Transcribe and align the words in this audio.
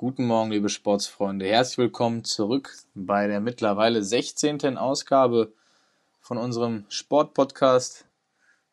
Guten 0.00 0.26
Morgen, 0.26 0.52
liebe 0.52 0.68
Sportsfreunde. 0.68 1.44
Herzlich 1.44 1.78
willkommen 1.78 2.22
zurück 2.22 2.72
bei 2.94 3.26
der 3.26 3.40
mittlerweile 3.40 4.00
16. 4.00 4.78
Ausgabe 4.78 5.52
von 6.20 6.38
unserem 6.38 6.84
Sportpodcast. 6.88 8.06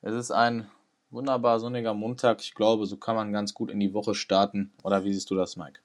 Es 0.04 0.14
ist 0.14 0.30
ein 0.30 0.70
wunderbar 1.10 1.60
sonniger 1.60 1.96
Montag. 1.96 2.42
Ich 2.42 2.54
glaube, 2.54 2.86
so 2.86 2.98
kann 2.98 3.16
man 3.16 3.34
ganz 3.34 3.56
gut 3.56 3.72
in 3.72 3.80
die 3.80 3.96
Woche 3.96 4.14
starten. 4.14 4.72
Oder 4.84 5.04
wie 5.04 5.14
siehst 5.14 5.32
du 5.32 5.36
das, 5.36 5.58
Mike? 5.58 5.80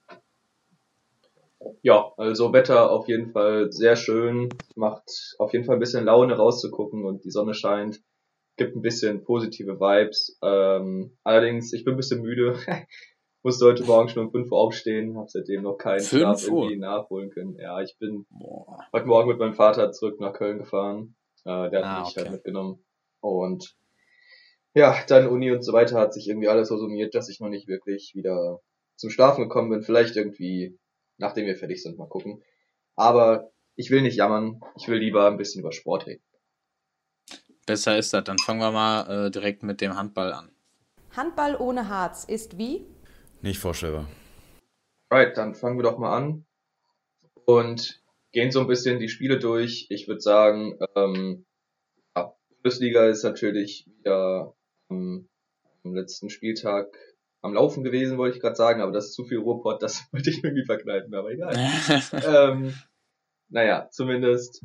Ja, 1.81 2.13
also 2.17 2.53
Wetter 2.53 2.91
auf 2.91 3.07
jeden 3.07 3.31
Fall 3.31 3.71
sehr 3.71 3.95
schön. 3.95 4.49
Macht 4.75 5.33
auf 5.39 5.53
jeden 5.53 5.65
Fall 5.65 5.77
ein 5.77 5.79
bisschen 5.79 6.05
Laune 6.05 6.35
rauszugucken 6.35 7.03
und 7.03 7.25
die 7.25 7.31
Sonne 7.31 7.55
scheint. 7.55 7.99
Gibt 8.57 8.75
ein 8.75 8.83
bisschen 8.83 9.23
positive 9.23 9.79
Vibes. 9.79 10.37
Ähm, 10.43 11.17
allerdings, 11.23 11.73
ich 11.73 11.83
bin 11.83 11.95
ein 11.95 11.97
bisschen 11.97 12.21
müde. 12.21 12.59
Musste 13.43 13.65
heute 13.65 13.83
Morgen 13.83 14.07
schon 14.07 14.25
um 14.25 14.31
5 14.31 14.51
Uhr 14.51 14.57
aufstehen, 14.59 15.17
habe 15.17 15.27
seitdem 15.27 15.63
noch 15.63 15.77
keinen 15.77 16.01
Schlaf 16.01 16.43
irgendwie 16.43 16.77
nachholen 16.77 17.31
können. 17.31 17.57
Ja, 17.57 17.81
ich 17.81 17.97
bin 17.97 18.27
Boah. 18.29 18.85
heute 18.93 19.07
Morgen 19.07 19.29
mit 19.29 19.39
meinem 19.39 19.55
Vater 19.55 19.91
zurück 19.91 20.19
nach 20.19 20.33
Köln 20.33 20.59
gefahren. 20.59 21.15
Äh, 21.43 21.71
der 21.71 21.79
hat 21.79 21.85
ah, 21.85 21.99
mich 22.01 22.09
halt 22.09 22.17
okay. 22.17 22.21
halt 22.21 22.31
mitgenommen. 22.33 22.85
Und 23.19 23.75
ja, 24.75 24.95
dann 25.07 25.27
Uni 25.27 25.51
und 25.51 25.63
so 25.63 25.73
weiter 25.73 25.99
hat 25.99 26.13
sich 26.13 26.27
irgendwie 26.27 26.49
alles 26.49 26.67
so 26.67 26.77
summiert, 26.77 27.15
dass 27.15 27.29
ich 27.29 27.39
noch 27.39 27.49
nicht 27.49 27.67
wirklich 27.67 28.13
wieder 28.13 28.61
zum 28.95 29.09
Schlafen 29.09 29.45
gekommen 29.45 29.71
bin. 29.71 29.81
Vielleicht 29.81 30.15
irgendwie, 30.15 30.77
nachdem 31.17 31.47
wir 31.47 31.55
fertig 31.55 31.81
sind, 31.81 31.97
mal 31.97 32.07
gucken. 32.07 32.43
Aber 32.95 33.51
ich 33.75 33.89
will 33.89 34.03
nicht 34.03 34.17
jammern, 34.17 34.61
ich 34.77 34.87
will 34.87 34.99
lieber 34.99 35.25
ein 35.25 35.37
bisschen 35.37 35.61
über 35.61 35.71
Sport 35.71 36.05
reden. 36.05 36.23
Besser 37.65 37.97
ist 37.97 38.13
das. 38.13 38.23
Dann 38.23 38.37
fangen 38.37 38.59
wir 38.59 38.71
mal 38.71 39.27
äh, 39.27 39.31
direkt 39.31 39.63
mit 39.63 39.81
dem 39.81 39.95
Handball 39.95 40.31
an. 40.31 40.51
Handball 41.15 41.55
ohne 41.55 41.89
Harz 41.89 42.23
ist 42.23 42.57
wie? 42.59 42.85
Nicht 43.41 43.59
vorstellbar. 43.59 44.07
Right, 45.11 45.35
dann 45.35 45.55
fangen 45.55 45.77
wir 45.77 45.83
doch 45.83 45.97
mal 45.97 46.15
an 46.15 46.45
und 47.45 48.01
gehen 48.31 48.51
so 48.51 48.61
ein 48.61 48.67
bisschen 48.67 48.99
die 48.99 49.09
Spiele 49.09 49.39
durch. 49.39 49.87
Ich 49.89 50.07
würde 50.07 50.21
sagen, 50.21 50.79
ähm, 50.95 51.45
ja, 52.15 52.33
Bundesliga 52.49 53.07
ist 53.07 53.23
natürlich 53.23 53.87
wieder 53.87 54.55
ähm, 54.89 55.27
am 55.83 55.95
letzten 55.95 56.29
Spieltag 56.29 56.95
am 57.41 57.53
Laufen 57.55 57.83
gewesen, 57.83 58.17
wollte 58.17 58.35
ich 58.37 58.41
gerade 58.41 58.55
sagen, 58.55 58.81
aber 58.81 58.91
das 58.91 59.07
ist 59.07 59.13
zu 59.13 59.25
viel 59.25 59.39
Ruhrpott, 59.39 59.81
das 59.81 60.07
wollte 60.11 60.29
ich 60.29 60.43
irgendwie 60.43 60.65
verkneifen, 60.65 61.13
aber 61.13 61.31
egal. 61.31 61.55
ähm, 62.25 62.73
naja, 63.49 63.89
zumindest 63.91 64.63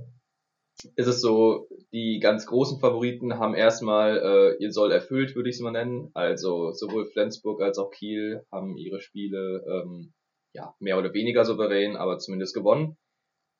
ist 0.94 1.06
es 1.06 1.20
so, 1.20 1.68
die 1.92 2.18
ganz 2.20 2.46
großen 2.46 2.80
Favoriten 2.80 3.38
haben 3.38 3.54
erstmal 3.54 4.18
äh, 4.18 4.62
ihr 4.62 4.72
Soll 4.72 4.92
erfüllt, 4.92 5.34
würde 5.34 5.48
ich 5.48 5.56
es 5.56 5.62
mal 5.62 5.70
nennen. 5.70 6.10
Also 6.14 6.72
sowohl 6.72 7.06
Flensburg 7.06 7.62
als 7.62 7.78
auch 7.78 7.90
Kiel 7.90 8.44
haben 8.52 8.76
ihre 8.76 9.00
Spiele 9.00 9.64
ähm, 9.66 10.12
ja 10.52 10.74
mehr 10.78 10.98
oder 10.98 11.12
weniger 11.14 11.44
souverän, 11.44 11.96
aber 11.96 12.18
zumindest 12.18 12.54
gewonnen. 12.54 12.96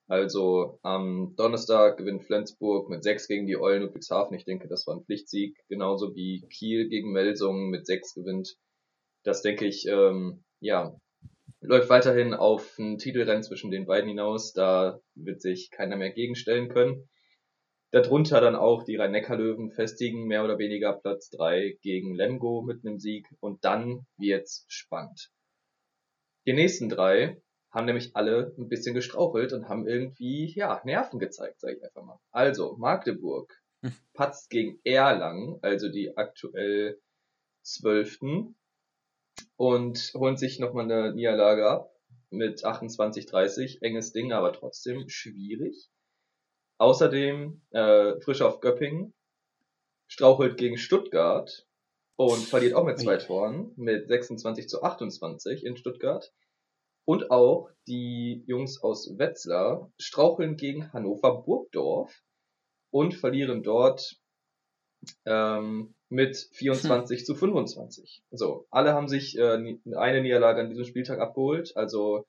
Also 0.09 0.79
am 0.83 1.35
Donnerstag 1.37 1.97
gewinnt 1.97 2.25
Flensburg 2.25 2.89
mit 2.89 3.03
6 3.03 3.27
gegen 3.27 3.47
die 3.47 3.59
Eulen 3.59 3.83
Ludwigshafen. 3.83 4.37
Ich 4.37 4.45
denke, 4.45 4.69
das 4.69 4.87
war 4.87 4.95
ein 4.95 5.05
Pflichtsieg. 5.05 5.59
Genauso 5.69 6.15
wie 6.15 6.47
Kiel 6.49 6.89
gegen 6.89 7.13
Melsungen 7.13 7.71
mit 7.71 7.87
6 7.87 8.15
gewinnt. 8.15 8.57
Das 9.25 9.43
denke 9.43 9.67
ich, 9.67 9.87
ähm, 9.89 10.45
ja, 10.61 10.97
läuft 11.61 11.89
weiterhin 11.89 12.35
auf 12.35 12.79
ein 12.79 12.99
Titelrennen 12.99 13.43
zwischen 13.43 13.71
den 13.71 13.87
beiden 13.87 14.09
hinaus. 14.09 14.53
Da 14.53 15.01
wird 15.15 15.41
sich 15.41 15.71
keiner 15.71 15.97
mehr 15.97 16.11
gegenstellen 16.11 16.69
können. 16.69 17.09
Darunter 17.93 18.41
dann 18.41 18.57
auch 18.57 18.83
die 18.83 18.97
Rhein-Neckar-Löwen 18.97 19.71
festigen 19.71 20.27
mehr 20.27 20.45
oder 20.45 20.59
weniger 20.59 20.93
Platz 20.93 21.31
3 21.31 21.79
gegen 21.83 22.15
Lemgo 22.15 22.63
mit 22.63 22.85
einem 22.85 22.99
Sieg. 22.99 23.27
Und 23.41 23.65
dann 23.65 24.07
wird's 24.17 24.65
spannend. 24.69 25.31
Die 26.47 26.53
nächsten 26.53 26.89
drei 26.89 27.41
haben 27.71 27.87
nämlich 27.87 28.15
alle 28.15 28.55
ein 28.57 28.69
bisschen 28.69 28.95
gestrauchelt 28.95 29.53
und 29.53 29.69
haben 29.69 29.87
irgendwie, 29.87 30.53
ja, 30.55 30.81
Nerven 30.85 31.19
gezeigt, 31.19 31.61
sage 31.61 31.77
ich 31.77 31.85
einfach 31.85 32.05
mal. 32.05 32.19
Also, 32.31 32.77
Magdeburg 32.79 33.53
hm. 33.83 33.93
patzt 34.15 34.51
gegen 34.51 34.81
Erlangen, 34.85 35.59
also 35.63 35.89
die 35.91 36.17
aktuell 36.17 37.01
Zwölften, 37.63 38.57
und 39.57 40.13
holen 40.15 40.37
sich 40.37 40.59
nochmal 40.59 40.85
eine 40.85 41.15
Niederlage 41.15 41.69
ab 41.69 41.95
mit 42.31 42.65
28-30. 42.65 43.83
Enges 43.83 44.13
Ding, 44.13 44.33
aber 44.33 44.53
trotzdem 44.53 45.09
schwierig. 45.09 45.89
Außerdem 46.79 47.63
äh, 47.71 48.21
frisch 48.21 48.43
auf 48.43 48.61
Göppingen 48.61 49.15
strauchelt 50.09 50.57
gegen 50.59 50.77
Stuttgart 50.77 51.67
und 52.17 52.43
verliert 52.45 52.75
auch 52.75 52.85
mit 52.85 52.99
zwei 52.99 53.17
Toren 53.17 53.73
mit 53.77 54.09
26 54.09 54.69
zu 54.69 54.83
28 54.83 55.65
in 55.65 55.77
Stuttgart. 55.77 56.33
Und 57.05 57.31
auch 57.31 57.71
die 57.87 58.43
Jungs 58.47 58.83
aus 58.83 59.17
Wetzlar 59.17 59.93
straucheln 59.99 60.57
gegen 60.57 60.93
Hannover 60.93 61.43
Burgdorf 61.43 62.23
und 62.91 63.15
verlieren 63.15 63.63
dort 63.63 64.21
ähm, 65.25 65.95
mit 66.09 66.37
24 66.53 67.21
hm. 67.21 67.25
zu 67.25 67.35
25. 67.35 68.23
So, 68.31 68.67
alle 68.71 68.95
haben 68.95 69.09
sich 69.09 69.37
äh, 69.39 69.77
eine 69.95 70.23
Niederlage 70.23 70.61
an 70.61 70.71
diesem 70.71 70.85
Spieltag 70.85 71.19
abgeholt. 71.19 71.73
Also 71.77 72.27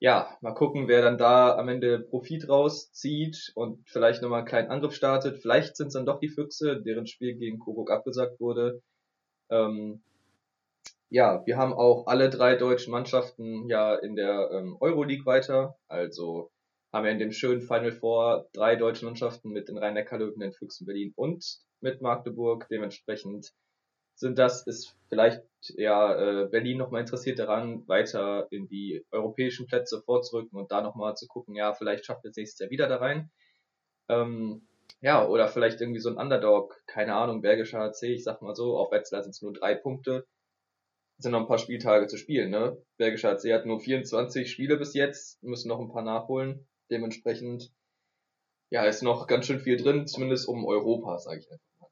ja, 0.00 0.36
mal 0.40 0.52
gucken, 0.52 0.88
wer 0.88 1.02
dann 1.02 1.18
da 1.18 1.56
am 1.56 1.68
Ende 1.68 1.98
Profit 1.98 2.48
rauszieht 2.48 3.52
und 3.54 3.88
vielleicht 3.88 4.22
nochmal 4.22 4.40
einen 4.40 4.48
kleinen 4.48 4.70
Angriff 4.70 4.94
startet. 4.94 5.38
Vielleicht 5.38 5.76
sind 5.76 5.88
es 5.88 5.94
dann 5.94 6.06
doch 6.06 6.20
die 6.20 6.28
Füchse, 6.28 6.82
deren 6.82 7.06
Spiel 7.06 7.36
gegen 7.36 7.58
Coburg 7.58 7.90
abgesagt 7.90 8.38
wurde. 8.40 8.82
Ähm, 9.50 10.02
ja, 11.08 11.46
wir 11.46 11.56
haben 11.56 11.72
auch 11.72 12.06
alle 12.06 12.28
drei 12.28 12.56
deutschen 12.56 12.90
Mannschaften 12.90 13.68
ja 13.68 13.94
in 13.94 14.16
der 14.16 14.50
ähm, 14.52 14.76
Euroleague 14.80 15.26
weiter. 15.26 15.76
Also 15.86 16.50
haben 16.94 17.04
wir 17.04 17.10
in 17.10 17.18
dem 17.18 17.32
schönen 17.32 17.60
Final 17.60 17.90
Four 17.90 18.48
drei 18.52 18.76
deutsche 18.76 19.04
Mannschaften 19.04 19.50
mit 19.50 19.68
den 19.68 19.78
Rhein-Neckar-Löwen, 19.78 20.38
den 20.38 20.52
Füchsen 20.52 20.86
Berlin 20.86 21.12
und 21.16 21.44
mit 21.80 22.00
Magdeburg. 22.00 22.68
Dementsprechend 22.70 23.52
sind 24.14 24.38
das, 24.38 24.64
ist 24.64 24.94
vielleicht 25.08 25.42
ja 25.60 26.14
äh, 26.14 26.46
Berlin 26.46 26.78
nochmal 26.78 27.00
interessiert 27.00 27.40
daran, 27.40 27.82
weiter 27.88 28.46
in 28.52 28.68
die 28.68 29.04
europäischen 29.10 29.66
Plätze 29.66 30.02
vorzurücken 30.02 30.56
und 30.56 30.70
da 30.70 30.82
nochmal 30.82 31.16
zu 31.16 31.26
gucken, 31.26 31.56
ja, 31.56 31.74
vielleicht 31.74 32.04
schafft 32.06 32.24
es 32.26 32.36
nächstes 32.36 32.60
Jahr 32.60 32.70
wieder 32.70 32.86
da 32.86 32.98
rein. 32.98 33.32
Ähm, 34.08 34.68
ja, 35.00 35.26
oder 35.26 35.48
vielleicht 35.48 35.80
irgendwie 35.80 35.98
so 36.00 36.10
ein 36.10 36.16
Underdog, 36.16 36.80
keine 36.86 37.16
Ahnung, 37.16 37.42
Bergischer 37.42 37.80
HC, 37.80 38.14
ich 38.14 38.22
sag 38.22 38.40
mal 38.40 38.54
so, 38.54 38.78
auf 38.78 38.92
Wetzlar 38.92 39.24
sind 39.24 39.32
es 39.32 39.42
nur 39.42 39.52
drei 39.52 39.74
Punkte. 39.74 40.28
sind 41.18 41.32
noch 41.32 41.40
ein 41.40 41.48
paar 41.48 41.58
Spieltage 41.58 42.06
zu 42.06 42.18
spielen, 42.18 42.50
ne? 42.50 42.80
Bergischer 42.98 43.30
HC 43.36 43.52
hat 43.52 43.66
nur 43.66 43.80
24 43.80 44.48
Spiele 44.48 44.76
bis 44.76 44.94
jetzt, 44.94 45.42
müssen 45.42 45.66
noch 45.68 45.80
ein 45.80 45.90
paar 45.90 46.02
nachholen. 46.02 46.68
Dementsprechend, 46.90 47.72
ja, 48.70 48.84
ist 48.84 49.02
noch 49.02 49.26
ganz 49.26 49.46
schön 49.46 49.60
viel 49.60 49.76
drin, 49.76 50.06
zumindest 50.06 50.48
um 50.48 50.64
Europa, 50.64 51.18
sage 51.18 51.40
ich 51.40 51.50
einfach 51.50 51.80
mal. 51.80 51.88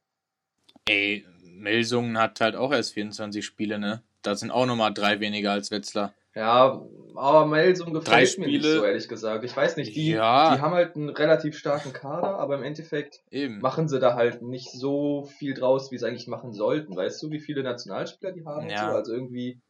Ey, 0.89 1.27
Melsungen 1.43 2.19
hat 2.19 2.41
halt 2.41 2.57
auch 2.57 2.73
erst 2.73 2.95
24 2.95 3.45
Spiele, 3.45 3.79
ne? 3.79 4.03
Da 4.23 4.35
sind 4.35 4.51
auch 4.51 4.67
nochmal 4.67 4.93
drei 4.93 5.21
weniger 5.21 5.53
als 5.53 5.71
Wetzlar. 5.71 6.15
Ja, 6.35 6.83
aber 7.15 7.47
Melsungen 7.47 7.93
gefällt 7.93 8.39
mir 8.39 8.47
nicht 8.47 8.65
so, 8.65 8.85
ehrlich 8.85 9.07
gesagt. 9.07 9.45
Ich 9.45 9.55
weiß 9.55 9.77
nicht, 9.77 9.95
die, 9.95 10.13
ja. 10.13 10.55
die 10.55 10.63
haben 10.63 10.73
halt 10.73 10.97
einen 10.97 11.11
relativ 11.11 11.59
starken 11.59 11.93
Kader, 11.93 12.39
aber 12.39 12.57
im 12.57 12.63
Endeffekt 12.63 13.23
Eben. 13.31 13.61
machen 13.61 13.87
sie 13.89 14.01
da 14.01 14.15
halt 14.15 14.41
nicht 14.41 14.71
so 14.71 15.25
viel 15.39 15.53
draus, 15.53 15.93
wie 15.93 15.99
sie 15.99 16.07
eigentlich 16.07 16.29
machen 16.29 16.53
sollten. 16.53 16.97
Weißt 16.97 17.23
du, 17.23 17.31
wie 17.31 17.41
viele 17.41 17.63
Nationalspieler 17.63 18.33
die 18.33 18.47
haben? 18.47 18.71
Ja. 18.71 18.91
So? 18.91 18.97
Also 18.97 19.13
irgendwie. 19.13 19.61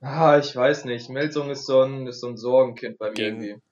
Ah, 0.00 0.38
ich 0.38 0.56
weiß 0.56 0.86
nicht. 0.86 1.10
Melsung 1.10 1.50
ist 1.50 1.66
so 1.66 1.82
ein, 1.82 2.06
ist 2.06 2.20
so 2.20 2.28
ein 2.28 2.38
Sorgenkind 2.38 2.96
bei 2.96 3.08
mir 3.08 3.14
gegen, 3.14 3.42
irgendwie. 3.42 3.62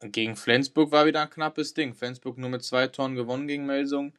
Gegen 0.00 0.36
Flensburg 0.36 0.92
war 0.92 1.06
wieder 1.06 1.22
ein 1.22 1.30
knappes 1.30 1.74
Ding. 1.74 1.94
Flensburg 1.94 2.38
nur 2.38 2.50
mit 2.50 2.62
zwei 2.62 2.86
Toren 2.86 3.16
gewonnen 3.16 3.48
gegen 3.48 3.66
Melsung. 3.66 4.12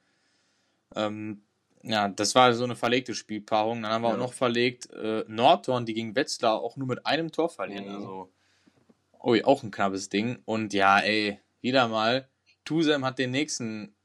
Ähm, 0.95 1.41
ja, 1.83 2.09
das 2.09 2.35
war 2.35 2.53
so 2.53 2.65
eine 2.65 2.75
verlegte 2.75 3.15
Spielpaarung. 3.15 3.81
Dann 3.81 3.91
haben 3.91 4.01
wir 4.01 4.09
ja. 4.09 4.15
auch 4.15 4.19
noch 4.19 4.33
verlegt 4.33 4.91
äh, 4.91 5.23
Nordhorn, 5.27 5.85
die 5.85 5.93
gegen 5.93 6.15
Wetzlar 6.15 6.59
auch 6.59 6.75
nur 6.75 6.87
mit 6.87 7.05
einem 7.05 7.31
Tor 7.31 7.49
verlieren. 7.49 7.85
Mhm. 7.85 7.95
Also, 7.95 8.29
oh, 9.19 9.35
auch 9.43 9.63
ein 9.63 9.71
knappes 9.71 10.09
Ding. 10.09 10.39
Und 10.45 10.73
ja, 10.73 10.99
ey, 10.99 11.39
wieder 11.61 11.87
mal. 11.87 12.27
Tusem 12.65 13.05
hat 13.05 13.17
den 13.17 13.31
nächsten 13.31 13.95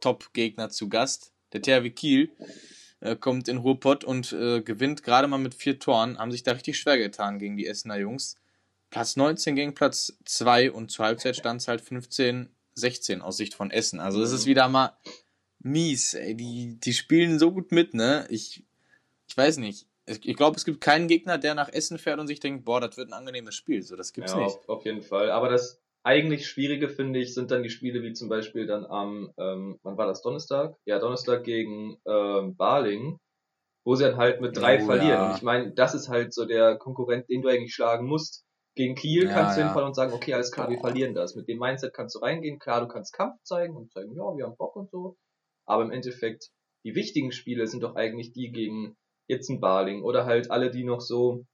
Top-Gegner 0.00 0.70
zu 0.70 0.88
Gast. 0.88 1.32
Der 1.52 1.62
THW 1.62 1.90
Kiel 1.90 2.30
äh, 3.00 3.16
kommt 3.16 3.48
in 3.48 3.56
Ruhrpott 3.56 4.04
und 4.04 4.32
äh, 4.32 4.60
gewinnt 4.62 5.02
gerade 5.02 5.26
mal 5.26 5.38
mit 5.38 5.54
vier 5.54 5.78
Toren. 5.78 6.18
Haben 6.18 6.32
sich 6.32 6.44
da 6.44 6.52
richtig 6.52 6.78
schwer 6.78 6.98
getan 6.98 7.38
gegen 7.38 7.56
die 7.56 7.66
Essener 7.66 7.98
Jungs. 7.98 8.36
Platz 8.90 9.16
19 9.16 9.56
gegen 9.56 9.74
Platz 9.74 10.16
2 10.24 10.72
und 10.72 10.90
zur 10.90 11.04
Halbzeit 11.04 11.36
stand 11.36 11.60
es 11.60 11.68
halt 11.68 11.80
15, 11.80 12.48
16 12.74 13.22
aus 13.22 13.36
Sicht 13.36 13.54
von 13.54 13.70
Essen. 13.70 14.00
Also 14.00 14.22
es 14.22 14.32
ist 14.32 14.44
mhm. 14.44 14.50
wieder 14.50 14.68
mal 14.68 14.96
mies, 15.58 16.14
ey. 16.14 16.36
Die, 16.36 16.78
die 16.78 16.92
spielen 16.92 17.38
so 17.38 17.52
gut 17.52 17.72
mit, 17.72 17.94
ne? 17.94 18.26
Ich, 18.30 18.64
ich 19.28 19.36
weiß 19.36 19.58
nicht. 19.58 19.86
Ich 20.08 20.36
glaube, 20.36 20.56
es 20.56 20.64
gibt 20.64 20.80
keinen 20.80 21.08
Gegner, 21.08 21.36
der 21.36 21.56
nach 21.56 21.68
Essen 21.68 21.98
fährt 21.98 22.20
und 22.20 22.28
sich 22.28 22.38
denkt, 22.38 22.64
boah, 22.64 22.80
das 22.80 22.96
wird 22.96 23.08
ein 23.08 23.12
angenehmes 23.12 23.56
Spiel. 23.56 23.82
So, 23.82 23.96
das 23.96 24.12
gibt's 24.12 24.32
ja, 24.32 24.38
nicht. 24.38 24.56
Auf, 24.56 24.68
auf 24.68 24.84
jeden 24.84 25.02
Fall. 25.02 25.32
Aber 25.32 25.48
das 25.48 25.82
eigentlich 26.04 26.46
Schwierige, 26.46 26.88
finde 26.88 27.18
ich, 27.18 27.34
sind 27.34 27.50
dann 27.50 27.64
die 27.64 27.70
Spiele 27.70 28.00
wie 28.04 28.12
zum 28.12 28.28
Beispiel 28.28 28.68
dann 28.68 28.86
am, 28.86 29.32
ähm, 29.36 29.80
wann 29.82 29.98
war 29.98 30.06
das, 30.06 30.22
Donnerstag? 30.22 30.76
Ja, 30.84 31.00
Donnerstag 31.00 31.42
gegen 31.42 31.98
ähm, 32.06 32.54
Baling, 32.54 33.18
wo 33.84 33.96
sie 33.96 34.04
dann 34.04 34.16
halt 34.16 34.40
mit 34.40 34.56
drei 34.56 34.80
Oh, 34.80 34.86
verlieren. 34.86 35.08
ja. 35.08 35.30
Und 35.30 35.36
ich 35.38 35.42
meine, 35.42 35.72
das 35.72 35.96
ist 35.96 36.08
halt 36.08 36.32
so 36.32 36.44
der 36.44 36.76
Konkurrent, 36.76 37.28
den 37.28 37.42
du 37.42 37.48
eigentlich 37.48 37.74
schlagen 37.74 38.06
musst. 38.06 38.45
Gegen 38.76 38.94
Kiel 38.94 39.24
Ja, 39.24 39.32
kannst 39.32 39.56
du 39.56 39.60
ja. 39.62 39.66
hinfallen 39.66 39.88
und 39.88 39.94
sagen, 39.94 40.12
okay, 40.12 40.34
alles 40.34 40.52
klar, 40.52 40.68
wir 40.70 40.78
verlieren 40.78 41.14
das. 41.14 41.34
Mit 41.34 41.48
dem 41.48 41.58
Mindset 41.58 41.92
kannst 41.94 42.14
du 42.14 42.20
reingehen, 42.20 42.58
klar, 42.58 42.80
du 42.82 42.88
kannst 42.88 43.12
Kampf 43.14 43.42
zeigen 43.42 43.74
und 43.74 43.90
zeigen, 43.90 44.14
ja, 44.14 44.36
wir 44.36 44.44
haben 44.44 44.56
Bock 44.56 44.76
und 44.76 44.90
so. 44.90 45.16
Aber 45.66 45.82
im 45.82 45.90
Endeffekt, 45.90 46.50
die 46.84 46.94
wichtigen 46.94 47.32
Spiele 47.32 47.66
sind 47.66 47.82
doch 47.82 47.96
eigentlich 47.96 48.32
die 48.32 48.52
gegen 48.52 48.96
jetzt 49.28 49.48
ein 49.48 49.60
Baling 49.60 50.02
oder 50.02 50.26
halt 50.26 50.50
alle, 50.50 50.70
die 50.70 50.84
noch 50.84 51.00
so 51.00 51.44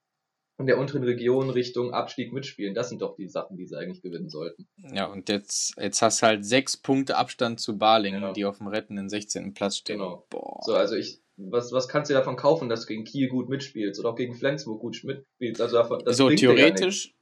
in 0.58 0.66
der 0.66 0.78
unteren 0.78 1.02
Region 1.04 1.48
Richtung 1.48 1.92
Abstieg 1.94 2.32
mitspielen. 2.32 2.74
Das 2.74 2.88
sind 2.90 3.00
doch 3.00 3.16
die 3.16 3.28
Sachen, 3.28 3.56
die 3.56 3.66
sie 3.66 3.76
eigentlich 3.78 4.02
gewinnen 4.02 4.28
sollten. 4.28 4.68
Ja, 4.92 5.06
und 5.06 5.28
jetzt, 5.28 5.74
jetzt 5.80 6.02
hast 6.02 6.20
du 6.22 6.26
halt 6.26 6.44
sechs 6.44 6.76
Punkte 6.76 7.16
Abstand 7.16 7.60
zu 7.60 7.78
Balingen, 7.78 8.22
Ja. 8.22 8.32
die 8.32 8.44
auf 8.44 8.58
dem 8.58 8.66
rettenden 8.66 9.08
16. 9.08 9.54
Platz 9.54 9.76
stehen. 9.78 9.98
Genau. 9.98 10.26
Boah. 10.28 10.60
So, 10.62 10.74
also 10.74 10.94
ich, 10.96 11.21
was, 11.50 11.72
was 11.72 11.88
kannst 11.88 12.10
du 12.10 12.14
davon 12.14 12.36
kaufen, 12.36 12.68
dass 12.68 12.82
du 12.82 12.86
gegen 12.88 13.04
Kiel 13.04 13.28
gut 13.28 13.48
mitspielst 13.48 13.98
oder 14.00 14.10
auch 14.10 14.16
gegen 14.16 14.34
Flensburg 14.34 14.80
gut 14.80 15.02
mitspielst? 15.04 15.60
Also 15.60 15.76
davon, 15.76 16.02
so, 16.06 16.28
theoretisch, 16.30 17.14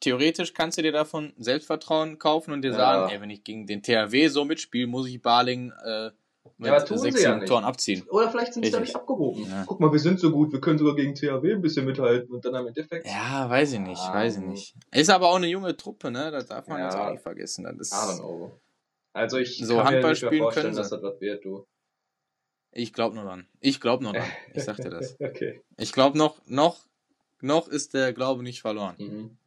theoretisch 0.00 0.52
kannst 0.54 0.78
du 0.78 0.82
dir 0.82 0.92
davon 0.92 1.32
Selbstvertrauen 1.38 2.18
kaufen 2.18 2.52
und 2.52 2.62
dir 2.62 2.70
Ja. 2.72 2.76
sagen, 2.76 3.12
ey, 3.12 3.20
wenn 3.20 3.30
ich 3.30 3.44
gegen 3.44 3.66
den 3.66 3.82
THW 3.82 4.28
so 4.28 4.44
mitspiele, 4.44 4.86
muss 4.86 5.08
ich 5.08 5.20
Balingen 5.22 5.72
äh, 5.84 6.10
mit 6.58 6.68
Ja, 6.70 6.80
sechs, 6.98 7.22
ja. 7.22 7.38
Toren 7.40 7.64
abziehen. 7.64 8.02
Oder 8.10 8.30
vielleicht 8.30 8.54
sind 8.54 8.64
sie 8.64 8.70
da 8.72 8.80
nicht 8.80 8.94
abgehoben. 8.96 9.44
Ja. 9.48 9.64
Guck 9.66 9.80
mal, 9.80 9.92
wir 9.92 9.98
sind 9.98 10.18
so 10.20 10.30
gut, 10.32 10.52
wir 10.52 10.60
können 10.60 10.78
sogar 10.78 10.96
gegen 10.96 11.14
THW 11.14 11.52
ein 11.54 11.62
bisschen 11.62 11.84
mithalten 11.84 12.32
und 12.34 12.44
dann 12.44 12.54
am 12.54 12.66
Endeffekt. 12.66 13.06
Ja, 13.06 13.48
weiß 13.48 13.74
ich 13.74 13.80
nicht, 13.80 14.00
Ah, 14.00 14.14
weiß 14.14 14.36
ich 14.36 14.42
nicht. 14.42 14.74
Ist 14.92 15.10
aber 15.10 15.28
auch 15.30 15.36
eine 15.36 15.46
junge 15.46 15.76
Truppe, 15.76 16.10
ne? 16.10 16.30
Das 16.30 16.46
darf 16.46 16.66
man 16.68 16.78
Ja. 16.78 16.86
jetzt 16.86 16.96
auch 16.96 17.10
nicht 17.10 17.22
vergessen. 17.22 17.64
Das 17.64 17.76
ist. 17.76 18.22
Also 19.14 19.36
ich 19.38 19.58
So, 19.58 19.76
kann 19.76 19.86
Handball 19.86 20.02
mir 20.02 20.08
nicht 20.10 20.22
mehr 20.22 20.30
spielen 20.30 20.42
vorstellen, 20.42 20.66
können 20.66 20.76
dass 20.76 20.90
das 20.90 21.02
was 21.02 21.20
wird, 21.20 21.44
du. 21.44 21.64
Ich 22.72 22.92
glaube 22.92 23.14
nur 23.16 23.24
dran. 23.24 23.46
Ich 23.60 23.80
glaube 23.80 24.02
nur 24.04 24.12
dran. 24.12 24.28
Ich 24.54 24.64
sag 24.64 24.76
dir 24.76 24.90
das. 24.90 25.16
okay. 25.20 25.62
Ich 25.76 25.92
glaube 25.92 26.18
noch, 26.18 26.40
noch, 26.46 26.84
noch 27.40 27.68
ist 27.68 27.94
der 27.94 28.12
Glaube 28.12 28.42
nicht 28.42 28.60
verloren. 28.62 28.96
Mhm. 28.98 29.38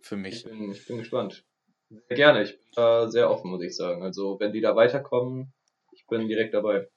Für 0.00 0.16
Ich, 0.16 0.20
mich. 0.20 0.44
bin, 0.44 0.70
ich 0.72 0.86
bin 0.86 0.98
gespannt. 0.98 1.44
Sehr 1.90 2.16
gerne, 2.16 2.42
ich 2.42 2.52
bin 2.58 2.66
da 2.74 3.08
sehr 3.10 3.30
offen, 3.30 3.50
muss 3.50 3.62
ich 3.62 3.76
sagen. 3.76 4.02
Also 4.02 4.38
wenn 4.40 4.52
die 4.52 4.60
da 4.60 4.74
weiterkommen, 4.76 5.52
ich 5.92 6.06
bin 6.06 6.28
direkt 6.28 6.54
dabei. 6.54 6.88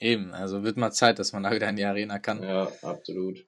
Eben, 0.00 0.32
also 0.34 0.62
wird 0.64 0.76
mal 0.76 0.90
Zeit, 0.90 1.18
dass 1.18 1.32
man 1.32 1.42
da 1.44 1.52
wieder 1.52 1.68
in 1.68 1.76
die 1.76 1.84
Arena 1.84 2.18
kann. 2.18 2.42
Ja, 2.42 2.70
absolut. 2.82 3.46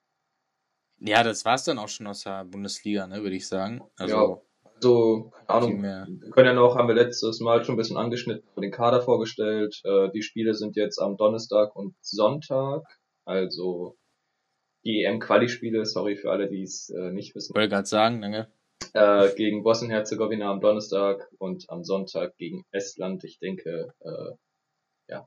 Ja, 0.99 1.23
das 1.23 1.45
war's 1.45 1.65
dann 1.65 1.79
auch 1.79 1.89
schon 1.89 2.07
aus 2.07 2.23
der 2.23 2.45
Bundesliga, 2.45 3.07
ne, 3.07 3.23
würde 3.23 3.37
ich 3.37 3.49
sagen. 3.49 3.83
Also, 3.97 4.15
Ja, 4.17 4.41
Also, 4.77 5.31
keine 5.47 5.49
Ahnung, 5.49 5.81
mehr. 5.81 6.07
Wir 6.09 6.31
können 6.31 6.47
ja 6.47 6.55
noch, 6.55 6.77
haben 6.77 6.89
wir 6.89 6.95
letztes 6.95 7.41
Mal 7.41 7.65
schon 7.65 7.75
ein 7.75 7.79
bisschen 7.79 7.97
angeschnitten, 7.97 8.49
den 8.61 8.71
Kader 8.71 9.01
vorgestellt. 9.03 9.81
Äh, 9.85 10.11
die 10.11 10.23
Spiele 10.23 10.55
sind 10.55 10.77
jetzt 10.77 10.99
am 10.99 11.17
Donnerstag 11.17 11.75
und 11.75 11.95
Sonntag. 12.01 12.83
Also 13.25 13.97
die 14.85 15.03
EM-Quali-Spiele, 15.05 15.85
sorry 15.85 16.17
für 16.17 16.31
alle, 16.31 16.49
die 16.49 16.63
es 16.63 16.91
äh, 16.91 17.11
nicht 17.11 17.35
wissen. 17.35 17.55
Wollte 17.55 17.69
gerade 17.71 17.87
sagen, 17.87 18.21
danke. 18.23 18.49
Äh, 18.93 19.35
gegen 19.35 19.63
Bosnien-Herzegowina 19.63 20.51
am 20.51 20.61
Donnerstag 20.61 21.29
und 21.39 21.69
am 21.69 21.83
Sonntag 21.83 22.37
gegen 22.37 22.65
Estland. 22.71 23.25
Ich 23.25 23.39
denke, 23.39 23.93
äh, 24.01 24.33
ja. 25.09 25.27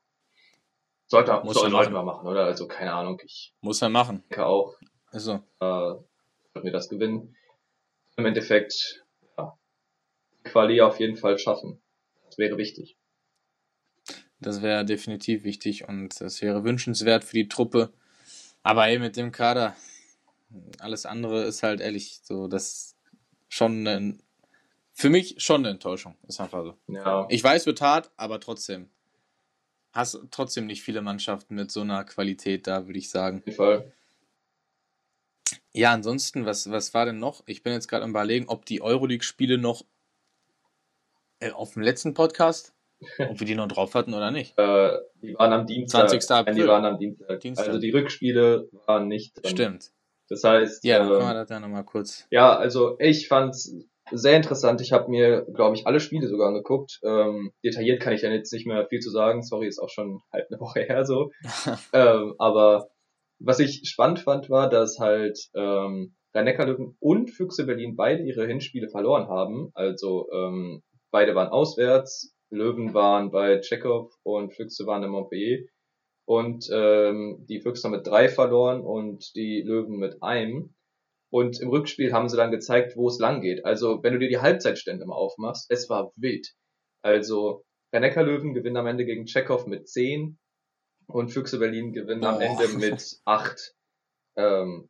Sollte, 1.07 1.41
Muss 1.43 1.55
soll, 1.55 1.67
er 1.67 1.71
sollten 1.71 1.91
machen. 1.91 1.93
wir 1.93 2.03
machen, 2.13 2.27
oder? 2.27 2.45
Also 2.45 2.67
keine 2.67 2.93
Ahnung, 2.93 3.19
ich 3.23 3.53
Muss 3.61 3.81
er 3.81 3.89
machen. 3.89 4.23
denke 4.29 4.45
auch, 4.45 4.75
Also, 5.07 5.33
äh, 5.33 5.39
sollten 5.59 6.63
wir 6.63 6.71
das 6.71 6.87
gewinnen. 6.89 7.35
Im 8.15 8.25
Endeffekt, 8.25 9.03
Quali 10.49 10.81
auf 10.81 10.99
jeden 10.99 11.15
Fall 11.17 11.37
schaffen. 11.37 11.81
Das 12.25 12.37
wäre 12.37 12.57
wichtig. 12.57 12.97
das 14.39 14.61
wäre 14.61 14.85
definitiv 14.85 15.43
wichtig 15.43 15.87
und 15.87 16.19
das 16.21 16.41
wäre 16.41 16.63
wünschenswert 16.63 17.23
für 17.23 17.35
die 17.35 17.47
Truppe. 17.49 17.91
Aber 18.63 18.87
ey, 18.87 18.99
mit 18.99 19.17
dem 19.17 19.31
Kader, 19.31 19.75
alles 20.79 21.05
andere 21.05 21.43
ist 21.43 21.63
halt 21.63 21.81
ehrlich 21.81 22.19
so, 22.23 22.47
das 22.47 22.95
schon 23.49 23.87
eine, 23.87 24.17
für 24.93 25.09
mich 25.09 25.35
schon 25.39 25.61
eine 25.61 25.69
Enttäuschung. 25.69 26.15
Ist 26.27 26.39
einfach 26.39 26.63
so. 26.63 26.77
Ja, 26.87 27.27
Ich 27.29 27.43
weiß, 27.43 27.65
wird 27.65 27.81
hart, 27.81 28.11
aber 28.17 28.39
trotzdem. 28.39 28.89
Hast 29.91 30.19
trotzdem 30.31 30.67
nicht 30.67 30.83
viele 30.83 31.01
Mannschaften 31.01 31.55
mit 31.55 31.71
so 31.71 31.81
einer 31.81 32.03
Qualität 32.03 32.67
da, 32.67 32.85
würde 32.85 32.99
ich 32.99 33.09
sagen. 33.09 33.39
auf 33.39 33.45
jeden 33.45 33.57
Fall. 33.57 33.93
Ja, 35.71 35.93
ansonsten, 35.93 36.45
was, 36.45 36.69
was 36.71 36.93
war 36.93 37.05
denn 37.05 37.19
noch? 37.19 37.43
Ich 37.45 37.63
bin 37.63 37.73
jetzt 37.73 37.87
gerade 37.87 38.03
am 38.03 38.11
überlegen, 38.11 38.47
ob 38.47 38.65
die 38.65 38.81
Euroleague-Spiele 38.81 39.57
noch 39.57 39.83
auf 41.53 41.73
dem 41.73 41.81
letzten 41.81 42.13
Podcast, 42.13 42.73
ob 43.17 43.39
wir 43.39 43.47
die 43.47 43.55
noch 43.55 43.67
drauf 43.67 43.93
hatten 43.93 44.13
oder 44.13 44.31
nicht. 44.31 44.57
Äh, 44.59 44.97
die 45.21 45.35
waren 45.35 45.53
am 45.53 45.65
Dienstag. 45.65 46.09
20. 46.09 46.29
Nein, 46.29 46.45
die 46.45 46.51
April. 46.51 46.67
waren 46.67 46.85
am 46.85 46.97
Dienstag. 46.97 47.39
Dienstag. 47.39 47.67
Also 47.67 47.79
die 47.79 47.91
Rückspiele 47.91 48.69
waren 48.85 49.07
nicht 49.07 49.35
drin. 49.35 49.51
Stimmt. 49.51 49.91
Das 50.29 50.43
heißt, 50.43 50.83
Ja, 50.83 50.99
dann 50.99 51.07
ähm, 51.07 51.13
können 51.13 51.29
wir 51.29 51.33
das 51.33 51.49
ja 51.49 51.59
nochmal 51.59 51.83
kurz. 51.83 52.27
Ja, 52.29 52.55
also 52.55 52.97
ich 52.99 53.27
fand's 53.27 53.73
sehr 54.11 54.35
interessant. 54.37 54.81
Ich 54.81 54.91
habe 54.91 55.09
mir, 55.09 55.45
glaube 55.53 55.75
ich, 55.75 55.87
alle 55.87 55.99
Spiele 55.99 56.27
sogar 56.27 56.49
angeguckt. 56.49 56.99
Ähm, 57.03 57.51
detailliert 57.63 58.01
kann 58.01 58.13
ich 58.13 58.21
ja 58.21 58.29
jetzt 58.29 58.53
nicht 58.53 58.67
mehr 58.67 58.87
viel 58.87 58.99
zu 58.99 59.09
sagen. 59.09 59.41
Sorry, 59.41 59.67
ist 59.67 59.79
auch 59.79 59.89
schon 59.89 60.21
halt 60.31 60.47
eine 60.49 60.59
Woche 60.59 60.81
her 60.87 61.05
so. 61.05 61.31
ähm, 61.93 62.35
aber 62.37 62.89
was 63.39 63.59
ich 63.59 63.81
spannend 63.85 64.19
fand, 64.19 64.49
war, 64.49 64.69
dass 64.69 64.99
halt 64.99 65.39
ähm, 65.55 66.15
Rhein-Neckar-Löwen 66.33 66.95
und 66.99 67.31
Füchse 67.31 67.65
Berlin 67.65 67.95
beide 67.95 68.23
ihre 68.23 68.45
Hinspiele 68.45 68.89
verloren 68.89 69.27
haben. 69.27 69.71
Also 69.73 70.27
ähm, 70.31 70.83
beide 71.11 71.35
waren 71.35 71.49
auswärts. 71.49 72.35
Löwen 72.51 72.93
waren 72.93 73.31
bei 73.31 73.59
Tschechow 73.59 74.11
und 74.23 74.55
Füchse 74.55 74.85
waren 74.85 75.03
in 75.03 75.11
Montpellier. 75.11 75.65
Und 76.25 76.69
ähm, 76.71 77.45
die 77.47 77.59
Füchse 77.59 77.85
haben 77.85 77.91
mit 77.91 78.07
drei 78.07 78.29
verloren 78.29 78.81
und 78.81 79.35
die 79.35 79.61
Löwen 79.61 79.97
mit 79.97 80.21
einem. 80.21 80.75
Und 81.31 81.59
im 81.59 81.69
Rückspiel 81.69 82.11
haben 82.13 82.29
sie 82.29 82.37
dann 82.37 82.51
gezeigt, 82.51 82.95
wo 82.95 83.07
es 83.07 83.19
lang 83.19 83.41
geht. 83.41 83.65
Also, 83.65 84.01
wenn 84.03 84.13
du 84.13 84.19
dir 84.19 84.29
die 84.29 84.39
Halbzeitstände 84.39 85.05
mal 85.05 85.15
aufmachst, 85.15 85.67
es 85.69 85.89
war 85.89 86.11
wild. 86.15 86.53
Also, 87.03 87.63
Rhein 87.91 88.25
Löwen 88.25 88.53
gewinnen 88.53 88.77
am 88.77 88.87
Ende 88.87 89.05
gegen 89.05 89.25
Tschechow 89.25 89.65
mit 89.65 89.87
10 89.87 90.37
und 91.07 91.29
Füchse 91.29 91.59
Berlin 91.59 91.93
gewinnen 91.93 92.23
am 92.23 92.35
Boah. 92.35 92.43
Ende 92.43 92.77
mit 92.77 93.19
8. 93.25 93.75
Ähm, 94.37 94.89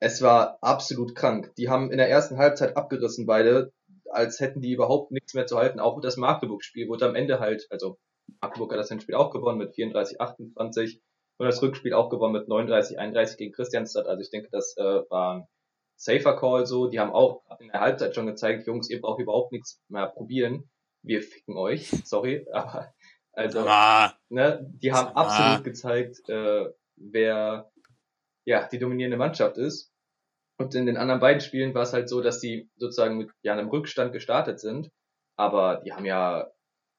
es 0.00 0.20
war 0.20 0.58
absolut 0.60 1.14
krank. 1.14 1.54
Die 1.56 1.68
haben 1.68 1.90
in 1.90 1.98
der 1.98 2.10
ersten 2.10 2.36
Halbzeit 2.36 2.76
abgerissen 2.76 3.24
beide, 3.24 3.72
als 4.14 4.40
hätten 4.40 4.60
die 4.60 4.72
überhaupt 4.72 5.10
nichts 5.10 5.34
mehr 5.34 5.46
zu 5.46 5.56
halten. 5.58 5.80
Auch 5.80 6.00
das 6.00 6.16
Magdeburg-Spiel 6.16 6.88
wurde 6.88 7.06
am 7.06 7.14
Ende 7.14 7.40
halt, 7.40 7.66
also 7.70 7.98
Magdeburg 8.40 8.72
hat 8.72 8.78
das 8.78 8.88
Hinspiel 8.88 9.14
auch 9.14 9.30
gewonnen 9.30 9.58
mit 9.58 9.74
34, 9.74 10.20
28 10.20 11.00
und 11.38 11.46
das 11.46 11.60
Rückspiel 11.62 11.92
auch 11.94 12.10
gewonnen 12.10 12.32
mit 12.32 12.48
39, 12.48 12.98
31 12.98 13.36
gegen 13.36 13.52
Christianstadt. 13.52 14.06
Also 14.06 14.20
ich 14.22 14.30
denke, 14.30 14.48
das 14.50 14.76
äh, 14.76 15.02
war 15.10 15.36
ein 15.36 15.48
safer 15.96 16.36
Call 16.36 16.66
so. 16.66 16.86
Die 16.88 17.00
haben 17.00 17.12
auch 17.12 17.42
in 17.60 17.68
der 17.68 17.80
Halbzeit 17.80 18.14
schon 18.14 18.26
gezeigt, 18.26 18.66
Jungs, 18.66 18.88
ihr 18.90 19.00
braucht 19.00 19.20
überhaupt 19.20 19.52
nichts 19.52 19.80
mehr 19.88 20.06
probieren. 20.06 20.70
Wir 21.02 21.22
ficken 21.22 21.56
euch. 21.56 21.90
Sorry, 22.04 22.46
aber 22.52 22.92
also 23.32 23.60
Ah, 23.66 24.14
ne, 24.28 24.64
die 24.82 24.92
haben 24.92 25.12
mal. 25.12 25.22
absolut 25.22 25.64
gezeigt, 25.64 26.28
äh, 26.28 26.66
wer 26.96 27.70
ja 28.44 28.68
die 28.68 28.78
dominierende 28.78 29.16
Mannschaft 29.16 29.58
ist. 29.58 29.92
Und 30.56 30.74
in 30.74 30.86
den 30.86 30.96
anderen 30.96 31.20
beiden 31.20 31.40
Spielen 31.40 31.74
war 31.74 31.82
es 31.82 31.92
halt 31.92 32.08
so, 32.08 32.20
dass 32.20 32.40
die 32.40 32.68
sozusagen 32.76 33.18
mit 33.18 33.30
ja, 33.42 33.52
einem 33.54 33.68
Rückstand 33.68 34.12
gestartet 34.12 34.60
sind, 34.60 34.90
aber 35.36 35.82
die 35.84 35.92
haben 35.92 36.04
ja 36.04 36.50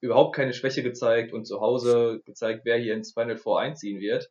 überhaupt 0.02 0.36
keine 0.36 0.54
Schwäche 0.54 0.84
gezeigt 0.84 1.34
und 1.34 1.46
zu 1.46 1.62
Hause 1.62 2.22
gezeigt, 2.26 2.62
wer 2.66 2.78
hier 2.78 2.94
ins 2.94 3.14
Final 3.14 3.38
Four 3.38 3.60
einziehen 3.60 4.00
wird. 4.00 4.30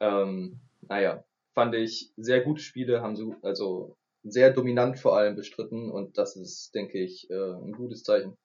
Ähm, 0.00 0.60
naja, 0.80 1.24
fand 1.54 1.74
ich 1.74 2.12
sehr 2.16 2.40
gute 2.40 2.62
Spiele, 2.62 3.02
haben 3.02 3.16
so, 3.16 3.34
also 3.42 3.96
sehr 4.22 4.52
dominant 4.52 4.98
vor 4.98 5.16
allem 5.16 5.36
bestritten 5.36 5.90
und 5.90 6.18
das 6.18 6.36
ist, 6.36 6.74
denke 6.74 6.98
ich, 6.98 7.30
äh, 7.30 7.34
ein 7.34 7.72
gutes 7.72 8.02
Zeichen. 8.02 8.36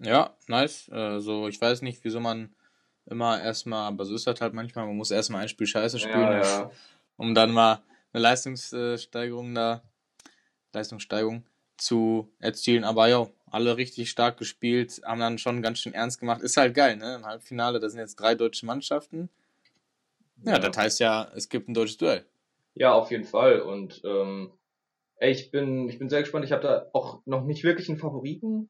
ja, 0.00 0.36
nice. 0.46 0.88
Also, 0.90 1.48
ich 1.48 1.60
weiß 1.60 1.82
nicht, 1.82 2.04
wieso 2.04 2.20
man 2.20 2.54
immer 3.06 3.42
erstmal, 3.42 3.88
aber 3.88 4.04
so 4.04 4.14
ist 4.14 4.26
das 4.26 4.40
halt 4.40 4.54
manchmal, 4.54 4.86
man 4.86 4.96
muss 4.96 5.10
erstmal 5.10 5.42
ein 5.42 5.48
Spiel 5.48 5.66
scheiße 5.66 5.98
spielen, 5.98 6.14
Ja, 6.14 6.40
ja. 6.42 6.70
um 7.16 7.34
dann 7.34 7.52
mal 7.52 7.82
eine 8.12 8.22
Leistungssteigerung 8.22 9.54
da, 9.54 9.82
Leistungssteigerung 10.72 11.44
zu 11.76 12.28
erzielen. 12.40 12.84
Aber 12.84 13.08
ja, 13.08 13.28
alle 13.50 13.76
richtig 13.76 14.10
stark 14.10 14.36
gespielt, 14.38 15.00
haben 15.04 15.20
dann 15.20 15.38
schon 15.38 15.62
ganz 15.62 15.78
schön 15.78 15.94
ernst 15.94 16.20
gemacht. 16.20 16.42
Ist 16.42 16.56
halt 16.56 16.74
geil, 16.74 16.96
ne? 16.96 17.16
Im 17.16 17.24
Halbfinale, 17.26 17.80
da 17.80 17.88
sind 17.88 18.00
jetzt 18.00 18.16
drei 18.16 18.34
deutsche 18.34 18.66
Mannschaften. 18.66 19.28
Ja, 20.44 20.52
Ja. 20.52 20.58
das 20.58 20.76
heißt 20.76 21.00
ja, 21.00 21.30
es 21.34 21.48
gibt 21.48 21.68
ein 21.68 21.74
deutsches 21.74 21.96
Duell. 21.98 22.24
Ja, 22.74 22.92
auf 22.92 23.10
jeden 23.10 23.24
Fall. 23.24 23.60
Und 23.60 24.02
ähm, 24.04 24.52
ey, 25.16 25.32
ich 25.32 25.50
bin, 25.50 25.88
ich 25.88 25.98
bin 25.98 26.08
sehr 26.08 26.20
gespannt. 26.20 26.44
Ich 26.44 26.52
habe 26.52 26.62
da 26.62 26.86
auch 26.92 27.20
noch 27.26 27.44
nicht 27.44 27.64
wirklich 27.64 27.88
einen 27.88 27.98
Favoriten. 27.98 28.68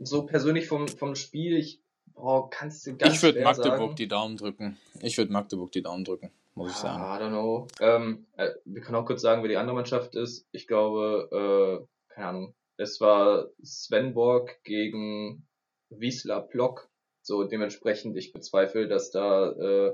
So 0.00 0.24
persönlich 0.26 0.66
vom, 0.66 0.88
vom 0.88 1.14
Spiel, 1.14 1.56
ich 1.56 1.80
boah, 2.14 2.48
kannst 2.50 2.86
du 2.86 2.96
ganz 2.96 3.14
ich 3.16 3.22
würde 3.22 3.40
Magdeburg 3.42 3.78
sagen. 3.78 3.96
die 3.96 4.08
Daumen 4.08 4.36
drücken. 4.36 4.76
Ich 5.00 5.16
würde 5.18 5.32
Magdeburg 5.32 5.72
die 5.72 5.82
Daumen 5.82 6.04
drücken, 6.04 6.30
muss 6.60 6.72
ich 6.72 6.76
sagen. 6.76 7.02
Ah, 7.02 7.16
I 7.16 7.22
don't 7.22 7.30
know. 7.30 7.66
Ähm, 7.80 8.26
äh, 8.36 8.50
wir 8.66 8.82
können 8.82 8.96
auch 8.96 9.06
kurz 9.06 9.22
sagen, 9.22 9.42
wer 9.42 9.48
die 9.48 9.56
andere 9.56 9.74
Mannschaft 9.74 10.14
ist. 10.14 10.46
Ich 10.52 10.66
glaube, 10.66 11.28
äh, 11.32 12.12
keine 12.14 12.26
Ahnung. 12.26 12.54
Es 12.76 13.00
war 13.00 13.48
Svenborg 13.64 14.62
gegen 14.62 15.48
Wiesla 15.88 16.40
Plock. 16.40 16.90
So 17.22 17.44
dementsprechend, 17.44 18.16
ich 18.16 18.32
bezweifle, 18.32 18.88
dass 18.88 19.10
da 19.10 19.52
äh, 19.52 19.92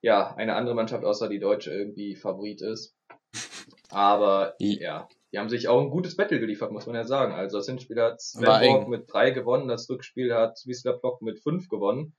ja 0.00 0.34
eine 0.34 0.54
andere 0.54 0.74
Mannschaft 0.74 1.04
außer 1.04 1.28
die 1.28 1.40
Deutsche 1.40 1.72
irgendwie 1.72 2.16
Favorit 2.16 2.62
ist. 2.62 2.96
Aber 3.90 4.54
ja, 4.58 5.08
die 5.32 5.38
haben 5.38 5.48
sich 5.48 5.68
auch 5.68 5.80
ein 5.80 5.90
gutes 5.90 6.16
Battle 6.16 6.40
geliefert, 6.40 6.72
muss 6.72 6.86
man 6.86 6.94
ja 6.96 7.04
sagen. 7.04 7.34
Also 7.34 7.58
das 7.58 7.66
Hinspiel 7.66 8.00
hat 8.00 8.20
Sven 8.20 8.88
mit 8.88 9.12
drei 9.12 9.30
gewonnen, 9.30 9.68
das 9.68 9.88
Rückspiel 9.90 10.34
hat 10.34 10.58
Wiesler 10.64 10.98
Block 10.98 11.20
mit 11.22 11.40
fünf 11.42 11.68
gewonnen. 11.68 12.14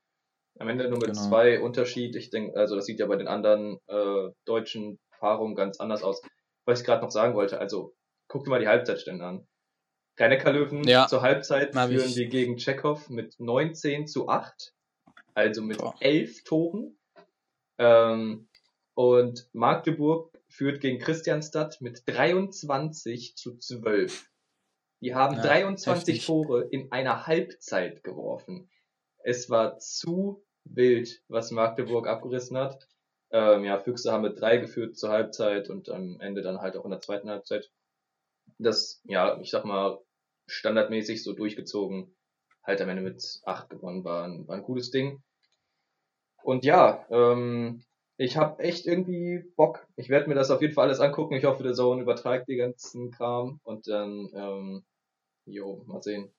Am 0.60 0.70
Ende 0.70 0.90
nur 0.90 1.00
mit 1.00 1.14
genau. 1.14 1.28
zwei 1.28 1.60
Unterschied. 1.60 2.16
Ich 2.16 2.30
denke, 2.30 2.58
also 2.58 2.76
das 2.76 2.86
sieht 2.86 3.00
ja 3.00 3.08
bei 3.08 3.16
den 3.16 3.28
anderen 3.28 3.80
äh, 3.88 4.30
deutschen 4.46 5.00
Paarungen 5.20 5.56
ganz 5.56 5.80
anders 5.80 6.04
aus. 6.04 6.22
Was 6.66 6.82
ich 6.82 6.86
gerade 6.86 7.02
noch 7.02 7.12
sagen 7.12 7.34
wollte, 7.36 7.60
also 7.60 7.96
guck 8.28 8.44
dir 8.44 8.50
mal 8.50 8.60
die 8.60 8.68
Halbzeitstände 8.68 9.26
an. 9.26 9.48
Rhein-Neckar-Löwen 10.18 10.84
ja, 10.84 11.08
zur 11.08 11.22
Halbzeit 11.22 11.74
führen 11.74 12.10
ich. 12.10 12.16
wir 12.16 12.28
gegen 12.28 12.58
Tschechow 12.58 13.10
mit 13.10 13.40
19 13.40 14.08
zu 14.08 14.30
8, 14.30 14.74
also 15.34 15.62
mit 15.62 15.80
Boah. 15.80 15.96
11 16.00 16.44
Toren. 16.44 16.98
Ähm, 17.78 18.48
und 18.94 19.50
Magdeburg 19.54 20.38
führt 20.48 20.82
gegen 20.82 21.00
Christianstadt 21.00 21.82
mit 21.82 22.04
23 22.06 23.36
zu 23.36 23.58
12. 23.58 24.30
Die 25.02 25.16
haben 25.16 25.38
ja, 25.38 25.42
23 25.42 26.16
heftig. 26.16 26.26
Tore 26.26 26.68
in 26.70 26.92
einer 26.92 27.26
Halbzeit 27.26 28.04
geworfen. 28.04 28.70
Es 29.24 29.50
war 29.50 29.78
zu 29.80 30.44
wild, 30.64 31.22
was 31.28 31.52
Magdeburg 31.52 32.08
abgerissen 32.08 32.58
hat. 32.58 32.88
Ähm, 33.32 33.64
ja, 33.64 33.80
Füchse 33.80 34.12
haben 34.12 34.24
mit 34.24 34.40
drei 34.40 34.58
geführt 34.58 34.98
zur 34.98 35.10
Halbzeit 35.10 35.70
und 35.70 35.90
am 35.90 36.20
Ende 36.20 36.42
dann 36.42 36.62
halt 36.62 36.76
auch 36.76 36.86
in 36.86 36.92
der 36.92 37.02
zweiten 37.02 37.30
Halbzeit. 37.30 37.72
Das, 38.58 39.02
ja, 39.06 39.40
ich 39.40 39.52
sag 39.52 39.66
mal, 39.66 40.00
standardmäßig 40.48 41.24
so 41.24 41.34
durchgezogen, 41.34 42.16
halt 42.64 42.82
am 42.82 42.90
Ende 42.90 43.02
mit 43.04 43.42
acht 43.46 43.70
gewonnen 43.70 44.04
war 44.04 44.26
ein, 44.26 44.48
war 44.48 44.56
ein 44.56 44.64
cooles 44.64 44.92
Ding. 44.92 45.24
Und 46.44 46.66
ja, 46.66 47.06
ähm, 47.10 47.84
ich 48.18 48.38
habe 48.38 48.62
echt 48.62 48.86
irgendwie 48.86 49.44
Bock. 49.56 49.88
Ich 49.96 50.10
werde 50.10 50.28
mir 50.28 50.36
das 50.36 50.52
auf 50.52 50.62
jeden 50.62 50.74
Fall 50.74 50.88
alles 50.88 51.00
angucken. 51.00 51.36
Ich 51.36 51.46
hoffe, 51.46 51.64
der 51.64 51.74
Zone 51.74 52.02
überträgt 52.02 52.48
die 52.48 52.56
ganzen 52.58 53.12
Kram 53.12 53.60
und 53.64 53.88
dann, 53.88 54.30
ähm, 54.34 54.86
jo, 55.46 55.84
mal 55.88 56.02
sehen. 56.02 56.32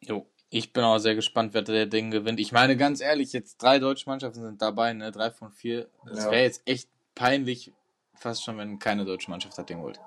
Jo, 0.00 0.26
ich 0.48 0.72
bin 0.72 0.84
auch 0.84 0.98
sehr 0.98 1.14
gespannt, 1.14 1.54
wer 1.54 1.62
der 1.62 1.86
Ding 1.86 2.10
gewinnt. 2.10 2.40
Ich 2.40 2.52
meine, 2.52 2.76
ganz 2.76 3.00
ehrlich, 3.00 3.32
jetzt 3.32 3.58
drei 3.58 3.78
deutsche 3.78 4.08
Mannschaften 4.08 4.42
sind 4.42 4.62
dabei, 4.62 4.92
ne? 4.92 5.10
Drei 5.10 5.30
von 5.30 5.50
vier. 5.50 5.88
Es 6.10 6.24
ja. 6.24 6.30
wäre 6.30 6.42
jetzt 6.42 6.62
echt 6.66 6.88
peinlich, 7.14 7.72
fast 8.14 8.44
schon, 8.44 8.58
wenn 8.58 8.78
keine 8.78 9.04
deutsche 9.04 9.30
Mannschaft 9.30 9.58
das 9.58 9.66
Ding 9.66 9.80
holt. 9.80 9.98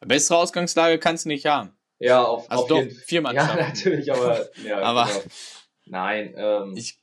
Bessere 0.00 0.38
Ausgangslage 0.38 0.98
kannst 0.98 1.24
du 1.24 1.28
nicht 1.28 1.46
haben. 1.46 1.76
Ja, 1.98 2.22
auf, 2.22 2.50
also 2.50 2.64
auf 2.64 2.68
doch, 2.68 2.78
jeden 2.78 2.90
vier 2.90 3.22
Mannschaften. 3.22 3.58
Ja, 3.58 3.68
natürlich, 3.68 4.12
aber, 4.12 4.48
ja, 4.64 4.78
aber 4.82 5.06
genau. 5.06 5.24
nein, 5.86 6.34
ähm, 6.36 6.74
ich, 6.76 6.98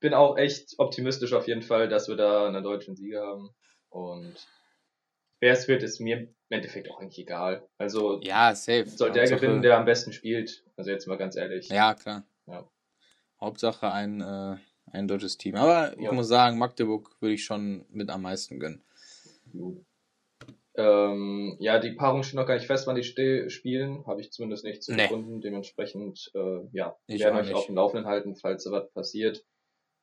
bin 0.00 0.14
auch 0.14 0.36
echt 0.36 0.74
optimistisch 0.78 1.32
auf 1.32 1.48
jeden 1.48 1.62
Fall, 1.62 1.88
dass 1.88 2.08
wir 2.08 2.16
da 2.16 2.46
einen 2.46 2.62
deutschen 2.62 2.96
Sieger 2.96 3.26
haben. 3.26 3.50
Und 3.88 4.34
wer 5.40 5.52
es 5.52 5.68
wird, 5.68 5.82
ist 5.82 6.00
mir 6.00 6.32
im 6.48 6.56
Endeffekt 6.56 6.90
auch 6.90 7.00
eigentlich 7.00 7.18
egal. 7.18 7.66
Also 7.78 8.20
ja, 8.22 8.54
safe. 8.54 8.86
soll 8.86 9.12
der 9.12 9.22
Hauptsache, 9.22 9.40
gewinnen, 9.40 9.62
der 9.62 9.78
am 9.78 9.84
besten 9.84 10.12
spielt. 10.12 10.64
Also 10.76 10.90
jetzt 10.90 11.06
mal 11.06 11.18
ganz 11.18 11.36
ehrlich. 11.36 11.68
Ja, 11.68 11.94
klar. 11.94 12.24
Ja. 12.46 12.68
Hauptsache 13.40 13.90
ein, 13.90 14.20
äh, 14.20 14.56
ein 14.92 15.08
deutsches 15.08 15.36
Team. 15.36 15.56
Aber 15.56 15.98
ich 15.98 16.10
muss 16.10 16.28
sagen, 16.28 16.58
Magdeburg 16.58 17.16
würde 17.20 17.34
ich 17.34 17.44
schon 17.44 17.84
mit 17.90 18.10
am 18.10 18.22
meisten 18.22 18.60
gönnen. 18.60 18.84
Ähm, 20.76 21.56
ja, 21.58 21.78
die 21.78 21.92
Paarung 21.92 22.22
steht 22.22 22.36
noch 22.36 22.46
gar 22.46 22.54
nicht 22.54 22.66
fest, 22.66 22.86
wann 22.86 22.96
die 22.96 23.02
spielen. 23.02 24.06
Habe 24.06 24.20
ich 24.20 24.30
zumindest 24.30 24.64
nicht 24.64 24.82
zu 24.82 24.94
nee. 24.94 25.02
gefunden. 25.02 25.40
Dementsprechend, 25.40 26.30
äh, 26.34 26.60
ja, 26.72 26.96
ich 27.06 27.20
werden 27.20 27.38
euch 27.38 27.52
auf 27.52 27.66
dem 27.66 27.74
Laufenden 27.74 28.06
halten, 28.06 28.36
falls 28.36 28.64
da 28.64 28.70
was 28.70 28.90
passiert. 28.92 29.44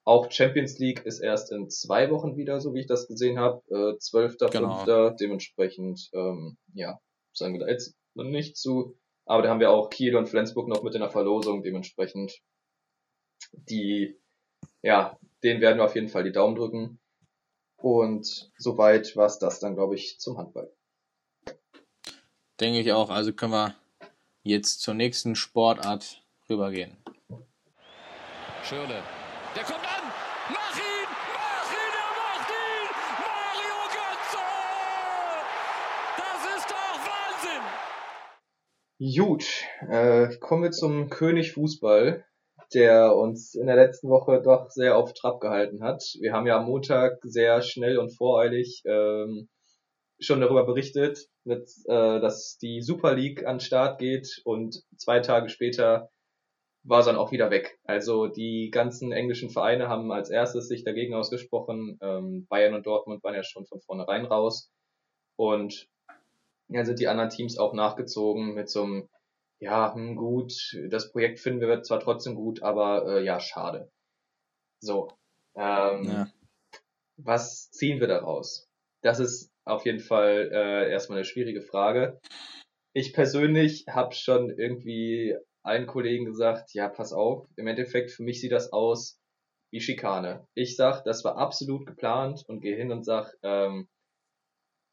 Auch 0.06 0.30
Champions 0.32 0.80
League 0.80 1.06
ist 1.06 1.20
erst 1.20 1.52
in 1.52 1.70
zwei 1.70 2.10
Wochen 2.12 2.36
wieder, 2.36 2.60
so 2.60 2.74
wie 2.74 2.82
ich 2.82 2.88
das 2.88 3.08
gesehen 3.08 3.40
habe. 3.40 3.62
Äh, 3.70 3.98
12.5. 3.98 4.52
Genau. 4.52 5.10
Dementsprechend, 5.12 6.10
ähm, 6.14 6.58
ja, 6.74 7.00
sagen 7.32 7.54
wir 7.54 7.62
da 7.62 7.68
jetzt 7.68 7.96
noch 8.14 8.26
nicht 8.26 8.58
zu. 8.58 8.98
Aber 9.26 9.42
da 9.42 9.50
haben 9.50 9.62
wir 9.62 9.72
auch 9.72 9.90
Kiel 9.90 10.16
und 10.18 10.28
Flensburg 10.28 10.68
noch 10.68 10.84
mit 10.84 10.94
in 10.94 11.02
der 11.02 11.10
Verlosung. 11.10 11.64
Dementsprechend, 11.64 12.42
die, 13.54 14.20
ja, 14.82 15.18
denen 15.44 15.62
werden 15.62 15.78
wir 15.78 15.86
auf 15.86 15.96
jeden 15.96 16.10
Fall 16.10 16.26
die 16.26 16.34
Daumen 16.34 16.56
drücken. 16.56 17.00
Und 17.78 18.52
soweit 18.58 19.16
war 19.16 19.26
es 19.26 19.40
das 19.40 19.60
dann, 19.60 19.76
glaube 19.76 19.96
ich, 19.96 20.20
zum 20.20 20.38
Handball. 20.38 20.74
Denke 22.60 22.80
ich 22.80 22.92
auch. 22.92 23.10
Also 23.10 23.34
können 23.34 23.54
wir 23.54 23.76
jetzt 24.44 24.82
zur 24.82 24.94
nächsten 24.94 25.36
Sportart 25.36 26.24
rübergehen. 26.50 26.98
Schöne. 28.64 29.23
Gut, 39.04 39.66
äh, 39.90 40.30
kommen 40.38 40.64
wir 40.64 40.72
zum 40.72 41.10
König 41.10 41.52
Fußball, 41.52 42.24
der 42.74 43.14
uns 43.18 43.54
in 43.54 43.68
der 43.68 43.76
letzten 43.76 44.08
Woche 44.08 44.42
doch 44.42 44.70
sehr 44.70 44.96
auf 44.96 45.12
Trab 45.14 45.42
gehalten 45.42 45.84
hat. 45.84 46.02
Wir 46.22 46.32
haben 46.32 46.48
ja 46.48 46.58
am 46.58 46.68
Montag 46.68 47.18
sehr 47.24 47.62
schnell 47.64 47.98
und 47.98 48.16
voreilig 48.16 48.82
ähm, 48.86 49.50
schon 50.22 50.40
darüber 50.40 50.66
berichtet, 50.66 51.28
mit, 51.44 51.70
äh, 51.88 52.22
dass 52.22 52.58
die 52.62 52.82
Super 52.82 53.14
League 53.14 53.46
an 53.46 53.56
den 53.56 53.60
Start 53.60 54.00
geht 54.00 54.42
und 54.46 54.84
zwei 54.96 55.20
Tage 55.20 55.50
später 55.50 56.10
war 56.84 57.04
dann 57.04 57.18
auch 57.18 57.34
wieder 57.34 57.52
weg. 57.52 57.78
Also 57.84 58.28
die 58.28 58.70
ganzen 58.72 59.12
englischen 59.12 59.50
Vereine 59.50 59.90
haben 59.90 60.14
als 60.14 60.30
erstes 60.30 60.70
sich 60.70 60.86
dagegen 60.86 61.14
ausgesprochen. 61.14 61.98
Ähm, 62.02 62.48
Bayern 62.48 62.74
und 62.74 62.86
Dortmund 62.86 63.22
waren 63.22 63.36
ja 63.36 63.44
schon 63.44 63.66
von 63.66 63.82
vornherein 63.82 64.24
raus. 64.24 64.72
Und 65.36 65.90
ja, 66.68 66.86
sind 66.86 67.00
die 67.00 67.08
anderen 67.08 67.30
Teams 67.30 67.58
auch 67.58 67.74
nachgezogen 67.74 68.54
mit 68.54 68.70
so 68.70 68.84
einem, 68.84 69.10
ja, 69.60 69.94
hm, 69.94 70.16
gut, 70.16 70.54
das 70.90 71.12
Projekt 71.12 71.40
finden 71.40 71.62
wir 71.62 71.84
zwar 71.84 72.00
trotzdem 72.00 72.36
gut, 72.36 72.62
aber 72.64 73.08
äh, 73.08 73.24
ja, 73.24 73.40
schade. 73.40 73.92
So. 74.80 75.10
Ähm, 75.56 76.04
ja. 76.04 76.28
Was 77.18 77.70
ziehen 77.72 78.00
wir 78.00 78.08
daraus? 78.08 78.68
Das 79.02 79.20
ist 79.20 79.52
auf 79.66 79.86
jeden 79.86 80.00
Fall 80.00 80.50
äh, 80.52 80.92
erstmal 80.92 81.20
eine 81.20 81.26
schwierige 81.26 81.62
Frage. 81.62 82.20
Ich 82.94 83.14
persönlich 83.14 83.86
habe 83.88 84.14
schon 84.14 84.50
irgendwie 84.50 85.36
allen 85.64 85.88
Kollegen 85.88 86.26
gesagt, 86.26 86.74
ja, 86.74 86.90
pass 86.90 87.14
auf, 87.14 87.48
im 87.56 87.68
Endeffekt 87.68 88.12
für 88.12 88.24
mich 88.24 88.42
sieht 88.42 88.52
das 88.52 88.74
aus 88.74 89.20
wie 89.72 89.80
Schikane. 89.80 90.48
Ich 90.54 90.76
sag, 90.76 91.04
das 91.04 91.24
war 91.24 91.38
absolut 91.38 91.86
geplant 91.86 92.44
und 92.48 92.62
gehe 92.62 92.76
hin 92.76 92.92
und 92.92 93.04
sag, 93.04 93.34
ähm, 93.42 93.88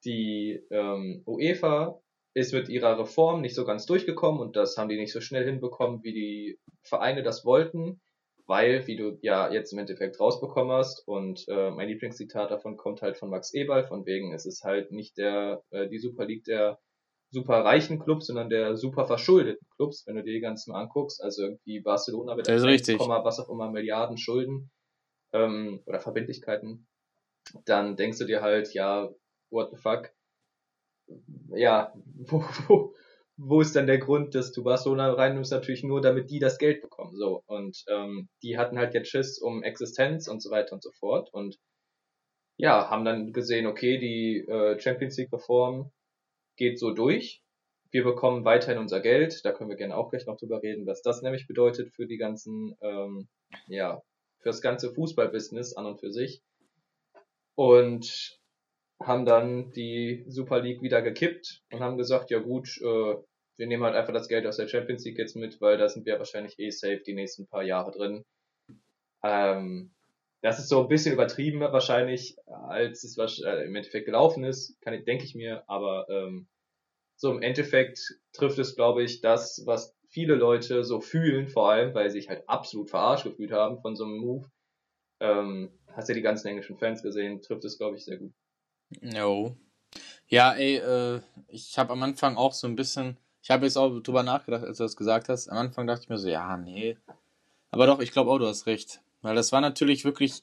die 0.05 0.61
ähm, 0.71 1.23
UEFA 1.27 2.01
ist 2.35 2.53
mit 2.53 2.69
ihrer 2.69 2.99
Reform 2.99 3.41
nicht 3.41 3.55
so 3.55 3.65
ganz 3.65 3.87
durchgekommen 3.87 4.41
und 4.41 4.57
das 4.57 4.77
haben 4.77 4.89
die 4.89 4.99
nicht 4.99 5.13
so 5.13 5.21
schnell 5.21 5.45
hinbekommen, 5.45 6.03
wie 6.05 6.13
die 6.13 6.59
Vereine 6.83 7.23
das 7.23 7.45
wollten, 7.45 8.01
weil, 8.47 8.87
wie 8.87 8.97
du 8.97 9.19
ja 9.23 9.53
jetzt 9.53 9.73
im 9.73 9.79
Endeffekt 9.79 10.21
rausbekommen 10.21 10.73
hast 10.73 11.07
und 11.07 11.45
äh, 11.49 11.71
mein 11.71 11.89
Lieblingszitat 11.89 12.51
davon 12.51 12.77
kommt 12.77 13.03
halt 13.03 13.17
von 13.17 13.31
Max 13.31 13.53
Eberl, 13.53 13.85
von 13.85 14.07
wegen, 14.07 14.33
es 14.33 14.47
ist 14.47 14.65
halt 14.65 14.93
nicht 14.93 15.19
der 15.19 15.63
äh, 15.71 15.89
die 15.89 15.99
Super 15.99 16.25
League 16.25 16.45
der 16.45 16.79
super 17.31 17.65
reichen 17.65 18.01
Clubs, 18.01 18.27
sondern 18.27 18.51
der 18.51 18.77
super 18.77 19.07
verschuldeten 19.07 19.67
Clubs, 19.77 20.05
wenn 20.07 20.17
du 20.17 20.23
dir 20.23 20.33
die 20.33 20.41
ganzen 20.41 20.73
mal 20.73 20.83
anguckst. 20.83 21.23
Also 21.23 21.43
irgendwie 21.43 21.81
Barcelona 21.81 22.35
mit 22.35 22.49
1, 22.49 22.63
was 23.25 23.39
auch 23.39 23.49
immer 23.49 23.71
Milliarden 23.71 24.19
Schulden 24.19 24.71
ähm, 25.33 25.83
oder 25.87 26.01
Verbindlichkeiten. 26.01 26.87
Dann 27.65 27.97
denkst 27.97 28.19
du 28.19 28.25
dir 28.27 28.43
halt, 28.43 28.75
ja, 28.75 29.11
what 29.51 29.71
the 29.71 29.77
fuck? 29.77 30.11
Ja, 31.55 31.93
wo, 32.15 32.45
wo, 32.69 32.95
wo 33.37 33.61
ist 33.61 33.75
dann 33.75 33.87
der 33.87 33.99
Grund, 33.99 34.35
dass 34.35 34.53
du 34.53 34.63
Barcelona 34.63 35.13
reinnimmst? 35.13 35.51
Natürlich 35.51 35.83
nur, 35.83 36.01
damit 36.01 36.31
die 36.31 36.39
das 36.39 36.59
Geld 36.59 36.83
bekommen. 36.83 37.17
So. 37.17 37.43
Und 37.47 37.85
ähm, 37.89 38.29
die 38.43 38.59
hatten 38.59 38.79
halt 38.79 38.95
jetzt 38.95 39.09
Schiss 39.09 39.39
um 39.39 39.63
Existenz 39.63 40.29
und 40.29 40.43
so 40.43 40.51
weiter 40.51 40.75
und 40.75 40.83
so 40.83 40.91
fort. 40.93 41.33
Und 41.33 41.59
ja, 42.57 42.91
haben 42.91 43.05
dann 43.05 43.33
gesehen, 43.33 43.67
okay, 43.67 43.99
die 43.99 44.47
äh, 44.47 44.79
Champions 44.79 45.17
League 45.17 45.33
Reform 45.33 45.91
geht 46.57 46.79
so 46.79 46.93
durch. 46.93 47.43
Wir 47.91 48.05
bekommen 48.05 48.45
weiterhin 48.45 48.79
unser 48.79 49.01
Geld. 49.01 49.45
Da 49.45 49.53
können 49.53 49.71
wir 49.71 49.77
gerne 49.77 49.97
auch 49.97 50.11
gleich 50.11 50.27
noch 50.27 50.37
drüber 50.37 50.63
reden, 50.63 50.87
was 50.87 51.01
das 51.01 51.23
nämlich 51.23 51.47
bedeutet 51.47 51.91
für 51.95 52.07
die 52.07 52.19
ganzen, 52.19 52.77
ähm, 52.83 53.29
ja, 53.67 54.03
für 54.41 54.51
das 54.51 54.61
ganze 54.61 54.93
Fußballbusiness 54.93 55.75
an 55.75 55.87
und 55.87 56.01
für 56.01 56.13
sich. 56.13 56.43
Und 57.55 58.40
haben 59.03 59.25
dann 59.25 59.73
die 59.73 60.25
Super 60.29 60.61
League 60.61 60.83
wieder 60.83 61.03
gekippt 61.03 61.63
und 61.73 61.81
haben 61.81 61.97
gesagt, 61.97 62.31
ja 62.31 62.39
gut, 62.39 62.69
äh, 62.83 63.17
wir 63.57 63.67
nehmen 63.67 63.85
halt 63.85 63.95
einfach 63.95 64.13
das 64.13 64.29
Geld 64.29 64.47
aus 64.47 64.57
der 64.57 64.69
Champions 64.69 65.05
League 65.05 65.19
jetzt 65.19 65.37
mit, 65.37 65.61
weil 65.61 65.79
da 65.79 65.89
sind 65.89 66.07
wir 66.07 66.19
wahrscheinlich 66.19 66.59
eh 66.59 66.71
safe 66.71 67.03
die 67.07 67.15
nächsten 67.15 67.47
paar 67.47 67.63
Jahre 67.63 67.93
drin. 67.93 68.25
Ähm, 69.23 69.93
das 70.43 70.59
ist 70.59 70.69
so 70.69 70.83
ein 70.83 70.89
bisschen 70.89 71.13
übertrieben 71.13 71.61
wahrscheinlich, 71.61 72.37
als 72.47 73.05
es 73.05 73.19
äh, 73.43 73.65
im 73.65 73.75
Endeffekt 73.75 74.07
gelaufen 74.07 74.45
ist, 74.45 74.81
kann 74.81 74.95
ich, 74.95 75.05
denke 75.05 75.25
ich 75.25 75.35
mir, 75.35 75.65
aber 75.69 76.07
ähm, 76.09 76.49
so 77.17 77.31
im 77.31 77.43
Endeffekt 77.43 78.01
trifft 78.33 78.59
es, 78.59 78.75
glaube 78.75 79.03
ich, 79.03 79.21
das, 79.21 79.63
was 79.67 79.95
viele 80.09 80.35
Leute 80.35 80.83
so 80.85 81.01
fühlen, 81.01 81.49
vor 81.49 81.71
allem, 81.71 81.95
weil 81.95 82.09
sie 82.11 82.21
sich 82.21 82.31
halt 82.31 82.49
absolut 82.49 82.89
verarscht 82.89 83.25
gefühlt 83.25 83.53
haben 83.53 83.81
von 83.81 83.95
so 83.95 84.05
einem 84.05 84.17
Move. 84.17 84.51
Ähm, 85.21 85.71
hast 85.89 86.09
ja 86.09 86.15
die 86.15 86.23
ganzen 86.23 86.49
englischen 86.49 86.79
Fans 86.79 87.03
gesehen, 87.03 87.43
trifft 87.43 87.65
es, 87.67 87.77
glaube 87.77 87.97
ich, 87.97 88.05
sehr 88.05 88.17
gut. 88.17 88.33
No. 89.01 89.57
Ja, 90.29 90.53
ey, 90.53 90.77
äh, 90.77 91.21
ich 91.49 91.79
habe 91.79 91.93
am 91.93 92.03
Anfang 92.03 92.37
auch 92.37 92.53
so 92.53 92.67
ein 92.67 92.77
bisschen, 92.77 93.17
ich 93.43 93.51
habe 93.51 93.67
jetzt 93.67 93.77
auch 93.77 94.01
drüber 94.01 94.23
nachgedacht, 94.23 94.65
als 94.65 94.79
du 94.79 94.85
das 94.85 94.97
gesagt 94.97 95.29
hast. 95.29 95.49
Am 95.49 95.59
Anfang 95.59 95.87
dachte 95.87 96.03
ich 96.03 96.09
mir 96.09 96.19
so, 96.19 96.29
ja, 96.29 96.57
nee. 96.57 96.97
Aber 97.71 97.87
doch, 97.87 98.01
ich 98.01 98.13
glaube 98.13 98.31
auch, 98.31 98.39
du 98.39 98.47
hast 98.47 98.67
recht. 98.67 99.01
Weil 99.23 99.35
das 99.35 99.53
war 99.53 99.61
natürlich 99.61 100.05
wirklich, 100.05 100.43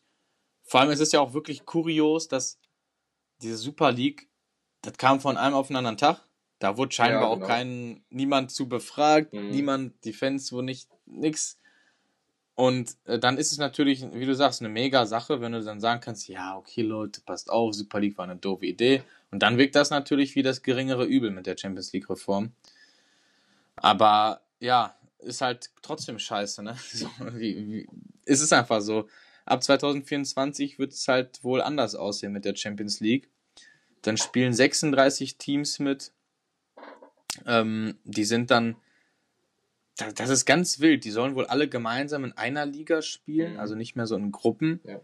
vor 0.63 0.82
allem 0.82 0.92
ist 0.92 1.00
es 1.00 1.12
ja 1.12 1.20
auch 1.20 1.34
wirklich 1.34 1.66
kurios, 1.66 2.27
dass 2.27 2.60
diese 3.42 3.58
Super 3.58 3.92
League, 3.92 4.30
das 4.82 4.98
kam 4.98 5.20
von 5.20 5.38
einem 5.38 5.56
auf 5.56 5.70
einen 5.70 5.77
anderen 5.77 5.98
Tag. 5.98 6.22
Da 6.60 6.77
wurde 6.77 6.92
scheinbar 6.92 7.22
ja, 7.22 7.34
genau. 7.34 7.46
auch 7.46 7.48
kein, 7.48 8.04
niemand 8.10 8.51
zu 8.51 8.68
befragt, 8.68 9.34
mhm. 9.34 9.51
niemand, 9.51 10.04
die 10.06 10.13
Fans 10.13 10.51
wurden 10.51 10.66
nicht, 10.66 10.89
nix. 11.06 11.60
Und 12.57 12.97
äh, 13.05 13.19
dann 13.19 13.37
ist 13.37 13.51
es 13.51 13.59
natürlich, 13.59 14.03
wie 14.13 14.25
du 14.25 14.33
sagst, 14.33 14.61
eine 14.61 14.69
mega 14.69 15.05
Sache, 15.05 15.41
wenn 15.41 15.51
du 15.51 15.63
dann 15.63 15.79
sagen 15.79 16.01
kannst, 16.01 16.27
ja, 16.27 16.57
okay, 16.57 16.81
Leute, 16.81 17.21
passt 17.21 17.51
auf, 17.51 17.75
Super 17.75 17.99
League 17.99 18.17
war 18.17 18.25
eine 18.25 18.35
doofe 18.35 18.65
Idee. 18.65 19.03
Und 19.29 19.43
dann 19.43 19.59
wirkt 19.59 19.75
das 19.75 19.91
natürlich 19.91 20.35
wie 20.35 20.41
das 20.41 20.63
geringere 20.63 21.05
Übel 21.05 21.29
mit 21.29 21.45
der 21.45 21.55
Champions 21.55 21.93
League-Reform. 21.93 22.51
Aber 23.75 24.41
ja, 24.59 24.95
ist 25.19 25.41
halt 25.41 25.69
trotzdem 25.83 26.17
scheiße, 26.17 26.63
ne? 26.63 26.75
So, 26.91 27.07
wie, 27.33 27.71
wie, 27.71 27.89
ist 28.25 28.41
es 28.41 28.51
einfach 28.51 28.81
so. 28.81 29.07
Ab 29.45 29.63
2024 29.63 30.79
wird 30.79 30.93
es 30.93 31.07
halt 31.07 31.43
wohl 31.43 31.61
anders 31.61 31.93
aussehen 31.93 32.33
mit 32.33 32.43
der 32.43 32.55
Champions 32.55 32.99
League. 33.01 33.29
Dann 34.01 34.17
spielen 34.17 34.53
36 34.53 35.37
Teams 35.37 35.77
mit. 35.77 36.11
Ähm, 37.45 37.99
die 38.03 38.25
sind 38.25 38.49
dann, 38.49 38.77
das 39.98 40.30
ist 40.30 40.46
ganz 40.46 40.80
wild. 40.80 41.04
Die 41.04 41.12
sollen 41.12 41.36
wohl 41.36 41.46
alle 41.46 41.68
gemeinsam 41.68 42.24
in 42.24 42.34
einer 42.34 42.66
Liga 42.66 43.01
spielen, 43.01 43.54
mhm. 43.54 43.60
also 43.60 43.75
nicht 43.75 43.96
mehr 43.96 44.08
so 44.08 44.16
in 44.16 44.32
Gruppen. 44.32 44.80
Ja. 44.84 45.00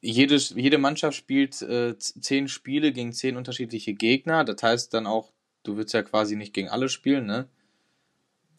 Jede, 0.00 0.36
jede 0.36 0.78
Mannschaft 0.78 1.16
spielt 1.16 1.62
äh, 1.62 1.96
zehn 1.98 2.48
Spiele 2.48 2.92
gegen 2.92 3.12
zehn 3.12 3.36
unterschiedliche 3.36 3.94
Gegner. 3.94 4.44
Das 4.44 4.62
heißt 4.62 4.92
dann 4.92 5.06
auch, 5.06 5.32
du 5.62 5.76
willst 5.76 5.94
ja 5.94 6.02
quasi 6.02 6.36
nicht 6.36 6.52
gegen 6.52 6.68
alle 6.68 6.90
spielen, 6.90 7.24
ne? 7.24 7.48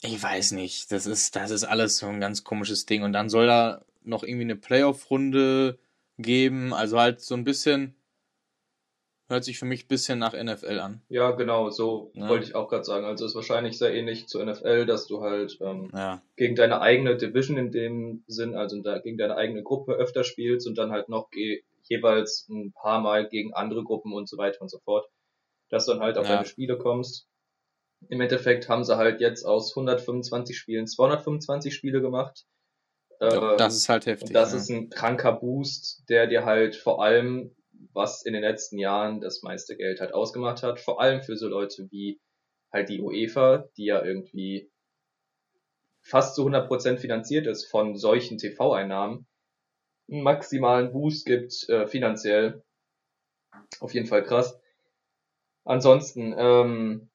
Ich 0.01 0.21
weiß 0.21 0.51
nicht. 0.53 0.91
Das 0.91 1.05
ist, 1.05 1.35
das 1.35 1.51
ist 1.51 1.63
alles 1.63 1.97
so 1.97 2.07
ein 2.07 2.19
ganz 2.19 2.43
komisches 2.43 2.85
Ding. 2.85 3.03
Und 3.03 3.13
dann 3.13 3.29
soll 3.29 3.47
da 3.47 3.85
noch 4.03 4.23
irgendwie 4.23 4.43
eine 4.43 4.55
Playoff-Runde 4.55 5.77
geben. 6.17 6.73
Also 6.73 6.99
halt 6.99 7.21
so 7.21 7.35
ein 7.35 7.43
bisschen 7.43 7.95
Hört 9.27 9.43
sich 9.43 9.57
für 9.57 9.65
mich 9.65 9.85
ein 9.85 9.87
bisschen 9.87 10.19
nach 10.19 10.33
NFL 10.33 10.79
an. 10.79 11.01
Ja, 11.09 11.31
genau, 11.31 11.71
so 11.71 12.11
ja. 12.13 12.29
wollte 12.29 12.45
ich 12.45 12.53
auch 12.53 12.69
gerade 12.69 12.83
sagen. 12.83 13.05
Also 13.05 13.25
ist 13.25 13.33
wahrscheinlich 13.33 13.77
sehr 13.77 13.91
ähnlich 13.91 14.27
zur 14.27 14.45
NFL, 14.45 14.85
dass 14.85 15.07
du 15.07 15.21
halt 15.21 15.57
ähm, 15.61 15.89
ja. 15.93 16.21
gegen 16.35 16.55
deine 16.55 16.79
eigene 16.81 17.17
Division 17.17 17.57
in 17.57 17.71
dem 17.71 18.23
Sinn, 18.27 18.55
also 18.55 18.79
gegen 19.01 19.17
deine 19.17 19.35
eigene 19.35 19.63
Gruppe 19.63 19.93
öfter 19.93 20.23
spielst 20.23 20.67
und 20.67 20.77
dann 20.77 20.91
halt 20.91 21.09
noch 21.09 21.29
jeweils 21.83 22.47
ein 22.49 22.71
paar 22.73 23.01
Mal 23.01 23.27
gegen 23.27 23.53
andere 23.53 23.83
Gruppen 23.83 24.13
und 24.13 24.29
so 24.29 24.37
weiter 24.37 24.61
und 24.61 24.69
so 24.69 24.77
fort. 24.79 25.07
Dass 25.69 25.87
du 25.87 25.93
dann 25.93 26.01
halt 26.01 26.19
auf 26.19 26.27
ja. 26.27 26.35
deine 26.35 26.45
Spiele 26.45 26.77
kommst. 26.77 27.27
Im 28.09 28.21
Endeffekt 28.21 28.69
haben 28.69 28.83
sie 28.83 28.95
halt 28.95 29.21
jetzt 29.21 29.43
aus 29.43 29.75
125 29.75 30.55
Spielen 30.55 30.85
225 30.85 31.73
Spiele 31.73 31.99
gemacht. 31.99 32.45
Ja, 33.19 33.55
das 33.55 33.75
ist 33.75 33.89
halt 33.89 34.05
heftig. 34.05 34.33
Das 34.33 34.53
ist 34.53 34.69
ein 34.69 34.89
kranker 34.89 35.31
Boost, 35.31 36.03
der 36.09 36.27
dir 36.27 36.45
halt 36.45 36.75
vor 36.75 37.03
allem 37.03 37.55
was 37.95 38.25
in 38.25 38.33
den 38.33 38.43
letzten 38.43 38.77
Jahren 38.77 39.21
das 39.21 39.41
meiste 39.41 39.75
Geld 39.75 39.99
halt 39.99 40.13
ausgemacht 40.13 40.61
hat. 40.63 40.79
Vor 40.79 41.01
allem 41.01 41.21
für 41.21 41.37
so 41.37 41.47
Leute 41.47 41.87
wie 41.89 42.19
halt 42.71 42.89
die 42.89 43.01
UEFA, 43.01 43.69
die 43.77 43.85
ja 43.85 44.03
irgendwie 44.03 44.69
fast 46.01 46.35
zu 46.35 46.45
100% 46.45 46.97
finanziert 46.97 47.47
ist 47.47 47.65
von 47.65 47.95
solchen 47.95 48.37
TV-Einnahmen, 48.37 49.25
einen 50.11 50.21
maximalen 50.21 50.91
Boost 50.91 51.25
gibt 51.25 51.67
äh, 51.69 51.87
finanziell. 51.87 52.63
Auf 53.79 53.93
jeden 53.93 54.05
Fall 54.05 54.23
krass. 54.23 54.59
Ansonsten, 55.63 56.35
ähm, 56.37 57.09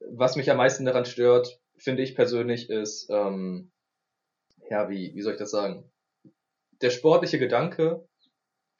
was 0.00 0.36
mich 0.36 0.50
am 0.50 0.56
meisten 0.56 0.84
daran 0.86 1.04
stört, 1.04 1.60
finde 1.76 2.02
ich 2.02 2.14
persönlich, 2.14 2.70
ist, 2.70 3.10
ähm, 3.10 3.70
ja, 4.70 4.88
wie, 4.88 5.14
wie 5.14 5.20
soll 5.20 5.34
ich 5.34 5.38
das 5.38 5.50
sagen? 5.50 5.90
Der 6.80 6.90
sportliche 6.90 7.38
Gedanke 7.38 8.08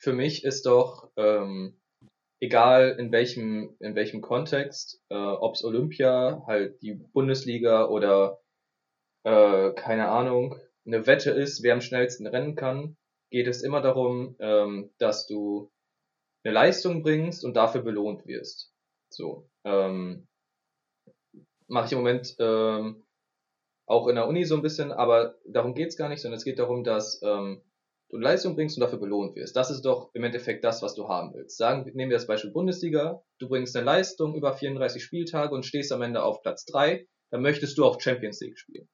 für 0.03 0.13
mich 0.13 0.45
ist 0.45 0.67
doch, 0.67 1.11
ähm, 1.17 1.81
egal 2.41 2.97
in 2.99 3.13
welchem, 3.13 3.77
in 3.79 3.95
welchem 3.95 4.21
Kontext, 4.21 5.01
äh, 5.11 5.15
ob's 5.15 5.65
Olympia, 5.65 6.43
halt 6.47 6.83
die 6.83 6.95
Bundesliga 6.95 7.87
oder 7.87 8.41
äh, 9.25 9.73
keine 9.75 10.09
Ahnung, 10.09 10.57
eine 10.85 11.07
Wette 11.07 11.31
ist, 11.31 11.63
wer 11.63 11.75
am 11.75 11.81
schnellsten 11.81 12.27
rennen 12.27 12.57
kann, 12.57 12.97
geht 13.31 13.47
es 13.47 13.63
immer 13.63 13.81
darum, 13.81 14.35
ähm, 14.41 14.91
dass 14.99 15.29
du 15.29 15.71
eine 16.45 16.53
Leistung 16.53 17.05
bringst 17.05 17.45
und 17.45 17.55
dafür 17.55 17.83
belohnt 17.83 18.27
wirst. 18.27 18.73
So. 19.09 19.49
Ähm, 19.65 20.27
Mache 21.69 21.87
ich 21.87 21.93
im 21.93 21.99
Moment 21.99 22.35
ähm, 22.41 23.05
auch 23.87 24.09
in 24.09 24.17
der 24.17 24.27
Uni 24.27 24.45
so 24.45 24.57
ein 24.57 24.63
bisschen, 24.63 24.91
aber 24.91 25.37
darum 25.47 25.75
geht's 25.75 25.97
gar 25.97 26.09
nicht, 26.09 26.21
sondern 26.21 26.39
es 26.39 26.45
geht 26.45 26.59
darum, 26.59 26.83
dass 26.83 27.23
ähm, 27.23 27.63
du 28.13 28.19
Leistung 28.19 28.55
bringst 28.55 28.77
und 28.77 28.83
dafür 28.83 28.99
belohnt 28.99 29.35
wirst. 29.37 29.57
Das 29.57 29.71
ist 29.71 29.83
doch 29.83 30.11
im 30.13 30.23
Endeffekt 30.23 30.65
das, 30.65 30.83
was 30.83 30.95
du 30.95 31.09
haben 31.09 31.33
willst. 31.35 31.57
Sagen, 31.57 31.91
nehmen 31.95 32.11
wir 32.11 32.19
das 32.19 32.27
Beispiel 32.27 32.53
Bundesliga, 32.53 33.23
du 33.39 33.49
bringst 33.49 33.75
eine 33.75 33.87
Leistung 33.87 34.35
über 34.35 34.53
34 34.53 35.03
Spieltage 35.03 35.55
und 35.55 35.65
stehst 35.65 35.91
am 35.93 36.03
Ende 36.03 36.23
auf 36.23 36.43
Platz 36.43 36.65
3, 36.67 37.07
dann 37.31 37.43
möchtest 37.43 37.79
du 37.79 37.85
auch 37.85 38.01
Champions 38.01 38.41
League 38.41 38.59
spielen. 38.59 38.89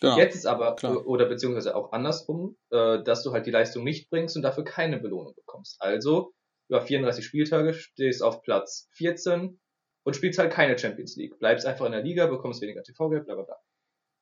Genau, 0.00 0.16
Jetzt 0.16 0.36
ist 0.36 0.46
aber, 0.46 0.76
klar. 0.76 1.04
oder 1.06 1.26
beziehungsweise 1.26 1.74
auch 1.74 1.90
andersrum, 1.90 2.56
äh, 2.70 3.02
dass 3.02 3.24
du 3.24 3.32
halt 3.32 3.46
die 3.46 3.50
Leistung 3.50 3.82
nicht 3.82 4.08
bringst 4.10 4.36
und 4.36 4.42
dafür 4.42 4.62
keine 4.62 5.00
Belohnung 5.00 5.34
bekommst. 5.34 5.76
Also, 5.80 6.32
über 6.70 6.80
34 6.80 7.24
Spieltage 7.24 7.74
stehst 7.74 8.22
auf 8.22 8.42
Platz 8.42 8.88
14 8.92 9.58
und 10.04 10.14
spielst 10.14 10.38
halt 10.38 10.52
keine 10.52 10.78
Champions 10.78 11.16
League. 11.16 11.36
Bleibst 11.40 11.66
einfach 11.66 11.86
in 11.86 11.92
der 11.92 12.02
Liga, 12.02 12.26
bekommst 12.26 12.62
weniger 12.62 12.84
TV-Geld, 12.84 13.24
bla 13.24 13.34
bla 13.34 13.44
bla. 13.44 13.56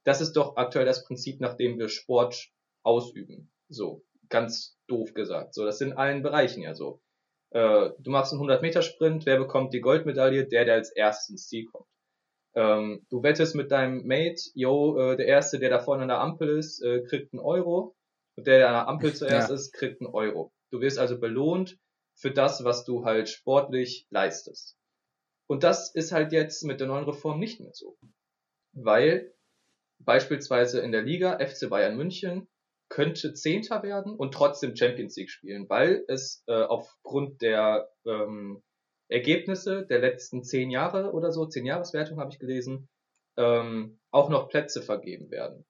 Das 0.05 0.23
ist 0.23 0.33
doch 0.33 0.57
aktuell 0.57 0.87
das 0.87 1.05
Prinzip, 1.05 1.41
nach 1.41 1.55
dem 1.55 1.79
wir 1.79 1.91
Sport 1.91 2.49
ausüben. 2.83 3.53
So, 3.69 4.03
ganz 4.29 4.77
doof 4.87 5.15
gesagt. 5.15 5.55
So, 5.55 5.65
das 5.65 5.79
sind 5.79 5.93
in 5.93 5.97
allen 5.97 6.23
Bereichen 6.23 6.63
ja 6.63 6.75
so. 6.75 7.01
Äh, 7.51 7.91
du 7.99 8.11
machst 8.11 8.33
einen 8.33 8.43
100-Meter-Sprint, 8.43 9.27
wer 9.27 9.39
bekommt 9.39 9.73
die 9.73 9.81
Goldmedaille? 9.81 10.47
Der, 10.47 10.65
der 10.65 10.75
als 10.75 10.91
erstes 10.91 11.31
ins 11.31 11.49
Ziel 11.49 11.67
kommt. 11.67 11.89
Ähm, 12.55 13.07
du 13.11 13.23
wettest 13.23 13.55
mit 13.55 13.71
deinem 13.71 14.07
Mate, 14.07 14.51
yo, 14.55 14.99
äh, 14.99 15.17
der 15.17 15.27
Erste, 15.27 15.59
der 15.59 15.71
da 15.71 15.79
vorne 15.79 16.03
an 16.03 16.09
der 16.09 16.21
Ampel 16.21 16.59
ist, 16.59 16.83
äh, 16.83 17.03
kriegt 17.03 17.33
einen 17.33 17.41
Euro. 17.41 17.95
Und 18.37 18.47
der, 18.47 18.59
der 18.59 18.69
an 18.69 18.75
der 18.75 18.89
Ampel 18.89 19.15
zuerst 19.15 19.51
ja. 19.51 19.55
ist, 19.55 19.73
kriegt 19.73 20.01
einen 20.01 20.13
Euro. 20.13 20.53
Du 20.71 20.81
wirst 20.81 20.99
also 20.99 21.19
belohnt 21.19 21.79
für 22.15 22.31
das, 22.31 22.65
was 22.65 22.85
du 22.85 23.05
halt 23.05 23.29
sportlich 23.29 24.07
leistest. 24.11 24.77
Und 25.47 25.63
das 25.63 25.95
ist 25.95 26.13
halt 26.13 26.33
jetzt 26.33 26.65
mit 26.65 26.81
der 26.81 26.89
neuen 26.89 27.05
Reform 27.05 27.39
nicht 27.39 27.61
mehr 27.61 27.73
so. 27.73 27.97
Weil 28.73 29.33
beispielsweise 29.99 30.81
in 30.81 30.93
der 30.93 31.03
Liga 31.03 31.39
FC 31.39 31.69
Bayern 31.69 31.97
München 31.97 32.49
könnte 32.89 33.35
Zehnter 33.35 33.83
werden 33.83 34.15
und 34.15 34.33
trotzdem 34.33 34.77
Champions 34.77 35.17
League 35.17 35.31
spielen, 35.31 35.69
weil 35.69 36.05
es 36.09 36.45
äh, 36.47 36.63
aufgrund 36.63 37.43
der 37.43 37.89
ähm, 38.05 38.63
Ergebnisse 39.09 39.87
der 39.87 39.99
letzten 39.99 40.43
zehn 40.43 40.71
Jahre 40.71 41.13
oder 41.13 41.33
so, 41.33 41.47
zehn 41.47 41.67
Jahreswertung 41.67 42.19
habe 42.21 42.31
ich 42.33 42.39
gelesen, 42.39 42.89
ähm, 43.37 43.99
auch 44.11 44.29
noch 44.29 44.49
Plätze 44.49 44.83
vergeben 44.83 45.31
werden. 45.31 45.65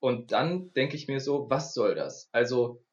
Und 0.00 0.32
dann 0.32 0.72
denke 0.74 0.96
ich 0.96 1.08
mir 1.08 1.20
so, 1.20 1.50
was 1.50 1.74
soll 1.74 1.94
das? 1.94 2.28
Also 2.32 2.84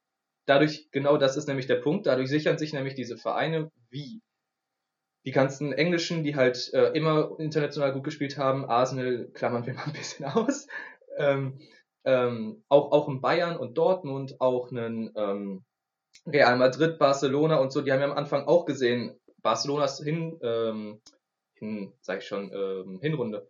dadurch, 0.46 0.90
genau 0.92 1.18
das 1.18 1.38
ist 1.38 1.48
nämlich 1.48 1.68
der 1.68 1.76
Punkt, 1.76 2.08
dadurch 2.08 2.30
sichern 2.30 2.58
sich 2.58 2.74
nämlich 2.74 2.96
diese 2.96 3.18
Vereine 3.18 3.72
wie 3.90 4.22
die 5.26 5.32
ganzen 5.32 5.74
Englischen, 5.74 6.24
die 6.24 6.36
halt 6.36 6.72
äh, 6.74 6.92
immer 6.94 7.36
international 7.40 7.94
gut 7.94 8.04
gespielt 8.04 8.38
haben, 8.38 8.66
Arsenal 8.66 9.30
klammern 9.34 9.66
wir 9.66 9.74
mal 9.74 9.86
ein 9.86 9.94
bisschen 9.94 10.26
aus, 10.26 10.68
ähm, 11.18 11.60
ähm, 12.06 12.64
auch, 12.70 12.92
auch 12.92 13.08
in 13.08 13.22
Bayern 13.22 13.58
und 13.58 13.78
Dortmund, 13.78 14.40
auch 14.40 14.72
einen 14.72 15.12
ähm, 15.16 15.66
Real 16.26 16.58
Madrid, 16.58 16.98
Barcelona 16.98 17.58
und 17.58 17.72
so, 17.72 17.82
die 17.82 17.92
haben 17.92 18.00
ja 18.00 18.10
am 18.10 18.18
Anfang 18.18 18.46
auch 18.48 18.66
gesehen, 18.66 19.20
Barcelonas 19.42 20.00
hin, 20.00 20.40
ähm, 20.42 21.02
hin 21.56 21.94
sag 22.02 22.20
ich 22.20 22.28
schon, 22.28 22.52
ähm, 22.54 23.00
Hinrunde, 23.02 23.50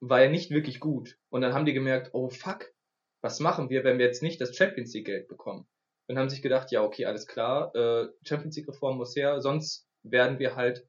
war 0.00 0.22
ja 0.22 0.28
nicht 0.28 0.50
wirklich 0.50 0.80
gut. 0.80 1.18
Und 1.30 1.42
dann 1.42 1.54
haben 1.54 1.66
die 1.66 1.72
gemerkt, 1.72 2.10
oh 2.12 2.30
fuck, 2.30 2.72
was 3.20 3.40
machen 3.40 3.70
wir, 3.70 3.84
wenn 3.84 3.98
wir 3.98 4.06
jetzt 4.06 4.22
nicht 4.22 4.40
das 4.40 4.56
Champions 4.56 4.92
League 4.92 5.06
Geld 5.06 5.28
bekommen? 5.28 5.66
Und 6.06 6.18
haben 6.18 6.28
sich 6.28 6.42
gedacht, 6.42 6.70
ja, 6.70 6.82
okay, 6.82 7.06
alles 7.06 7.26
klar, 7.26 7.74
äh, 7.74 8.08
Champions 8.22 8.56
League 8.56 8.68
Reform 8.68 8.98
muss 8.98 9.16
her, 9.16 9.40
sonst 9.40 9.86
werden 10.02 10.38
wir 10.38 10.56
halt 10.56 10.86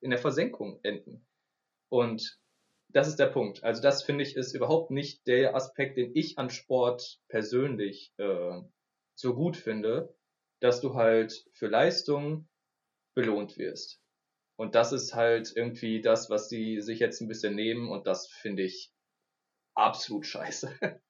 in 0.00 0.10
der 0.10 0.18
Versenkung 0.18 0.80
enden. 0.82 1.26
Und 1.90 2.38
das 2.94 3.08
ist 3.08 3.18
der 3.18 3.26
Punkt. 3.26 3.62
Also 3.64 3.82
das 3.82 4.04
finde 4.04 4.22
ich 4.22 4.36
ist 4.36 4.54
überhaupt 4.54 4.90
nicht 4.90 5.26
der 5.26 5.54
Aspekt, 5.56 5.96
den 5.98 6.12
ich 6.14 6.38
an 6.38 6.48
Sport 6.48 7.18
persönlich 7.28 8.14
äh, 8.18 8.62
so 9.16 9.34
gut 9.34 9.56
finde, 9.56 10.14
dass 10.60 10.80
du 10.80 10.94
halt 10.94 11.44
für 11.52 11.66
Leistung 11.66 12.48
belohnt 13.14 13.58
wirst. 13.58 14.00
Und 14.56 14.76
das 14.76 14.92
ist 14.92 15.14
halt 15.14 15.52
irgendwie 15.54 16.00
das, 16.00 16.30
was 16.30 16.48
die 16.48 16.80
sich 16.80 17.00
jetzt 17.00 17.20
ein 17.20 17.26
bisschen 17.26 17.56
nehmen 17.56 17.90
und 17.90 18.06
das 18.06 18.28
finde 18.28 18.62
ich 18.62 18.92
absolut 19.74 20.24
scheiße. 20.26 20.72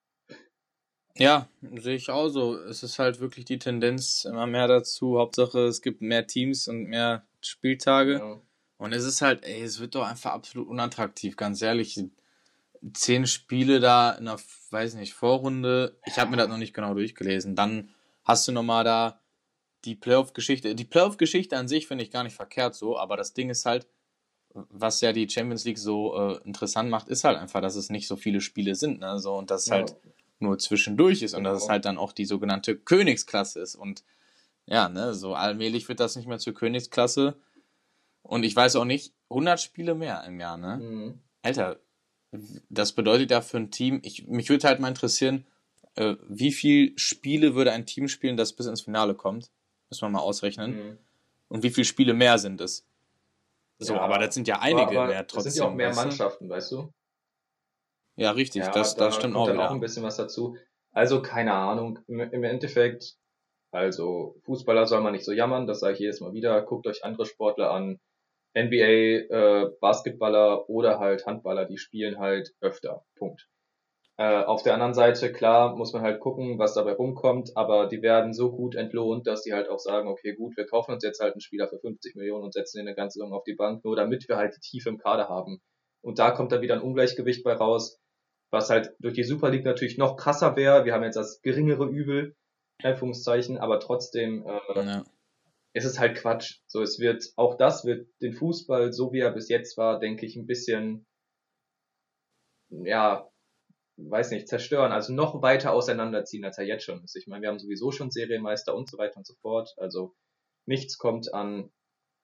Ja, 1.16 1.48
sehe 1.60 1.94
ich 1.94 2.10
auch 2.10 2.26
so. 2.26 2.58
Es 2.58 2.82
ist 2.82 2.98
halt 2.98 3.20
wirklich 3.20 3.44
die 3.44 3.60
Tendenz 3.60 4.24
immer 4.24 4.48
mehr 4.48 4.66
dazu. 4.66 5.16
Hauptsache, 5.16 5.60
es 5.60 5.80
gibt 5.80 6.00
mehr 6.00 6.26
Teams 6.26 6.66
und 6.66 6.86
mehr 6.86 7.24
Spieltage. 7.40 8.14
Ja. 8.14 8.42
Und 8.84 8.92
es 8.92 9.04
ist 9.04 9.22
halt, 9.22 9.44
ey, 9.44 9.62
es 9.62 9.80
wird 9.80 9.94
doch 9.94 10.06
einfach 10.06 10.32
absolut 10.32 10.68
unattraktiv, 10.68 11.36
ganz 11.36 11.62
ehrlich. 11.62 11.98
Zehn 12.92 13.26
Spiele 13.26 13.80
da 13.80 14.12
in 14.12 14.26
der, 14.26 14.36
weiß 14.70 14.94
nicht, 14.94 15.14
Vorrunde. 15.14 15.96
Ich 16.04 16.18
habe 16.18 16.30
mir 16.30 16.36
das 16.36 16.48
noch 16.48 16.58
nicht 16.58 16.74
genau 16.74 16.92
durchgelesen. 16.92 17.56
Dann 17.56 17.88
hast 18.24 18.46
du 18.46 18.52
nochmal 18.52 18.84
da 18.84 19.20
die 19.86 19.94
Playoff-Geschichte. 19.94 20.74
Die 20.74 20.84
Playoff-Geschichte 20.84 21.56
an 21.56 21.66
sich 21.66 21.86
finde 21.86 22.04
ich 22.04 22.10
gar 22.10 22.24
nicht 22.24 22.36
verkehrt 22.36 22.74
so, 22.74 22.98
aber 22.98 23.16
das 23.16 23.32
Ding 23.32 23.48
ist 23.48 23.64
halt, 23.64 23.86
was 24.52 25.00
ja 25.00 25.12
die 25.12 25.28
Champions 25.30 25.64
League 25.64 25.78
so 25.78 26.14
äh, 26.16 26.40
interessant 26.44 26.90
macht, 26.90 27.08
ist 27.08 27.24
halt 27.24 27.38
einfach, 27.38 27.62
dass 27.62 27.76
es 27.76 27.88
nicht 27.88 28.06
so 28.06 28.16
viele 28.16 28.42
Spiele 28.42 28.74
sind, 28.74 29.00
ne? 29.00 29.18
So, 29.18 29.34
und 29.34 29.50
dass 29.50 29.66
ja. 29.66 29.76
halt 29.76 29.96
nur 30.40 30.58
zwischendurch 30.58 31.22
ist 31.22 31.34
und 31.34 31.44
dass 31.44 31.62
es 31.62 31.68
halt 31.70 31.86
dann 31.86 31.96
auch 31.96 32.12
die 32.12 32.26
sogenannte 32.26 32.76
Königsklasse 32.76 33.60
ist. 33.60 33.76
Und 33.76 34.04
ja, 34.66 34.90
ne, 34.90 35.14
so 35.14 35.34
allmählich 35.34 35.88
wird 35.88 36.00
das 36.00 36.16
nicht 36.16 36.28
mehr 36.28 36.38
zur 36.38 36.52
Königsklasse. 36.52 37.36
Und 38.24 38.42
ich 38.42 38.56
weiß 38.56 38.76
auch 38.76 38.84
nicht, 38.84 39.14
100 39.30 39.60
Spiele 39.60 39.94
mehr 39.94 40.24
im 40.24 40.40
Jahr, 40.40 40.56
ne? 40.56 40.78
Mhm. 40.78 41.20
Alter, 41.42 41.78
das 42.68 42.92
bedeutet 42.92 43.30
ja 43.30 43.40
für 43.40 43.58
ein 43.58 43.70
Team, 43.70 44.00
ich, 44.02 44.26
mich 44.26 44.48
würde 44.48 44.66
halt 44.66 44.80
mal 44.80 44.88
interessieren, 44.88 45.46
äh, 45.94 46.16
wie 46.28 46.50
viele 46.50 46.98
Spiele 46.98 47.54
würde 47.54 47.72
ein 47.72 47.86
Team 47.86 48.08
spielen, 48.08 48.36
das 48.36 48.54
bis 48.54 48.66
ins 48.66 48.80
Finale 48.80 49.14
kommt? 49.14 49.50
Müssen 49.90 50.02
wir 50.02 50.08
mal 50.08 50.20
ausrechnen. 50.20 50.70
Mhm. 50.76 50.98
Und 51.48 51.62
wie 51.62 51.70
viele 51.70 51.84
Spiele 51.84 52.14
mehr 52.14 52.38
sind 52.38 52.60
es? 52.60 52.86
So, 53.78 53.94
ja, 53.94 54.00
aber 54.00 54.18
das 54.18 54.34
sind 54.34 54.48
ja 54.48 54.60
einige 54.60 54.98
aber 54.98 55.06
mehr 55.08 55.26
trotzdem. 55.26 55.44
Das 55.44 55.54
sind 55.54 55.62
ja 55.62 55.68
auch 55.68 55.74
mehr 55.74 55.94
Mannschaften, 55.94 56.48
weißt 56.48 56.72
du? 56.72 56.90
Ja, 58.16 58.30
richtig, 58.30 58.62
ja, 58.62 58.70
das, 58.70 58.94
da 58.94 59.06
das 59.06 59.16
stimmt 59.16 59.34
kommt 59.34 59.42
auch. 59.42 59.46
Dann 59.48 59.56
wieder. 59.56 59.68
auch 59.68 59.74
ein 59.74 59.80
bisschen 59.80 60.02
was 60.02 60.16
dazu. 60.16 60.56
Also, 60.92 61.20
keine 61.22 61.52
Ahnung, 61.52 61.98
im, 62.06 62.20
im 62.20 62.44
Endeffekt, 62.44 63.16
also 63.72 64.36
Fußballer 64.44 64.86
soll 64.86 65.00
man 65.00 65.12
nicht 65.12 65.24
so 65.24 65.32
jammern, 65.32 65.66
das 65.66 65.80
sage 65.80 65.94
ich 65.94 66.00
jedes 66.00 66.20
Mal 66.20 66.32
wieder. 66.32 66.62
Guckt 66.62 66.86
euch 66.86 67.04
andere 67.04 67.26
Sportler 67.26 67.72
an. 67.72 67.98
NBA, 68.54 69.66
äh, 69.66 69.70
Basketballer 69.80 70.68
oder 70.70 70.98
halt 70.98 71.26
Handballer, 71.26 71.64
die 71.64 71.78
spielen 71.78 72.18
halt 72.18 72.54
öfter. 72.60 73.04
Punkt. 73.16 73.48
Äh, 74.16 74.44
auf 74.44 74.62
der 74.62 74.74
anderen 74.74 74.94
Seite, 74.94 75.32
klar, 75.32 75.74
muss 75.74 75.92
man 75.92 76.02
halt 76.02 76.20
gucken, 76.20 76.56
was 76.58 76.74
dabei 76.74 76.92
rumkommt, 76.92 77.56
aber 77.56 77.88
die 77.88 78.00
werden 78.00 78.32
so 78.32 78.52
gut 78.52 78.76
entlohnt, 78.76 79.26
dass 79.26 79.42
die 79.42 79.52
halt 79.52 79.68
auch 79.68 79.80
sagen, 79.80 80.06
okay, 80.08 80.34
gut, 80.34 80.56
wir 80.56 80.66
kaufen 80.66 80.92
uns 80.92 81.02
jetzt 81.02 81.18
halt 81.20 81.32
einen 81.32 81.40
Spieler 81.40 81.66
für 81.66 81.80
50 81.80 82.14
Millionen 82.14 82.44
und 82.44 82.54
setzen 82.54 82.78
ihn 82.78 82.86
eine 82.86 82.94
ganze 82.94 83.18
Saison 83.18 83.32
auf 83.32 83.42
die 83.42 83.56
Bank, 83.56 83.84
nur 83.84 83.96
damit 83.96 84.28
wir 84.28 84.36
halt 84.36 84.54
die 84.56 84.60
Tiefe 84.60 84.88
im 84.88 84.98
Kader 84.98 85.28
haben. 85.28 85.60
Und 86.00 86.20
da 86.20 86.30
kommt 86.30 86.52
dann 86.52 86.60
wieder 86.60 86.74
ein 86.74 86.82
Ungleichgewicht 86.82 87.42
bei 87.42 87.54
raus, 87.54 87.98
was 88.52 88.70
halt 88.70 88.94
durch 89.00 89.14
die 89.14 89.24
Super 89.24 89.50
League 89.50 89.64
natürlich 89.64 89.98
noch 89.98 90.16
krasser 90.16 90.54
wäre. 90.54 90.84
Wir 90.84 90.94
haben 90.94 91.02
jetzt 91.02 91.16
das 91.16 91.42
geringere 91.42 91.86
Übel, 91.86 92.36
Anführungszeichen, 92.84 93.58
aber 93.58 93.80
trotzdem 93.80 94.46
äh, 94.46 94.84
ja. 94.84 95.04
Ist 95.74 95.84
es 95.84 95.98
halt 95.98 96.16
Quatsch. 96.16 96.60
So, 96.66 96.80
es 96.82 96.98
wird, 96.98 97.24
auch 97.36 97.56
das 97.56 97.84
wird 97.84 98.08
den 98.22 98.32
Fußball, 98.32 98.92
so 98.92 99.12
wie 99.12 99.20
er 99.20 99.32
bis 99.32 99.48
jetzt 99.48 99.76
war, 99.76 99.98
denke 99.98 100.24
ich, 100.24 100.36
ein 100.36 100.46
bisschen, 100.46 101.04
ja, 102.70 103.28
weiß 103.96 104.30
nicht, 104.30 104.48
zerstören, 104.48 104.92
also 104.92 105.12
noch 105.12 105.42
weiter 105.42 105.72
auseinanderziehen, 105.72 106.44
als 106.44 106.58
er 106.58 106.64
jetzt 106.64 106.84
schon 106.84 107.02
ist. 107.02 107.16
Ich 107.16 107.26
meine, 107.26 107.42
wir 107.42 107.48
haben 107.48 107.58
sowieso 107.58 107.90
schon 107.90 108.10
Serienmeister 108.10 108.74
und 108.74 108.88
so 108.88 108.98
weiter 108.98 109.16
und 109.16 109.26
so 109.26 109.34
fort. 109.42 109.74
Also 109.76 110.14
nichts 110.66 110.96
kommt 110.96 111.34
an, 111.34 111.72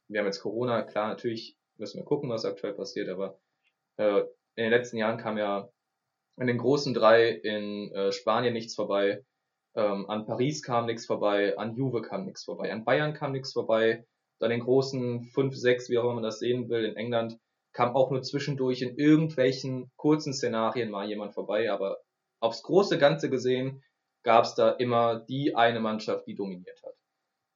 wir 0.08 0.20
haben 0.20 0.26
jetzt 0.26 0.40
Corona, 0.40 0.82
klar, 0.82 1.08
natürlich 1.08 1.56
müssen 1.76 1.98
wir 1.98 2.04
gucken, 2.04 2.30
was 2.30 2.44
aktuell 2.44 2.74
passiert, 2.74 3.08
aber 3.08 3.40
äh, 3.96 4.20
in 4.56 4.64
den 4.64 4.70
letzten 4.70 4.96
Jahren 4.96 5.18
kam 5.18 5.38
ja 5.38 5.68
an 6.36 6.46
den 6.46 6.58
großen 6.58 6.94
drei 6.94 7.30
in 7.30 7.92
äh, 7.92 8.12
Spanien 8.12 8.52
nichts 8.52 8.74
vorbei, 8.74 9.24
ähm, 9.74 10.09
an 10.09 10.26
Paris 10.26 10.62
kam 10.62 10.87
nichts 10.87 11.06
vorbei, 11.06 11.56
an 11.56 11.74
Juve 11.74 12.02
kam 12.02 12.24
nichts 12.24 12.44
vorbei, 12.44 12.72
an 12.72 12.85
Bayern 12.85 13.14
kam 13.14 13.33
nichts 13.33 13.52
vorbei, 13.52 14.04
an 14.40 14.50
den 14.50 14.61
großen 14.61 15.24
fünf, 15.24 15.54
sechs, 15.54 15.90
wie 15.90 15.98
auch 15.98 16.04
immer 16.04 16.14
man 16.14 16.22
das 16.22 16.38
sehen 16.38 16.68
will, 16.68 16.85
in 16.85 16.96
England 16.96 17.38
kam 17.72 17.94
auch 17.94 18.11
nur 18.11 18.22
zwischendurch 18.22 18.83
in 18.83 18.96
irgendwelchen 18.96 19.90
kurzen 19.96 20.33
Szenarien 20.33 20.90
mal 20.90 21.09
jemand 21.09 21.35
vorbei, 21.35 21.70
aber 21.70 21.98
aufs 22.40 22.62
große 22.62 22.98
Ganze 22.98 23.30
gesehen 23.30 23.83
gab 24.22 24.44
es 24.44 24.54
da 24.54 24.70
immer 24.70 25.20
die 25.20 25.54
eine 25.54 25.80
Mannschaft, 25.80 26.26
die 26.26 26.35
dominiert 26.35 26.83
hat. 26.83 26.94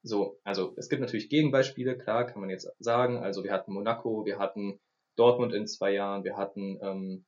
So, 0.02 0.38
also 0.44 0.74
es 0.76 0.88
gibt 0.88 1.00
natürlich 1.00 1.30
Gegenbeispiele, 1.30 1.96
klar, 1.96 2.26
kann 2.26 2.40
man 2.40 2.50
jetzt 2.50 2.70
sagen. 2.78 3.18
Also 3.18 3.42
wir 3.42 3.52
hatten 3.52 3.72
Monaco, 3.72 4.26
wir 4.26 4.38
hatten 4.38 4.78
Dortmund 5.16 5.54
in 5.54 5.66
zwei 5.66 5.92
Jahren, 5.92 6.24
wir 6.24 6.36
hatten, 6.36 6.78
ähm, 6.82 7.24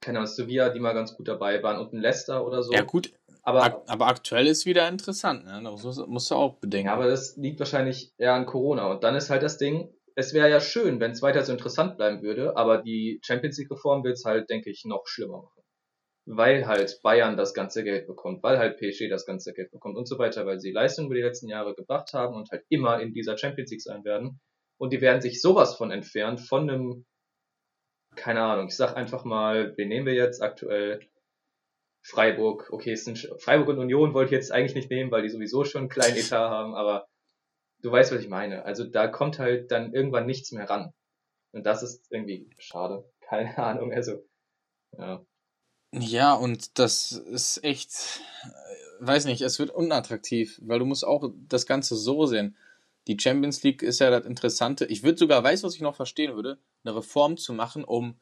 keine 0.00 0.18
Ahnung, 0.18 0.26
Sevilla, 0.26 0.70
die 0.70 0.80
mal 0.80 0.94
ganz 0.94 1.14
gut 1.14 1.28
dabei 1.28 1.62
waren 1.62 1.78
und 1.78 1.92
ein 1.92 2.00
Leicester 2.00 2.44
oder 2.44 2.62
so. 2.62 2.72
Ja 2.72 2.82
gut, 2.82 3.12
aber, 3.42 3.84
aber 3.88 4.06
aktuell 4.06 4.46
ist 4.46 4.66
wieder 4.66 4.88
interessant, 4.88 5.44
ne? 5.44 5.60
Das 5.64 6.06
musst, 6.06 6.30
du 6.30 6.34
auch 6.34 6.58
bedenken. 6.58 6.86
Ja, 6.86 6.94
aber 6.94 7.08
das 7.08 7.36
liegt 7.36 7.58
wahrscheinlich 7.58 8.12
eher 8.16 8.34
an 8.34 8.46
Corona. 8.46 8.90
Und 8.90 9.02
dann 9.02 9.16
ist 9.16 9.30
halt 9.30 9.42
das 9.42 9.58
Ding, 9.58 9.92
es 10.14 10.32
wäre 10.32 10.48
ja 10.48 10.60
schön, 10.60 11.00
wenn 11.00 11.10
es 11.10 11.22
weiter 11.22 11.42
so 11.42 11.52
interessant 11.52 11.96
bleiben 11.96 12.22
würde, 12.22 12.56
aber 12.56 12.78
die 12.78 13.20
Champions 13.22 13.58
League 13.58 13.70
Reform 13.70 14.04
wird 14.04 14.14
es 14.14 14.24
halt, 14.24 14.48
denke 14.48 14.70
ich, 14.70 14.84
noch 14.84 15.06
schlimmer 15.06 15.42
machen. 15.42 15.62
Weil 16.24 16.68
halt 16.68 17.00
Bayern 17.02 17.36
das 17.36 17.52
ganze 17.52 17.82
Geld 17.82 18.06
bekommt, 18.06 18.44
weil 18.44 18.58
halt 18.58 18.78
PSG 18.78 19.08
das 19.08 19.26
ganze 19.26 19.52
Geld 19.52 19.72
bekommt 19.72 19.96
und 19.96 20.06
so 20.06 20.18
weiter, 20.18 20.46
weil 20.46 20.60
sie 20.60 20.70
Leistung 20.70 21.06
über 21.06 21.16
die 21.16 21.22
letzten 21.22 21.48
Jahre 21.48 21.74
gebracht 21.74 22.12
haben 22.12 22.36
und 22.36 22.50
halt 22.52 22.64
immer 22.68 23.00
in 23.00 23.12
dieser 23.12 23.36
Champions 23.36 23.72
League 23.72 23.82
sein 23.82 24.04
werden. 24.04 24.40
Und 24.78 24.92
die 24.92 25.00
werden 25.00 25.20
sich 25.20 25.40
sowas 25.40 25.74
von 25.74 25.90
entfernt, 25.90 26.40
von 26.40 26.70
einem, 26.70 27.06
keine 28.14 28.42
Ahnung, 28.42 28.68
ich 28.68 28.76
sag 28.76 28.94
einfach 28.96 29.24
mal, 29.24 29.74
wen 29.76 29.88
nehmen 29.88 30.06
wir 30.06 30.14
jetzt 30.14 30.42
aktuell? 30.42 31.00
Freiburg, 32.02 32.68
okay, 32.72 32.92
es 32.92 33.04
sind 33.04 33.30
Freiburg 33.38 33.68
und 33.68 33.78
Union 33.78 34.12
wollte 34.12 34.34
ich 34.34 34.40
jetzt 34.40 34.52
eigentlich 34.52 34.74
nicht 34.74 34.90
nehmen, 34.90 35.10
weil 35.10 35.22
die 35.22 35.28
sowieso 35.28 35.64
schon 35.64 35.82
einen 35.82 35.88
kleinen 35.88 36.16
Etat 36.16 36.50
haben, 36.50 36.74
aber 36.74 37.06
du 37.80 37.92
weißt, 37.92 38.12
was 38.12 38.20
ich 38.20 38.28
meine. 38.28 38.64
Also 38.64 38.84
da 38.84 39.06
kommt 39.06 39.38
halt 39.38 39.70
dann 39.70 39.92
irgendwann 39.92 40.26
nichts 40.26 40.52
mehr 40.52 40.68
ran. 40.68 40.92
Und 41.52 41.64
das 41.64 41.82
ist 41.82 42.06
irgendwie 42.10 42.48
schade. 42.58 43.04
Keine 43.20 43.56
Ahnung, 43.58 43.92
also, 43.92 44.24
ja. 44.98 45.24
Ja, 45.94 46.34
und 46.34 46.78
das 46.78 47.12
ist 47.12 47.62
echt, 47.62 48.20
weiß 49.00 49.26
nicht, 49.26 49.42
es 49.42 49.58
wird 49.58 49.70
unattraktiv, 49.70 50.58
weil 50.62 50.78
du 50.78 50.86
musst 50.86 51.04
auch 51.04 51.30
das 51.48 51.66
Ganze 51.66 51.96
so 51.96 52.26
sehen. 52.26 52.56
Die 53.06 53.18
Champions 53.18 53.62
League 53.62 53.82
ist 53.82 53.98
ja 53.98 54.10
das 54.10 54.24
Interessante. 54.24 54.86
Ich 54.86 55.02
würde 55.02 55.18
sogar, 55.18 55.42
weiß 55.44 55.62
was 55.64 55.74
ich 55.74 55.82
noch 55.82 55.96
verstehen 55.96 56.34
würde, 56.34 56.58
eine 56.84 56.96
Reform 56.96 57.36
zu 57.36 57.52
machen, 57.52 57.84
um 57.84 58.14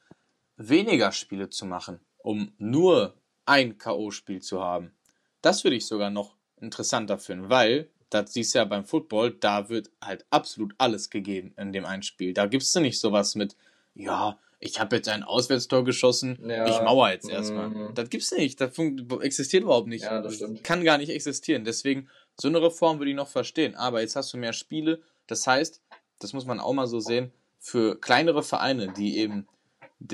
weniger 0.57 1.11
Spiele 1.11 1.49
zu 1.49 1.65
machen, 1.65 2.01
um 2.17 2.51
nur 2.57 3.20
ein 3.51 3.77
K.O.-Spiel 3.77 4.39
zu 4.39 4.63
haben. 4.63 4.93
Das 5.41 5.65
würde 5.65 5.75
ich 5.75 5.85
sogar 5.85 6.09
noch 6.09 6.35
interessanter 6.61 7.17
finden, 7.17 7.49
weil 7.49 7.89
das 8.09 8.31
siehst 8.31 8.53
du 8.53 8.59
ja 8.59 8.65
beim 8.65 8.85
Football, 8.85 9.31
da 9.31 9.67
wird 9.67 9.89
halt 10.01 10.25
absolut 10.29 10.73
alles 10.77 11.09
gegeben 11.09 11.53
in 11.57 11.73
dem 11.73 11.85
einen 11.85 12.03
Spiel. 12.03 12.33
Da 12.33 12.45
gibst 12.45 12.73
du 12.73 12.79
nicht 12.79 12.99
sowas 12.99 13.35
mit, 13.35 13.57
ja, 13.93 14.39
ich 14.59 14.79
habe 14.79 14.95
jetzt 14.95 15.09
ein 15.09 15.23
Auswärtstor 15.23 15.83
geschossen, 15.83 16.39
ja. 16.47 16.65
ich 16.65 16.81
mauer 16.81 17.09
jetzt 17.09 17.29
erstmal. 17.29 17.69
Mhm. 17.69 17.93
Das 17.93 18.09
gibt's 18.09 18.31
nicht, 18.31 18.61
das 18.61 18.77
existiert 19.21 19.63
überhaupt 19.63 19.87
nicht. 19.87 20.03
Ja, 20.03 20.21
das 20.21 20.35
stimmt. 20.35 20.63
Kann 20.63 20.85
gar 20.85 20.97
nicht 20.97 21.09
existieren. 21.09 21.65
Deswegen, 21.65 22.07
so 22.39 22.47
eine 22.47 22.61
Reform 22.61 22.99
würde 22.99 23.11
ich 23.11 23.17
noch 23.17 23.27
verstehen. 23.27 23.75
Aber 23.75 24.01
jetzt 24.01 24.15
hast 24.15 24.33
du 24.33 24.37
mehr 24.37 24.53
Spiele. 24.53 25.01
Das 25.27 25.45
heißt, 25.47 25.81
das 26.19 26.33
muss 26.33 26.45
man 26.45 26.59
auch 26.59 26.73
mal 26.73 26.87
so 26.87 26.99
sehen, 26.99 27.31
für 27.59 27.99
kleinere 27.99 28.43
Vereine, 28.43 28.93
die 28.93 29.17
eben 29.17 29.47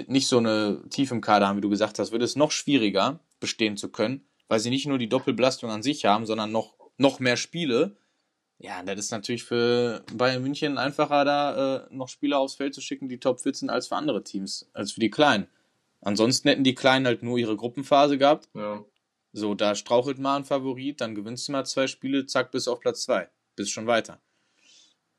nicht 0.07 0.27
so 0.27 0.37
eine 0.37 0.81
Tiefe 0.89 1.13
im 1.15 1.21
Kader 1.21 1.47
haben, 1.47 1.57
wie 1.57 1.61
du 1.61 1.69
gesagt 1.69 1.99
hast, 1.99 2.11
wird 2.11 2.21
es 2.21 2.35
noch 2.35 2.51
schwieriger, 2.51 3.19
bestehen 3.39 3.77
zu 3.77 3.89
können, 3.89 4.27
weil 4.47 4.59
sie 4.59 4.69
nicht 4.69 4.87
nur 4.87 4.97
die 4.97 5.09
Doppelbelastung 5.09 5.69
an 5.69 5.83
sich 5.83 6.05
haben, 6.05 6.25
sondern 6.25 6.51
noch 6.51 6.77
noch 6.97 7.19
mehr 7.19 7.37
Spiele. 7.37 7.95
Ja, 8.59 8.81
das 8.81 8.99
ist 8.99 9.11
natürlich 9.11 9.43
für 9.43 10.03
Bayern 10.13 10.41
München 10.41 10.79
einfacher, 10.79 11.25
da 11.25 11.75
äh, 11.75 11.93
noch 11.93 12.09
Spieler 12.09 12.39
aufs 12.39 12.55
Feld 12.55 12.73
zu 12.73 12.81
schicken, 12.81 13.07
die 13.07 13.19
top 13.19 13.39
14 13.39 13.69
als 13.69 13.87
für 13.87 13.95
andere 13.95 14.23
Teams, 14.23 14.67
als 14.73 14.91
für 14.93 14.99
die 14.99 15.11
Kleinen. 15.11 15.47
Ansonsten 16.01 16.49
hätten 16.49 16.63
die 16.63 16.75
Kleinen 16.75 17.05
halt 17.05 17.21
nur 17.21 17.37
ihre 17.37 17.55
Gruppenphase 17.55 18.17
gehabt. 18.17 18.49
Ja. 18.55 18.83
So, 19.31 19.53
da 19.53 19.75
strauchelt 19.75 20.17
mal 20.17 20.37
ein 20.37 20.45
Favorit, 20.45 21.01
dann 21.01 21.13
gewinnst 21.13 21.47
du 21.47 21.51
mal 21.51 21.65
zwei 21.65 21.85
Spiele, 21.85 22.25
zack, 22.25 22.51
bis 22.51 22.67
auf 22.67 22.79
Platz 22.79 23.03
zwei. 23.03 23.29
Bist 23.55 23.71
schon 23.71 23.85
weiter. 23.85 24.19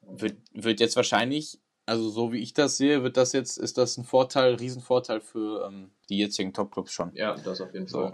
Wird, 0.00 0.38
wird 0.52 0.80
jetzt 0.80 0.96
wahrscheinlich, 0.96 1.60
also 1.88 2.10
so 2.10 2.32
wie 2.32 2.42
ich 2.42 2.52
das 2.52 2.76
sehe, 2.76 3.02
wird 3.02 3.16
das 3.16 3.32
jetzt, 3.32 3.56
ist 3.56 3.78
das 3.78 3.96
ein 3.96 4.04
Vorteil, 4.04 4.54
Riesenvorteil 4.54 5.20
für 5.20 5.66
ähm, 5.66 5.90
die 6.08 6.18
jetzigen 6.18 6.52
Top-Clubs 6.52 6.92
schon. 6.92 7.10
Ja, 7.14 7.34
das 7.34 7.60
auf 7.60 7.72
jeden 7.72 7.88
Fall. 7.88 8.12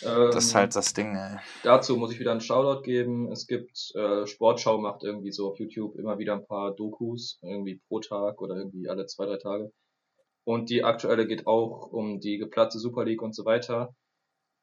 So. 0.00 0.08
Ähm, 0.08 0.30
das 0.30 0.46
ist 0.46 0.54
halt 0.54 0.76
das 0.76 0.94
Ding, 0.94 1.16
ey. 1.16 1.38
Dazu 1.64 1.96
muss 1.96 2.12
ich 2.12 2.20
wieder 2.20 2.30
einen 2.30 2.40
Shoutout 2.40 2.82
geben. 2.82 3.32
Es 3.32 3.48
gibt, 3.48 3.92
äh, 3.96 4.26
Sportschau 4.26 4.78
macht 4.78 5.02
irgendwie 5.02 5.32
so 5.32 5.50
auf 5.50 5.58
YouTube 5.58 5.96
immer 5.96 6.18
wieder 6.18 6.34
ein 6.34 6.46
paar 6.46 6.72
Dokus, 6.72 7.40
irgendwie 7.42 7.80
pro 7.88 7.98
Tag 7.98 8.40
oder 8.40 8.56
irgendwie 8.56 8.88
alle 8.88 9.06
zwei, 9.06 9.26
drei 9.26 9.38
Tage. 9.38 9.72
Und 10.44 10.70
die 10.70 10.84
aktuelle 10.84 11.26
geht 11.26 11.46
auch 11.46 11.92
um 11.92 12.20
die 12.20 12.38
geplatzte 12.38 12.78
Super 12.78 13.04
League 13.04 13.22
und 13.22 13.34
so 13.34 13.44
weiter. 13.44 13.94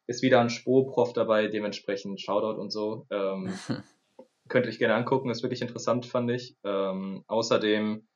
Ist 0.07 0.21
wieder 0.21 0.39
ein 0.39 0.49
Spro-Prof 0.49 1.13
dabei, 1.13 1.47
dementsprechend 1.47 2.21
Shoutout 2.21 2.59
und 2.59 2.71
so. 2.71 3.05
Ähm, 3.09 3.53
könnt 4.47 4.65
ihr 4.65 4.69
euch 4.69 4.79
gerne 4.79 4.95
angucken, 4.95 5.29
ist 5.29 5.43
wirklich 5.43 5.61
interessant, 5.61 6.05
fand 6.05 6.31
ich. 6.31 6.55
Ähm, 6.63 7.23
außerdem 7.27 8.07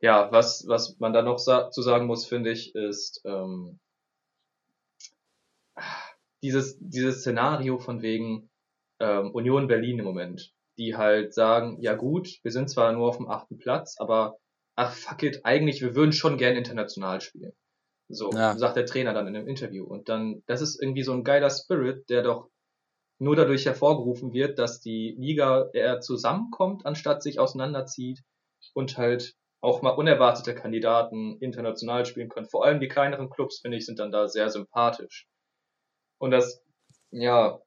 ja, 0.00 0.30
was, 0.30 0.64
was 0.68 0.98
man 0.98 1.12
da 1.12 1.22
noch 1.22 1.38
sa 1.38 1.70
zu 1.70 1.82
sagen 1.82 2.06
muss, 2.06 2.26
finde 2.26 2.50
ich, 2.50 2.74
ist 2.74 3.22
ähm, 3.24 3.78
dieses, 6.42 6.76
dieses 6.80 7.20
Szenario 7.20 7.78
von 7.78 8.02
wegen 8.02 8.50
ähm, 9.00 9.30
Union 9.32 9.68
Berlin 9.68 9.98
im 9.98 10.04
Moment, 10.04 10.52
die 10.78 10.96
halt 10.96 11.34
sagen, 11.34 11.78
ja 11.80 11.94
gut, 11.94 12.38
wir 12.42 12.52
sind 12.52 12.68
zwar 12.68 12.92
nur 12.92 13.08
auf 13.08 13.16
dem 13.16 13.28
achten 13.28 13.58
Platz, 13.58 13.96
aber 13.98 14.36
ach 14.76 14.92
fuck 14.92 15.22
it, 15.22 15.40
eigentlich, 15.44 15.80
wir 15.80 15.94
würden 15.94 16.12
schon 16.12 16.36
gern 16.36 16.56
international 16.56 17.20
spielen. 17.20 17.52
So, 18.08 18.30
ja. 18.30 18.56
sagt 18.56 18.76
der 18.76 18.86
Trainer 18.86 19.14
dann 19.14 19.26
in 19.26 19.34
einem 19.34 19.48
Interview. 19.48 19.84
Und 19.84 20.08
dann, 20.08 20.42
das 20.46 20.60
ist 20.60 20.80
irgendwie 20.80 21.02
so 21.02 21.12
ein 21.12 21.24
geiler 21.24 21.50
Spirit, 21.50 22.08
der 22.08 22.22
doch 22.22 22.50
nur 23.18 23.36
dadurch 23.36 23.66
hervorgerufen 23.66 24.32
wird, 24.32 24.58
dass 24.58 24.80
die 24.80 25.14
Liga 25.18 25.70
eher 25.72 26.00
zusammenkommt, 26.00 26.84
anstatt 26.84 27.22
sich 27.22 27.38
auseinanderzieht 27.38 28.22
und 28.74 28.98
halt 28.98 29.34
auch 29.60 29.82
mal 29.82 29.90
unerwartete 29.90 30.54
Kandidaten 30.54 31.38
international 31.40 32.04
spielen 32.06 32.28
können. 32.28 32.48
Vor 32.48 32.64
allem 32.64 32.80
die 32.80 32.88
kleineren 32.88 33.30
Clubs, 33.30 33.60
finde 33.60 33.78
ich, 33.78 33.86
sind 33.86 33.98
dann 33.98 34.12
da 34.12 34.28
sehr 34.28 34.50
sympathisch. 34.50 35.26
Und 36.18 36.30
das, 36.30 36.62
ja, 37.10 37.60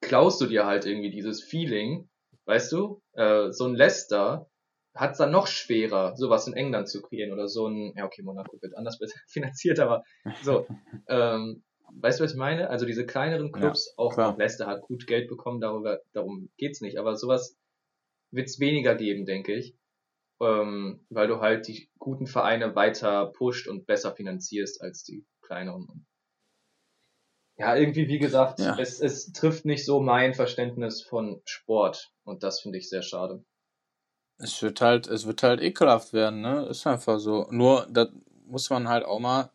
klaust 0.00 0.40
du 0.40 0.46
dir 0.46 0.66
halt 0.66 0.86
irgendwie 0.86 1.10
dieses 1.10 1.42
Feeling, 1.42 2.08
weißt 2.46 2.72
du? 2.72 3.02
Äh, 3.12 3.52
so 3.52 3.66
ein 3.66 3.74
Leicester 3.74 4.48
hat 4.94 5.12
es 5.12 5.18
dann 5.18 5.30
noch 5.30 5.46
schwerer, 5.46 6.16
sowas 6.16 6.46
in 6.46 6.54
England 6.54 6.88
zu 6.88 7.02
kreieren 7.02 7.32
oder 7.32 7.48
so 7.48 7.68
ein, 7.68 7.92
ja 7.96 8.06
okay, 8.06 8.22
Monaco 8.22 8.56
wird 8.60 8.76
anders 8.76 8.98
finanziert, 9.28 9.78
aber 9.78 10.02
so, 10.42 10.66
ähm, 11.08 11.62
weißt 11.92 12.20
du, 12.20 12.24
was 12.24 12.32
ich 12.32 12.38
meine? 12.38 12.70
Also 12.70 12.86
diese 12.86 13.06
kleineren 13.06 13.52
Clubs, 13.52 13.86
ja, 13.86 13.92
auch, 13.96 14.18
auch 14.18 14.38
Leicester 14.38 14.66
hat 14.66 14.82
gut 14.82 15.06
Geld 15.06 15.28
bekommen, 15.28 15.60
darüber, 15.60 16.00
darum 16.12 16.50
geht's 16.56 16.80
nicht, 16.80 16.98
aber 16.98 17.16
sowas 17.16 17.56
wird's 18.30 18.60
weniger 18.60 18.94
geben, 18.94 19.24
denke 19.26 19.54
ich, 19.54 19.74
ähm, 20.40 21.04
weil 21.08 21.28
du 21.28 21.40
halt 21.40 21.68
die 21.68 21.88
guten 21.98 22.26
Vereine 22.26 22.74
weiter 22.74 23.26
pusht 23.26 23.68
und 23.68 23.86
besser 23.86 24.14
finanzierst 24.14 24.82
als 24.82 25.02
die 25.04 25.24
kleineren. 25.42 26.06
Ja, 27.58 27.74
irgendwie, 27.74 28.08
wie 28.08 28.18
gesagt, 28.18 28.60
ja. 28.60 28.76
es, 28.78 29.00
es 29.00 29.32
trifft 29.32 29.64
nicht 29.64 29.86
so 29.86 30.00
mein 30.00 30.34
Verständnis 30.34 31.02
von 31.02 31.40
Sport 31.46 32.12
und 32.24 32.42
das 32.42 32.60
finde 32.60 32.78
ich 32.78 32.90
sehr 32.90 33.02
schade. 33.02 33.42
Es 34.38 34.60
wird 34.62 34.82
halt, 34.82 35.06
es 35.06 35.26
wird 35.26 35.42
halt 35.42 35.62
ekelhaft 35.62 36.12
werden, 36.12 36.42
ne? 36.42 36.66
Ist 36.66 36.86
einfach 36.86 37.18
so. 37.18 37.46
Nur, 37.50 37.86
da 37.90 38.08
muss 38.44 38.68
man 38.68 38.88
halt 38.88 39.06
auch 39.06 39.18
mal 39.18 39.50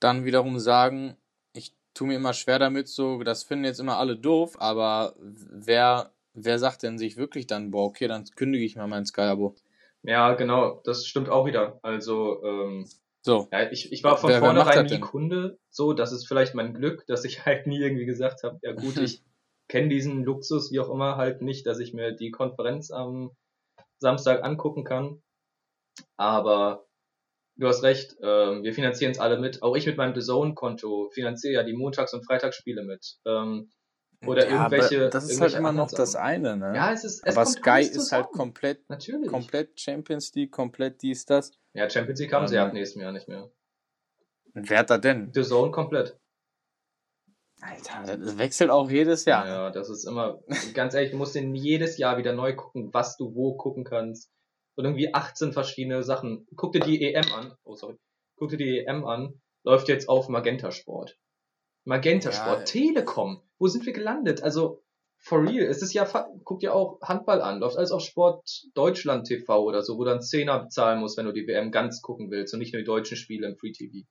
dann 0.00 0.24
wiederum 0.24 0.58
sagen, 0.58 1.16
ich 1.52 1.74
tue 1.94 2.08
mir 2.08 2.16
immer 2.16 2.32
schwer 2.32 2.58
damit, 2.58 2.88
so, 2.88 3.22
das 3.22 3.42
finden 3.42 3.64
jetzt 3.64 3.80
immer 3.80 3.98
alle 3.98 4.16
doof, 4.16 4.56
aber 4.58 5.14
wer, 5.18 6.12
wer 6.34 6.58
sagt 6.58 6.82
denn 6.82 6.98
sich 6.98 7.16
wirklich 7.16 7.46
dann, 7.46 7.70
boah, 7.70 7.86
okay, 7.86 8.08
dann 8.08 8.24
kündige 8.36 8.64
ich 8.64 8.76
mal 8.76 8.86
mein 8.86 9.06
Sky-Abo? 9.06 9.54
Ja, 10.02 10.34
genau, 10.34 10.80
das 10.84 11.06
stimmt 11.06 11.28
auch 11.28 11.46
wieder. 11.46 11.80
Also, 11.82 12.42
ähm, 12.44 12.88
so. 13.22 13.48
Ja, 13.52 13.70
ich, 13.70 13.92
ich 13.92 14.04
war 14.04 14.16
von 14.16 14.30
wer, 14.30 14.38
vornherein 14.38 14.86
nie 14.86 15.00
Kunde, 15.00 15.58
so, 15.70 15.92
das 15.92 16.12
ist 16.12 16.26
vielleicht 16.26 16.54
mein 16.54 16.74
Glück, 16.74 17.06
dass 17.06 17.24
ich 17.24 17.44
halt 17.46 17.66
nie 17.66 17.80
irgendwie 17.80 18.06
gesagt 18.06 18.42
habe, 18.42 18.58
ja 18.62 18.72
gut, 18.72 18.96
ich 18.98 19.22
kenne 19.68 19.88
diesen 19.88 20.24
Luxus, 20.24 20.72
wie 20.72 20.80
auch 20.80 20.88
immer, 20.88 21.16
halt 21.16 21.42
nicht, 21.42 21.66
dass 21.66 21.78
ich 21.78 21.92
mir 21.92 22.12
die 22.12 22.30
Konferenz 22.30 22.90
am 22.90 23.32
Samstag 23.98 24.44
angucken 24.44 24.84
kann. 24.84 25.22
Aber 26.16 26.87
du 27.58 27.68
hast 27.68 27.82
recht, 27.82 28.16
ähm, 28.22 28.62
wir 28.62 28.72
finanzieren 28.72 29.12
es 29.12 29.18
alle 29.18 29.38
mit. 29.38 29.62
Auch 29.62 29.76
ich 29.76 29.86
mit 29.86 29.96
meinem 29.96 30.14
The 30.14 30.20
Zone-Konto 30.20 31.10
finanziere 31.12 31.54
ja 31.54 31.62
die 31.62 31.74
Montags- 31.74 32.14
und 32.14 32.24
Freitagsspiele 32.24 32.82
mit. 32.82 33.18
Ähm, 33.26 33.70
oder 34.26 34.48
ja, 34.48 34.56
irgendwelche. 34.56 35.10
das 35.10 35.30
ist 35.30 35.40
halt 35.40 35.54
immer 35.54 35.70
noch 35.70 35.90
das 35.92 36.16
eine, 36.16 36.56
ne? 36.56 36.72
Ja, 36.74 36.92
es 36.92 37.04
ist. 37.04 37.22
Es 37.24 37.36
aber 37.36 37.46
Sky 37.46 37.82
ist 37.82 38.10
halt 38.10 38.26
komplett, 38.32 38.88
Natürlich. 38.88 39.28
komplett 39.28 39.78
Champions 39.78 40.34
League, 40.34 40.50
komplett 40.50 41.02
dies, 41.02 41.24
das. 41.24 41.52
Ja, 41.74 41.88
Champions 41.88 42.18
League 42.18 42.32
haben 42.32 42.42
ähm, 42.42 42.48
sie 42.48 42.58
ab 42.58 42.72
nächstem 42.72 43.02
Jahr 43.02 43.12
nicht 43.12 43.28
mehr. 43.28 43.50
wer 44.54 44.78
hat 44.78 44.90
da 44.90 44.98
denn? 44.98 45.30
The 45.32 45.42
Zone 45.42 45.70
komplett. 45.70 46.18
Alter, 47.60 48.16
das 48.16 48.38
wechselt 48.38 48.70
auch 48.70 48.88
jedes 48.90 49.24
Jahr. 49.24 49.46
Ja, 49.46 49.70
das 49.70 49.90
ist 49.90 50.04
immer, 50.04 50.40
ganz 50.74 50.94
ehrlich, 50.94 51.10
du 51.10 51.16
musst 51.16 51.34
den 51.34 51.54
jedes 51.54 51.98
Jahr 51.98 52.16
wieder 52.18 52.32
neu 52.32 52.54
gucken, 52.54 52.90
was 52.92 53.16
du 53.16 53.34
wo 53.34 53.56
gucken 53.56 53.84
kannst. 53.84 54.30
Und 54.78 54.84
irgendwie 54.84 55.12
18 55.12 55.52
verschiedene 55.52 56.04
Sachen. 56.04 56.46
Guck 56.54 56.72
dir 56.72 56.80
die 56.80 57.02
EM 57.02 57.32
an. 57.32 57.52
Oh, 57.64 57.74
sorry. 57.74 57.96
Guck 58.36 58.50
dir 58.50 58.58
die 58.58 58.78
EM 58.78 59.04
an. 59.04 59.40
Läuft 59.64 59.88
jetzt 59.88 60.08
auf 60.08 60.28
Magenta 60.28 60.70
Sport. 60.70 61.18
Magenta 61.84 62.30
Sport. 62.30 62.60
Ja, 62.60 62.64
Telekom. 62.64 63.42
Wo 63.58 63.66
sind 63.66 63.86
wir 63.86 63.92
gelandet? 63.92 64.40
Also, 64.44 64.84
for 65.18 65.42
real. 65.42 65.66
Es 65.66 65.82
ist 65.82 65.94
ja, 65.94 66.06
guck 66.44 66.60
dir 66.60 66.74
auch 66.74 67.00
Handball 67.02 67.42
an. 67.42 67.58
Läuft 67.58 67.76
alles 67.76 67.90
auf 67.90 68.02
Sport 68.02 68.48
Deutschland 68.74 69.26
TV 69.26 69.64
oder 69.64 69.82
so, 69.82 69.98
wo 69.98 70.04
du 70.04 70.10
dann 70.10 70.22
Zehner 70.22 70.60
bezahlen 70.60 71.00
musst, 71.00 71.18
wenn 71.18 71.26
du 71.26 71.32
die 71.32 71.48
WM 71.48 71.72
ganz 71.72 72.00
gucken 72.00 72.30
willst 72.30 72.54
und 72.54 72.60
nicht 72.60 72.72
nur 72.72 72.80
die 72.80 72.86
deutschen 72.86 73.16
Spiele 73.16 73.48
im 73.48 73.56
Free 73.56 73.72
TV. 73.72 74.06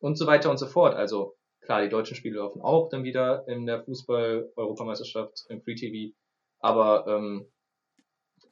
Und 0.00 0.18
so 0.18 0.26
weiter 0.26 0.50
und 0.50 0.58
so 0.58 0.66
fort. 0.66 0.96
Also, 0.96 1.36
Klar, 1.62 1.82
die 1.82 1.88
deutschen 1.88 2.16
Spiele 2.16 2.38
laufen 2.38 2.60
auch 2.60 2.88
dann 2.88 3.04
wieder 3.04 3.46
in 3.46 3.66
der 3.66 3.84
Fußball-Europameisterschaft 3.84 5.44
im 5.48 5.62
Free 5.62 5.76
TV, 5.76 6.12
aber 6.58 7.06
ähm, 7.06 7.46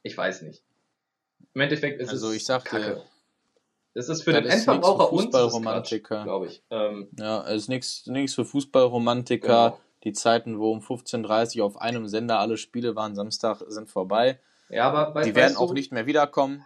ich 0.01 0.17
weiß 0.17 0.43
nicht. 0.43 0.63
Im 1.53 1.61
Endeffekt 1.61 2.01
ist 2.01 2.09
also 2.09 2.29
es 2.29 2.35
ich 2.35 2.45
sagte, 2.45 2.69
Kacke. 2.69 3.01
Das 3.93 4.07
ist 4.07 4.23
für 4.23 4.31
den 4.31 4.45
Endverbraucher 4.45 5.11
uns 5.11 5.31
glaube 5.31 6.47
ich. 6.47 6.63
Ähm, 6.69 7.09
ja, 7.19 7.45
es 7.47 7.63
ist 7.63 7.69
nichts 7.69 8.07
nichts 8.07 8.35
für 8.35 8.45
Fußballromantiker. 8.45 9.71
Genau. 9.71 9.79
Die 10.03 10.13
Zeiten, 10.13 10.57
wo 10.57 10.71
um 10.71 10.79
15.30 10.79 11.59
Uhr 11.59 11.65
auf 11.65 11.77
einem 11.79 12.07
Sender 12.07 12.39
alle 12.39 12.57
Spiele 12.57 12.95
waren, 12.95 13.13
Samstag 13.13 13.61
sind 13.67 13.87
vorbei. 13.87 14.39
Ja, 14.69 14.91
aber 14.91 15.21
die 15.21 15.35
werden 15.35 15.57
auch 15.57 15.73
nicht 15.73 15.91
mehr 15.91 16.07
wiederkommen. 16.07 16.65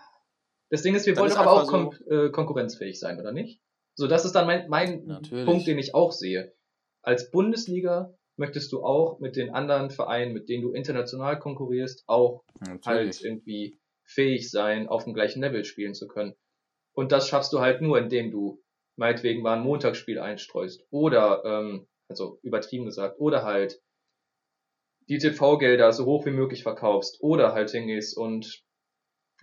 Das 0.69 0.83
Ding 0.83 0.95
ist, 0.95 1.05
wir 1.05 1.13
das 1.13 1.21
wollen 1.21 1.31
ist 1.31 1.37
aber 1.37 1.51
auch 1.51 1.65
so 1.65 1.71
kon 1.71 1.95
äh, 2.09 2.29
konkurrenzfähig 2.29 2.99
sein, 2.99 3.19
oder 3.19 3.31
nicht? 3.31 3.59
So, 3.95 4.07
das 4.07 4.25
ist 4.25 4.33
dann 4.33 4.45
mein, 4.45 4.69
mein 4.69 5.05
Punkt, 5.45 5.67
den 5.67 5.79
ich 5.79 5.93
auch 5.95 6.11
sehe. 6.11 6.53
Als 7.01 7.31
Bundesliga 7.31 8.13
möchtest 8.37 8.71
du 8.71 8.83
auch 8.83 9.19
mit 9.19 9.35
den 9.35 9.49
anderen 9.49 9.89
Vereinen, 9.89 10.33
mit 10.33 10.49
denen 10.49 10.63
du 10.63 10.71
international 10.71 11.39
konkurrierst, 11.39 12.03
auch 12.07 12.43
Natürlich. 12.59 12.85
halt 12.85 13.21
irgendwie 13.21 13.79
fähig 14.05 14.49
sein, 14.49 14.87
auf 14.87 15.03
dem 15.03 15.13
gleichen 15.13 15.41
Level 15.41 15.65
spielen 15.65 15.93
zu 15.93 16.07
können. 16.07 16.35
Und 16.93 17.11
das 17.11 17.27
schaffst 17.27 17.51
du 17.53 17.59
halt 17.59 17.81
nur, 17.81 17.97
indem 17.97 18.31
du 18.31 18.63
meinetwegen 18.95 19.41
mal 19.41 19.57
ein 19.57 19.63
Montagsspiel 19.63 20.19
einstreust. 20.19 20.85
Oder, 20.89 21.43
ähm, 21.45 21.87
also 22.07 22.39
übertrieben 22.43 22.85
gesagt, 22.85 23.19
oder 23.19 23.43
halt 23.43 23.81
die 25.07 25.17
TV-Gelder 25.17 25.91
so 25.91 26.05
hoch 26.05 26.25
wie 26.25 26.31
möglich 26.31 26.63
verkaufst. 26.63 27.17
Oder 27.21 27.53
halt 27.53 27.71
hingehst 27.71 28.17
und 28.17 28.63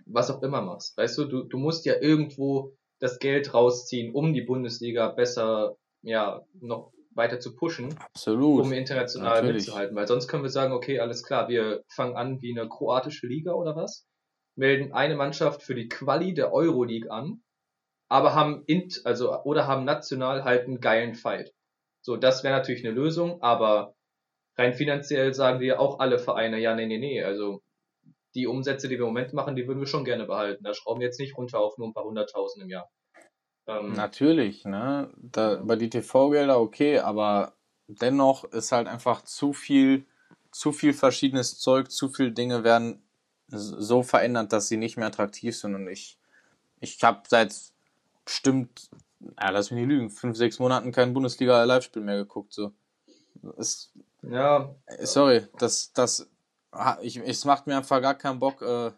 was 0.05 0.31
auch 0.31 0.41
immer 0.41 0.61
machst. 0.61 0.97
Weißt 0.97 1.17
du, 1.17 1.25
du, 1.25 1.43
du 1.43 1.57
musst 1.57 1.85
ja 1.85 1.95
irgendwo 2.01 2.75
das 2.99 3.19
Geld 3.19 3.53
rausziehen, 3.53 4.13
um 4.13 4.33
die 4.33 4.41
Bundesliga 4.41 5.09
besser, 5.09 5.77
ja, 6.01 6.41
noch 6.59 6.91
weiter 7.15 7.39
zu 7.39 7.55
pushen, 7.55 7.95
Absolut. 7.99 8.65
um 8.65 8.73
international 8.73 9.41
Natürlich. 9.41 9.65
mitzuhalten. 9.65 9.95
Weil 9.95 10.07
sonst 10.07 10.27
können 10.27 10.43
wir 10.43 10.49
sagen, 10.49 10.73
okay, 10.73 10.99
alles 10.99 11.23
klar, 11.23 11.47
wir 11.47 11.83
fangen 11.87 12.15
an 12.15 12.41
wie 12.41 12.57
eine 12.57 12.67
kroatische 12.67 13.27
Liga 13.27 13.53
oder 13.53 13.75
was, 13.75 14.07
melden 14.55 14.93
eine 14.93 15.15
Mannschaft 15.15 15.63
für 15.63 15.75
die 15.75 15.89
Quali 15.89 16.33
der 16.33 16.53
Euroleague 16.53 17.11
an, 17.11 17.41
aber 18.09 18.35
haben 18.35 18.63
int, 18.67 19.01
also 19.05 19.35
oder 19.43 19.67
haben 19.67 19.85
national 19.85 20.43
halt 20.43 20.65
einen 20.65 20.79
geilen 20.79 21.15
Fight. 21.15 21.53
So, 22.01 22.17
das 22.17 22.43
wäre 22.43 22.55
natürlich 22.55 22.85
eine 22.85 22.93
Lösung, 22.93 23.41
aber 23.41 23.95
rein 24.57 24.73
finanziell 24.73 25.33
sagen 25.33 25.59
wir 25.59 25.79
auch 25.79 25.99
alle 25.99 26.19
Vereine, 26.19 26.59
ja, 26.59 26.75
nee, 26.75 26.85
nee, 26.85 26.99
nee, 26.99 27.23
also 27.23 27.61
die 28.35 28.47
Umsätze, 28.47 28.87
die 28.87 28.95
wir 28.95 29.05
im 29.05 29.13
Moment 29.13 29.33
machen, 29.33 29.55
die 29.55 29.67
würden 29.67 29.79
wir 29.79 29.87
schon 29.87 30.05
gerne 30.05 30.25
behalten. 30.25 30.63
Da 30.63 30.73
schrauben 30.73 30.99
wir 30.99 31.07
jetzt 31.07 31.19
nicht 31.19 31.37
runter 31.37 31.59
auf 31.59 31.77
nur 31.77 31.87
ein 31.87 31.93
paar 31.93 32.03
hunderttausend 32.03 32.63
im 32.63 32.69
Jahr. 32.69 32.89
Ähm, 33.67 33.93
Natürlich, 33.93 34.65
ne? 34.65 35.11
Da, 35.17 35.61
bei 35.63 35.75
die 35.75 35.89
TV-Gelder 35.89 36.59
okay, 36.59 36.99
aber 36.99 37.53
dennoch 37.87 38.43
ist 38.45 38.71
halt 38.71 38.87
einfach 38.87 39.23
zu 39.23 39.53
viel, 39.53 40.05
zu 40.51 40.71
viel 40.71 40.93
verschiedenes 40.93 41.59
Zeug, 41.59 41.91
zu 41.91 42.09
viele 42.09 42.31
Dinge 42.31 42.63
werden 42.63 43.03
so 43.53 44.03
verändert, 44.03 44.51
dass 44.53 44.67
sie 44.67 44.77
nicht 44.77 44.97
mehr 44.97 45.07
attraktiv 45.07 45.57
sind. 45.57 45.75
Und 45.75 45.87
ich, 45.87 46.17
ich 46.79 47.03
habe 47.03 47.21
seit 47.27 47.55
bestimmt, 48.25 48.89
ja, 49.39 49.49
lass 49.49 49.71
mich 49.71 49.81
nicht 49.81 49.89
lügen, 49.89 50.09
fünf, 50.09 50.37
sechs 50.37 50.59
Monaten 50.59 50.91
kein 50.91 51.13
Bundesliga-Live-Spiel 51.13 52.01
mehr 52.01 52.17
geguckt. 52.17 52.53
So. 52.53 52.73
Es, 53.57 53.91
ja. 54.21 54.73
Sorry, 55.01 55.47
das, 55.57 55.91
das 55.93 56.29
ich, 57.01 57.17
es 57.17 57.45
macht 57.45 57.67
mir 57.67 57.77
einfach 57.77 58.01
gar 58.01 58.15
keinen 58.15 58.39
Bock, 58.39 58.61
äh, 58.61 58.91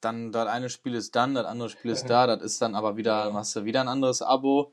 dann 0.00 0.32
das 0.32 0.48
eine 0.48 0.68
Spiel 0.68 0.94
ist 0.94 1.14
dann, 1.14 1.34
das 1.34 1.46
andere 1.46 1.68
Spiel 1.68 1.92
ist 1.92 2.04
da, 2.10 2.26
das 2.26 2.42
ist 2.42 2.62
dann 2.62 2.74
aber 2.74 2.96
wieder, 2.96 3.30
machst 3.30 3.56
du 3.56 3.64
wieder 3.64 3.80
ein 3.80 3.88
anderes 3.88 4.22
Abo. 4.22 4.72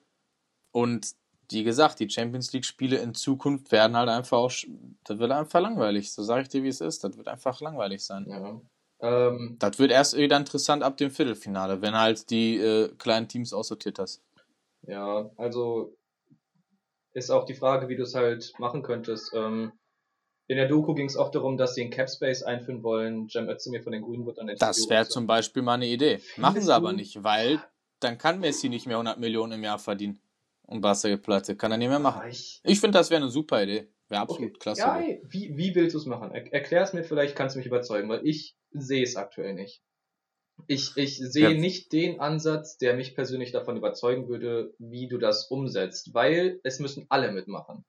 Und 0.72 1.16
wie 1.52 1.64
gesagt, 1.64 2.00
die 2.00 2.10
Champions 2.10 2.54
League 2.54 2.66
Spiele 2.66 2.98
in 2.98 3.14
Zukunft 3.14 3.72
werden 3.72 3.96
halt 3.96 4.10
einfach 4.10 4.38
auch, 4.38 4.52
das 5.04 5.20
wird 5.20 5.32
einfach 5.32 5.62
langweilig. 5.62 6.12
So 6.12 6.24
sage 6.24 6.44
ich 6.44 6.50
dir, 6.50 6.64
wie 6.64 6.68
es 6.68 6.82
ist. 6.82 7.04
Das 7.04 7.18
wird 7.18 7.28
einfach 7.28 7.60
langweilig 7.62 8.04
sein. 8.04 8.26
Ja. 8.30 8.62
Ähm, 9.02 9.56
das 9.60 9.80
wird 9.80 9.92
erst 9.92 10.18
wieder 10.18 10.38
interessant 10.38 10.84
ab 10.84 10.98
dem 10.98 11.12
Viertelfinale, 11.12 11.82
wenn 11.82 11.96
halt 11.96 12.30
die 12.30 12.58
äh, 12.58 12.90
kleinen 12.98 13.28
Teams 13.28 13.54
aussortiert 13.54 14.00
hast. 14.00 14.22
Ja, 14.84 15.30
also 15.38 15.96
ist 17.14 17.30
auch 17.30 17.46
die 17.46 17.56
Frage, 17.56 17.90
wie 17.90 17.96
du 17.96 18.04
es 18.04 18.16
halt 18.16 18.54
machen 18.60 18.84
könntest. 18.84 19.32
Ähm, 19.34 19.72
in 20.48 20.58
der 20.58 20.68
Doku 20.68 20.96
ging 20.96 21.06
es 21.06 21.16
auch 21.16 21.30
darum, 21.30 21.58
dass 21.58 21.76
sie 21.76 21.82
einen 21.82 21.92
Capspace 21.92 22.44
einführen 22.44 22.82
wollen. 22.84 23.30
Cem 23.30 23.48
Özdemir 23.48 23.84
von 23.84 23.92
den 23.92 24.02
Grünen 24.02 24.26
wird 24.26 24.40
dann 24.40 24.48
Das 24.58 24.90
wäre 24.90 25.08
zum 25.08 25.28
Beispiel 25.28 25.62
mal 25.62 25.76
eine 25.76 25.88
Idee. 25.88 26.22
Machen 26.38 26.62
sie 26.62 26.74
aber 26.74 26.92
nicht, 26.92 27.24
weil 27.24 27.62
dann 28.00 28.18
kann 28.18 28.40
Messi 28.40 28.70
nicht 28.70 28.88
mehr 28.88 28.98
100 28.98 29.20
Millionen 29.20 29.54
im 29.54 29.64
Jahr 29.64 29.80
verdienen. 29.80 30.20
Und 30.70 30.82
Barca 30.82 31.18
pleite. 31.18 31.56
Kann 31.56 31.72
er 31.72 31.80
nicht 31.80 31.90
mehr 31.90 31.98
machen. 31.98 32.30
Ich, 32.30 32.62
ich 32.64 32.80
finde, 32.80 33.00
das 33.00 33.10
wäre 33.10 33.22
eine 33.22 33.32
super 33.32 33.64
Idee. 33.64 33.88
Wäre 34.08 34.22
absolut 34.22 34.52
okay. 34.52 34.60
klasse. 34.60 34.82
Ja, 34.82 35.04
wie, 35.24 35.58
wie 35.58 35.74
willst 35.74 35.96
du 35.96 35.98
es 35.98 36.06
machen? 36.06 36.32
Er, 36.32 36.54
Erklär 36.54 36.84
es 36.84 36.94
mir, 36.94 37.04
vielleicht 37.04 37.36
kannst 37.36 37.56
du 37.56 37.60
mich 37.60 37.66
überzeugen, 37.66 38.08
weil 38.08 38.26
ich 38.26 38.56
sehe 38.72 39.02
es 39.02 39.16
aktuell 39.16 39.56
nicht. 39.56 39.82
Ich, 40.68 40.96
ich 40.96 41.18
sehe 41.18 41.52
ja. 41.52 41.58
nicht 41.58 41.92
den 41.92 42.20
Ansatz, 42.20 42.78
der 42.78 42.96
mich 42.96 43.16
persönlich 43.16 43.52
davon 43.52 43.78
überzeugen 43.78 44.28
würde, 44.28 44.76
wie 44.78 45.08
du 45.08 45.18
das 45.18 45.50
umsetzt, 45.50 46.14
weil 46.14 46.60
es 46.64 46.80
müssen 46.80 47.08
alle 47.10 47.32
mitmachen. 47.32 47.84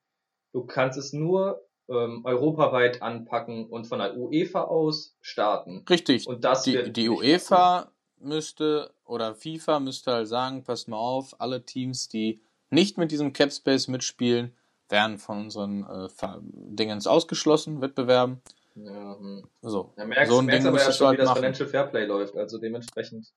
Du 0.51 0.65
kannst 0.65 0.97
es 0.97 1.13
nur 1.13 1.63
ähm, 1.87 2.21
europaweit 2.25 3.03
anpacken 3.03 3.67
und 3.67 3.85
von 3.85 3.99
der 3.99 4.17
UEFA 4.17 4.63
aus 4.63 5.15
starten. 5.21 5.85
Richtig. 5.87 6.25
Und 6.25 6.43
das 6.43 6.63
die, 6.63 6.91
die 6.91 7.09
UEFA 7.09 7.91
müsste 8.17 8.91
oder 9.05 9.35
FIFA 9.35 9.79
müsste 9.79 10.13
halt 10.13 10.27
sagen, 10.27 10.63
passt 10.63 10.87
mal 10.87 10.97
auf, 10.97 11.39
alle 11.39 11.63
Teams, 11.63 12.07
die 12.07 12.41
nicht 12.71 12.97
mit 12.97 13.11
diesem 13.11 13.33
Capspace 13.33 13.87
mitspielen, 13.87 14.55
werden 14.89 15.17
von 15.17 15.39
unseren 15.39 15.83
äh, 15.83 16.09
Dingens 16.41 17.07
ausgeschlossen, 17.07 17.81
Wettbewerben. 17.81 18.41
Ja, 18.75 19.17
hm. 19.17 19.43
So. 19.61 19.93
Ja, 19.97 20.05
merkst, 20.05 20.31
so 20.31 20.39
ein 20.39 20.45
merkst 20.45 20.65
Ding 20.65 20.67
aber 20.67 20.83
ja 20.83 20.91
schon, 20.91 21.07
halt 21.07 21.17
wie 21.17 21.21
das 21.21 21.29
machen. 21.29 21.39
Financial 21.39 21.69
Fairplay 21.69 22.05
läuft, 22.05 22.35
also 22.35 22.57
dementsprechend, 22.57 23.31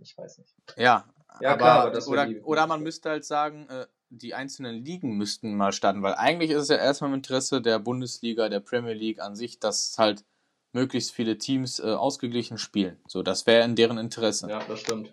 ich 0.00 0.16
weiß 0.16 0.38
nicht. 0.38 0.54
Ja, 0.76 1.04
ja 1.40 1.50
aber, 1.50 1.58
klar, 1.58 1.86
aber 1.86 2.08
oder, 2.08 2.28
oder 2.44 2.66
man 2.66 2.82
müsste 2.82 3.10
halt 3.10 3.24
sagen, 3.24 3.68
äh, 3.68 3.86
die 4.10 4.34
einzelnen 4.34 4.82
Ligen 4.82 5.16
müssten 5.16 5.54
mal 5.54 5.72
starten, 5.72 6.02
weil 6.02 6.14
eigentlich 6.14 6.50
ist 6.50 6.62
es 6.62 6.68
ja 6.68 6.76
erstmal 6.76 7.10
im 7.10 7.16
Interesse 7.16 7.60
der 7.60 7.78
Bundesliga, 7.78 8.48
der 8.48 8.60
Premier 8.60 8.94
League 8.94 9.20
an 9.20 9.36
sich, 9.36 9.60
dass 9.60 9.96
halt 9.98 10.24
möglichst 10.72 11.12
viele 11.12 11.38
Teams 11.38 11.80
äh, 11.80 11.92
ausgeglichen 11.92 12.58
spielen. 12.58 12.98
So, 13.06 13.22
das 13.22 13.46
wäre 13.46 13.64
in 13.64 13.76
deren 13.76 13.98
Interesse. 13.98 14.48
Ja, 14.48 14.62
das 14.66 14.80
stimmt. 14.80 15.12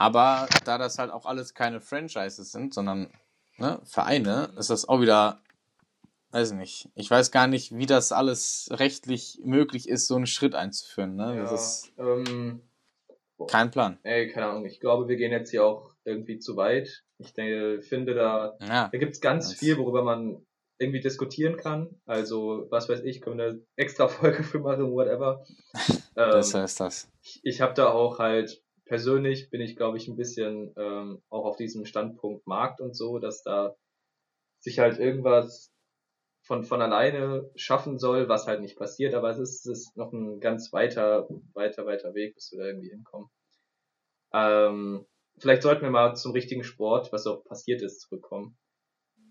Aber 0.00 0.48
da 0.64 0.78
das 0.78 0.98
halt 0.98 1.10
auch 1.10 1.26
alles 1.26 1.52
keine 1.52 1.82
Franchises 1.82 2.52
sind, 2.52 2.72
sondern 2.72 3.10
ne, 3.58 3.82
Vereine, 3.84 4.48
ist 4.56 4.70
das 4.70 4.88
auch 4.88 5.02
wieder, 5.02 5.42
weiß 6.30 6.52
ich 6.52 6.56
nicht. 6.56 6.88
Ich 6.94 7.10
weiß 7.10 7.30
gar 7.32 7.46
nicht, 7.46 7.76
wie 7.76 7.84
das 7.84 8.10
alles 8.10 8.70
rechtlich 8.72 9.40
möglich 9.44 9.90
ist, 9.90 10.06
so 10.06 10.16
einen 10.16 10.26
Schritt 10.26 10.54
einzuführen. 10.54 11.16
Ne? 11.16 11.36
Ja, 11.36 11.42
das 11.42 11.52
ist 11.52 11.92
ähm, 11.98 12.62
kein 13.46 13.70
Plan. 13.70 13.98
Ey, 14.02 14.30
keine 14.30 14.46
Ahnung. 14.46 14.64
Ich 14.64 14.80
glaube, 14.80 15.06
wir 15.06 15.16
gehen 15.16 15.32
jetzt 15.32 15.50
hier 15.50 15.66
auch 15.66 15.94
irgendwie 16.04 16.38
zu 16.38 16.56
weit. 16.56 17.04
Ich 17.18 17.34
denke, 17.34 17.82
finde 17.82 18.14
da, 18.14 18.56
ja, 18.60 18.88
da 18.88 18.98
gibt 18.98 19.12
es 19.12 19.20
ganz 19.20 19.52
viel, 19.52 19.76
worüber 19.76 20.02
man 20.02 20.46
irgendwie 20.78 21.00
diskutieren 21.00 21.58
kann. 21.58 22.00
Also, 22.06 22.68
was 22.70 22.88
weiß 22.88 23.02
ich, 23.02 23.20
können 23.20 23.36
wir 23.36 23.48
eine 23.48 23.66
extra 23.76 24.08
Folge 24.08 24.44
für 24.44 24.60
machen, 24.60 24.92
whatever. 24.92 25.44
das 26.14 26.54
ähm, 26.54 26.62
heißt 26.62 26.80
das. 26.80 27.10
Ich, 27.22 27.40
ich 27.42 27.60
habe 27.60 27.74
da 27.74 27.90
auch 27.90 28.18
halt, 28.18 28.62
persönlich 28.90 29.50
bin 29.50 29.60
ich, 29.60 29.76
glaube 29.76 29.98
ich, 29.98 30.08
ein 30.08 30.16
bisschen 30.16 30.74
ähm, 30.76 31.22
auch 31.28 31.44
auf 31.44 31.56
diesem 31.56 31.84
Standpunkt 31.84 32.44
Markt 32.48 32.80
und 32.80 32.96
so, 32.96 33.20
dass 33.20 33.44
da 33.44 33.76
sich 34.58 34.80
halt 34.80 34.98
irgendwas 34.98 35.72
von, 36.42 36.64
von 36.64 36.82
alleine 36.82 37.48
schaffen 37.54 38.00
soll, 38.00 38.28
was 38.28 38.48
halt 38.48 38.60
nicht 38.60 38.76
passiert, 38.76 39.14
aber 39.14 39.30
es 39.30 39.38
ist, 39.38 39.64
es 39.64 39.86
ist 39.86 39.96
noch 39.96 40.12
ein 40.12 40.40
ganz 40.40 40.72
weiter, 40.72 41.28
weiter, 41.54 41.86
weiter 41.86 42.14
Weg, 42.14 42.34
bis 42.34 42.50
wir 42.50 42.58
da 42.58 42.64
irgendwie 42.64 42.90
hinkommen. 42.90 43.28
Ähm, 44.32 45.06
vielleicht 45.38 45.62
sollten 45.62 45.82
wir 45.82 45.90
mal 45.90 46.16
zum 46.16 46.32
richtigen 46.32 46.64
Sport, 46.64 47.12
was 47.12 47.28
auch 47.28 47.44
passiert 47.44 47.82
ist, 47.82 48.00
zurückkommen. 48.00 48.58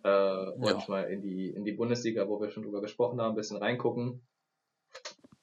Äh, 0.05 0.07
ja. 0.07 0.53
und 0.55 0.87
mal 0.87 1.03
in 1.11 1.21
die, 1.21 1.49
in 1.49 1.65
die 1.65 1.73
Bundesliga, 1.73 2.29
wo 2.29 2.39
wir 2.39 2.49
schon 2.49 2.63
drüber 2.63 2.79
gesprochen 2.79 3.19
haben, 3.19 3.33
ein 3.33 3.35
bisschen 3.35 3.57
reingucken. 3.57 4.25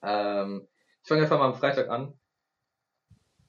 Ähm, 0.03 0.67
ich 1.03 1.09
fange 1.09 1.21
einfach 1.21 1.39
mal 1.39 1.49
am 1.49 1.55
Freitag 1.55 1.91
an. 1.91 2.19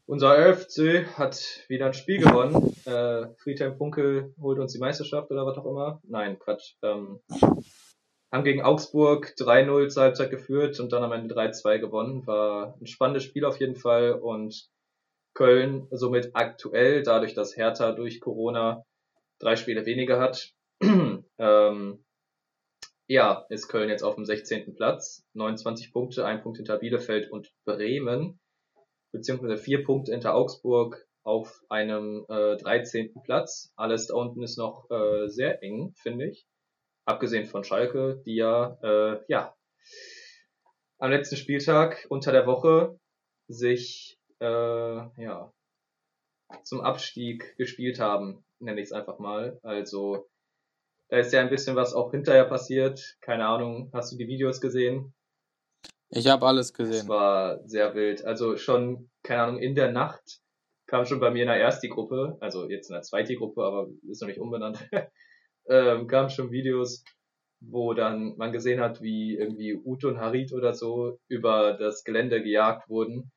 Unser 0.10 0.38
RFC 0.38 1.06
hat 1.18 1.66
wieder 1.68 1.88
ein 1.88 1.94
Spiel 1.94 2.20
gewonnen. 2.20 2.74
Äh, 2.86 3.28
Friedhelm 3.40 3.76
Funkel 3.76 4.34
holt 4.40 4.58
uns 4.58 4.72
die 4.72 4.80
Meisterschaft 4.80 5.30
oder 5.32 5.46
was 5.46 5.58
auch 5.58 5.66
immer. 5.66 6.00
Nein, 6.04 6.40
Quatsch. 6.40 6.76
Ähm, 6.82 7.20
haben 8.32 8.46
gegen 8.46 8.62
Augsburg 8.62 9.34
3-0 9.38 9.90
zur 9.90 10.04
Halbzeit 10.04 10.30
geführt 10.30 10.80
und 10.80 10.94
dann 10.94 11.04
am 11.04 11.12
Ende 11.12 11.36
3-2 11.36 11.80
gewonnen. 11.80 12.26
War 12.26 12.78
ein 12.80 12.88
spannendes 12.88 13.26
Spiel 13.26 13.44
auf 13.44 13.60
jeden 13.60 13.76
Fall 13.76 14.14
und 14.14 14.70
Köln 15.34 15.88
somit 15.92 16.32
aktuell, 16.36 17.04
dadurch, 17.04 17.34
dass 17.34 17.58
Hertha 17.58 17.92
durch 17.92 18.22
Corona 18.22 18.86
drei 19.40 19.58
Spiele 19.58 19.86
weniger 19.86 20.22
hat, 20.22 20.54
ähm, 21.38 22.06
ja, 23.08 23.46
ist 23.50 23.68
Köln 23.68 23.90
jetzt 23.90 24.04
auf 24.04 24.16
dem 24.16 24.24
16. 24.24 24.74
Platz, 24.74 25.26
29 25.34 25.92
Punkte, 25.92 26.26
ein 26.26 26.42
Punkt 26.42 26.58
hinter 26.60 26.78
Bielefeld 26.78 27.30
und 27.30 27.52
Bremen, 27.66 28.40
beziehungsweise 29.18 29.58
vier 29.58 29.84
Punkte 29.84 30.12
hinter 30.12 30.36
Augsburg 30.36 31.06
auf 31.24 31.62
einem 31.70 32.26
äh, 32.30 32.56
13. 32.58 33.14
Platz. 33.24 33.74
Alles 33.76 34.08
da 34.08 34.16
unten 34.16 34.44
ist 34.44 34.58
noch 34.58 34.90
äh, 34.90 35.28
sehr 35.28 35.62
eng, 35.62 35.94
finde 35.98 36.30
ich. 36.30 36.48
Abgesehen 37.06 37.46
von 37.46 37.64
Schalke, 37.64 38.22
die 38.26 38.36
ja, 38.36 38.78
äh, 38.82 39.20
ja, 39.28 39.56
am 41.00 41.12
letzten 41.12 41.36
Spieltag 41.36 42.06
unter 42.10 42.32
der 42.32 42.48
Woche 42.48 43.00
sich 43.48 44.20
äh, 44.40 44.46
ja, 44.46 45.54
zum 46.64 46.82
Abstieg 46.82 47.56
gespielt 47.58 48.00
haben, 48.00 48.46
nenne 48.60 48.80
ich 48.80 48.88
es 48.88 48.92
einfach 48.94 49.20
mal. 49.20 49.60
Also 49.64 50.30
da 51.10 51.18
ist 51.18 51.34
ja 51.34 51.42
ein 51.42 51.50
bisschen 51.50 51.76
was 51.76 51.94
auch 51.94 52.12
hinterher 52.12 52.46
passiert. 52.46 53.18
Keine 53.22 53.48
Ahnung, 53.48 53.90
hast 53.94 54.12
du 54.12 54.18
die 54.18 54.28
Videos 54.28 54.60
gesehen? 54.62 55.14
Ich 56.10 56.28
habe 56.28 56.46
alles 56.46 56.74
gesehen. 56.74 57.08
Das 57.08 57.08
war 57.08 57.68
sehr 57.68 57.94
wild. 57.96 58.24
Also 58.24 58.56
schon, 58.58 59.10
keine 59.24 59.44
Ahnung, 59.44 59.60
in 59.60 59.76
der 59.76 59.92
Nacht 59.92 60.42
kam 60.88 61.06
schon 61.06 61.20
bei 61.20 61.32
mir 61.32 61.44
in 61.44 61.50
der 61.50 61.60
ersten 61.60 61.90
Gruppe, 61.90 62.38
also 62.40 62.70
jetzt 62.70 62.90
in 62.90 62.94
der 62.94 63.02
zweiten 63.02 63.36
Gruppe, 63.36 63.62
aber 63.64 63.88
ist 64.10 64.22
noch 64.22 64.30
nicht 64.30 64.40
umbenannt, 64.40 64.88
ähm, 65.68 66.08
kamen 66.08 66.30
schon 66.30 66.52
Videos, 66.52 67.04
wo 67.60 67.94
dann 67.94 68.38
man 68.38 68.54
gesehen 68.54 68.80
hat, 68.80 69.02
wie 69.02 69.36
irgendwie 69.36 69.76
Ute 69.76 70.08
und 70.08 70.20
Harit 70.20 70.54
oder 70.54 70.74
so 70.74 71.20
über 71.28 71.74
das 71.74 72.04
Gelände 72.04 72.42
gejagt 72.42 72.88
wurden 72.90 73.32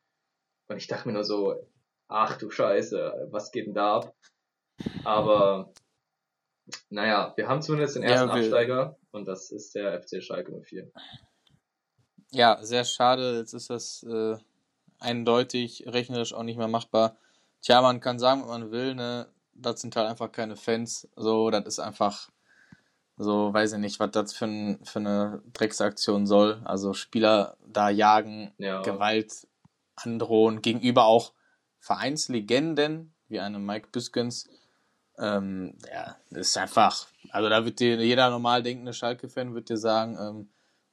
und 0.69 0.77
ich 0.77 0.87
dachte 0.87 1.09
mir 1.09 1.15
nur 1.15 1.25
so, 1.25 1.69
ach 2.07 2.39
du 2.39 2.51
Scheiße, 2.51 3.29
was 3.31 3.51
geht 3.51 3.67
denn 3.67 3.75
da 3.75 3.97
ab? 3.97 4.15
Aber 5.05 5.73
naja, 6.89 7.33
wir 7.37 7.49
haben 7.49 7.63
zumindest 7.63 7.97
den 7.97 8.05
ersten 8.05 8.29
ja, 8.29 8.35
Absteiger 8.35 8.97
und 9.11 9.27
das 9.27 9.51
ist 9.51 9.75
der 9.75 10.01
FC 10.01 10.23
Schalke 10.23 10.53
04. 10.53 10.91
Ja, 12.33 12.59
sehr 12.63 12.85
schade. 12.85 13.39
Jetzt 13.39 13.55
ist 13.55 13.71
das 13.71 14.03
äh, 14.05 14.37
eindeutig 14.99 15.85
rechnerisch 15.87 16.33
auch 16.33 16.43
nicht 16.43 16.59
mehr 16.59 16.69
machbar. 16.69 17.17
Tja, 17.63 17.83
man 17.83 18.01
kann 18.01 18.19
sagen, 18.19 18.43
was 18.43 18.49
man 18.49 18.71
will, 18.71 18.95
ne? 18.95 19.27
Das 19.55 19.81
sind 19.81 19.97
halt 19.97 20.09
einfach 20.09 20.33
keine 20.33 20.57
Fans. 20.57 21.09
So, 21.17 21.51
das 21.51 21.67
ist 21.67 21.81
einfach 21.81 22.31
so, 23.17 23.53
weiß 23.53 23.75
ich 23.75 23.79
nicht, 23.79 24.01
was 24.01 24.13
das 24.13 24.33
für, 24.33 24.47
ein, 24.47 24.85
für 24.85 25.01
eine 25.01 25.43
Drecksaktion 25.53 26.27
soll. 26.27 26.63
Also 26.65 26.95
Spieler 26.95 27.57
da 27.67 27.91
jagen, 27.91 28.53
ja. 28.57 28.81
Gewalt 28.81 29.47
androhen 29.97 30.63
gegenüber 30.63 31.05
auch 31.05 31.33
Vereinslegenden 31.79 33.13
wie 33.29 33.41
einem 33.41 33.67
Mike 33.67 33.89
Biskens. 33.93 34.49
Ähm, 35.19 35.77
ja, 35.93 36.17
das 36.31 36.49
ist 36.49 36.57
einfach, 36.57 37.09
also 37.31 37.49
da 37.51 37.65
wird 37.65 37.81
dir 37.81 37.97
jeder 38.03 38.31
normal 38.31 38.63
denkende 38.63 38.95
Schalke-Fan 38.95 39.55
wird 39.55 39.69
dir 39.69 39.77
sagen, 39.77 40.17
ähm, 40.19 40.49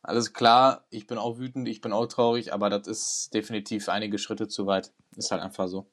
alles 0.08 0.34
klar, 0.34 0.86
ich 0.89 1.06
bin 1.06 1.17
auch 1.17 1.38
wütend, 1.38 1.67
ich 1.67 1.82
bin 1.82 1.91
auch 1.91 2.06
traurig, 2.06 2.54
aber 2.54 2.70
das 2.70 2.88
ist 2.88 3.34
definitiv 3.34 3.89
einige 3.89 4.17
Schritte 4.17 4.48
zu 4.48 4.65
weit. 4.65 4.93
Ist 5.17 5.32
halt 5.32 5.41
einfach 5.41 5.67
so. 5.67 5.86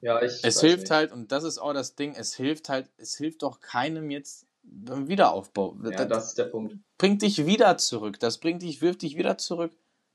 Ja, 0.00 0.22
ich. 0.22 0.42
Es 0.42 0.60
hilft 0.60 0.84
nicht. 0.84 0.90
halt, 0.90 1.12
und 1.12 1.30
das 1.30 1.44
ist 1.44 1.58
auch 1.58 1.74
das 1.74 1.96
Ding, 1.96 2.14
es 2.14 2.34
hilft 2.34 2.70
halt, 2.70 2.88
es 2.96 3.16
hilft 3.16 3.42
doch 3.42 3.60
keinem 3.60 4.10
jetzt 4.10 4.46
beim 4.62 5.06
Wiederaufbau. 5.06 5.76
Ja, 5.84 5.90
das, 5.90 6.08
das 6.08 6.28
ist 6.28 6.38
der 6.38 6.44
Punkt. 6.44 6.76
Bringt 6.96 7.20
dich 7.20 7.44
wieder 7.44 7.76
zurück. 7.76 8.18
Das 8.20 8.38
bringt 8.38 8.62
dich, 8.62 8.80
wirft 8.80 9.02
dich 9.02 9.18
wieder 9.18 9.36
zurück. 9.36 9.72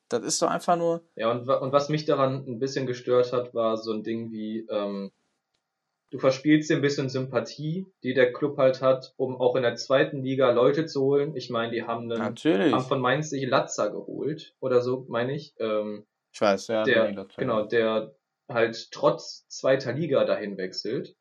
Das 0.10 0.24
ist 0.24 0.42
doch 0.42 0.50
einfach 0.50 0.76
nur. 0.76 1.04
Ja, 1.16 1.32
und, 1.32 1.48
und 1.48 1.72
was 1.72 1.90
mich 1.90 2.06
daran 2.06 2.44
ein 2.48 2.60
bisschen 2.60 2.88
gestört 2.88 3.34
hat, 3.34 3.54
war 3.54 3.78
so 3.78 3.94
ein 3.94 4.04
Ding 4.04 4.32
wie, 4.32 4.66
ähm, 4.70 5.12
du 6.14 6.20
verspielst 6.20 6.70
dir 6.70 6.76
ein 6.76 6.84
bisschen 6.84 7.10
Sympathie, 7.10 7.88
die 8.04 8.14
der 8.14 8.32
Club 8.32 8.60
halt 8.60 8.84
hat, 8.84 9.16
um 9.18 9.42
auch 9.42 9.56
in 9.56 9.64
der 9.64 9.76
zweiten 9.76 10.22
Liga 10.22 10.52
Leute 10.52 10.86
zu 10.86 11.02
holen. 11.02 11.36
Ich 11.36 11.50
meine, 11.50 11.72
die 11.72 11.84
haben, 11.84 12.04
einen, 12.04 12.22
Natürlich. 12.22 12.72
haben 12.72 12.86
von 12.86 13.02
Mainz 13.02 13.32
sich 13.32 13.48
Latza 13.48 13.88
geholt 13.88 14.54
oder 14.60 14.82
so, 14.82 15.08
meine 15.10 15.34
ich. 15.34 15.56
Ähm, 15.58 16.06
ich 16.32 16.40
weiß, 16.40 16.68
ja. 16.68 16.84
Der, 16.84 17.26
genau, 17.36 17.66
der 17.66 18.14
halt 18.48 18.92
trotz 18.92 19.48
zweiter 19.48 19.92
Liga 19.92 20.24
dahin 20.24 20.56
wechselt 20.56 21.16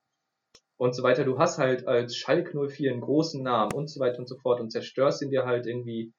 und 0.76 0.94
so 0.94 1.02
weiter. 1.02 1.24
Du 1.24 1.38
hast 1.38 1.56
halt 1.56 1.86
als 1.86 2.14
Schalk 2.14 2.54
04 2.54 2.92
einen 2.92 3.00
großen 3.00 3.42
Namen 3.42 3.72
und 3.72 3.88
so 3.88 3.98
weiter 3.98 4.18
und 4.18 4.28
so 4.28 4.36
fort 4.36 4.60
und 4.60 4.70
zerstörst 4.70 5.22
ihn 5.22 5.30
dir 5.30 5.46
halt 5.46 5.66
irgendwie 5.66 6.12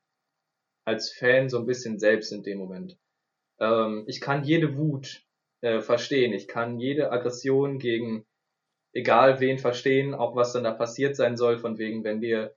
als 0.84 1.12
Fan 1.14 1.48
so 1.48 1.60
ein 1.60 1.68
bisschen 1.68 2.00
selbst 2.00 2.32
in 2.32 2.42
dem 2.42 2.58
Moment. 2.58 2.98
Ähm, 3.60 4.06
ich 4.08 4.20
kann 4.20 4.44
jede 4.44 4.76
Wut 4.78 5.22
äh, 5.62 5.80
verstehen, 5.80 6.34
ich 6.34 6.48
kann 6.48 6.80
jede 6.80 7.12
Aggression 7.12 7.78
gegen 7.78 8.26
egal 8.94 9.40
wen 9.40 9.60
verstehen, 9.60 10.14
auch 10.14 10.36
was 10.36 10.54
dann 10.54 10.64
da 10.64 10.72
passiert 10.72 11.16
sein 11.16 11.36
soll, 11.36 11.58
von 11.58 11.78
wegen, 11.78 12.04
wenn 12.04 12.22
dir 12.22 12.56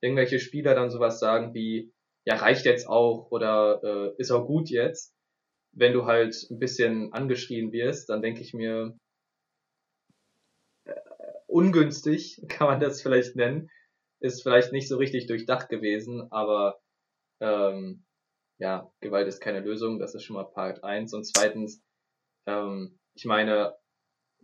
irgendwelche 0.00 0.38
Spieler 0.38 0.74
dann 0.74 0.90
sowas 0.90 1.18
sagen 1.18 1.54
wie, 1.54 1.92
ja, 2.24 2.36
reicht 2.36 2.64
jetzt 2.64 2.88
auch 2.88 3.30
oder 3.30 3.80
äh, 3.82 4.14
ist 4.18 4.30
auch 4.30 4.46
gut 4.46 4.70
jetzt, 4.70 5.14
wenn 5.72 5.92
du 5.92 6.06
halt 6.06 6.34
ein 6.50 6.58
bisschen 6.58 7.12
angeschrien 7.12 7.72
wirst, 7.72 8.08
dann 8.08 8.22
denke 8.22 8.40
ich 8.40 8.54
mir, 8.54 8.96
äh, 10.84 10.94
ungünstig 11.46 12.40
kann 12.48 12.68
man 12.68 12.80
das 12.80 13.02
vielleicht 13.02 13.36
nennen, 13.36 13.70
ist 14.20 14.42
vielleicht 14.42 14.72
nicht 14.72 14.88
so 14.88 14.96
richtig 14.96 15.26
durchdacht 15.26 15.68
gewesen, 15.68 16.28
aber 16.30 16.80
ähm, 17.40 18.04
ja, 18.58 18.90
Gewalt 19.00 19.26
ist 19.26 19.40
keine 19.40 19.60
Lösung, 19.60 19.98
das 19.98 20.14
ist 20.14 20.22
schon 20.24 20.36
mal 20.36 20.44
Part 20.44 20.84
eins. 20.84 21.12
Und 21.12 21.24
zweitens, 21.24 21.82
ähm, 22.46 22.98
ich 23.14 23.24
meine, 23.24 23.74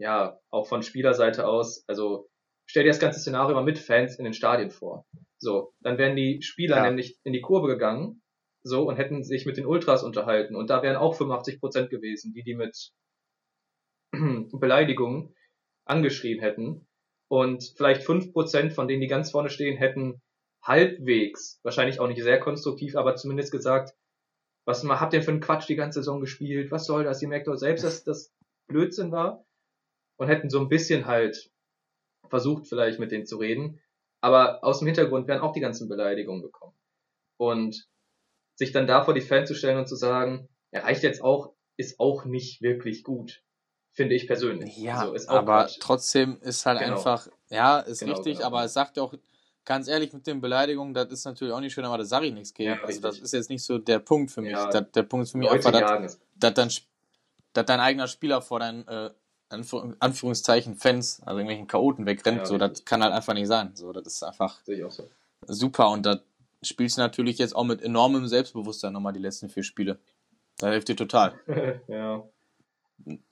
ja, 0.01 0.41
auch 0.51 0.67
von 0.67 0.83
Spielerseite 0.83 1.47
aus, 1.47 1.85
also 1.87 2.29
stell 2.67 2.85
dir 2.85 2.91
das 2.91 3.01
ganze 3.01 3.21
Szenario 3.21 3.55
mal 3.55 3.63
mit 3.63 3.79
Fans 3.79 4.19
in 4.19 4.25
den 4.25 4.33
Stadien 4.33 4.71
vor. 4.71 5.05
So, 5.39 5.73
dann 5.81 5.99
wären 5.99 6.17
die 6.17 6.43
Spieler 6.43 6.79
ja. 6.79 6.87
nämlich 6.87 7.19
in 7.23 7.33
die 7.33 7.43
Kurve 7.43 7.69
gegangen, 7.69 8.23
so, 8.63 8.87
und 8.89 8.97
hätten 8.97 9.23
sich 9.23 9.47
mit 9.47 9.57
den 9.57 9.67
Ultras 9.67 10.03
unterhalten. 10.03 10.57
Und 10.57 10.71
da 10.71 10.83
wären 10.83 10.97
auch 10.97 11.15
85 11.15 11.61
Prozent 11.61 11.91
gewesen, 11.91 12.33
die 12.33 12.43
die 12.43 12.55
mit 12.55 12.93
Beleidigungen 14.53 15.35
angeschrien 15.85 16.41
hätten. 16.41 16.87
Und 17.29 17.73
vielleicht 17.77 18.03
fünf 18.03 18.33
Prozent 18.33 18.73
von 18.73 18.89
denen, 18.89 19.01
die 19.01 19.07
ganz 19.07 19.31
vorne 19.31 19.51
stehen, 19.51 19.77
hätten 19.77 20.21
halbwegs, 20.63 21.61
wahrscheinlich 21.63 22.01
auch 22.01 22.09
nicht 22.09 22.23
sehr 22.23 22.41
konstruktiv, 22.41 22.97
aber 22.97 23.17
zumindest 23.17 23.53
gesagt, 23.53 23.95
was 24.67 24.85
habt 24.85 25.15
ihr 25.15 25.23
für 25.23 25.31
einen 25.31 25.41
Quatsch 25.41 25.69
die 25.69 25.77
ganze 25.77 26.01
Saison 26.01 26.21
gespielt? 26.21 26.71
Was 26.71 26.87
soll 26.87 27.05
das? 27.05 27.23
Ihr 27.23 27.29
merkt 27.29 27.49
doch 27.49 27.57
selbst, 27.57 27.85
dass 27.85 28.05
das 28.05 28.33
Blödsinn 28.67 29.11
war. 29.11 29.45
Und 30.21 30.29
hätten 30.29 30.51
so 30.51 30.61
ein 30.61 30.68
bisschen 30.68 31.07
halt 31.07 31.51
versucht, 32.29 32.66
vielleicht 32.68 32.99
mit 32.99 33.11
denen 33.11 33.25
zu 33.25 33.39
reden. 33.39 33.81
Aber 34.21 34.62
aus 34.62 34.81
dem 34.81 34.87
Hintergrund 34.87 35.27
wären 35.27 35.41
auch 35.41 35.53
die 35.53 35.61
ganzen 35.61 35.89
Beleidigungen 35.89 36.43
gekommen. 36.43 36.77
Und 37.39 37.89
sich 38.55 38.71
dann 38.71 38.87
da 38.87 39.03
vor 39.03 39.14
die 39.14 39.23
Fans 39.23 39.49
zu 39.49 39.55
stellen 39.55 39.79
und 39.79 39.89
zu 39.89 39.97
sagen, 39.97 40.51
er 40.73 40.85
reicht 40.85 41.03
jetzt 41.03 41.23
auch, 41.23 41.55
ist 41.79 41.99
auch 41.99 42.27
nicht 42.27 42.61
wirklich 42.61 43.03
gut. 43.03 43.43
Finde 43.93 44.14
ich 44.14 44.27
persönlich. 44.27 44.77
Ja, 44.77 45.11
also 45.11 45.31
aber 45.31 45.62
Quatsch. 45.62 45.79
trotzdem 45.81 46.39
ist 46.43 46.66
halt 46.66 46.81
genau. 46.81 46.97
einfach, 46.97 47.27
ja, 47.49 47.81
ist 47.81 48.01
genau, 48.01 48.12
richtig, 48.12 48.37
genau. 48.37 48.49
aber 48.49 48.64
es 48.64 48.75
sagt 48.75 48.99
auch, 48.99 49.14
ganz 49.64 49.89
ehrlich, 49.89 50.12
mit 50.12 50.27
den 50.27 50.43
Beleidigungen, 50.43 50.93
das 50.93 51.09
ist 51.11 51.25
natürlich 51.25 51.55
auch 51.55 51.61
nicht 51.61 51.73
schön, 51.73 51.87
aber 51.87 51.97
das 51.97 52.11
sage 52.11 52.27
ich 52.27 52.35
nichts 52.35 52.53
gegen. 52.53 52.73
Ja, 52.73 52.83
also 52.83 53.01
das 53.01 53.18
ist 53.18 53.33
jetzt 53.33 53.49
nicht 53.49 53.64
so 53.64 53.79
der 53.79 53.99
Punkt 54.01 54.31
für 54.31 54.43
mich. 54.43 54.53
Ja, 54.53 54.68
das, 54.68 54.91
der 54.93 55.03
Punkt 55.05 55.25
ist 55.25 55.33
für 55.33 55.39
mich 55.39 55.51
einfach, 55.51 55.73
dass, 55.73 56.21
dass, 56.37 56.55
dein, 56.55 56.68
dass 57.55 57.64
dein 57.64 57.81
eigener 57.81 58.07
Spieler 58.07 58.43
vor 58.43 58.61
deinen 58.61 58.87
äh, 58.87 59.11
Anführungszeichen 59.51 60.77
Fans, 60.77 61.21
also 61.25 61.39
irgendwelchen 61.39 61.67
Chaoten 61.67 62.07
wegrennt, 62.07 62.39
ja, 62.39 62.47
so, 62.47 62.57
das 62.57 62.85
kann 62.85 63.03
halt 63.03 63.13
einfach 63.13 63.35
nicht 63.35 63.49
sein. 63.49 63.73
So, 63.75 63.93
das 63.93 64.07
ist 64.07 64.23
einfach 64.23 64.61
so. 64.65 65.09
super 65.47 65.91
und 65.91 66.07
da 66.07 66.21
spielst 66.63 66.97
du 66.97 67.03
natürlich 67.03 67.39
jetzt 67.39 67.55
auch 67.57 67.65
mit 67.65 67.83
enormem 67.83 68.27
Selbstbewusstsein 68.29 68.93
nochmal 68.93 69.13
die 69.13 69.21
letzten 69.21 69.49
vier 69.49 69.65
Spiele. 69.65 69.99
Da 70.59 70.71
hilft 70.71 70.89
dir 70.89 70.97
total. 70.97 71.35
ja. 71.89 72.23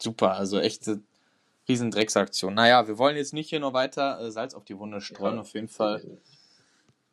Super, 0.00 0.32
also 0.32 0.58
echte 0.58 1.00
riesen 1.68 1.90
Drecksaktion. 1.90 2.54
Naja, 2.54 2.88
wir 2.88 2.98
wollen 2.98 3.16
jetzt 3.16 3.34
nicht 3.34 3.50
hier 3.50 3.60
noch 3.60 3.74
weiter 3.74 4.20
äh, 4.20 4.30
Salz 4.30 4.54
auf 4.54 4.64
die 4.64 4.78
Wunde 4.78 5.00
streuen, 5.00 5.34
ja, 5.34 5.40
auf 5.42 5.52
jeden 5.52 5.68
Fall. 5.68 6.18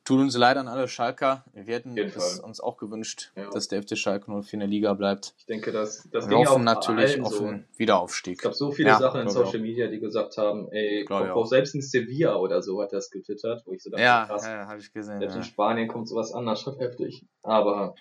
Tut 0.06 0.20
uns 0.20 0.38
leid 0.38 0.56
an 0.58 0.68
alle 0.68 0.88
Schalker. 0.88 1.44
Wir 1.54 1.74
hätten 1.74 2.00
uns 2.44 2.60
auch 2.60 2.78
gewünscht, 2.78 3.32
ja. 3.36 3.50
dass 3.50 3.68
der 3.70 3.82
FC 3.82 3.98
Schalke 3.98 4.32
04 4.32 4.54
in 4.54 4.60
der 4.60 4.70
Liga 4.70 4.94
bleibt. 4.94 5.34
Ich 5.40 5.48
denke, 5.48 5.72
dass 5.72 6.08
das 6.12 6.30
wir 6.30 6.38
hoffen 6.38 6.64
natürlich 6.64 7.20
auf 7.20 7.34
so. 7.34 7.46
einen 7.46 7.68
Wiederaufstieg. 7.76 8.38
Es 8.38 8.44
gab 8.44 8.54
so 8.54 8.72
viele 8.72 8.90
ja, 8.90 9.00
Sachen 9.00 9.22
in 9.22 9.30
Social 9.30 9.60
Media, 9.60 9.88
die 9.88 10.00
gesagt 10.00 10.38
haben, 10.38 10.72
ey, 10.72 11.08
auch, 11.10 11.30
auch, 11.30 11.46
selbst 11.48 11.74
in 11.74 11.82
Sevilla 11.82 12.36
oder 12.36 12.62
so 12.62 12.84
hat 12.84 12.94
das 12.94 13.10
getwittert, 13.10 13.64
wo 13.66 13.72
ich 13.74 13.82
so 13.82 13.90
dachte, 13.90 14.04
ja, 14.04 14.28
krass. 14.28 14.46
Ja, 14.46 14.68
habe 14.68 14.80
ich 14.80 14.94
gesehen. 14.94 15.18
Selbst 15.18 15.38
in 15.38 15.44
Spanien 15.44 15.88
kommt 15.88 16.08
sowas 16.08 16.32
anders 16.32 16.62
schon 16.62 16.78
heftig. 16.78 17.26
Aber 17.42 17.96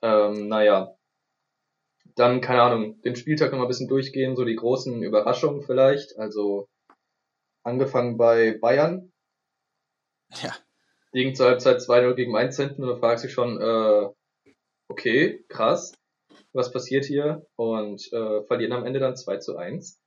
ähm, 0.00 0.48
naja, 0.48 0.96
dann, 2.14 2.40
keine 2.40 2.62
Ahnung, 2.62 3.02
den 3.02 3.16
Spieltag 3.16 3.50
nochmal 3.50 3.66
ein 3.66 3.68
bisschen 3.68 3.88
durchgehen, 3.88 4.34
so 4.34 4.46
die 4.46 4.56
großen 4.56 5.02
Überraschungen 5.02 5.60
vielleicht. 5.60 6.16
Also 6.16 6.70
angefangen 7.64 8.16
bei 8.16 8.56
Bayern. 8.58 9.12
Ja 10.42 10.54
liegen 11.12 11.34
zur 11.34 11.46
Halbzeit 11.46 11.78
2-0 11.78 12.14
gegen 12.14 12.32
Mainz 12.32 12.56
hinten 12.56 12.82
und 12.82 12.88
du 12.88 12.96
fragst 12.96 13.24
dich 13.24 13.32
schon, 13.32 13.60
äh, 13.60 14.08
okay, 14.88 15.44
krass, 15.48 15.92
was 16.52 16.72
passiert 16.72 17.04
hier? 17.04 17.46
Und 17.56 18.12
äh, 18.12 18.42
verlieren 18.44 18.72
am 18.72 18.84
Ende 18.84 19.00
dann 19.00 19.16
2 19.16 19.38
zu 19.38 19.56
1. 19.56 19.98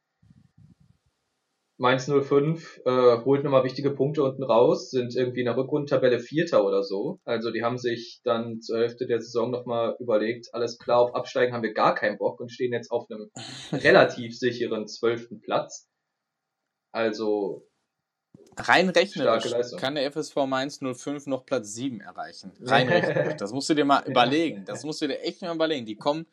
Mainz 1.78 2.06
05 2.06 2.82
äh, 2.86 3.18
holt 3.26 3.44
nochmal 3.44 3.66
wichtige 3.66 3.92
Punkte 3.92 4.24
unten 4.24 4.44
raus, 4.44 4.92
sind 4.92 5.14
irgendwie 5.14 5.42
in 5.42 5.48
der 5.48 5.58
Rückrundentabelle 5.58 6.20
Vierter 6.20 6.66
oder 6.66 6.84
so. 6.84 7.20
Also 7.26 7.52
die 7.52 7.64
haben 7.64 7.78
sich 7.78 8.22
dann 8.24 8.62
zur 8.62 8.80
Hälfte 8.80 9.08
der 9.08 9.20
Saison 9.20 9.52
nochmal 9.52 9.98
überlegt, 10.00 10.54
alles 10.54 10.78
klar, 10.78 11.00
auf 11.00 11.16
Absteigen 11.16 11.54
haben 11.54 11.64
wir 11.64 11.74
gar 11.74 11.94
keinen 11.94 12.18
Bock 12.18 12.40
und 12.40 12.50
stehen 12.50 12.72
jetzt 12.72 12.92
auf 12.92 13.10
einem 13.10 13.30
relativ 13.74 14.38
sicheren 14.38 14.88
zwölften 14.88 15.42
Platz. 15.42 15.90
Also 16.94 17.68
Rein 18.58 18.90
rechnerisch 18.90 19.76
kann 19.78 19.96
der 19.96 20.12
FSV 20.12 20.36
Mainz 20.48 20.80
05 20.80 21.28
noch 21.28 21.46
Platz 21.46 21.74
7 21.74 22.02
erreichen. 22.02 22.52
Rein 22.62 22.88
rechnerisch. 22.88 23.36
Das 23.38 23.52
musst 23.52 23.70
du 23.70 23.74
dir 23.74 23.86
mal 23.86 24.04
überlegen. 24.08 24.66
Das 24.66 24.84
musst 24.84 25.02
du 25.02 25.08
dir 25.08 25.22
echt 25.22 25.42
mal 25.42 25.54
überlegen. 25.54 25.86
Die 25.86 25.96
kommen 25.96 26.26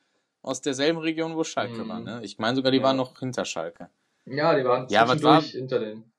aus 0.42 0.60
derselben 0.60 0.98
Region, 0.98 1.36
wo 1.36 1.44
Schalke 1.44 1.84
mhm. 1.84 1.88
war. 1.88 2.00
Ne? 2.00 2.20
Ich 2.22 2.38
meine 2.38 2.56
sogar, 2.56 2.72
die 2.72 2.78
ja. 2.78 2.84
waren 2.84 2.96
noch 2.96 3.18
hinter 3.18 3.44
Schalke. 3.44 3.88
Ja, 4.24 4.54
die 4.54 4.64
waren 4.64 4.86
ja, 4.88 5.08
was 5.08 5.22
war, 5.22 5.42
hinter 5.42 5.80
denen. 5.80 6.12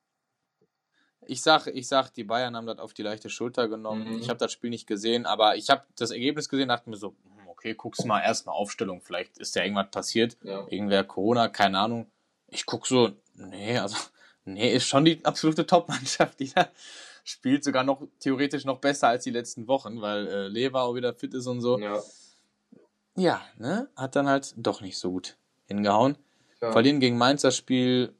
Ich 1.25 1.41
sag, 1.41 1.67
ich 1.67 1.87
sag, 1.87 2.11
die 2.13 2.25
Bayern 2.25 2.55
haben 2.55 2.67
das 2.67 2.79
auf 2.79 2.93
die 2.93 3.03
leichte 3.03 3.29
Schulter 3.29 3.67
genommen. 3.69 4.09
Mhm. 4.09 4.19
Ich 4.19 4.29
habe 4.29 4.39
das 4.39 4.51
Spiel 4.51 4.69
nicht 4.69 4.87
gesehen, 4.87 5.25
aber 5.25 5.55
ich 5.55 5.69
habe 5.69 5.83
das 5.95 6.11
Ergebnis 6.11 6.49
gesehen, 6.49 6.67
dachte 6.67 6.89
mir 6.89 6.97
so, 6.97 7.15
hm, 7.23 7.47
okay, 7.47 7.75
guck's 7.75 8.03
mal 8.03 8.21
erstmal 8.21 8.55
Aufstellung, 8.55 9.01
vielleicht 9.01 9.37
ist 9.37 9.55
da 9.55 9.63
irgendwas 9.63 9.89
passiert. 9.89 10.37
Ja. 10.43 10.65
Irgendwer 10.69 11.05
Corona, 11.05 11.47
keine 11.47 11.79
Ahnung. 11.79 12.07
Ich 12.47 12.65
guck 12.65 12.87
so, 12.87 13.11
nee, 13.35 13.77
also 13.77 13.95
Nee, 14.45 14.73
ist 14.73 14.87
schon 14.87 15.05
die 15.05 15.23
absolute 15.23 15.65
Top-Mannschaft, 15.65 16.39
die 16.39 16.51
da 16.53 16.69
spielt, 17.23 17.63
sogar 17.63 17.83
noch 17.83 18.05
theoretisch 18.19 18.65
noch 18.65 18.79
besser 18.79 19.07
als 19.07 19.23
die 19.23 19.31
letzten 19.31 19.67
Wochen, 19.67 20.01
weil 20.01 20.27
äh, 20.27 20.47
Lever 20.47 20.83
auch 20.83 20.95
wieder 20.95 21.13
fit 21.13 21.33
ist 21.33 21.47
und 21.47 21.61
so. 21.61 21.79
Ja. 21.79 22.01
Ja, 23.15 23.41
ne? 23.57 23.89
Hat 23.95 24.15
dann 24.15 24.27
halt 24.27 24.53
doch 24.57 24.81
nicht 24.81 24.97
so 24.97 25.11
gut 25.11 25.37
hingehauen. 25.67 26.17
Ja. 26.61 26.71
Verlieren 26.71 26.99
gegen 26.99 27.17
Mainz 27.17 27.41
das 27.41 27.55
Spiel, 27.55 28.13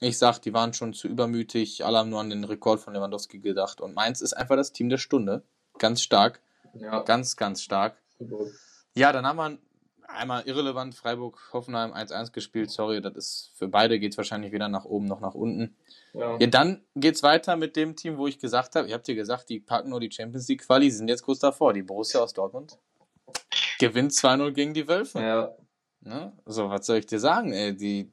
ich 0.00 0.18
sag, 0.18 0.40
die 0.40 0.52
waren 0.52 0.72
schon 0.72 0.92
zu 0.94 1.08
übermütig, 1.08 1.84
alle 1.84 1.98
haben 1.98 2.10
nur 2.10 2.20
an 2.20 2.30
den 2.30 2.44
Rekord 2.44 2.80
von 2.80 2.94
Lewandowski 2.94 3.38
gedacht 3.38 3.80
und 3.80 3.94
Mainz 3.94 4.20
ist 4.20 4.32
einfach 4.32 4.56
das 4.56 4.72
Team 4.72 4.88
der 4.88 4.98
Stunde. 4.98 5.42
Ganz 5.78 6.02
stark. 6.02 6.40
Ja. 6.74 7.02
Ganz, 7.02 7.36
ganz 7.36 7.62
stark. 7.62 8.00
Ja, 8.94 9.12
dann 9.12 9.26
haben 9.26 9.36
wir 9.36 9.58
einmal 10.08 10.42
irrelevant, 10.46 10.94
Freiburg-Hoffenheim 10.94 11.92
1-1 11.92 12.32
gespielt, 12.32 12.70
sorry, 12.70 13.00
das 13.00 13.14
ist 13.14 13.52
für 13.54 13.68
beide 13.68 13.98
geht 13.98 14.12
es 14.12 14.16
wahrscheinlich 14.16 14.52
weder 14.52 14.68
nach 14.68 14.84
oben 14.84 15.06
noch 15.06 15.20
nach 15.20 15.34
unten. 15.34 15.76
Ja. 16.12 16.38
ja, 16.38 16.46
dann 16.46 16.82
geht's 16.94 17.22
weiter 17.22 17.56
mit 17.56 17.76
dem 17.76 17.96
Team, 17.96 18.18
wo 18.18 18.26
ich 18.26 18.38
gesagt 18.38 18.76
habe, 18.76 18.88
ihr 18.88 18.94
habt 18.94 19.08
ja 19.08 19.14
gesagt, 19.14 19.48
die 19.48 19.60
packen 19.60 19.90
nur 19.90 20.00
die 20.00 20.10
Champions 20.10 20.48
League 20.48 20.66
Quali, 20.66 20.90
sind 20.90 21.08
jetzt 21.08 21.22
kurz 21.22 21.40
davor, 21.40 21.72
die 21.72 21.82
Borussia 21.82 22.20
aus 22.20 22.32
Dortmund 22.32 22.78
gewinnt 23.78 24.12
2-0 24.12 24.52
gegen 24.52 24.74
die 24.74 24.88
Wölfe. 24.88 25.20
Ja. 25.20 25.54
Ne? 26.00 26.32
So, 26.46 26.70
was 26.70 26.86
soll 26.86 26.98
ich 26.98 27.06
dir 27.06 27.20
sagen, 27.20 27.52
ey, 27.52 27.74
die 27.74 28.12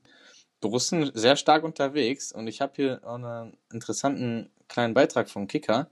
Borussen 0.60 1.12
sehr 1.14 1.36
stark 1.36 1.64
unterwegs 1.64 2.32
und 2.32 2.48
ich 2.48 2.62
habe 2.62 2.74
hier 2.76 3.02
auch 3.04 3.16
einen 3.16 3.58
interessanten 3.72 4.50
kleinen 4.68 4.94
Beitrag 4.94 5.30
vom 5.30 5.48
Kicker. 5.48 5.90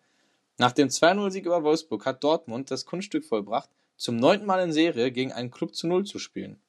Nach 0.58 0.72
dem 0.72 0.90
2-0-Sieg 0.90 1.46
über 1.46 1.64
Wolfsburg 1.64 2.06
hat 2.06 2.24
Dortmund 2.24 2.72
das 2.72 2.86
Kunststück 2.86 3.26
vollbracht, 3.26 3.70
zum 4.00 4.16
neunten 4.16 4.48
Mal 4.48 4.64
in 4.64 4.72
Serie 4.72 5.12
gegen 5.12 5.34
einen 5.34 5.52
Club 5.52 5.76
zu 5.76 5.86
Null 5.86 6.06
zu 6.06 6.20
spielen. 6.20 6.60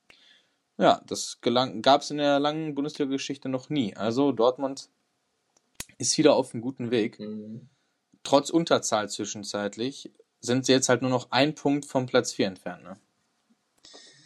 Ja, 0.76 1.00
das 1.06 1.38
gab 1.40 2.02
es 2.02 2.10
in 2.10 2.18
der 2.18 2.40
langen 2.40 2.74
Bundesliga-Geschichte 2.74 3.48
noch 3.48 3.70
nie. 3.70 3.96
Also 3.96 4.32
Dortmund 4.32 4.88
ist 5.98 6.18
wieder 6.18 6.34
auf 6.34 6.52
einem 6.52 6.62
guten 6.62 6.90
Weg. 6.90 7.20
Mhm. 7.20 7.68
Trotz 8.24 8.50
Unterzahl 8.50 9.08
zwischenzeitlich 9.08 10.10
sind 10.40 10.66
sie 10.66 10.72
jetzt 10.72 10.88
halt 10.88 11.02
nur 11.02 11.10
noch 11.10 11.30
ein 11.30 11.54
Punkt 11.54 11.86
vom 11.86 12.06
Platz 12.06 12.32
4 12.32 12.48
entfernt. 12.48 12.82
Ne? 12.82 12.96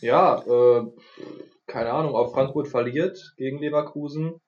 Ja, 0.00 0.42
äh, 0.42 0.86
keine 1.66 1.92
Ahnung, 1.92 2.14
auch 2.14 2.32
Frankfurt 2.32 2.68
verliert 2.68 3.34
gegen 3.36 3.59
Leverkusen. 3.59 4.40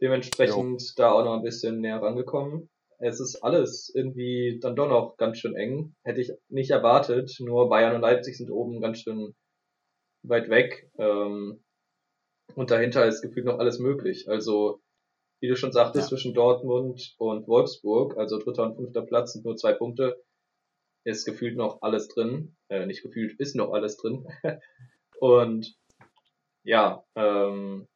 Dementsprechend 0.00 0.80
jo. 0.80 0.88
da 0.96 1.12
auch 1.12 1.24
noch 1.24 1.34
ein 1.34 1.42
bisschen 1.42 1.80
näher 1.80 2.00
rangekommen 2.00 2.70
es 3.00 3.18
ist 3.18 3.42
alles 3.42 3.90
irgendwie 3.94 4.58
dann 4.60 4.76
doch 4.76 4.88
noch 4.88 5.16
ganz 5.16 5.38
schön 5.38 5.56
eng. 5.56 5.94
Hätte 6.04 6.20
ich 6.20 6.32
nicht 6.48 6.70
erwartet. 6.70 7.34
Nur 7.40 7.68
Bayern 7.68 7.94
und 7.94 8.02
Leipzig 8.02 8.36
sind 8.36 8.50
oben 8.50 8.80
ganz 8.80 8.98
schön 8.98 9.34
weit 10.22 10.50
weg. 10.50 10.90
Ähm, 10.98 11.64
und 12.54 12.70
dahinter 12.70 13.06
ist 13.06 13.22
gefühlt 13.22 13.46
noch 13.46 13.58
alles 13.58 13.78
möglich. 13.78 14.28
Also, 14.28 14.82
wie 15.40 15.48
du 15.48 15.56
schon 15.56 15.72
sagtest, 15.72 16.10
ja. 16.10 16.16
zwischen 16.16 16.34
Dortmund 16.34 17.14
und 17.18 17.48
Wolfsburg, 17.48 18.18
also 18.18 18.38
dritter 18.38 18.64
und 18.64 18.76
fünfter 18.76 19.02
Platz 19.02 19.32
sind 19.32 19.46
nur 19.46 19.56
zwei 19.56 19.72
Punkte, 19.72 20.22
ist 21.04 21.24
gefühlt 21.24 21.56
noch 21.56 21.80
alles 21.80 22.08
drin. 22.08 22.56
Äh, 22.68 22.84
nicht 22.84 23.02
gefühlt, 23.02 23.40
ist 23.40 23.56
noch 23.56 23.72
alles 23.72 23.96
drin. 23.96 24.26
und 25.20 25.74
ja, 26.64 27.02
ähm, 27.14 27.88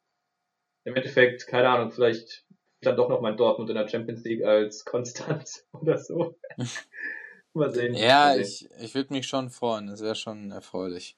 im 0.83 0.95
Endeffekt, 0.95 1.45
keine 1.45 1.69
Ahnung, 1.69 1.91
vielleicht 1.91 2.44
dann 2.85 2.97
doch 2.97 3.09
noch 3.09 3.21
mein 3.21 3.37
Dortmund 3.37 3.69
in 3.69 3.75
der 3.75 3.87
Champions 3.87 4.23
League 4.23 4.43
als 4.43 4.85
konstant 4.85 5.65
oder 5.71 5.97
so. 5.97 6.35
mal 7.53 7.71
sehen. 7.71 7.93
Ja, 7.93 8.25
mal 8.25 8.43
sehen. 8.43 8.69
ich, 8.77 8.83
ich 8.83 8.95
würde 8.95 9.13
mich 9.13 9.27
schon 9.27 9.49
freuen. 9.49 9.87
Das 9.87 10.01
wäre 10.01 10.15
schon 10.15 10.51
erfreulich. 10.51 11.17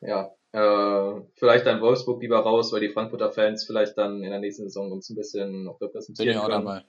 Ja, 0.00 0.34
äh, 0.52 1.20
vielleicht 1.34 1.66
dann 1.66 1.80
Wolfsburg 1.80 2.20
lieber 2.20 2.38
raus, 2.40 2.72
weil 2.72 2.80
die 2.80 2.90
Frankfurter 2.90 3.32
Fans 3.32 3.64
vielleicht 3.64 3.96
dann 3.96 4.22
in 4.22 4.30
der 4.30 4.40
nächsten 4.40 4.64
Saison 4.64 4.92
uns 4.92 5.08
ein 5.10 5.16
bisschen 5.16 5.64
noch 5.64 5.80
repräsentieren 5.80 6.28
Bin 6.28 6.36
ich 6.36 6.42
auch 6.42 6.48
können. 6.48 6.64
dabei. 6.64 6.84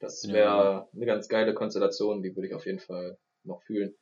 Das 0.00 0.28
wäre 0.28 0.88
eine 0.92 1.06
ganz 1.06 1.28
geile 1.28 1.54
Konstellation, 1.54 2.22
die 2.22 2.34
würde 2.36 2.48
ich 2.48 2.54
auf 2.54 2.66
jeden 2.66 2.80
Fall 2.80 3.16
noch 3.44 3.62
fühlen. 3.62 3.94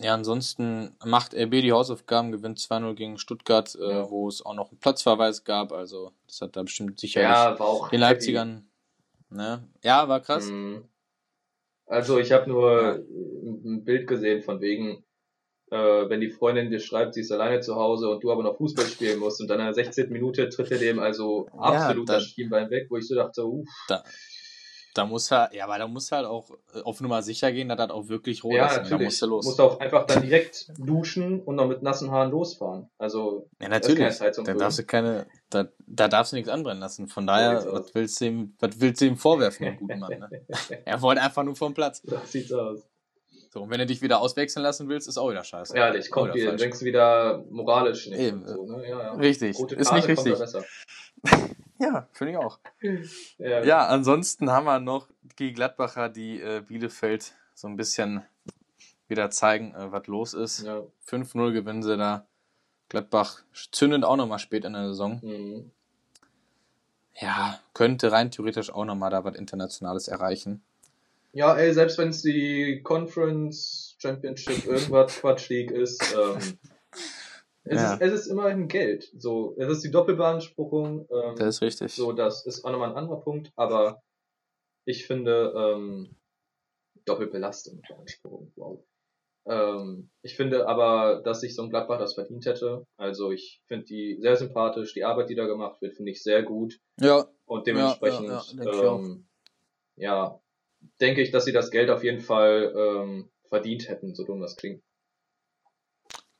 Ja, 0.00 0.14
ansonsten 0.14 0.96
macht 1.04 1.34
RB 1.34 1.62
die 1.62 1.72
Hausaufgaben, 1.72 2.32
gewinnt 2.32 2.58
2-0 2.58 2.94
gegen 2.94 3.18
Stuttgart, 3.18 3.74
äh, 3.76 3.80
ja. 3.80 4.02
äh, 4.02 4.10
wo 4.10 4.28
es 4.28 4.44
auch 4.44 4.54
noch 4.54 4.70
einen 4.70 4.80
Platzverweis 4.80 5.44
gab. 5.44 5.72
Also, 5.72 6.12
das 6.26 6.40
hat 6.40 6.56
da 6.56 6.62
bestimmt 6.62 6.98
sicherlich 6.98 7.30
ja, 7.30 7.58
war 7.58 7.66
auch 7.66 7.88
den 7.90 8.00
Leipzigern. 8.00 8.66
Ne? 9.30 9.68
Ja, 9.84 10.08
war 10.08 10.20
krass. 10.20 10.46
Mhm. 10.46 10.84
Also, 11.86 12.18
ich 12.18 12.32
habe 12.32 12.50
nur 12.50 13.04
ein 13.36 13.84
Bild 13.84 14.08
gesehen 14.08 14.42
von 14.42 14.60
wegen, 14.60 15.04
äh, 15.70 15.76
wenn 16.08 16.20
die 16.20 16.30
Freundin 16.30 16.70
dir 16.70 16.80
schreibt, 16.80 17.14
sie 17.14 17.20
ist 17.20 17.30
alleine 17.30 17.60
zu 17.60 17.76
Hause 17.76 18.08
und 18.08 18.24
du 18.24 18.32
aber 18.32 18.42
noch 18.42 18.56
Fußball 18.56 18.86
spielen 18.86 19.20
musst 19.20 19.40
und 19.40 19.48
dann 19.48 19.60
in 19.60 19.66
der 19.66 19.74
16. 19.74 20.10
Minute 20.10 20.48
tritt 20.48 20.72
er 20.72 20.78
dem 20.78 20.98
also 20.98 21.46
absolut 21.56 22.08
ja, 22.08 22.16
das 22.16 22.24
Schienbein 22.24 22.70
weg, 22.70 22.86
wo 22.90 22.96
ich 22.96 23.06
so 23.06 23.14
dachte, 23.14 23.46
uff. 23.46 23.68
Da, 23.88 24.02
da 24.94 25.04
muss 25.04 25.30
er, 25.30 25.50
ja, 25.52 25.64
aber 25.64 25.78
da 25.78 25.88
muss 25.88 26.10
halt 26.12 26.24
auch 26.24 26.50
äh, 26.72 26.80
auf 26.82 27.00
Nummer 27.00 27.22
sicher 27.22 27.52
gehen, 27.52 27.68
dass 27.68 27.76
das 27.76 27.90
auch 27.90 28.08
wirklich 28.08 28.44
roh 28.44 28.52
ja, 28.52 28.66
ist. 28.66 28.90
Da 28.90 28.98
muss 28.98 29.20
er 29.20 29.28
los. 29.28 29.44
Muss 29.44 29.60
auch 29.60 29.80
einfach 29.80 30.06
dann 30.06 30.22
direkt 30.22 30.72
duschen 30.78 31.40
und 31.42 31.56
noch 31.56 31.66
mit 31.66 31.82
nassen 31.82 32.10
Haaren 32.10 32.30
losfahren. 32.30 32.88
Also, 32.96 33.48
ja, 33.60 33.68
natürlich. 33.68 34.18
Da 34.18 34.54
darfst 34.54 34.78
du 34.78 34.84
keine, 34.84 35.26
da, 35.50 35.66
da 35.86 36.08
darfst 36.08 36.32
du 36.32 36.36
nichts 36.36 36.48
anbrennen 36.48 36.80
lassen. 36.80 37.08
Von 37.08 37.26
daher, 37.26 37.66
was 37.70 37.94
willst 37.94 38.20
du 38.20 38.26
ihm, 38.26 38.54
was 38.60 38.80
willst 38.80 39.00
du 39.00 39.06
ihm 39.06 39.16
vorwerfen, 39.16 39.66
den 39.66 39.76
guten 39.76 39.98
Mann, 39.98 40.18
ne? 40.18 40.46
er 40.84 41.02
wollte 41.02 41.20
einfach 41.20 41.42
nur 41.42 41.56
vom 41.56 41.74
Platz. 41.74 42.00
Das 42.02 42.30
sieht's 42.30 42.52
aus. 42.52 42.80
So, 43.52 43.62
und 43.62 43.70
wenn 43.70 43.78
du 43.78 43.86
dich 43.86 44.02
wieder 44.02 44.20
auswechseln 44.20 44.64
lassen 44.64 44.88
willst, 44.88 45.06
ist 45.06 45.16
auch 45.16 45.30
wieder 45.30 45.44
scheiße. 45.44 45.76
Ehrlich, 45.76 46.10
kommt 46.10 46.34
wieder, 46.34 46.48
dann 46.48 46.56
denkst 46.56 46.80
du 46.80 46.84
wieder 46.84 47.44
moralisch 47.50 48.08
nicht. 48.08 48.18
Eben. 48.18 48.46
So, 48.46 48.66
ne? 48.66 48.88
ja, 48.88 49.00
ja. 49.00 49.12
Richtig. 49.12 49.58
ist 49.58 49.92
nicht 49.92 50.08
richtig. 50.08 50.34
Ja, 51.84 52.08
finde 52.12 52.32
ich 52.32 52.38
auch. 52.38 52.58
ja. 53.38 53.62
ja, 53.62 53.86
ansonsten 53.86 54.50
haben 54.50 54.64
wir 54.64 54.80
noch 54.80 55.08
die 55.38 55.52
Gladbacher, 55.52 56.08
die 56.08 56.40
äh, 56.40 56.62
Bielefeld 56.66 57.34
so 57.54 57.68
ein 57.68 57.76
bisschen 57.76 58.22
wieder 59.08 59.30
zeigen, 59.30 59.74
äh, 59.74 59.92
was 59.92 60.06
los 60.06 60.34
ist. 60.34 60.62
Ja. 60.62 60.82
5-0 61.06 61.52
gewinnen 61.52 61.82
sie 61.82 61.96
da. 61.96 62.26
Gladbach 62.88 63.42
zündet 63.70 64.04
auch 64.04 64.16
nochmal 64.16 64.38
spät 64.38 64.64
in 64.64 64.72
der 64.72 64.88
Saison. 64.88 65.20
Mhm. 65.22 65.70
Ja, 67.20 67.60
könnte 67.74 68.12
rein 68.12 68.30
theoretisch 68.30 68.72
auch 68.72 68.84
nochmal 68.84 69.10
da 69.10 69.24
was 69.24 69.36
Internationales 69.36 70.08
erreichen. 70.08 70.62
Ja, 71.32 71.54
ey, 71.56 71.72
selbst 71.74 71.98
wenn 71.98 72.08
es 72.08 72.22
die 72.22 72.80
Conference 72.82 73.96
Championship 73.98 74.66
irgendwas 74.66 75.16
Quatsch 75.20 75.48
League 75.48 75.70
ist, 75.70 76.02
ähm, 76.14 76.58
es, 77.64 77.80
ja. 77.80 77.94
ist, 77.94 78.02
es 78.02 78.20
ist 78.20 78.26
immerhin 78.26 78.68
Geld. 78.68 79.10
So, 79.16 79.54
es 79.58 79.68
ist 79.68 79.84
die 79.84 79.90
Doppelbeanspruchung. 79.90 81.08
Ähm, 81.10 81.36
das 81.36 81.56
ist 81.56 81.62
richtig. 81.62 81.94
So, 81.94 82.12
das 82.12 82.44
ist 82.46 82.64
auch 82.64 82.70
nochmal 82.70 82.90
ein 82.90 82.96
anderer 82.96 83.20
Punkt, 83.20 83.52
aber 83.56 84.02
ich 84.84 85.06
finde, 85.06 85.52
ähm, 85.56 86.16
Doppelbelastung, 87.06 87.80
Beanspruchung, 87.86 88.52
wow. 88.56 88.84
Ähm, 89.46 90.10
ich 90.22 90.36
finde 90.36 90.66
aber, 90.68 91.20
dass 91.22 91.40
sich 91.40 91.54
so 91.54 91.62
ein 91.62 91.70
Gladbach 91.70 91.98
das 91.98 92.14
verdient 92.14 92.46
hätte. 92.46 92.86
Also 92.96 93.30
ich 93.30 93.62
finde 93.66 93.84
die 93.84 94.16
sehr 94.20 94.36
sympathisch, 94.36 94.94
die 94.94 95.04
Arbeit, 95.04 95.28
die 95.28 95.34
da 95.34 95.46
gemacht 95.46 95.80
wird, 95.82 95.94
finde 95.94 96.12
ich 96.12 96.22
sehr 96.22 96.42
gut. 96.42 96.80
Ja. 97.00 97.26
Und 97.44 97.66
dementsprechend, 97.66 98.28
ja, 98.28 98.42
ja, 98.54 98.64
ja, 98.64 98.94
ähm, 98.94 99.26
ja, 99.96 100.40
denke 101.00 101.20
ich, 101.22 101.30
dass 101.30 101.44
sie 101.44 101.52
das 101.52 101.70
Geld 101.70 101.90
auf 101.90 102.02
jeden 102.02 102.20
Fall 102.20 102.74
ähm, 102.76 103.30
verdient 103.48 103.88
hätten, 103.88 104.14
so 104.14 104.24
dumm 104.24 104.40
das 104.40 104.56
klingt. 104.56 104.82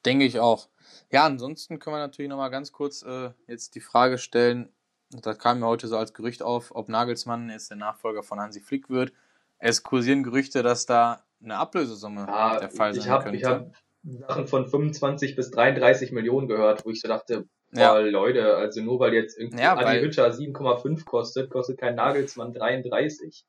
Denke 0.06 0.24
ich 0.24 0.38
auch. 0.38 0.68
Ja, 1.10 1.24
ansonsten 1.24 1.78
können 1.78 1.96
wir 1.96 2.00
natürlich 2.00 2.28
nochmal 2.28 2.50
ganz 2.50 2.72
kurz 2.72 3.02
äh, 3.02 3.30
jetzt 3.46 3.74
die 3.74 3.80
Frage 3.80 4.18
stellen, 4.18 4.68
das 5.10 5.38
kam 5.38 5.60
mir 5.60 5.66
heute 5.66 5.86
so 5.86 5.96
als 5.96 6.14
Gerücht 6.14 6.42
auf, 6.42 6.74
ob 6.74 6.88
Nagelsmann 6.88 7.50
jetzt 7.50 7.70
der 7.70 7.76
Nachfolger 7.76 8.22
von 8.22 8.40
Hansi 8.40 8.60
Flick 8.60 8.90
wird. 8.90 9.12
Es 9.58 9.82
kursieren 9.82 10.22
Gerüchte, 10.22 10.62
dass 10.62 10.86
da 10.86 11.24
eine 11.42 11.56
Ablösesumme 11.56 12.26
ja, 12.26 12.58
der 12.58 12.70
Fall 12.70 12.94
sein 12.94 13.02
ich 13.02 13.08
hab, 13.08 13.22
könnte. 13.22 13.38
Ich 13.38 13.44
habe 13.44 13.70
Sachen 14.02 14.46
von 14.46 14.66
25 14.66 15.36
bis 15.36 15.50
33 15.50 16.12
Millionen 16.12 16.48
gehört, 16.48 16.84
wo 16.84 16.90
ich 16.90 17.00
so 17.00 17.08
dachte, 17.08 17.46
boah, 17.70 17.80
ja. 17.80 17.98
Leute, 17.98 18.56
also 18.56 18.82
nur 18.82 19.00
weil 19.00 19.14
jetzt 19.14 19.38
irgendwie 19.38 19.62
ja, 19.62 19.76
Adi 19.76 20.00
Hütter 20.00 20.28
7,5 20.28 21.04
kostet, 21.04 21.50
kostet 21.50 21.78
kein 21.78 21.94
Nagelsmann 21.94 22.52
33. 22.52 23.46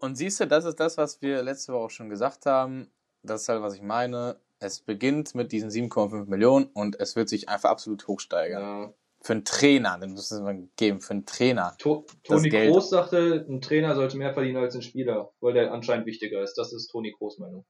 Und 0.00 0.16
siehst 0.16 0.40
du, 0.40 0.46
das 0.46 0.64
ist 0.64 0.80
das, 0.80 0.96
was 0.96 1.20
wir 1.22 1.42
letzte 1.42 1.72
Woche 1.72 1.84
auch 1.84 1.90
schon 1.90 2.08
gesagt 2.08 2.46
haben. 2.46 2.90
Das 3.22 3.42
ist 3.42 3.48
halt, 3.48 3.62
was 3.62 3.74
ich 3.74 3.82
meine. 3.82 4.36
Es 4.60 4.80
beginnt 4.80 5.34
mit 5.34 5.52
diesen 5.52 5.70
7,5 5.70 6.26
Millionen 6.26 6.66
und 6.66 7.00
es 7.00 7.16
wird 7.16 7.30
sich 7.30 7.48
einfach 7.48 7.70
absolut 7.70 8.06
hochsteigern. 8.06 8.62
Ja. 8.62 8.94
Für 9.22 9.32
einen 9.32 9.44
Trainer, 9.44 9.98
den 9.98 10.12
muss 10.12 10.30
es 10.30 10.40
mal 10.40 10.68
geben, 10.76 11.00
für 11.00 11.12
einen 11.12 11.26
Trainer. 11.26 11.74
To 11.78 12.06
Toni 12.24 12.48
Groß 12.48 12.90
sagte, 12.90 13.46
ein 13.48 13.60
Trainer 13.60 13.94
sollte 13.94 14.16
mehr 14.16 14.32
verdienen 14.32 14.58
als 14.58 14.74
ein 14.74 14.82
Spieler, 14.82 15.32
weil 15.40 15.54
der 15.54 15.72
anscheinend 15.72 16.06
wichtiger 16.06 16.42
ist. 16.42 16.54
Das 16.54 16.72
ist 16.72 16.88
Toni 16.88 17.10
Groß 17.10 17.38
Meinung. 17.38 17.66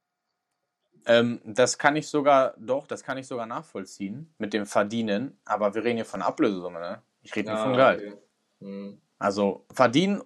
Ähm, 1.06 1.40
das 1.44 1.78
kann 1.78 1.96
ich 1.96 2.08
sogar, 2.08 2.54
doch, 2.58 2.86
das 2.86 3.02
kann 3.02 3.18
ich 3.18 3.26
sogar 3.26 3.46
nachvollziehen 3.46 4.34
mit 4.38 4.52
dem 4.52 4.66
Verdienen, 4.66 5.40
aber 5.44 5.74
wir 5.74 5.82
reden 5.82 5.96
hier 5.96 6.04
von 6.04 6.22
Ablösesumme, 6.22 6.78
ne? 6.78 7.02
Ich 7.22 7.34
rede 7.34 7.50
nicht 7.50 7.58
ah, 7.58 7.64
von 7.64 7.72
Gehalt. 7.72 8.00
Okay. 8.00 8.16
Hm. 8.60 9.00
Also 9.18 9.64
verdienen 9.72 10.22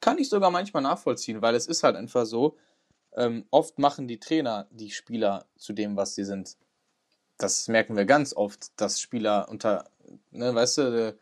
kann 0.00 0.18
ich 0.18 0.28
sogar 0.28 0.50
manchmal 0.50 0.82
nachvollziehen, 0.82 1.42
weil 1.42 1.54
es 1.54 1.66
ist 1.66 1.82
halt 1.82 1.96
einfach 1.96 2.26
so, 2.26 2.56
ähm, 3.16 3.44
oft 3.50 3.78
machen 3.78 4.08
die 4.08 4.18
Trainer 4.18 4.66
die 4.70 4.90
Spieler 4.90 5.46
zu 5.56 5.72
dem, 5.72 5.96
was 5.96 6.14
sie 6.14 6.24
sind. 6.24 6.56
Das 7.38 7.68
merken 7.68 7.96
wir 7.96 8.04
ganz 8.04 8.34
oft, 8.34 8.78
dass 8.80 9.00
Spieler 9.00 9.48
unter, 9.48 9.84
ne, 10.30 10.54
weißt 10.54 10.78
du, 10.78 11.18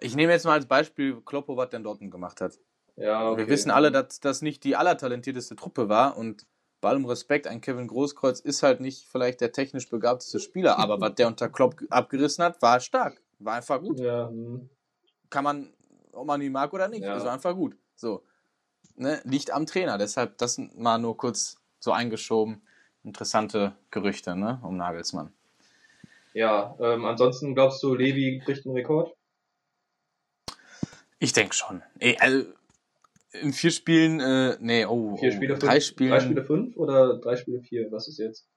ich 0.00 0.16
nehme 0.16 0.32
jetzt 0.32 0.44
mal 0.44 0.52
als 0.52 0.66
Beispiel 0.66 1.20
Kloppo, 1.22 1.56
was 1.56 1.70
der 1.70 1.78
in 1.78 1.84
Dortmund 1.84 2.12
gemacht 2.12 2.40
hat. 2.40 2.58
Ja, 2.96 3.30
okay. 3.30 3.42
Wir 3.42 3.48
wissen 3.48 3.70
alle, 3.70 3.90
dass 3.90 4.20
das 4.20 4.42
nicht 4.42 4.62
die 4.64 4.76
allertalentierteste 4.76 5.56
Truppe 5.56 5.88
war 5.88 6.16
und 6.16 6.46
bei 6.80 6.90
allem 6.90 7.06
Respekt, 7.06 7.46
ein 7.46 7.62
Kevin 7.62 7.88
Großkreuz 7.88 8.40
ist 8.40 8.62
halt 8.62 8.80
nicht 8.80 9.08
vielleicht 9.08 9.40
der 9.40 9.52
technisch 9.52 9.88
begabteste 9.88 10.38
Spieler, 10.38 10.78
aber 10.78 11.00
was 11.00 11.14
der 11.14 11.26
unter 11.26 11.48
Klopp 11.48 11.76
abgerissen 11.90 12.44
hat, 12.44 12.60
war 12.60 12.80
stark. 12.80 13.20
War 13.38 13.54
einfach 13.54 13.80
gut. 13.80 13.98
Ja. 13.98 14.28
Hm. 14.28 14.68
Kann 15.30 15.44
man, 15.44 15.72
ob 16.12 16.26
man 16.26 16.40
ihn 16.42 16.52
mag 16.52 16.72
oder 16.72 16.88
nicht, 16.88 17.02
ja. 17.02 17.16
ist 17.16 17.26
einfach 17.26 17.54
gut. 17.54 17.76
So 17.96 18.22
ne, 18.96 19.20
liegt 19.24 19.50
am 19.50 19.66
Trainer. 19.66 19.98
Deshalb 19.98 20.38
das 20.38 20.58
mal 20.58 20.98
nur 20.98 21.16
kurz 21.16 21.56
so 21.80 21.92
eingeschoben. 21.92 22.62
Interessante 23.02 23.76
Gerüchte 23.90 24.34
ne, 24.34 24.60
um 24.62 24.76
Nagelsmann. 24.76 25.32
Ja, 26.32 26.76
ähm, 26.80 27.04
ansonsten 27.04 27.54
glaubst 27.54 27.82
du, 27.82 27.94
Levi 27.94 28.42
kriegt 28.44 28.66
einen 28.66 28.74
Rekord? 28.74 29.14
Ich 31.18 31.32
denke 31.32 31.54
schon. 31.54 31.82
Ey, 32.00 32.16
also, 32.18 32.46
in 33.32 33.52
vier 33.52 33.70
Spielen, 33.70 34.20
äh, 34.20 34.56
nee, 34.60 34.84
oh, 34.84 35.16
vier 35.16 35.32
Spiele, 35.32 35.54
oh, 35.54 35.58
drei 35.58 35.72
fünf, 35.72 35.84
Spielen. 35.84 36.10
Drei 36.10 36.20
Spiele 36.20 36.44
fünf 36.44 36.76
oder 36.76 37.18
drei 37.18 37.36
Spiele 37.36 37.60
vier? 37.60 37.90
Was 37.92 38.08
ist 38.08 38.18
jetzt? 38.18 38.48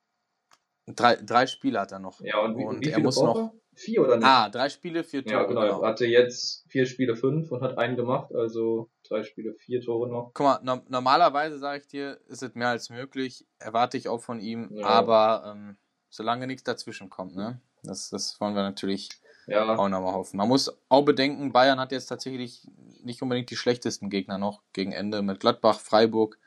Drei, 0.87 1.17
drei 1.17 1.47
Spiele 1.47 1.79
hat 1.79 1.91
er 1.91 1.99
noch. 1.99 2.19
Ja, 2.21 2.39
und, 2.39 2.57
wie, 2.57 2.63
und 2.63 2.85
wie 2.85 2.89
er 2.89 2.99
muss 2.99 3.21
noch. 3.21 3.53
Vier 3.77 4.01
oder 4.01 4.17
nicht? 4.17 4.25
Ah, 4.25 4.49
drei 4.49 4.69
Spiele, 4.69 5.03
vier 5.03 5.23
Tore. 5.23 5.35
Ja, 5.35 5.43
genau. 5.43 5.61
genau. 5.61 5.83
Hatte 5.83 6.07
jetzt 6.07 6.65
vier 6.67 6.87
Spiele 6.87 7.15
fünf 7.15 7.51
und 7.51 7.61
hat 7.61 7.77
einen 7.77 7.95
gemacht, 7.95 8.33
also 8.33 8.89
drei 9.07 9.23
Spiele, 9.23 9.53
vier 9.53 9.81
Tore 9.81 10.09
noch. 10.09 10.31
Guck 10.33 10.45
mal, 10.45 10.59
no 10.63 10.81
normalerweise 10.89 11.59
sage 11.59 11.81
ich 11.81 11.87
dir, 11.87 12.19
ist 12.27 12.41
es 12.41 12.55
mehr 12.55 12.69
als 12.69 12.89
möglich, 12.89 13.45
erwarte 13.59 13.97
ich 13.97 14.09
auch 14.09 14.21
von 14.21 14.39
ihm, 14.39 14.69
ja. 14.71 14.85
aber 14.87 15.53
ähm, 15.53 15.77
solange 16.09 16.47
nichts 16.47 16.63
dazwischen 16.63 17.11
kommt, 17.11 17.35
ne? 17.35 17.61
Das, 17.83 18.09
das 18.09 18.41
wollen 18.41 18.55
wir 18.55 18.63
natürlich 18.63 19.09
ja. 19.45 19.75
auch 19.75 19.89
nochmal 19.89 20.13
hoffen. 20.13 20.37
Man 20.37 20.47
muss 20.47 20.75
auch 20.89 21.03
bedenken, 21.03 21.53
Bayern 21.53 21.79
hat 21.79 21.91
jetzt 21.91 22.07
tatsächlich 22.07 22.67
nicht 23.03 23.21
unbedingt 23.21 23.51
die 23.51 23.55
schlechtesten 23.55 24.09
Gegner 24.09 24.39
noch 24.39 24.63
gegen 24.73 24.91
Ende 24.91 25.21
mit 25.21 25.39
Gladbach, 25.39 25.79
Freiburg. 25.79 26.39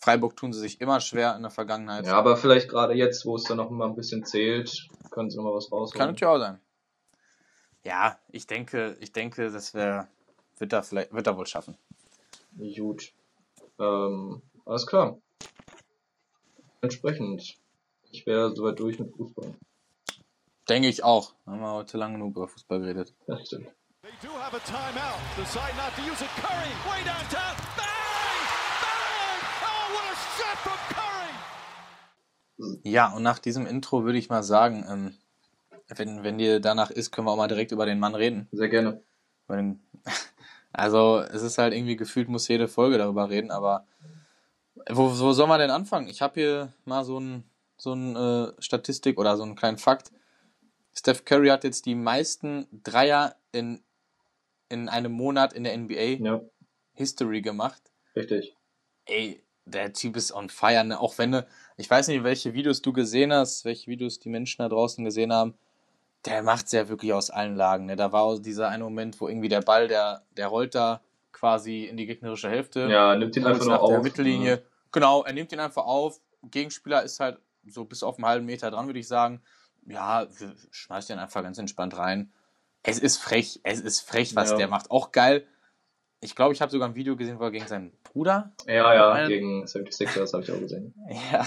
Freiburg 0.00 0.36
tun 0.36 0.52
sie 0.52 0.60
sich 0.60 0.80
immer 0.80 1.00
schwer 1.00 1.34
in 1.36 1.42
der 1.42 1.50
Vergangenheit. 1.50 2.06
Ja, 2.06 2.16
aber 2.16 2.36
vielleicht 2.36 2.68
gerade 2.68 2.94
jetzt, 2.94 3.26
wo 3.26 3.36
es 3.36 3.44
dann 3.44 3.56
noch 3.56 3.70
mal 3.70 3.88
ein 3.88 3.96
bisschen 3.96 4.24
zählt, 4.24 4.88
können 5.10 5.30
sie 5.30 5.36
noch 5.36 5.44
mal 5.44 5.54
was 5.54 5.72
rausholen. 5.72 5.98
Kann 5.98 6.08
natürlich 6.10 6.26
auch 6.26 6.38
sein. 6.38 6.60
Ja, 7.84 8.18
ich 8.30 8.46
denke, 8.46 8.96
ich 9.00 9.12
denke, 9.12 9.50
das 9.50 9.74
wär, 9.74 10.08
wird 10.58 10.72
er 10.72 10.82
vielleicht, 10.82 11.12
wird 11.12 11.26
er 11.26 11.36
wohl 11.36 11.46
schaffen. 11.46 11.76
Gut. 12.76 13.12
Ähm, 13.78 14.42
alles 14.64 14.86
klar. 14.86 15.18
Entsprechend, 16.80 17.56
ich 18.10 18.26
wäre 18.26 18.54
soweit 18.54 18.78
durch 18.78 18.98
mit 18.98 19.12
Fußball. 19.16 19.54
Denke 20.68 20.88
ich 20.88 21.02
auch. 21.02 21.32
Haben 21.46 21.60
wir 21.60 21.72
heute 21.72 21.96
lange 21.96 22.14
genug 22.14 22.36
über 22.36 22.48
Fußball 22.48 22.80
geredet. 22.80 23.14
Das 23.26 23.46
stimmt. 23.46 23.68
They 24.02 24.10
do 24.22 24.32
have 24.38 24.54
a 24.54 24.60
timeout. 24.60 25.18
Decide 25.36 25.74
not 25.76 25.94
to 25.96 26.02
use 26.02 26.22
it. 26.22 26.30
Curry, 26.36 26.70
way 26.88 27.04
downtown. 27.04 27.47
Ja, 32.82 33.12
und 33.14 33.22
nach 33.22 33.38
diesem 33.38 33.66
Intro 33.66 34.04
würde 34.04 34.18
ich 34.18 34.28
mal 34.28 34.42
sagen, 34.42 34.84
ähm, 34.88 35.14
wenn, 35.96 36.22
wenn 36.22 36.38
dir 36.38 36.60
danach 36.60 36.90
ist, 36.90 37.10
können 37.10 37.26
wir 37.26 37.32
auch 37.32 37.36
mal 37.36 37.48
direkt 37.48 37.72
über 37.72 37.86
den 37.86 37.98
Mann 37.98 38.14
reden. 38.14 38.48
Sehr 38.52 38.68
gerne. 38.68 39.02
Also, 40.70 41.18
es 41.20 41.42
ist 41.42 41.56
halt 41.56 41.72
irgendwie 41.72 41.96
gefühlt, 41.96 42.28
muss 42.28 42.46
jede 42.46 42.68
Folge 42.68 42.98
darüber 42.98 43.30
reden, 43.30 43.50
aber 43.50 43.86
wo, 44.88 45.18
wo 45.18 45.32
soll 45.32 45.46
man 45.48 45.58
denn 45.58 45.70
anfangen? 45.70 46.08
Ich 46.08 46.20
habe 46.22 46.34
hier 46.40 46.72
mal 46.84 47.04
so 47.04 47.18
ein, 47.18 47.42
so 47.78 47.94
ein 47.94 48.14
äh, 48.14 48.52
Statistik 48.62 49.18
oder 49.18 49.36
so 49.36 49.42
einen 49.44 49.56
kleinen 49.56 49.78
Fakt. 49.78 50.12
Steph 50.94 51.24
Curry 51.24 51.48
hat 51.48 51.64
jetzt 51.64 51.86
die 51.86 51.94
meisten 51.94 52.66
Dreier 52.84 53.34
in, 53.50 53.82
in 54.68 54.88
einem 54.88 55.12
Monat 55.12 55.52
in 55.54 55.64
der 55.64 55.76
NBA 55.76 56.22
Ja, 56.22 56.42
History 56.92 57.40
gemacht. 57.40 57.82
richtig. 58.14 58.54
Ey, 59.06 59.42
der 59.68 59.92
Typ 59.92 60.16
ist 60.16 60.32
on 60.32 60.48
fire, 60.48 60.84
ne? 60.84 60.98
Auch 61.00 61.18
wenn 61.18 61.32
du, 61.32 61.46
ich 61.76 61.88
weiß 61.90 62.08
nicht, 62.08 62.24
welche 62.24 62.54
Videos 62.54 62.82
du 62.82 62.92
gesehen 62.92 63.32
hast, 63.32 63.64
welche 63.64 63.90
Videos 63.90 64.18
die 64.18 64.28
Menschen 64.28 64.62
da 64.62 64.68
draußen 64.68 65.04
gesehen 65.04 65.32
haben. 65.32 65.54
Der 66.24 66.42
macht's 66.42 66.72
ja 66.72 66.88
wirklich 66.88 67.12
aus 67.12 67.30
allen 67.30 67.54
Lagen, 67.54 67.86
ne? 67.86 67.94
Da 67.96 68.10
war 68.12 68.38
dieser 68.40 68.68
eine 68.68 68.84
Moment, 68.84 69.20
wo 69.20 69.28
irgendwie 69.28 69.48
der 69.48 69.62
Ball, 69.62 69.86
der, 69.88 70.22
der 70.36 70.48
rollt 70.48 70.74
da 70.74 71.00
quasi 71.32 71.84
in 71.84 71.96
die 71.96 72.06
gegnerische 72.06 72.50
Hälfte. 72.50 72.88
Ja, 72.90 73.14
nimmt 73.14 73.36
ihn 73.36 73.46
einfach 73.46 73.64
nur 73.64 73.74
nach 73.74 73.86
der 73.86 73.98
auf. 73.98 74.02
Mittellinie. 74.02 74.62
Genau, 74.90 75.22
er 75.22 75.32
nimmt 75.32 75.52
ihn 75.52 75.60
einfach 75.60 75.84
auf. 75.84 76.20
Gegenspieler 76.50 77.02
ist 77.04 77.20
halt 77.20 77.38
so 77.66 77.84
bis 77.84 78.02
auf 78.02 78.16
einen 78.16 78.26
halben 78.26 78.46
Meter 78.46 78.70
dran, 78.70 78.86
würde 78.86 78.98
ich 78.98 79.06
sagen. 79.06 79.40
Ja, 79.86 80.26
schmeißt 80.70 81.10
ihn 81.10 81.18
einfach 81.18 81.42
ganz 81.42 81.58
entspannt 81.58 81.96
rein. 81.96 82.32
Es 82.82 82.98
ist 82.98 83.18
frech, 83.18 83.60
es 83.62 83.80
ist 83.80 84.00
frech, 84.00 84.34
was 84.34 84.50
Ja. 84.50 84.56
der 84.56 84.68
macht. 84.68 84.90
Auch 84.90 85.12
geil. 85.12 85.46
Ich 86.20 86.34
glaube, 86.34 86.52
ich 86.52 86.60
habe 86.60 86.70
sogar 86.72 86.88
ein 86.88 86.94
Video 86.96 87.16
gesehen, 87.16 87.38
wo 87.38 87.44
er 87.44 87.50
gegen 87.52 87.66
seinen 87.66 87.92
Bruder. 88.02 88.52
Ja, 88.66 88.92
ja, 88.94 89.12
Ein- 89.12 89.28
gegen 89.28 89.64
76ers 89.64 90.32
habe 90.32 90.42
ich 90.42 90.50
auch 90.52 90.58
gesehen. 90.58 90.94
Ja. 91.32 91.46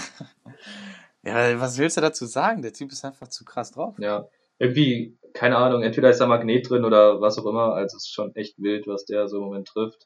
Ja, 1.24 1.60
was 1.60 1.78
willst 1.78 1.96
du 1.96 2.00
dazu 2.00 2.26
sagen? 2.26 2.62
Der 2.62 2.72
Typ 2.72 2.90
ist 2.90 3.04
einfach 3.04 3.28
zu 3.28 3.44
krass 3.44 3.70
drauf. 3.70 3.94
Ja, 3.98 4.26
irgendwie, 4.58 5.16
keine 5.34 5.56
Ahnung, 5.56 5.82
entweder 5.82 6.10
ist 6.10 6.18
da 6.20 6.26
Magnet 6.26 6.68
drin 6.68 6.84
oder 6.84 7.20
was 7.20 7.38
auch 7.38 7.46
immer. 7.46 7.74
Also 7.74 7.96
es 7.96 8.04
ist 8.04 8.12
schon 8.12 8.34
echt 8.34 8.58
wild, 8.58 8.88
was 8.88 9.04
der 9.04 9.28
so 9.28 9.36
im 9.38 9.44
Moment 9.44 9.68
trifft. 9.68 10.04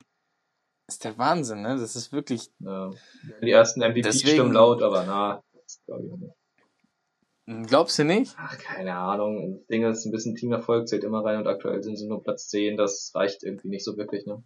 ist 0.89 1.05
der 1.05 1.17
Wahnsinn, 1.17 1.63
ne? 1.63 1.77
Das 1.79 1.97
ist 1.97 2.13
wirklich. 2.13 2.51
Ja. 2.59 2.91
Die 3.43 3.51
ersten 3.51 3.81
MVP 3.81 4.03
Deswegen- 4.03 4.29
stimmen 4.35 4.53
laut, 4.53 4.83
aber 4.83 5.05
na, 5.07 5.43
das 5.55 5.81
glaube 5.87 6.05
ich 6.07 6.13
nicht. 6.21 6.35
Glaubst 7.69 7.99
du 7.99 8.05
nicht? 8.05 8.35
Ach, 8.39 8.59
keine 8.59 8.95
Ahnung. 8.97 9.59
Das 9.61 9.67
Ding 9.69 9.85
ist, 9.85 10.05
ein 10.05 10.11
bisschen 10.13 10.35
Teamerfolg 10.35 10.87
zählt 10.89 11.05
immer 11.05 11.25
rein 11.25 11.39
und 11.39 11.47
aktuell 11.47 11.83
sind 11.83 11.97
sie 11.97 12.09
nur 12.09 12.23
Platz 12.23 12.49
10. 12.49 12.77
Das 12.77 13.13
reicht 13.15 13.43
irgendwie 13.45 13.69
nicht 13.69 13.85
so 13.85 13.97
wirklich, 13.97 14.27
ne? 14.27 14.43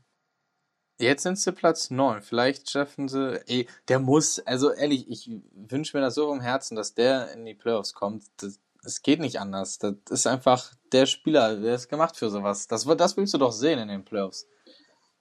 Jetzt 1.00 1.22
sind 1.22 1.38
sie 1.38 1.52
Platz 1.52 1.90
9. 1.90 2.22
Vielleicht 2.22 2.68
schaffen 2.70 3.08
sie. 3.08 3.40
Ey, 3.46 3.66
der 3.88 3.98
muss, 4.00 4.38
also 4.40 4.70
ehrlich, 4.70 5.08
ich 5.08 5.30
wünsche 5.54 5.96
mir 5.96 6.02
das 6.02 6.14
so 6.14 6.26
vom 6.28 6.40
Herzen, 6.40 6.76
dass 6.76 6.94
der 6.94 7.32
in 7.32 7.44
die 7.44 7.54
Playoffs 7.54 7.94
kommt. 7.94 8.24
Das, 8.36 8.60
es 8.84 9.02
geht 9.02 9.20
nicht 9.20 9.40
anders. 9.40 9.78
Das 9.78 9.94
ist 10.08 10.26
einfach 10.26 10.72
der 10.92 11.06
Spieler, 11.06 11.56
der 11.56 11.74
ist 11.74 11.88
gemacht 11.88 12.16
für 12.16 12.28
sowas. 12.30 12.66
Das, 12.68 12.84
das 12.84 13.16
willst 13.16 13.32
du 13.34 13.38
doch 13.38 13.52
sehen 13.52 13.78
in 13.78 13.88
den 13.88 14.04
Playoffs. 14.04 14.46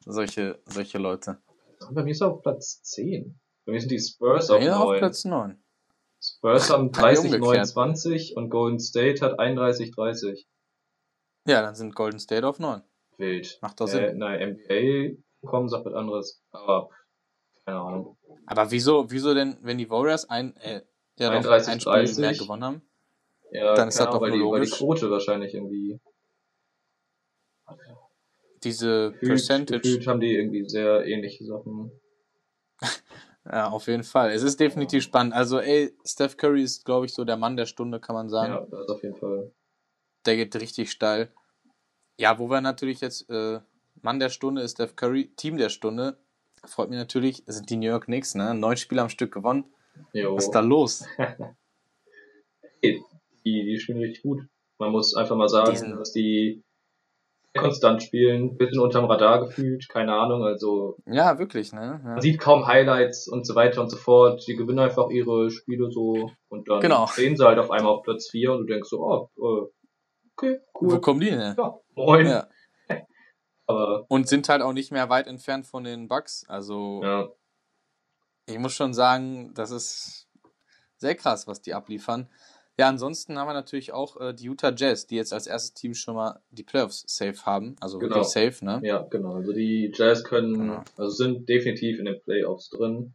Solche, 0.06 0.60
solche 0.66 0.98
Leute. 0.98 1.38
Bei 1.92 2.04
mir 2.04 2.12
ist 2.12 2.22
er 2.22 2.32
auf 2.34 2.42
Platz 2.42 2.82
10. 2.84 3.40
Bei 3.66 3.72
mir 3.74 3.80
sind 3.80 3.92
die 3.92 4.00
Spurs 4.00 4.50
auf 4.50 4.62
Ja, 4.62 4.78
auf 4.80 4.90
9. 4.90 5.00
Platz 5.00 5.24
9. 5.26 5.64
Spurs 6.22 6.70
haben 6.70 6.92
Bei 6.92 7.12
mir 7.12 7.16
30, 7.16 7.26
umgekehrt. 7.26 7.76
29 7.76 8.36
und 8.36 8.50
Golden 8.50 8.80
State 8.80 9.24
hat 9.24 9.40
31, 9.40 9.92
30. 9.96 10.48
Ja, 11.48 11.62
dann 11.62 11.76
sind 11.76 11.96
Golden 11.96 12.20
State 12.20 12.46
auf 12.46 12.60
9. 12.60 12.82
Wild. 13.18 13.60
Macht 13.62 13.80
doch 13.80 13.88
Äh, 13.88 13.92
Sinn. 14.10 14.18
nein, 14.18 14.58
NBA 14.68 15.22
kommen, 15.48 15.70
sagt 15.70 15.86
was 15.86 15.94
anderes. 15.94 16.44
Aber, 16.52 16.90
keine 17.66 17.80
Ahnung. 17.80 18.18
Aber 18.46 18.72
wieso, 18.72 19.10
wieso 19.12 19.34
denn, 19.34 19.58
wenn 19.62 19.78
die 19.78 19.90
Warriors 19.90 20.30
ein, 20.30 20.56
äh, 20.58 20.82
ja, 21.18 21.30
doch 21.30 21.36
31, 21.52 21.70
ein 21.74 21.80
Spiel 21.80 21.94
30. 21.94 22.18
mehr 22.20 22.34
gewonnen 22.34 22.64
haben? 22.64 22.82
Ja, 23.52 23.74
Dann 23.74 23.88
ist 23.88 24.00
das 24.00 24.08
doch 24.08 24.20
nur 24.20 24.28
die, 24.28 24.34
weil 24.34 24.38
die 24.38 24.40
logisch. 24.44 24.72
Quote 24.72 25.10
wahrscheinlich 25.10 25.54
irgendwie. 25.54 26.00
Diese 28.64 29.12
Gefühlt, 29.14 29.30
Percentage. 29.32 29.82
gefühlt 29.82 30.08
haben 30.08 30.20
die 30.20 30.36
irgendwie 30.36 30.68
sehr 30.68 31.06
ähnliche 31.06 31.46
Sachen. 31.46 31.92
Ja, 33.52 33.70
auf 33.70 33.88
jeden 33.88 34.04
Fall. 34.04 34.30
Es 34.32 34.44
ist 34.44 34.60
definitiv 34.60 35.02
spannend. 35.02 35.34
Also, 35.34 35.60
ey, 35.60 35.98
Steph 36.06 36.38
Curry 36.38 36.62
ist, 36.62 36.86
glaube 36.86 37.08
ich, 37.08 37.14
so 37.14 37.24
der 37.24 37.38
Mann 37.38 37.56
der 37.58 37.66
Stunde, 37.66 38.00
kann 38.00 38.14
man 38.14 38.30
sagen. 38.30 38.54
Ja, 38.54 38.68
das 38.70 38.90
auf 38.90 39.02
jeden 39.02 39.16
Fall. 39.16 39.52
Der 40.28 40.36
geht 40.36 40.56
richtig 40.58 40.92
steil. 40.92 41.34
Ja, 42.20 42.38
wo 42.38 42.50
wir 42.52 42.62
natürlich 42.62 43.02
jetzt, 43.02 43.28
äh, 43.30 43.60
Mann 44.02 44.20
der 44.20 44.30
Stunde 44.30 44.62
ist 44.62 44.72
Steph 44.74 44.96
Curry, 44.96 45.32
Team 45.36 45.58
der 45.58 45.70
Stunde. 45.70 46.18
Freut 46.66 46.90
mich 46.90 47.00
natürlich, 47.00 47.44
sind 47.48 47.70
die 47.70 47.78
New 47.78 47.88
York 47.90 48.06
Knicks, 48.06 48.36
ne? 48.36 48.54
Neun 48.54 48.78
Spiele 48.78 49.02
am 49.02 49.10
Stück 49.10 49.34
gewonnen. 49.34 49.66
Jo. 50.14 50.36
Was 50.36 50.46
ist 50.46 50.52
da 50.52 50.60
los? 50.60 51.06
die, 52.84 53.02
die 53.44 53.80
spielen 53.80 54.00
richtig 54.00 54.24
gut. 54.24 54.42
Man 54.78 54.92
muss 54.92 55.16
einfach 55.16 55.36
mal 55.36 55.50
sagen, 55.50 55.72
Diesen- 55.72 55.98
dass 55.98 56.12
die 56.12 56.64
konstant 57.58 58.04
spielen, 58.04 58.58
bisschen 58.58 58.80
unterm 58.80 59.06
Radar 59.06 59.44
gefühlt, 59.46 59.90
keine 59.90 60.14
Ahnung, 60.14 60.44
also 60.44 60.98
Ja, 61.08 61.40
wirklich, 61.40 61.74
ne? 61.74 62.00
Ja. 62.04 62.10
man 62.12 62.22
sieht 62.22 62.40
kaum 62.40 62.68
Highlights 62.68 63.28
und 63.28 63.46
so 63.46 63.56
weiter 63.56 63.82
und 63.82 63.90
so 63.90 63.98
fort. 63.98 64.46
Die 64.48 64.56
gewinnen 64.56 64.80
einfach 64.80 65.10
ihre 65.10 65.50
Spiele 65.50 65.92
so 65.92 66.32
und 66.50 66.70
dann 66.70 66.80
Genau. 66.80 67.08
stehen 67.08 67.36
sie 67.36 67.44
halt 67.46 67.58
auf 67.58 67.72
einmal 67.72 67.94
auf 67.94 68.04
Platz 68.04 68.30
4 68.30 68.52
und 68.54 68.60
du 68.60 68.66
denkst 68.74 68.88
so, 68.90 69.00
oh, 69.02 69.30
äh, 69.38 69.68
okay, 70.38 70.60
Wo 70.74 70.88
cool, 70.94 71.02
kommen 71.02 71.20
die 71.22 71.32
denn? 71.32 71.40
her? 71.40 71.56
ja, 71.58 71.80
moin. 71.96 72.28
Ja. 72.28 72.48
Aber 73.70 74.06
Und 74.10 74.28
sind 74.28 74.50
halt 74.50 74.64
auch 74.64 74.74
nicht 74.74 74.92
mehr 74.92 75.10
weit 75.10 75.28
entfernt 75.28 75.68
von 75.68 75.84
den 75.84 76.08
Bucks. 76.08 76.44
Also, 76.48 77.02
ja, 77.04 77.30
ich 78.48 78.58
muss 78.58 78.74
schon 78.74 78.96
sagen, 78.96 79.54
das 79.54 79.70
ist 79.70 80.28
sehr 80.98 81.14
krass, 81.14 81.46
was 81.46 81.62
die 81.62 81.76
abliefern. 81.76 82.28
Ja, 82.80 82.88
ansonsten 82.90 83.38
haben 83.38 83.48
wir 83.48 83.54
natürlich 83.54 83.92
auch 83.92 84.20
äh, 84.20 84.34
die 84.34 84.46
Utah 84.46 84.74
Jazz, 84.76 85.06
die 85.06 85.18
jetzt 85.18 85.34
als 85.34 85.46
erstes 85.46 85.74
Team 85.76 85.94
schon 85.94 86.16
mal 86.16 86.42
die 86.50 86.64
Playoffs 86.64 87.04
safe 87.08 87.46
haben. 87.46 87.76
Also 87.80 88.00
Genau. 88.00 88.16
wirklich 88.16 88.30
safe, 88.30 88.66
ne? 88.66 88.80
ja, 88.84 89.04
genau. 89.04 89.36
Also 89.36 89.54
die 89.54 89.92
Jazz 89.94 90.24
können, 90.24 90.54
Genau. 90.54 90.84
also 90.98 91.10
sind 91.12 91.48
definitiv 91.48 92.00
in 92.00 92.06
den 92.06 92.20
Playoffs 92.22 92.70
drin. 92.70 93.14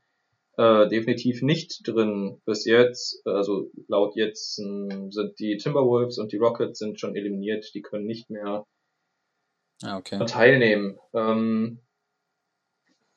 Äh, 0.57 0.87
definitiv 0.89 1.43
nicht 1.43 1.81
drin 1.89 2.41
bis 2.45 2.65
jetzt. 2.65 3.27
Also 3.27 3.71
laut 3.89 4.15
jetzt 4.15 4.61
ähm, 4.61 5.11
sind 5.11 5.37
die 5.41 5.57
Timberwolves 5.57 6.19
und 6.19 6.31
die 6.31 6.37
Rockets 6.37 6.79
sind 6.79 7.01
schon 7.01 7.17
eliminiert. 7.17 7.75
Die 7.75 7.83
können 7.83 8.05
nicht 8.07 8.31
mehr 8.31 8.65
okay. 9.87 10.25
teilnehmen. 10.27 10.99
Ähm, 11.13 11.81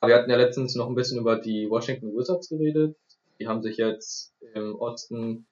wir 0.00 0.14
hatten 0.14 0.30
ja 0.30 0.36
letztens 0.36 0.74
noch 0.76 0.88
ein 0.88 0.94
bisschen 0.94 1.18
über 1.18 1.36
die 1.36 1.68
Washington 1.68 2.16
Wizards 2.16 2.48
geredet. 2.48 2.96
Die 3.40 3.48
haben 3.48 3.62
sich 3.62 3.76
jetzt 3.76 4.34
im 4.54 4.76
Osten 4.76 5.46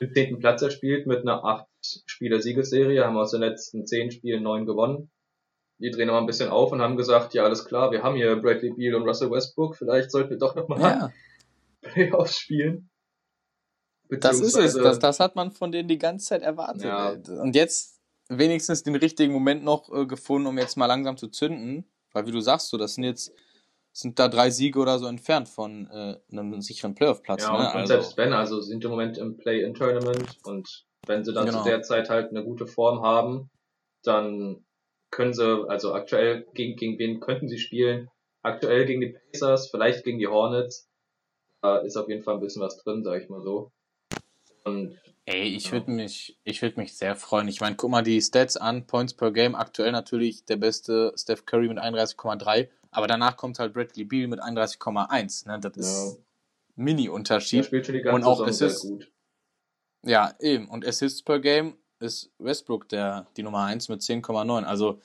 den 0.00 0.12
zehnten 0.12 0.38
Platz 0.38 0.62
erspielt 0.62 1.06
mit 1.06 1.22
einer 1.22 1.44
acht 1.44 1.66
Spieler 1.82 2.40
Siegesserie, 2.40 3.04
haben 3.04 3.16
aus 3.16 3.32
den 3.32 3.40
letzten 3.40 3.86
zehn 3.86 4.10
Spielen 4.10 4.42
neun 4.42 4.66
gewonnen. 4.66 5.10
Die 5.78 5.90
drehen 5.90 6.10
aber 6.10 6.18
ein 6.18 6.26
bisschen 6.26 6.50
auf 6.50 6.72
und 6.72 6.82
haben 6.82 6.96
gesagt, 6.96 7.34
ja 7.34 7.42
alles 7.44 7.64
klar, 7.64 7.90
wir 7.90 8.02
haben 8.02 8.14
hier 8.14 8.36
Bradley 8.36 8.70
Beal 8.70 8.94
und 8.94 9.08
Russell 9.08 9.30
Westbrook, 9.30 9.76
vielleicht 9.76 10.10
sollten 10.10 10.30
wir 10.30 10.38
doch 10.38 10.54
nochmal 10.54 10.80
Ja, 10.80 11.12
Playoffs 11.80 12.38
spielen. 12.38 12.90
das 14.08 14.40
ist 14.40 14.56
es. 14.56 14.74
Das, 14.74 14.98
das 14.98 15.20
hat 15.20 15.36
man 15.36 15.50
von 15.50 15.72
denen 15.72 15.88
die 15.88 15.98
ganze 15.98 16.26
Zeit 16.26 16.42
erwartet. 16.42 16.84
Ja. 16.84 17.10
Und 17.10 17.56
jetzt 17.56 17.99
wenigstens 18.30 18.82
den 18.82 18.94
richtigen 18.94 19.32
Moment 19.32 19.64
noch 19.64 19.92
äh, 19.92 20.06
gefunden, 20.06 20.46
um 20.46 20.58
jetzt 20.58 20.76
mal 20.76 20.86
langsam 20.86 21.16
zu 21.16 21.28
zünden. 21.28 21.84
Weil 22.12 22.26
wie 22.26 22.32
du 22.32 22.40
sagst, 22.40 22.68
so, 22.68 22.78
das 22.78 22.94
sind 22.94 23.04
jetzt 23.04 23.32
sind 23.92 24.18
da 24.18 24.28
drei 24.28 24.50
Siege 24.50 24.78
oder 24.78 24.98
so 24.98 25.06
entfernt 25.06 25.48
von 25.48 25.88
äh, 25.90 26.16
einem 26.30 26.60
sicheren 26.60 26.94
Playoff-Platz. 26.94 27.42
Ja, 27.42 27.52
ne? 27.52 27.58
und, 27.58 27.64
also, 27.66 27.86
selbst 27.86 28.16
wenn, 28.16 28.32
also 28.32 28.60
sind 28.60 28.84
im 28.84 28.90
Moment 28.90 29.18
im 29.18 29.36
Play-In-Tournament 29.36 30.38
und 30.44 30.86
wenn 31.06 31.24
sie 31.24 31.32
dann 31.32 31.46
Genau. 31.46 31.62
zu 31.62 31.68
der 31.68 31.82
Zeit 31.82 32.08
halt 32.08 32.30
eine 32.30 32.44
gute 32.44 32.66
Form 32.66 33.02
haben, 33.02 33.50
dann 34.04 34.64
können 35.10 35.34
sie, 35.34 35.68
also 35.68 35.92
aktuell 35.92 36.46
gegen, 36.54 36.76
gegen 36.76 36.98
wen 36.98 37.20
könnten 37.20 37.48
sie 37.48 37.58
spielen? 37.58 38.08
Aktuell 38.42 38.86
gegen 38.86 39.00
die 39.00 39.16
Pacers, 39.32 39.70
vielleicht 39.70 40.04
gegen 40.04 40.18
die 40.18 40.28
Hornets. 40.28 40.88
Da 41.62 41.78
ist 41.78 41.96
auf 41.96 42.08
jeden 42.08 42.22
Fall 42.22 42.34
ein 42.34 42.40
bisschen 42.40 42.62
was 42.62 42.78
drin, 42.78 43.02
sag 43.02 43.20
ich 43.20 43.28
mal 43.28 43.42
so. 43.42 43.72
Und 44.64 44.98
Ey, 45.26 45.44
ich 45.54 45.70
würde 45.70 45.90
mich, 45.92 46.38
ich 46.44 46.60
würde 46.60 46.80
mich 46.80 46.96
sehr 46.96 47.14
freuen. 47.14 47.46
Ich 47.46 47.60
meine, 47.60 47.76
guck 47.76 47.90
mal 47.90 48.02
die 48.02 48.20
Stats 48.20 48.56
an, 48.56 48.86
Points 48.86 49.14
per 49.14 49.30
Game. 49.30 49.54
Aktuell 49.54 49.92
natürlich 49.92 50.44
der 50.44 50.56
beste 50.56 51.12
Steph 51.16 51.46
Curry 51.46 51.68
mit 51.68 51.78
31,3, 51.78 52.68
aber 52.90 53.06
danach 53.06 53.36
kommt 53.36 53.58
halt 53.60 53.72
Bradley 53.72 54.04
Beal 54.04 54.26
mit 54.26 54.40
31,1. 54.42 55.46
Ne? 55.46 55.60
Das 55.60 55.76
ist 55.76 56.16
ja, 56.16 56.22
Mini-Unterschied. 56.74 57.64
spielt 57.64 57.86
schon 57.86 57.94
die 57.94 58.02
ganze 58.02 58.16
Und 58.16 58.24
auch 58.24 58.44
Assists. 58.44 58.82
gut. 58.82 59.10
Ja, 60.02 60.34
eben. 60.40 60.68
Und 60.68 60.84
Assists 60.86 61.22
per 61.22 61.38
Game 61.38 61.76
ist 62.00 62.30
Westbrook 62.38 62.88
der 62.88 63.26
die 63.36 63.42
Nummer 63.44 63.64
1 63.66 63.88
mit 63.88 64.00
10,9. 64.00 64.64
Also, 64.64 65.00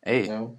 ey, 0.00 0.26
Ja. 0.28 0.50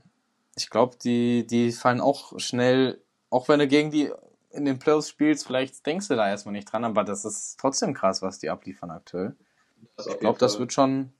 ich 0.55 0.69
glaube, 0.69 0.97
die, 1.03 1.47
die 1.47 1.71
fallen 1.71 2.01
auch 2.01 2.37
schnell, 2.39 3.01
auch 3.29 3.47
wenn 3.47 3.59
du 3.59 3.67
gegen 3.67 3.89
die 3.89 4.11
in 4.49 4.65
den 4.65 4.79
Playoffs 4.79 5.09
spielst, 5.09 5.45
vielleicht 5.47 5.85
denkst 5.85 6.07
du 6.07 6.15
da 6.15 6.27
erstmal 6.29 6.53
nicht 6.53 6.71
dran, 6.71 6.83
aber 6.85 7.03
das 7.03 7.25
ist 7.25 7.57
trotzdem 7.59 7.93
krass, 7.93 8.21
was 8.21 8.39
die 8.39 8.49
abliefern 8.49 8.91
aktuell. 8.91 9.35
Ich 10.07 10.19
glaube, 10.19 10.39
das 10.39 10.59
wird 10.59 10.73
schon, 10.73 11.13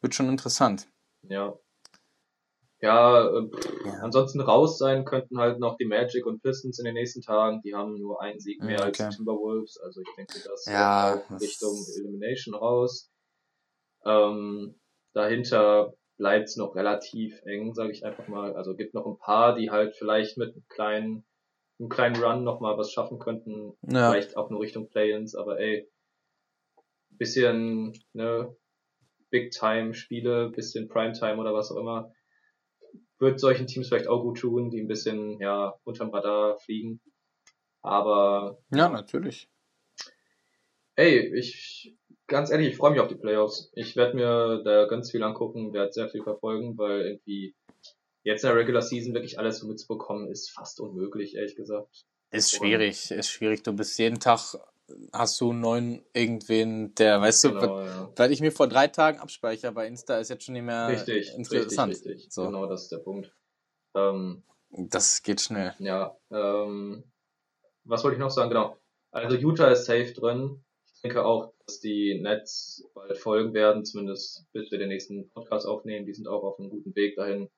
wird 0.00 0.14
schon 0.14 0.28
interessant. 0.28 0.88
Ja. 1.22 1.54
Ja, 2.82 3.26
äh, 3.28 3.50
Ja. 3.84 3.92
ansonsten 4.00 4.40
raus 4.40 4.78
sein 4.78 5.04
könnten 5.04 5.38
halt 5.38 5.60
noch 5.60 5.76
die 5.76 5.84
Magic 5.84 6.24
und 6.24 6.42
Pistons 6.42 6.78
in 6.78 6.86
den 6.86 6.94
nächsten 6.94 7.20
Tagen. 7.20 7.60
Die 7.62 7.74
haben 7.74 7.98
nur 8.00 8.22
einen 8.22 8.40
Sieg 8.40 8.62
mehr 8.62 8.82
als 8.82 8.98
okay. 8.98 9.10
die 9.10 9.16
Timberwolves. 9.16 9.78
Also 9.84 10.00
ich 10.00 10.08
denke, 10.16 10.40
das 10.42 10.64
Ja, 10.66 11.16
geht 11.16 11.24
das- 11.30 11.42
Richtung 11.42 11.76
Elimination 11.98 12.54
raus. 12.54 13.10
Ähm, 14.06 14.80
dahinter 15.12 15.92
bleibt 16.16 16.48
es 16.48 16.56
noch 16.56 16.74
relativ 16.74 17.38
eng, 17.44 17.74
sage 17.74 17.92
ich 17.92 18.04
einfach 18.04 18.28
mal. 18.28 18.54
Also 18.56 18.74
gibt 18.74 18.94
noch 18.94 19.06
ein 19.06 19.18
paar, 19.18 19.54
die 19.54 19.70
halt 19.70 19.94
vielleicht 19.96 20.38
mit 20.38 20.54
einem 20.54 20.64
kleinen, 20.68 21.26
einem 21.80 21.88
kleinen 21.88 22.22
Run 22.22 22.44
noch 22.44 22.60
mal 22.60 22.76
was 22.78 22.92
schaffen 22.92 23.18
könnten. 23.18 23.72
Ja. 23.82 24.10
Vielleicht 24.10 24.36
auch 24.36 24.50
nur 24.50 24.60
Richtung 24.60 24.88
Play-ins, 24.88 25.34
aber 25.34 25.58
ey, 25.58 25.90
bisschen, 27.10 27.98
ne, 28.12 28.54
Big-Time-Spiele, 29.30 30.50
bisschen 30.50 30.88
Prime-Time 30.88 31.38
oder 31.38 31.54
was 31.54 31.72
auch 31.72 31.76
immer, 31.76 32.12
wird 33.18 33.40
solchen 33.40 33.66
Teams 33.66 33.88
vielleicht 33.88 34.08
auch 34.08 34.22
gut 34.22 34.38
tun, 34.38 34.70
die 34.70 34.80
ein 34.80 34.88
bisschen, 34.88 35.40
ja, 35.40 35.74
unterm 35.84 36.10
Radar 36.10 36.58
fliegen. 36.58 37.00
Aber. 37.82 38.58
Ja, 38.74 38.88
natürlich. 38.88 39.48
Ey, 40.96 41.34
ich, 41.34 41.96
ganz 42.26 42.50
ehrlich, 42.50 42.68
ich 42.68 42.76
freue 42.76 42.90
mich 42.90 43.00
auf 43.00 43.08
die 43.08 43.14
Playoffs. 43.14 43.70
Ich 43.74 43.96
werde 43.96 44.16
mir 44.16 44.62
da 44.64 44.86
ganz 44.86 45.10
viel 45.10 45.22
angucken, 45.22 45.72
werde 45.72 45.92
sehr 45.92 46.08
viel 46.08 46.22
verfolgen, 46.22 46.76
weil 46.76 47.02
irgendwie 47.02 47.54
jetzt 48.22 48.44
in 48.44 48.48
der 48.48 48.56
Regular 48.56 48.82
Season 48.82 49.14
wirklich 49.14 49.38
alles 49.38 49.58
so 49.58 49.66
mitzubekommen, 49.66 50.30
ist 50.30 50.50
fast 50.50 50.80
unmöglich, 50.80 51.36
ehrlich 51.36 51.56
gesagt. 51.56 52.04
Ist 52.30 52.54
schwierig, 52.54 53.10
ist 53.10 53.30
schwierig. 53.30 53.62
Du 53.62 53.72
bist 53.72 53.98
jeden 53.98 54.20
Tag, 54.20 54.56
hast 55.12 55.40
du 55.40 55.50
einen 55.50 55.60
neuen 55.60 56.04
irgendwen, 56.12 56.94
der, 56.94 57.20
weißt 57.20 57.42
genau, 57.42 57.60
du, 57.60 57.86
ja. 57.86 58.12
weil 58.16 58.32
ich 58.32 58.40
mir 58.40 58.52
vor 58.52 58.68
drei 58.68 58.86
Tagen 58.86 59.18
abspeichere 59.18 59.72
bei 59.72 59.86
Insta, 59.86 60.18
ist 60.18 60.30
jetzt 60.30 60.44
schon 60.44 60.52
nicht 60.52 60.64
mehr 60.64 60.88
richtig, 60.88 61.34
interessant. 61.34 61.92
Richtig, 61.92 62.12
richtig. 62.12 62.32
So. 62.32 62.44
Genau, 62.44 62.66
das 62.66 62.82
ist 62.82 62.92
der 62.92 62.98
Punkt. 62.98 63.34
Ähm, 63.94 64.44
das 64.70 65.22
geht 65.22 65.40
schnell. 65.40 65.74
Ja, 65.80 66.16
ähm, 66.30 67.04
was 67.84 68.04
wollte 68.04 68.14
ich 68.16 68.20
noch 68.20 68.30
sagen? 68.30 68.50
Genau. 68.50 68.76
Also 69.10 69.36
Utah 69.36 69.70
ist 69.72 69.86
safe 69.86 70.12
drin. 70.12 70.64
Ich 70.94 71.00
denke 71.02 71.24
auch, 71.24 71.52
dass 71.66 71.80
die 71.80 72.20
Nets 72.20 72.88
bald 72.94 73.18
folgen 73.18 73.54
werden, 73.54 73.84
zumindest 73.84 74.46
bis 74.52 74.70
wir 74.70 74.78
den 74.78 74.90
nächsten 74.90 75.28
Podcast 75.30 75.66
aufnehmen. 75.66 76.06
Die 76.06 76.14
sind 76.14 76.28
auch 76.28 76.44
auf 76.44 76.58
einem 76.58 76.70
guten 76.70 76.94
Weg 76.94 77.16
dahin. 77.16 77.48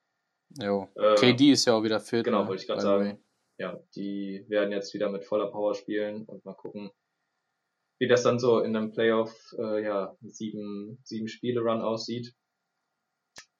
Jo. 0.60 0.88
Äh, 0.94 1.14
KD 1.14 1.52
ist 1.52 1.66
ja 1.66 1.74
auch 1.74 1.82
wieder 1.82 2.00
fit. 2.00 2.24
Genau, 2.24 2.42
ne? 2.42 2.48
wollte 2.48 2.62
ich 2.62 2.68
gerade 2.68 2.82
sagen. 2.82 3.18
Ja, 3.58 3.78
die 3.94 4.44
werden 4.48 4.72
jetzt 4.72 4.92
wieder 4.94 5.08
mit 5.10 5.24
voller 5.24 5.50
Power 5.50 5.74
spielen 5.74 6.24
und 6.24 6.44
mal 6.44 6.54
gucken, 6.54 6.90
wie 7.98 8.08
das 8.08 8.22
dann 8.22 8.38
so 8.38 8.60
in 8.60 8.74
einem 8.74 8.90
Playoff, 8.90 9.54
äh, 9.58 9.84
ja, 9.84 10.16
sieben, 10.22 10.98
sieben 11.04 11.28
Spiele-Run 11.28 11.80
aussieht. 11.82 12.34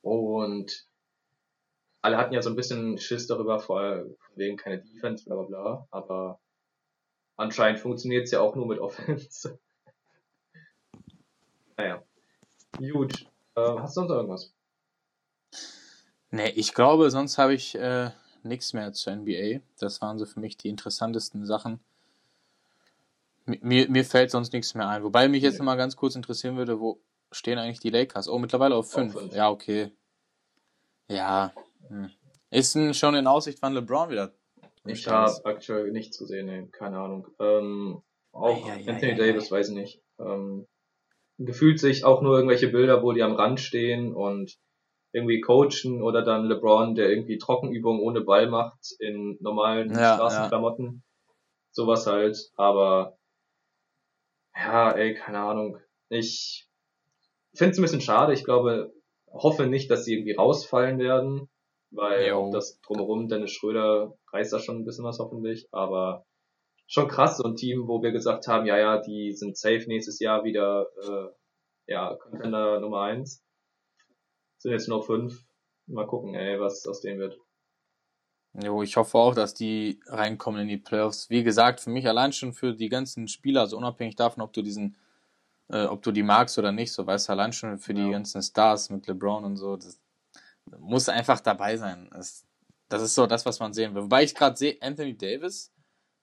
Und 0.00 0.88
alle 2.00 2.16
hatten 2.16 2.34
ja 2.34 2.42
so 2.42 2.50
ein 2.50 2.56
bisschen 2.56 2.98
Schiss 2.98 3.28
darüber, 3.28 3.60
vor 3.60 3.78
allem 3.80 4.16
wegen 4.34 4.56
keine 4.56 4.82
Defense, 4.82 5.24
bla 5.24 5.36
bla 5.36 5.44
bla, 5.44 5.88
aber 5.90 6.40
anscheinend 7.36 7.78
funktioniert 7.78 8.24
es 8.24 8.32
ja 8.32 8.40
auch 8.40 8.56
nur 8.56 8.66
mit 8.66 8.78
Offense. 8.80 9.60
naja. 11.76 12.02
Gut. 12.78 13.26
Äh, 13.54 13.78
hast 13.78 13.96
du 13.96 14.00
sonst 14.00 14.10
irgendwas? 14.10 14.54
Nee, 16.32 16.48
ich 16.56 16.72
glaube, 16.72 17.10
sonst 17.10 17.36
habe 17.36 17.52
ich 17.52 17.74
äh, 17.74 18.10
nichts 18.42 18.72
mehr 18.72 18.92
zur 18.94 19.14
NBA. 19.14 19.60
Das 19.78 20.00
waren 20.00 20.18
so 20.18 20.24
für 20.24 20.40
mich 20.40 20.56
die 20.56 20.70
interessantesten 20.70 21.44
Sachen. 21.44 21.78
Mir, 23.44 23.88
mir 23.90 24.04
fällt 24.04 24.30
sonst 24.30 24.54
nichts 24.54 24.74
mehr 24.74 24.88
ein. 24.88 25.04
Wobei 25.04 25.28
mich 25.28 25.42
jetzt 25.42 25.58
nee. 25.58 25.64
mal 25.64 25.76
ganz 25.76 25.94
kurz 25.94 26.16
interessieren 26.16 26.56
würde, 26.56 26.80
wo 26.80 27.02
stehen 27.30 27.58
eigentlich 27.58 27.80
die 27.80 27.90
Lakers? 27.90 28.28
Oh, 28.28 28.38
mittlerweile 28.38 28.76
auf 28.76 28.90
5. 28.90 29.34
Ja, 29.34 29.50
okay. 29.50 29.92
Ja. 31.08 31.52
Hm. 31.88 32.10
Ist 32.50 32.74
denn 32.74 32.94
schon 32.94 33.14
in 33.14 33.26
Aussicht, 33.26 33.58
wann 33.60 33.74
LeBron 33.74 34.08
wieder? 34.08 34.32
Ich 34.86 35.06
habe 35.06 35.44
aktuell 35.44 35.92
nichts 35.92 36.18
gesehen, 36.18 36.46
nee, 36.46 36.66
keine 36.72 36.98
Ahnung. 36.98 37.28
Ähm, 37.40 38.02
auch 38.32 38.66
ja, 38.66 38.76
ja, 38.76 38.92
Anthony 38.92 39.12
ja, 39.12 39.18
Davis, 39.18 39.50
weiß 39.50 39.68
ich 39.68 39.74
nicht. 39.74 40.02
Ähm, 40.18 40.66
gefühlt 41.38 41.78
sich 41.78 42.04
auch 42.04 42.22
nur 42.22 42.36
irgendwelche 42.36 42.68
Bilder, 42.68 43.02
wo 43.02 43.12
die 43.12 43.22
am 43.22 43.34
Rand 43.34 43.60
stehen 43.60 44.14
und 44.14 44.58
irgendwie 45.12 45.40
coachen 45.40 46.02
oder 46.02 46.22
dann 46.22 46.46
LeBron, 46.46 46.94
der 46.94 47.10
irgendwie 47.10 47.38
Trockenübungen 47.38 48.00
ohne 48.00 48.22
Ball 48.22 48.48
macht 48.48 48.92
in 48.98 49.36
normalen 49.40 49.92
ja, 49.92 50.14
Straßenklamotten. 50.14 50.86
Ja. 50.86 51.34
Sowas 51.70 52.06
halt. 52.06 52.50
Aber 52.56 53.18
ja, 54.54 54.90
ey, 54.92 55.14
keine 55.14 55.40
Ahnung. 55.40 55.78
Ich 56.08 56.68
finde 57.54 57.72
es 57.72 57.78
ein 57.78 57.82
bisschen 57.82 58.00
schade. 58.00 58.32
Ich 58.32 58.44
glaube, 58.44 58.92
hoffe 59.30 59.66
nicht, 59.66 59.90
dass 59.90 60.04
sie 60.04 60.14
irgendwie 60.14 60.34
rausfallen 60.34 60.98
werden, 60.98 61.48
weil 61.90 62.32
auch 62.32 62.50
das 62.50 62.80
drumherum, 62.80 63.28
Dennis 63.28 63.52
Schröder 63.52 64.14
reißt 64.32 64.52
da 64.52 64.58
schon 64.58 64.78
ein 64.78 64.84
bisschen 64.84 65.04
was 65.04 65.18
hoffentlich, 65.18 65.68
aber 65.72 66.24
schon 66.86 67.08
krass, 67.08 67.38
so 67.38 67.44
ein 67.44 67.56
Team, 67.56 67.86
wo 67.86 68.02
wir 68.02 68.12
gesagt 68.12 68.46
haben, 68.48 68.66
ja, 68.66 68.78
ja, 68.78 69.00
die 69.00 69.32
sind 69.32 69.56
safe 69.56 69.84
nächstes 69.86 70.20
Jahr 70.20 70.44
wieder, 70.44 70.86
äh, 71.02 71.28
ja, 71.86 72.14
Contender 72.16 72.80
Nummer 72.80 73.02
eins 73.02 73.42
sind 74.62 74.72
jetzt 74.72 74.88
nur 74.88 75.02
fünf. 75.02 75.44
Mal 75.86 76.06
gucken, 76.06 76.34
ey, 76.34 76.58
was 76.60 76.86
aus 76.86 77.00
denen 77.00 77.18
wird. 77.18 77.38
Jo, 78.62 78.82
ich 78.82 78.96
hoffe 78.96 79.18
auch, 79.18 79.34
dass 79.34 79.54
die 79.54 80.00
reinkommen 80.06 80.62
in 80.62 80.68
die 80.68 80.76
Playoffs. 80.76 81.30
Wie 81.30 81.42
gesagt, 81.42 81.80
für 81.80 81.90
mich 81.90 82.06
allein 82.06 82.32
schon 82.32 82.52
für 82.52 82.74
die 82.74 82.88
ganzen 82.88 83.26
Spieler, 83.26 83.62
also 83.62 83.76
unabhängig 83.76 84.14
davon, 84.16 84.42
ob 84.42 84.52
du 84.52 84.62
diesen, 84.62 84.96
äh, 85.68 85.86
ob 85.86 86.02
du 86.02 86.12
die 86.12 86.22
magst 86.22 86.58
oder 86.58 86.70
nicht, 86.70 86.92
so 86.92 87.06
weißt 87.06 87.28
du, 87.28 87.32
allein 87.32 87.52
schon 87.52 87.78
für 87.78 87.94
ja. 87.94 88.04
die 88.04 88.10
ganzen 88.10 88.42
Stars 88.42 88.90
mit 88.90 89.06
LeBron 89.06 89.44
und 89.44 89.56
so, 89.56 89.76
das 89.76 89.98
muss 90.78 91.08
einfach 91.08 91.40
dabei 91.40 91.76
sein. 91.76 92.08
Das, 92.12 92.46
das 92.88 93.02
ist 93.02 93.14
so 93.14 93.26
das, 93.26 93.46
was 93.46 93.58
man 93.58 93.72
sehen 93.72 93.94
will. 93.94 94.02
Wobei 94.02 94.22
ich 94.22 94.34
gerade 94.34 94.56
sehe, 94.56 94.76
Anthony 94.80 95.16
Davis 95.16 95.72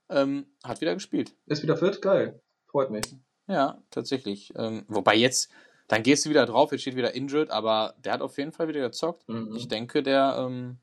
ähm, 0.10 0.46
hat 0.64 0.82
wieder 0.82 0.94
gespielt. 0.94 1.36
Ist 1.48 1.64
wieder 1.64 1.78
fit? 1.78 2.02
Geil. 2.02 2.42
Freut 2.68 2.92
mich. 2.92 3.06
Ja, 3.48 3.82
tatsächlich. 3.90 4.54
Ähm, 4.56 4.86
wobei 4.88 5.16
jetzt, 5.16 5.52
dann 5.90 6.04
gehst 6.04 6.26
du 6.26 6.30
wieder 6.30 6.46
drauf, 6.46 6.72
jetzt 6.72 6.82
steht 6.82 6.96
wieder 6.96 7.16
injured, 7.16 7.50
aber 7.50 7.96
der 8.06 8.14
hat 8.14 8.22
auf 8.22 8.38
jeden 8.38 8.52
Fall 8.52 8.68
wieder 8.68 8.82
gezockt. 8.82 9.28
Mhm. 9.28 9.56
Ich 9.56 9.68
denke, 9.68 10.04
der, 10.04 10.36
ähm, 10.40 10.78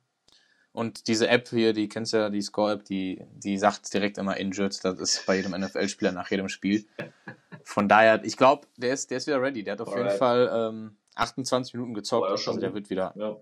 und 0.73 1.07
diese 1.07 1.29
App 1.29 1.49
hier, 1.49 1.73
die 1.73 1.89
kennst 1.89 2.13
du 2.13 2.19
ja, 2.19 2.29
die 2.29 2.43
Score-App, 2.43 2.85
die, 2.85 3.25
die 3.33 3.57
sagt 3.57 3.95
direkt 3.95 4.19
immer 4.19 4.37
injured. 4.37 4.85
Das 4.85 4.99
ist 4.99 5.25
bei 5.25 5.37
jedem 5.37 5.53
NFL-Spieler 5.53 6.13
nach 6.13 6.31
jedem 6.31 6.49
Spiel. 6.49 6.87
Von 7.63 7.89
daher, 7.89 8.23
ich 8.25 8.37
glaube, 8.37 8.67
der 8.77 8.93
ist, 8.93 9.11
der 9.11 9.19
ist 9.19 9.29
wieder 9.29 9.41
ready. 9.41 9.63
Der 9.63 9.75
hat 9.75 9.81
auf 9.81 9.89
Alright. 9.89 10.07
jeden 10.07 10.19
Fall 10.19 10.51
ähm, 10.53 10.97
28 11.15 11.75
Minuten 11.75 11.95
gezockt. 11.95 12.29
also 12.29 12.59
der 12.59 12.75
wird 12.75 12.91
wieder. 12.91 13.15
Ja. 13.17 13.37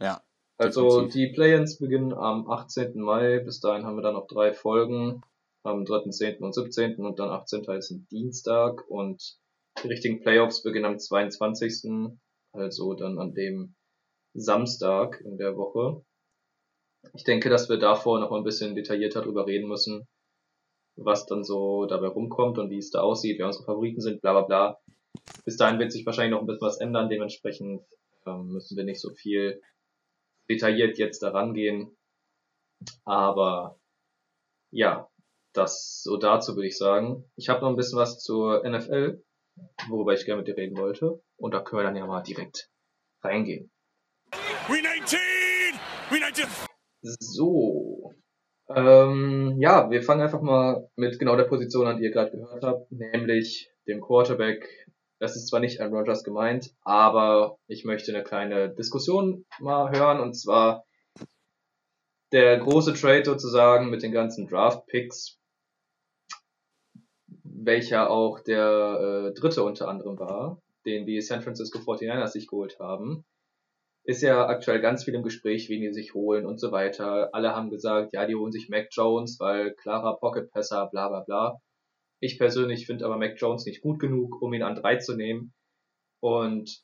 ja 0.00 0.22
also 0.56 1.02
definitiv. 1.02 1.12
die 1.12 1.34
Play-ins 1.34 1.78
beginnen 1.78 2.14
am 2.14 2.50
18. 2.50 2.98
Mai. 2.98 3.38
Bis 3.40 3.60
dahin 3.60 3.84
haben 3.84 3.96
wir 3.96 4.02
dann 4.02 4.14
noch 4.14 4.26
drei 4.26 4.52
Folgen. 4.52 5.22
Am 5.64 5.84
3., 5.84 6.38
und 6.40 6.54
17. 6.54 6.96
und 6.96 7.18
dann 7.18 7.28
18. 7.28 7.64
ist 7.64 7.90
ein 7.90 8.06
Dienstag. 8.10 8.88
Und 8.88 9.38
die 9.82 9.88
richtigen 9.88 10.20
Playoffs 10.20 10.62
beginnen 10.62 10.86
am 10.86 10.98
22. 10.98 12.16
Also 12.52 12.94
dann 12.94 13.18
an 13.18 13.34
dem 13.34 13.74
Samstag 14.34 15.20
in 15.24 15.38
der 15.38 15.56
Woche. 15.56 16.04
Ich 17.14 17.24
denke, 17.24 17.50
dass 17.50 17.68
wir 17.68 17.78
davor 17.78 18.20
noch 18.20 18.32
ein 18.32 18.44
bisschen 18.44 18.74
detaillierter 18.74 19.22
drüber 19.22 19.46
reden 19.46 19.68
müssen, 19.68 20.06
was 20.96 21.26
dann 21.26 21.44
so 21.44 21.86
dabei 21.86 22.08
rumkommt 22.08 22.58
und 22.58 22.70
wie 22.70 22.78
es 22.78 22.90
da 22.90 23.00
aussieht, 23.00 23.38
wer 23.38 23.46
unsere 23.46 23.64
Favoriten 23.64 24.00
sind, 24.00 24.20
bla 24.20 24.32
bla 24.32 24.42
bla. 24.42 24.78
Bis 25.44 25.56
dahin 25.56 25.78
wird 25.78 25.92
sich 25.92 26.06
wahrscheinlich 26.06 26.32
noch 26.32 26.40
ein 26.40 26.46
bisschen 26.46 26.66
was 26.66 26.80
ändern, 26.80 27.08
dementsprechend 27.08 27.82
ähm, 28.26 28.48
müssen 28.52 28.76
wir 28.76 28.84
nicht 28.84 29.00
so 29.00 29.10
viel 29.10 29.60
detailliert 30.48 30.98
jetzt 30.98 31.22
daran 31.22 31.54
gehen. 31.54 31.96
Aber 33.04 33.78
ja, 34.70 35.08
das 35.52 36.02
so 36.02 36.16
dazu 36.16 36.56
würde 36.56 36.68
ich 36.68 36.78
sagen. 36.78 37.30
Ich 37.36 37.48
habe 37.48 37.60
noch 37.60 37.68
ein 37.68 37.76
bisschen 37.76 37.98
was 37.98 38.20
zur 38.20 38.62
NFL 38.68 39.22
worüber 39.88 40.12
ich 40.12 40.24
gerne 40.24 40.42
mit 40.42 40.48
dir 40.48 40.56
reden 40.56 40.76
wollte. 40.76 41.22
Und 41.36 41.52
da 41.52 41.60
können 41.60 41.80
wir 41.80 41.84
dann 41.84 41.96
ja 41.96 42.06
mal 42.06 42.22
direkt 42.22 42.70
reingehen. 43.22 43.70
So. 47.02 48.14
Ähm, 48.68 49.56
ja, 49.58 49.90
wir 49.90 50.02
fangen 50.02 50.22
einfach 50.22 50.40
mal 50.40 50.88
mit 50.96 51.18
genau 51.18 51.36
der 51.36 51.44
Position 51.44 51.86
an, 51.86 51.98
die 51.98 52.04
ihr 52.04 52.10
gerade 52.10 52.30
gehört 52.30 52.62
habt, 52.62 52.90
nämlich 52.92 53.70
dem 53.86 54.00
Quarterback. 54.00 54.86
Das 55.18 55.36
ist 55.36 55.48
zwar 55.48 55.60
nicht 55.60 55.80
an 55.80 55.92
Rogers 55.92 56.24
gemeint, 56.24 56.74
aber 56.82 57.58
ich 57.66 57.84
möchte 57.84 58.14
eine 58.14 58.24
kleine 58.24 58.74
Diskussion 58.74 59.44
mal 59.60 59.90
hören 59.90 60.20
und 60.20 60.34
zwar 60.34 60.84
der 62.32 62.58
große 62.58 62.94
Trade 62.94 63.24
sozusagen 63.24 63.90
mit 63.90 64.02
den 64.02 64.12
ganzen 64.12 64.48
Draft 64.48 64.86
Picks 64.86 65.38
welcher 67.64 68.10
auch 68.10 68.40
der 68.40 69.30
äh, 69.30 69.34
dritte 69.34 69.62
unter 69.62 69.88
anderem 69.88 70.18
war, 70.18 70.60
den 70.84 71.06
die 71.06 71.20
San 71.20 71.42
Francisco 71.42 71.78
49ers 71.78 72.28
sich 72.28 72.48
geholt 72.48 72.78
haben, 72.78 73.24
ist 74.04 74.22
ja 74.22 74.46
aktuell 74.46 74.80
ganz 74.80 75.04
viel 75.04 75.14
im 75.14 75.22
Gespräch, 75.22 75.68
wen 75.68 75.80
die 75.80 75.92
sich 75.92 76.14
holen 76.14 76.44
und 76.44 76.58
so 76.58 76.72
weiter. 76.72 77.30
Alle 77.32 77.54
haben 77.54 77.70
gesagt, 77.70 78.12
ja, 78.12 78.26
die 78.26 78.34
holen 78.34 78.50
sich 78.50 78.68
Mac 78.68 78.88
Jones, 78.90 79.38
weil 79.38 79.74
klarer 79.74 80.16
Pocket-Passer, 80.18 80.88
bla 80.90 81.08
bla 81.08 81.20
bla. 81.20 81.60
Ich 82.18 82.38
persönlich 82.38 82.86
finde 82.86 83.04
aber 83.04 83.16
Mac 83.16 83.34
Jones 83.36 83.64
nicht 83.64 83.80
gut 83.80 84.00
genug, 84.00 84.42
um 84.42 84.52
ihn 84.52 84.62
an 84.62 84.74
drei 84.74 84.96
zu 84.96 85.14
nehmen. 85.14 85.52
Und 86.20 86.82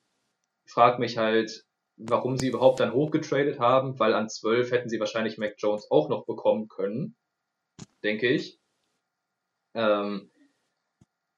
frag 0.66 0.99
mich 0.99 1.18
halt, 1.18 1.64
warum 1.97 2.37
sie 2.37 2.49
überhaupt 2.49 2.79
dann 2.79 2.93
hochgetradet 2.93 3.59
haben, 3.59 3.99
weil 3.99 4.14
an 4.14 4.29
zwölf 4.29 4.70
hätten 4.70 4.89
sie 4.89 5.01
wahrscheinlich 5.01 5.39
Mac 5.39 5.55
Jones 5.59 5.91
auch 5.91 6.09
noch 6.09 6.24
bekommen 6.24 6.68
können, 6.68 7.16
denke 8.05 8.29
ich. 8.29 8.61
Ähm, 9.74 10.31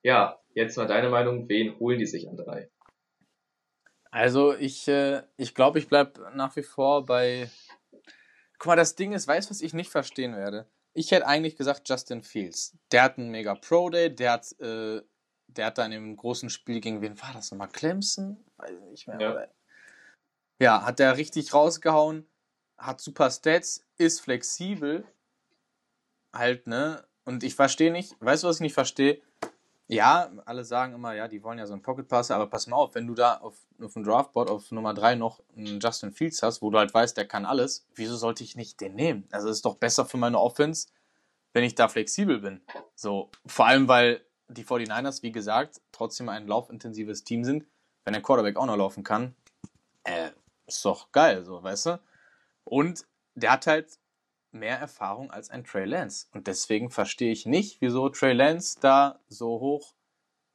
ja, 0.02 0.40
jetzt 0.54 0.76
mal 0.76 0.86
deine 0.86 1.08
Meinung, 1.08 1.48
wen 1.48 1.78
holen 1.78 1.98
die 1.98 2.06
sich 2.06 2.28
an 2.28 2.36
drei? 2.36 2.70
Also 4.10 4.54
ich, 4.54 4.88
äh, 4.88 5.22
ich 5.36 5.54
glaube, 5.54 5.78
ich 5.78 5.88
bleibe 5.88 6.30
nach 6.34 6.56
wie 6.56 6.62
vor 6.62 7.06
bei. 7.06 7.48
Guck 8.58 8.66
mal, 8.66 8.76
das 8.76 8.96
Ding 8.96 9.12
ist, 9.12 9.28
weißt 9.28 9.48
du, 9.48 9.50
was 9.50 9.62
ich 9.62 9.72
nicht 9.72 9.90
verstehen 9.90 10.36
werde? 10.36 10.68
Ich 10.92 11.12
hätte 11.12 11.26
eigentlich 11.26 11.56
gesagt 11.56 11.88
Justin 11.88 12.22
Fields. 12.22 12.76
Der 12.90 13.04
hat 13.04 13.18
einen 13.18 13.30
mega 13.30 13.54
Pro 13.54 13.88
Day, 13.88 14.14
der 14.14 14.32
hat, 14.32 14.52
äh, 14.60 15.00
der 15.46 15.66
hat 15.66 15.78
dann 15.78 15.92
im 15.92 16.16
großen 16.16 16.50
Spiel 16.50 16.80
gegen 16.80 17.00
wen 17.00 17.20
war 17.22 17.32
das 17.32 17.50
nochmal? 17.50 17.68
Clemson? 17.68 18.44
Weiß 18.56 18.72
ich 18.72 18.90
nicht 18.90 19.06
mehr. 19.06 19.20
Ja. 19.20 19.48
ja, 20.60 20.84
hat 20.84 20.98
der 20.98 21.16
richtig 21.16 21.54
rausgehauen, 21.54 22.28
hat 22.76 23.00
super 23.00 23.30
Stats, 23.30 23.86
ist 23.96 24.20
flexibel. 24.20 25.04
Halt, 26.34 26.66
ne? 26.66 27.06
Und 27.24 27.44
ich 27.44 27.54
verstehe 27.54 27.92
nicht, 27.92 28.16
weißt 28.20 28.42
du, 28.42 28.48
was 28.48 28.56
ich 28.56 28.62
nicht 28.62 28.74
verstehe? 28.74 29.22
Ja, 29.92 30.30
alle 30.44 30.64
sagen 30.64 30.94
immer, 30.94 31.14
ja, 31.14 31.26
die 31.26 31.42
wollen 31.42 31.58
ja 31.58 31.66
so 31.66 31.72
einen 31.72 31.82
Pocket 31.82 32.06
Passer, 32.06 32.36
aber 32.36 32.46
pass 32.46 32.68
mal 32.68 32.76
auf, 32.76 32.94
wenn 32.94 33.08
du 33.08 33.14
da 33.14 33.38
auf, 33.38 33.56
auf 33.82 33.94
dem 33.94 34.04
Draftboard 34.04 34.48
auf 34.48 34.70
Nummer 34.70 34.94
3 34.94 35.16
noch 35.16 35.42
einen 35.56 35.80
Justin 35.80 36.12
Fields 36.12 36.44
hast, 36.44 36.62
wo 36.62 36.70
du 36.70 36.78
halt 36.78 36.94
weißt, 36.94 37.16
der 37.16 37.26
kann 37.26 37.44
alles, 37.44 37.88
wieso 37.96 38.16
sollte 38.16 38.44
ich 38.44 38.54
nicht 38.54 38.80
den 38.80 38.94
nehmen? 38.94 39.26
Also 39.32 39.48
es 39.48 39.56
ist 39.56 39.64
doch 39.64 39.74
besser 39.74 40.06
für 40.06 40.16
meine 40.16 40.38
Offense, 40.38 40.86
wenn 41.54 41.64
ich 41.64 41.74
da 41.74 41.88
flexibel 41.88 42.38
bin. 42.38 42.60
So, 42.94 43.30
vor 43.46 43.66
allem, 43.66 43.88
weil 43.88 44.24
die 44.46 44.64
49ers, 44.64 45.24
wie 45.24 45.32
gesagt, 45.32 45.80
trotzdem 45.90 46.28
ein 46.28 46.46
laufintensives 46.46 47.24
Team 47.24 47.42
sind. 47.42 47.66
Wenn 48.04 48.12
der 48.12 48.22
Quarterback 48.22 48.56
auch 48.56 48.66
noch 48.66 48.76
laufen 48.76 49.02
kann, 49.02 49.34
äh, 50.04 50.30
ist 50.66 50.84
doch 50.84 51.10
geil, 51.10 51.44
so, 51.44 51.64
weißt 51.64 51.86
du? 51.86 52.00
Und 52.62 53.06
der 53.34 53.52
hat 53.52 53.66
halt 53.66 53.98
mehr 54.52 54.78
Erfahrung 54.78 55.30
als 55.30 55.50
ein 55.50 55.64
Trey 55.64 55.84
Lance. 55.84 56.26
Und 56.32 56.46
deswegen 56.46 56.90
verstehe 56.90 57.32
ich 57.32 57.46
nicht, 57.46 57.80
wieso 57.80 58.08
Trey 58.08 58.32
Lance 58.32 58.78
da 58.80 59.20
so 59.28 59.60
hoch 59.60 59.94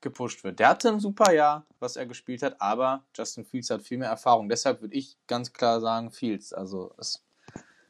gepusht 0.02 0.44
wird. 0.44 0.60
Der 0.60 0.70
hatte 0.70 0.90
ein 0.90 1.00
super 1.00 1.34
Jahr, 1.34 1.66
was 1.80 1.96
er 1.96 2.06
gespielt 2.06 2.44
hat, 2.44 2.62
aber 2.62 3.04
Justin 3.16 3.44
Fields 3.46 3.70
hat 3.70 3.82
viel 3.82 3.98
mehr 3.98 4.10
Erfahrung. 4.10 4.50
Deshalb 4.50 4.82
würde 4.82 4.96
ich 4.96 5.18
ganz 5.28 5.52
klar 5.52 5.82
sagen 5.82 6.12
Fields. 6.12 6.54
Also 6.54 6.94
es, 6.98 7.24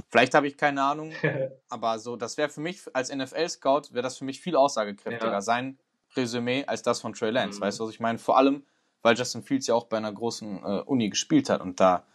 vielleicht 0.08 0.34
habe 0.34 0.48
ich 0.48 0.58
keine 0.58 0.82
Ahnung, 0.82 1.12
aber 1.70 2.00
so, 2.00 2.16
das 2.16 2.38
wäre 2.38 2.50
für 2.50 2.62
mich 2.62 2.82
als 2.94 3.14
NFL-Scout, 3.14 3.92
wäre 3.92 4.04
das 4.04 4.18
für 4.18 4.26
mich 4.26 4.40
viel 4.40 4.56
aussagekräftiger, 4.56 5.32
ja. 5.32 5.42
sein 5.42 5.78
Resümee 6.16 6.64
als 6.66 6.84
das 6.84 7.02
von 7.02 7.14
Trey 7.14 7.32
Lance. 7.32 7.60
Mhm. 7.60 7.64
Weißt 7.64 7.80
du, 7.80 7.84
was 7.84 7.92
ich 7.92 8.00
meine? 8.00 8.18
Vor 8.18 8.38
allem, 8.38 8.64
weil 9.02 9.18
Justin 9.18 9.44
Fields 9.44 9.68
ja 9.68 9.76
auch 9.76 9.86
bei 9.88 9.98
einer 9.98 10.14
großen 10.14 10.64
äh, 10.64 10.82
Uni 10.86 11.10
gespielt 11.10 11.50
hat 11.50 11.62
und 11.62 11.80
da 11.80 12.06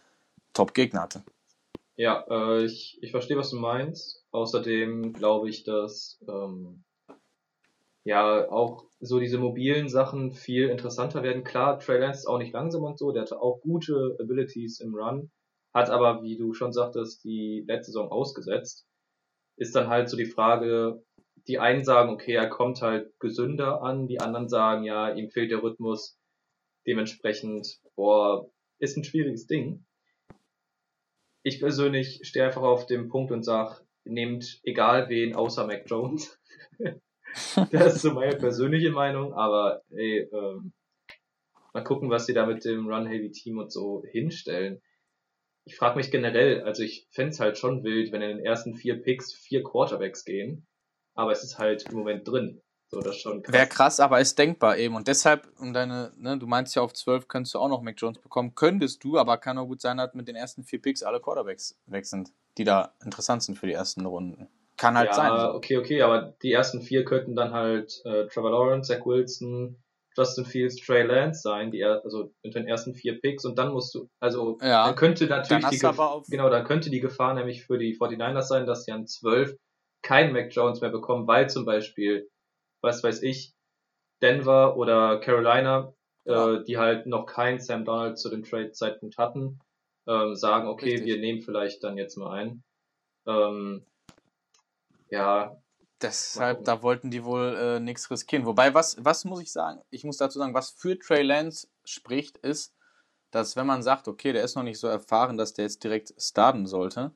Top-Gegner 0.53 1.01
hatte. 1.01 1.23
Ja, 2.01 2.25
äh, 2.31 2.65
ich, 2.65 2.97
ich 3.03 3.11
verstehe, 3.11 3.37
was 3.37 3.51
du 3.51 3.57
meinst. 3.57 4.25
Außerdem 4.31 5.13
glaube 5.13 5.49
ich, 5.49 5.63
dass 5.63 6.19
ähm, 6.27 6.83
ja 8.03 8.49
auch 8.49 8.85
so 8.99 9.19
diese 9.19 9.37
mobilen 9.37 9.87
Sachen 9.87 10.31
viel 10.31 10.69
interessanter 10.69 11.21
werden. 11.21 11.43
Klar, 11.43 11.77
Trey 11.77 11.99
Lance 11.99 12.21
ist 12.21 12.25
auch 12.25 12.39
nicht 12.39 12.53
langsam 12.53 12.81
und 12.85 12.97
so, 12.97 13.11
der 13.11 13.21
hatte 13.21 13.39
auch 13.39 13.61
gute 13.61 14.17
Abilities 14.19 14.79
im 14.79 14.95
Run, 14.95 15.29
hat 15.75 15.91
aber, 15.91 16.23
wie 16.23 16.37
du 16.37 16.55
schon 16.55 16.73
sagtest, 16.73 17.23
die 17.23 17.63
letzte 17.67 17.91
Saison 17.91 18.09
ausgesetzt. 18.09 18.87
Ist 19.55 19.75
dann 19.75 19.87
halt 19.87 20.09
so 20.09 20.17
die 20.17 20.25
Frage, 20.25 21.03
die 21.47 21.59
einen 21.59 21.85
sagen, 21.85 22.09
okay, 22.09 22.33
er 22.33 22.49
kommt 22.49 22.81
halt 22.81 23.13
gesünder 23.19 23.83
an, 23.83 24.07
die 24.07 24.19
anderen 24.19 24.49
sagen, 24.49 24.85
ja, 24.85 25.13
ihm 25.13 25.29
fehlt 25.29 25.51
der 25.51 25.61
Rhythmus. 25.61 26.17
Dementsprechend, 26.87 27.79
boah, 27.95 28.49
ist 28.79 28.97
ein 28.97 29.03
schwieriges 29.03 29.45
Ding 29.45 29.85
ich 31.43 31.59
persönlich 31.59 32.21
stehe 32.23 32.45
einfach 32.45 32.61
auf 32.61 32.85
dem 32.85 33.09
Punkt 33.09 33.31
und 33.31 33.43
sage, 33.43 33.81
nehmt 34.03 34.59
egal 34.63 35.09
wen 35.09 35.35
außer 35.35 35.65
Mac 35.65 35.83
Jones. 35.87 36.39
das 37.71 37.95
ist 37.95 38.01
so 38.01 38.13
meine 38.13 38.35
persönliche 38.35 38.91
Meinung, 38.91 39.33
aber 39.33 39.83
ey, 39.91 40.29
ähm, 40.31 40.73
mal 41.73 41.83
gucken, 41.83 42.09
was 42.09 42.25
sie 42.25 42.33
da 42.33 42.45
mit 42.45 42.65
dem 42.65 42.87
Run-Heavy-Team 42.87 43.57
und 43.57 43.71
so 43.71 44.03
hinstellen. 44.09 44.81
Ich 45.65 45.75
frage 45.75 45.97
mich 45.97 46.11
generell, 46.11 46.61
also 46.61 46.83
ich 46.83 47.07
fände 47.11 47.37
halt 47.37 47.57
schon 47.57 47.83
wild, 47.83 48.11
wenn 48.11 48.21
in 48.21 48.37
den 48.37 48.45
ersten 48.45 48.75
vier 48.75 49.01
Picks 49.01 49.33
vier 49.33 49.63
Quarterbacks 49.63 50.25
gehen, 50.25 50.65
aber 51.13 51.31
es 51.31 51.43
ist 51.43 51.59
halt 51.59 51.85
im 51.89 51.97
Moment 51.97 52.27
drin. 52.27 52.61
So, 52.93 52.99
das 52.99 53.17
schon 53.17 53.41
krass. 53.41 53.53
Wäre 53.53 53.67
krass, 53.67 53.99
aber 54.01 54.19
ist 54.19 54.37
denkbar 54.37 54.77
eben. 54.77 54.95
Und 54.95 55.07
deshalb, 55.07 55.47
um 55.59 55.71
deine, 55.71 56.11
ne, 56.17 56.37
du 56.37 56.45
meinst 56.45 56.75
ja 56.75 56.81
auf 56.81 56.93
12 56.93 57.27
könntest 57.29 57.55
du 57.55 57.59
auch 57.59 57.69
noch 57.69 57.81
Mac 57.81 57.95
Jones 57.97 58.19
bekommen. 58.19 58.53
Könntest 58.53 59.03
du, 59.03 59.17
aber 59.17 59.37
kann 59.37 59.57
auch 59.57 59.67
gut 59.67 59.81
sein, 59.81 59.97
dass 59.97 60.13
mit 60.13 60.27
den 60.27 60.35
ersten 60.35 60.63
vier 60.63 60.81
Picks 60.81 61.01
alle 61.01 61.21
Quarterbacks 61.21 61.79
weg 61.85 62.05
sind, 62.05 62.31
die 62.57 62.65
da 62.65 62.93
interessant 63.03 63.43
sind 63.43 63.57
für 63.57 63.67
die 63.67 63.73
ersten 63.73 64.05
Runden. 64.05 64.49
Kann 64.75 64.97
halt 64.97 65.09
ja, 65.09 65.13
sein. 65.13 65.39
So. 65.39 65.53
Okay, 65.53 65.77
okay, 65.77 66.01
aber 66.01 66.35
die 66.43 66.51
ersten 66.51 66.81
vier 66.81 67.05
könnten 67.05 67.35
dann 67.35 67.53
halt 67.53 68.01
äh, 68.03 68.27
Trevor 68.27 68.51
Lawrence, 68.51 68.93
Zach 68.93 69.05
Wilson, 69.05 69.81
Justin 70.17 70.43
Fields, 70.43 70.75
Trey 70.75 71.03
Lance 71.03 71.41
sein, 71.41 71.71
die 71.71 71.79
er, 71.79 72.03
also 72.03 72.33
mit 72.43 72.55
den 72.55 72.67
ersten 72.67 72.93
vier 72.93 73.21
Picks 73.21 73.45
und 73.45 73.57
dann 73.57 73.71
musst 73.71 73.95
du, 73.95 74.09
also 74.19 74.57
ja, 74.61 74.85
dann 74.85 74.95
könnte 74.95 75.27
natürlich 75.27 75.63
dann 75.63 75.71
die 75.71 75.79
Gefahr, 75.79 76.21
genau, 76.27 76.49
dann 76.49 76.65
könnte 76.65 76.89
die 76.89 76.99
Gefahr 76.99 77.33
nämlich 77.33 77.63
für 77.63 77.77
die 77.77 77.97
49ers 77.97 78.41
sein, 78.41 78.65
dass 78.65 78.83
sie 78.83 78.91
an 78.91 79.07
12 79.07 79.55
keinen 80.01 80.33
Mac 80.33 80.53
Jones 80.53 80.81
mehr 80.81 80.89
bekommen, 80.89 81.27
weil 81.27 81.49
zum 81.49 81.63
Beispiel 81.63 82.29
was 82.81 83.03
weiß 83.03 83.21
ich, 83.23 83.53
Denver 84.21 84.77
oder 84.77 85.19
Carolina, 85.19 85.93
äh, 86.25 86.63
die 86.63 86.77
halt 86.77 87.07
noch 87.07 87.25
keinen 87.25 87.59
Sam 87.59 87.85
Donald 87.85 88.19
zu 88.19 88.29
dem 88.29 88.43
Trade-Zeitpunkt 88.43 89.17
hatten, 89.17 89.59
ähm, 90.07 90.35
sagen, 90.35 90.67
okay, 90.67 90.91
Richtig. 90.91 91.05
wir 91.05 91.19
nehmen 91.19 91.41
vielleicht 91.41 91.83
dann 91.83 91.97
jetzt 91.97 92.17
mal 92.17 92.31
ein. 92.31 92.63
Ähm, 93.27 93.85
ja. 95.09 95.57
Deshalb, 96.01 96.63
da 96.65 96.81
wollten 96.81 97.11
die 97.11 97.23
wohl 97.23 97.55
äh, 97.55 97.79
nichts 97.79 98.09
riskieren. 98.09 98.45
Wobei, 98.45 98.73
was, 98.73 98.97
was 99.03 99.23
muss 99.25 99.41
ich 99.41 99.51
sagen? 99.51 99.81
Ich 99.91 100.03
muss 100.03 100.17
dazu 100.17 100.39
sagen, 100.39 100.53
was 100.53 100.71
für 100.71 100.97
Trey 100.97 101.21
Lance 101.21 101.67
spricht, 101.85 102.37
ist, 102.37 102.73
dass 103.29 103.55
wenn 103.55 103.67
man 103.67 103.83
sagt, 103.83 104.07
okay, 104.07 104.33
der 104.33 104.43
ist 104.43 104.55
noch 104.55 104.63
nicht 104.63 104.79
so 104.79 104.87
erfahren, 104.87 105.37
dass 105.37 105.53
der 105.53 105.65
jetzt 105.65 105.83
direkt 105.83 106.13
starten 106.17 106.65
sollte, 106.65 107.11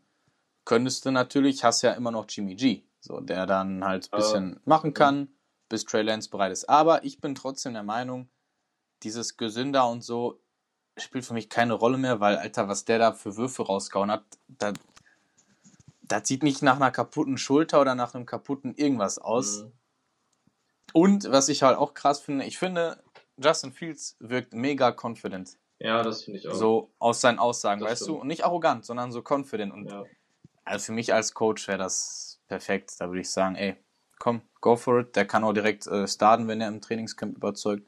könntest 0.65 1.05
du 1.05 1.11
natürlich, 1.11 1.63
hast 1.63 1.81
ja 1.81 1.93
immer 1.93 2.11
noch 2.11 2.25
Jimmy 2.29 2.55
G, 2.55 2.83
so, 2.99 3.19
der 3.19 3.45
dann 3.47 3.83
halt 3.83 4.09
ein 4.11 4.17
bisschen 4.17 4.53
äh, 4.57 4.59
machen 4.65 4.93
kann 4.93 5.34
bis 5.69 5.85
Trey 5.85 6.03
Lance 6.03 6.29
bereit 6.29 6.51
ist. 6.51 6.69
Aber 6.69 7.03
ich 7.03 7.19
bin 7.19 7.35
trotzdem 7.35 7.73
der 7.73 7.83
Meinung, 7.83 8.29
dieses 9.03 9.37
Gesünder 9.37 9.87
und 9.87 10.03
so 10.03 10.39
spielt 10.97 11.25
für 11.25 11.33
mich 11.33 11.49
keine 11.49 11.73
Rolle 11.73 11.97
mehr, 11.97 12.19
weil, 12.19 12.37
Alter, 12.37 12.67
was 12.67 12.85
der 12.85 12.99
da 12.99 13.11
für 13.11 13.35
Würfe 13.35 13.63
rausgehauen 13.63 14.11
hat, 14.11 14.23
das, 14.47 14.73
das 16.01 16.27
sieht 16.27 16.43
nicht 16.43 16.61
nach 16.61 16.77
einer 16.77 16.91
kaputten 16.91 17.37
Schulter 17.37 17.81
oder 17.81 17.95
nach 17.95 18.13
einem 18.13 18.25
kaputten 18.25 18.75
irgendwas 18.75 19.19
aus. 19.19 19.63
Mhm. 19.63 19.71
Und 20.93 21.31
was 21.31 21.49
ich 21.49 21.63
halt 21.63 21.77
auch 21.77 21.93
krass 21.93 22.21
finde, 22.21 22.45
ich 22.45 22.57
finde, 22.57 23.03
Justin 23.37 23.73
Fields 23.73 24.15
wirkt 24.19 24.53
mega 24.53 24.95
confident. 24.97 25.57
Ja, 25.79 26.03
das 26.03 26.23
finde 26.23 26.39
ich 26.39 26.47
auch. 26.47 26.53
So 26.53 26.93
aus 26.99 27.19
seinen 27.19 27.39
Aussagen, 27.39 27.81
das 27.81 27.91
weißt 27.91 28.03
stimmt. 28.03 28.17
du? 28.17 28.21
Und 28.21 28.27
nicht 28.27 28.45
arrogant, 28.45 28.85
sondern 28.85 29.11
so 29.11 29.21
confident. 29.21 29.73
Und 29.73 29.91
ja. 29.91 30.05
also 30.63 30.85
für 30.85 30.91
mich 30.93 31.13
als 31.13 31.33
Coach 31.33 31.67
wäre 31.67 31.79
das 31.79 32.39
perfekt. 32.47 32.93
Da 32.99 33.09
würde 33.09 33.21
ich 33.21 33.29
sagen, 33.29 33.55
ey, 33.55 33.75
komm, 34.19 34.41
go 34.61 34.75
for 34.75 35.01
it. 35.01 35.15
Der 35.15 35.25
kann 35.25 35.43
auch 35.43 35.53
direkt 35.53 35.87
äh, 35.87 36.07
starten, 36.07 36.47
wenn 36.47 36.61
er 36.61 36.67
im 36.67 36.81
Trainingscamp 36.81 37.37
überzeugt. 37.37 37.87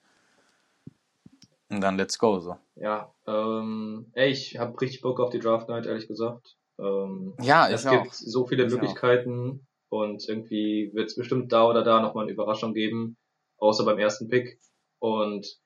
Und 1.70 1.82
dann 1.82 1.98
let's 1.98 2.18
go, 2.18 2.40
so. 2.40 2.58
Ja, 2.76 3.14
ähm, 3.26 4.08
ey, 4.14 4.30
ich 4.30 4.58
habe 4.58 4.80
richtig 4.80 5.02
Bock 5.02 5.20
auf 5.20 5.32
die 5.32 5.40
Draft 5.40 5.68
Night, 5.68 5.86
ehrlich 5.86 6.08
gesagt. 6.08 6.56
Ähm, 6.80 7.34
ja, 7.42 7.68
es 7.70 7.84
gibt 7.84 8.08
auch. 8.08 8.14
so 8.14 8.46
viele 8.46 8.66
ich 8.66 8.72
Möglichkeiten 8.72 9.68
auch. 9.90 9.98
und 9.98 10.28
irgendwie 10.30 10.92
wird 10.94 11.10
es 11.10 11.16
bestimmt 11.16 11.52
da 11.52 11.68
oder 11.68 11.84
da 11.84 12.02
nochmal 12.02 12.24
eine 12.24 12.34
Überraschung 12.34 12.74
geben, 12.74 13.18
außer 13.58 13.84
beim 13.84 14.00
ersten 14.00 14.30
Pick. 14.30 14.60
Und 15.00 15.60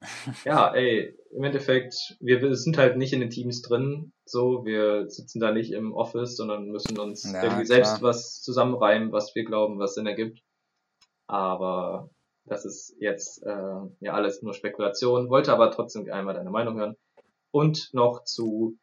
ja, 0.44 0.74
ey, 0.74 1.16
im 1.30 1.44
Endeffekt, 1.44 2.16
wir 2.20 2.54
sind 2.56 2.78
halt 2.78 2.96
nicht 2.96 3.12
in 3.12 3.20
den 3.20 3.30
Teams 3.30 3.62
drin, 3.62 4.12
so, 4.24 4.64
wir 4.64 5.08
sitzen 5.08 5.40
da 5.40 5.50
nicht 5.50 5.72
im 5.72 5.92
Office, 5.94 6.36
sondern 6.36 6.66
müssen 6.66 6.98
uns 6.98 7.24
ja, 7.24 7.42
irgendwie 7.42 7.64
klar. 7.64 7.84
selbst 7.84 8.02
was 8.02 8.42
zusammenreimen, 8.42 9.12
was 9.12 9.34
wir 9.34 9.44
glauben, 9.44 9.78
was 9.78 9.94
Sinn 9.94 10.06
ergibt. 10.06 10.40
Aber 11.26 12.10
das 12.44 12.64
ist 12.64 12.94
jetzt 12.98 13.42
äh, 13.44 13.80
ja 14.00 14.12
alles 14.12 14.42
nur 14.42 14.54
Spekulation, 14.54 15.30
wollte 15.30 15.52
aber 15.52 15.70
trotzdem 15.70 16.10
einmal 16.10 16.34
deine 16.34 16.50
Meinung 16.50 16.78
hören. 16.78 16.96
Und 17.50 17.90
noch 17.92 18.24
zu 18.24 18.78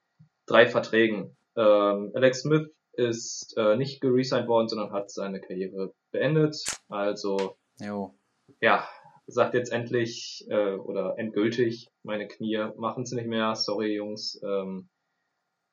drei 0.45 0.67
Verträgen. 0.67 1.35
Ähm, 1.55 2.11
Alex 2.15 2.41
Smith 2.41 2.69
ist 2.93 3.55
äh, 3.57 3.75
nicht 3.75 4.01
geresigned 4.01 4.47
worden, 4.47 4.67
sondern 4.67 4.91
hat 4.91 5.11
seine 5.11 5.39
Karriere 5.39 5.93
beendet. 6.11 6.57
Also, 6.89 7.57
jo. 7.79 8.13
ja, 8.59 8.87
sagt 9.27 9.53
jetzt 9.53 9.71
endlich 9.71 10.45
äh, 10.49 10.73
oder 10.73 11.15
endgültig, 11.17 11.89
meine 12.03 12.27
Knie 12.27 12.69
machen 12.77 13.03
es 13.03 13.11
nicht 13.11 13.27
mehr, 13.27 13.55
sorry 13.55 13.95
Jungs, 13.95 14.41
ähm, 14.43 14.89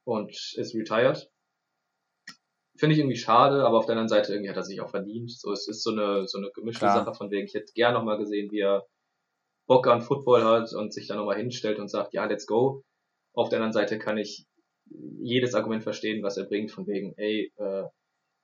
und 0.04 0.30
ist 0.30 0.74
retired. 0.74 1.30
Finde 2.76 2.94
ich 2.94 3.00
irgendwie 3.00 3.16
schade, 3.16 3.64
aber 3.64 3.78
auf 3.78 3.86
der 3.86 3.94
anderen 3.94 4.08
Seite 4.08 4.32
irgendwie 4.32 4.50
hat 4.50 4.56
er 4.56 4.62
sich 4.62 4.80
auch 4.80 4.90
verdient. 4.90 5.32
So, 5.32 5.50
es 5.50 5.66
ist 5.66 5.82
so 5.82 5.90
eine, 5.90 6.28
so 6.28 6.38
eine 6.38 6.50
gemischte 6.54 6.86
Klar. 6.86 7.04
Sache 7.04 7.14
von 7.14 7.30
wegen, 7.30 7.46
ich 7.46 7.54
hätte 7.54 7.72
gern 7.74 7.94
nochmal 7.94 8.18
gesehen, 8.18 8.50
wie 8.52 8.60
er 8.60 8.86
Bock 9.66 9.86
an 9.88 10.00
Football 10.00 10.44
hat 10.44 10.72
und 10.72 10.94
sich 10.94 11.08
dann 11.08 11.18
nochmal 11.18 11.36
hinstellt 11.36 11.78
und 11.78 11.88
sagt, 11.88 12.14
ja, 12.14 12.24
let's 12.24 12.46
go. 12.46 12.84
Auf 13.34 13.48
der 13.48 13.58
anderen 13.58 13.72
Seite 13.72 13.98
kann 13.98 14.16
ich 14.16 14.46
jedes 15.20 15.54
Argument 15.54 15.82
verstehen, 15.82 16.22
was 16.22 16.36
er 16.36 16.44
bringt, 16.44 16.70
von 16.70 16.86
wegen, 16.86 17.12
ey, 17.16 17.52
äh, 17.56 17.84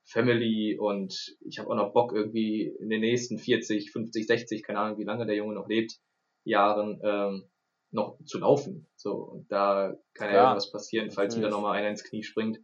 Family 0.05 0.77
und 0.77 1.35
ich 1.41 1.59
habe 1.59 1.69
auch 1.69 1.75
noch 1.75 1.93
Bock 1.93 2.13
irgendwie 2.13 2.67
in 2.79 2.89
den 2.89 3.01
nächsten 3.01 3.39
40, 3.39 3.91
50, 3.91 4.27
60, 4.27 4.63
keine 4.63 4.79
Ahnung, 4.79 4.99
wie 4.99 5.03
lange 5.03 5.25
der 5.25 5.35
Junge 5.35 5.55
noch 5.55 5.67
lebt, 5.67 5.99
Jahren, 6.43 7.01
ähm, 7.03 7.49
noch 7.91 8.17
zu 8.25 8.39
laufen. 8.39 8.87
So, 8.95 9.15
und 9.15 9.51
da 9.51 9.95
kann 10.13 10.29
ja, 10.29 10.35
ja 10.35 10.55
was 10.55 10.71
passieren, 10.71 11.09
falls 11.09 11.37
wieder 11.37 11.49
nochmal 11.49 11.77
einer 11.77 11.89
ins 11.89 12.03
Knie 12.03 12.23
springt. 12.23 12.59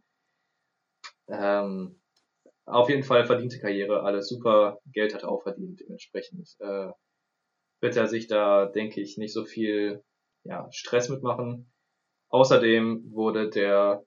Ähm, 1.28 2.00
auf 2.64 2.88
jeden 2.88 3.02
Fall 3.02 3.24
verdiente 3.24 3.58
Karriere, 3.58 4.02
alles 4.02 4.28
super, 4.28 4.78
Geld 4.86 5.14
hat 5.14 5.24
er 5.24 5.30
auch 5.30 5.42
verdient, 5.42 5.80
dementsprechend 5.80 6.54
äh, 6.60 6.90
wird 7.80 7.96
er 7.96 8.06
sich 8.06 8.28
da, 8.28 8.66
denke 8.66 9.00
ich, 9.00 9.18
nicht 9.18 9.32
so 9.32 9.44
viel 9.44 10.04
ja, 10.44 10.68
Stress 10.70 11.08
mitmachen. 11.08 11.72
Außerdem 12.28 13.12
wurde 13.12 13.50
der 13.50 14.04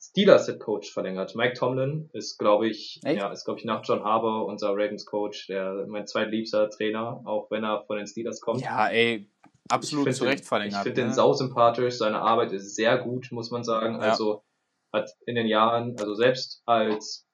Steelers 0.00 0.46
Head 0.46 0.60
Coach 0.60 0.92
verlängert. 0.92 1.34
Mike 1.34 1.54
Tomlin 1.54 2.08
ist, 2.12 2.38
glaube 2.38 2.68
ich, 2.68 3.00
Echt? 3.04 3.20
ja, 3.20 3.32
ist, 3.32 3.44
glaube 3.44 3.58
ich, 3.58 3.64
nach 3.64 3.82
John 3.84 4.04
Harbour 4.04 4.46
unser 4.46 4.70
Ravens 4.70 5.04
Coach, 5.04 5.48
der 5.48 5.86
mein 5.88 6.06
zweitliebster 6.06 6.70
Trainer, 6.70 7.20
auch 7.24 7.50
wenn 7.50 7.64
er 7.64 7.84
von 7.86 7.96
den 7.96 8.06
Steelers 8.06 8.40
kommt. 8.40 8.60
Ja, 8.60 8.88
ey, 8.88 9.28
absolut 9.68 10.14
zu 10.14 10.24
Recht 10.24 10.44
verlängert. 10.44 10.74
Ich 10.74 10.82
finde 10.82 11.00
ne? 11.00 11.06
den 11.08 11.14
sau 11.14 11.32
sympathisch, 11.32 11.96
seine 11.98 12.20
Arbeit 12.20 12.52
ist 12.52 12.76
sehr 12.76 12.98
gut, 12.98 13.28
muss 13.32 13.50
man 13.50 13.64
sagen. 13.64 13.94
Ja. 13.94 14.00
Also 14.10 14.44
hat 14.92 15.10
in 15.26 15.34
den 15.34 15.46
Jahren, 15.46 15.96
also 15.98 16.14
selbst 16.14 16.62
als 16.64 17.26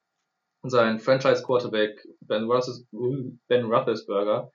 sein 0.62 0.98
Franchise 0.98 1.42
Quarterback 1.42 2.06
Ben, 2.20 2.44
Roethlis, 2.44 2.86
ben 2.90 3.64
Roethlisberger 3.66 4.50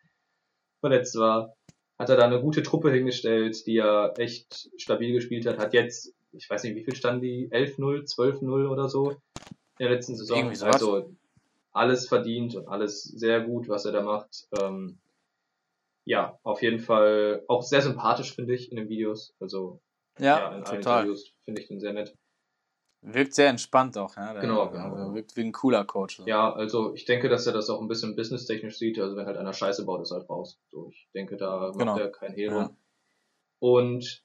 verletzt 0.82 1.18
war, 1.18 1.55
hat 1.99 2.10
er 2.10 2.18
da 2.18 2.26
eine 2.26 2.41
gute 2.41 2.64
Truppe 2.64 2.91
hingestellt, 2.91 3.66
die 3.68 3.78
er 3.78 4.14
echt 4.18 4.70
stabil 4.78 5.14
gespielt 5.14 5.45
hat, 5.45 5.60
hat 5.60 5.74
jetzt 5.74 6.16
ich 6.32 6.50
weiß 6.50 6.64
nicht, 6.64 6.76
wie 6.76 6.84
viel 6.84 6.96
standen 6.96 7.22
die? 7.22 7.50
11-0, 7.50 8.06
12-0 8.14 8.68
oder 8.68 8.90
so 8.90 9.12
in 9.12 9.18
der 9.80 9.90
letzten 9.90 10.16
Saison. 10.16 10.50
Also 10.62 11.16
alles 11.72 12.08
verdient 12.08 12.56
und 12.56 12.68
alles 12.68 13.04
sehr 13.04 13.42
gut, 13.42 13.70
was 13.70 13.86
er 13.86 13.92
da 13.92 14.02
macht. 14.02 14.48
Ähm, 14.52 15.00
ja, 16.06 16.40
auf 16.44 16.62
jeden 16.62 16.80
Fall 16.80 17.44
auch 17.48 17.62
sehr 17.62 17.82
sympathisch, 17.82 18.36
finde 18.36 18.56
ich, 18.56 18.72
in 18.72 18.78
den 18.78 18.90
Videos. 18.90 19.36
Also 19.40 19.82
ja, 20.18 20.40
ja 20.40 20.58
in 20.58 20.64
total. 20.64 20.94
allen 20.94 21.04
Videos 21.06 21.34
finde 21.46 21.62
ich 21.62 21.68
den 21.68 21.80
sehr 21.80 21.94
nett. 21.94 22.16
Wirkt 23.02 23.34
sehr 23.34 23.48
entspannt 23.48 23.98
auch, 23.98 24.18
ja. 24.18 24.34
Der, 24.34 24.42
genau, 24.42 24.70
genau. 24.70 24.94
Also 24.94 25.16
wirkt 25.16 25.38
wie 25.38 25.42
ein 25.42 25.54
cooler 25.54 25.86
Coach. 25.86 26.18
So. 26.18 26.26
Ja, 26.26 26.52
also 26.52 26.94
ich 26.96 27.06
denke, 27.06 27.30
dass 27.30 27.48
er 27.48 27.54
das 27.54 27.70
auch 27.70 27.80
ein 27.80 27.88
bisschen 27.88 28.16
businesstechnisch 28.16 28.78
sieht. 28.78 29.00
Also 29.00 29.16
wenn 29.16 29.26
halt 29.26 29.38
einer 29.38 29.54
Scheiße 29.54 29.86
baut, 29.86 30.02
ist 30.02 30.12
halt 30.12 30.30
raus. 30.30 30.60
So, 30.70 30.90
ich 30.92 31.08
denke, 31.14 31.38
da 31.38 31.72
genau. 31.72 31.86
macht 31.94 32.02
er 32.02 32.12
kein 32.12 32.34
Hehl 32.34 32.52
ja. 32.52 32.76
Und 33.60 34.24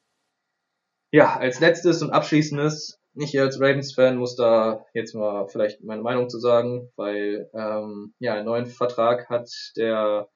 ja, 1.14 1.36
als 1.36 1.60
letztes 1.60 2.02
und 2.02 2.10
abschließendes, 2.10 3.00
ich 3.14 3.38
als 3.38 3.60
Ravens-Fan 3.60 4.16
muss 4.16 4.34
da 4.34 4.84
jetzt 4.94 5.14
mal 5.14 5.46
vielleicht 5.46 5.84
meine 5.84 6.02
Meinung 6.02 6.28
zu 6.28 6.40
sagen, 6.40 6.90
weil 6.96 7.48
ähm, 7.54 8.12
ja, 8.18 8.34
einen 8.34 8.46
neuen 8.46 8.66
Vertrag 8.66 9.28
hat 9.28 9.48
der 9.76 10.28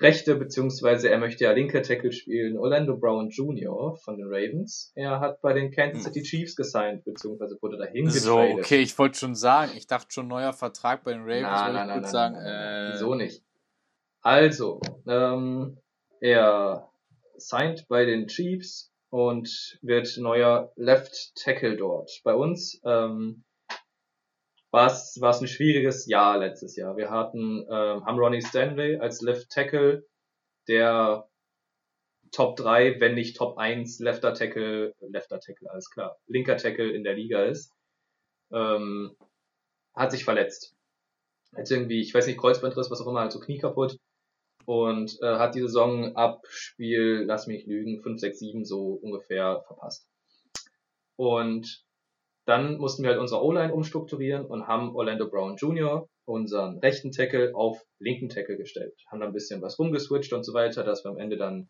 rechte, 0.00 0.34
beziehungsweise 0.34 1.10
er 1.10 1.18
möchte 1.18 1.44
ja 1.44 1.52
linke 1.52 1.80
Tackle 1.80 2.10
spielen, 2.10 2.58
Orlando 2.58 2.96
Brown 2.96 3.30
Jr. 3.30 3.96
von 3.98 4.16
den 4.16 4.26
Ravens. 4.26 4.90
Er 4.96 5.20
hat 5.20 5.40
bei 5.42 5.52
den 5.52 5.70
Kansas 5.70 6.02
City 6.02 6.24
Chiefs 6.24 6.56
gesigned, 6.56 7.04
beziehungsweise 7.04 7.56
wurde 7.62 7.78
dahin 7.78 8.06
getradet. 8.06 8.22
So, 8.24 8.38
okay, 8.58 8.82
ich 8.82 8.98
wollte 8.98 9.16
schon 9.16 9.36
sagen, 9.36 9.70
ich 9.76 9.86
dachte 9.86 10.08
schon 10.10 10.26
neuer 10.26 10.52
Vertrag 10.52 11.04
bei 11.04 11.12
den 11.12 11.22
Ravens, 11.22 11.42
na, 11.44 11.72
na, 11.72 11.86
na, 11.86 11.96
ich 11.98 12.02
na, 12.02 12.08
sagen. 12.08 12.34
Äh... 12.34 12.94
Wieso 12.94 13.14
nicht? 13.14 13.44
Also, 14.22 14.80
ähm, 15.06 15.78
er 16.18 16.90
signed 17.36 17.86
bei 17.86 18.04
den 18.04 18.26
Chiefs, 18.26 18.91
und 19.12 19.78
wird 19.82 20.16
neuer 20.16 20.72
Left 20.74 21.34
Tackle 21.34 21.76
dort. 21.76 22.10
Bei 22.24 22.34
uns 22.34 22.80
ähm, 22.82 23.44
war 24.70 24.86
es 24.86 25.20
ein 25.20 25.46
schwieriges 25.46 26.06
Jahr 26.06 26.38
letztes 26.38 26.76
Jahr. 26.76 26.96
Wir 26.96 27.10
hatten 27.10 27.60
ähm, 27.70 28.06
haben 28.06 28.18
Ronnie 28.18 28.40
Stanley 28.40 28.96
als 28.96 29.20
Left 29.20 29.50
Tackle, 29.50 30.06
der 30.66 31.28
Top 32.30 32.56
3, 32.56 33.00
wenn 33.00 33.14
nicht 33.14 33.36
Top 33.36 33.58
1 33.58 33.98
Lefter 33.98 34.32
Tackle, 34.32 34.94
Lefter 35.00 35.40
Tackle, 35.40 35.70
alles 35.70 35.90
klar, 35.90 36.18
linker 36.26 36.56
Tackle 36.56 36.90
in 36.90 37.04
der 37.04 37.12
Liga 37.12 37.44
ist, 37.44 37.70
ähm, 38.50 39.14
hat 39.94 40.10
sich 40.10 40.24
verletzt. 40.24 40.74
Hat 41.54 41.70
irgendwie, 41.70 42.00
ich 42.00 42.14
weiß 42.14 42.26
nicht, 42.26 42.40
Kreuzbandriss, 42.40 42.90
was 42.90 43.02
auch 43.02 43.08
immer, 43.08 43.20
also 43.20 43.40
Knie 43.40 43.58
kaputt 43.58 43.98
und 44.66 45.18
äh, 45.22 45.36
hat 45.36 45.54
die 45.54 45.60
Saison 45.60 46.16
ab 46.16 46.42
Spiel, 46.48 47.24
lass 47.26 47.46
mich 47.46 47.66
lügen, 47.66 48.00
5, 48.00 48.20
6, 48.20 48.38
7 48.38 48.64
so 48.64 48.98
ungefähr 49.02 49.62
verpasst. 49.66 50.08
Und 51.16 51.84
dann 52.44 52.78
mussten 52.78 53.02
wir 53.02 53.10
halt 53.10 53.20
unsere 53.20 53.42
O-Line 53.42 53.72
umstrukturieren 53.72 54.44
und 54.44 54.66
haben 54.66 54.94
Orlando 54.96 55.28
Brown 55.28 55.56
Jr., 55.56 56.08
unseren 56.24 56.78
rechten 56.78 57.12
Tackle, 57.12 57.54
auf 57.54 57.84
linken 57.98 58.28
Tackle 58.28 58.56
gestellt. 58.56 58.94
Haben 59.10 59.20
da 59.20 59.26
ein 59.26 59.32
bisschen 59.32 59.62
was 59.62 59.78
rumgeswitcht 59.78 60.32
und 60.32 60.44
so 60.44 60.54
weiter, 60.54 60.84
dass 60.84 61.04
wir 61.04 61.10
am 61.10 61.18
Ende 61.18 61.36
dann 61.36 61.68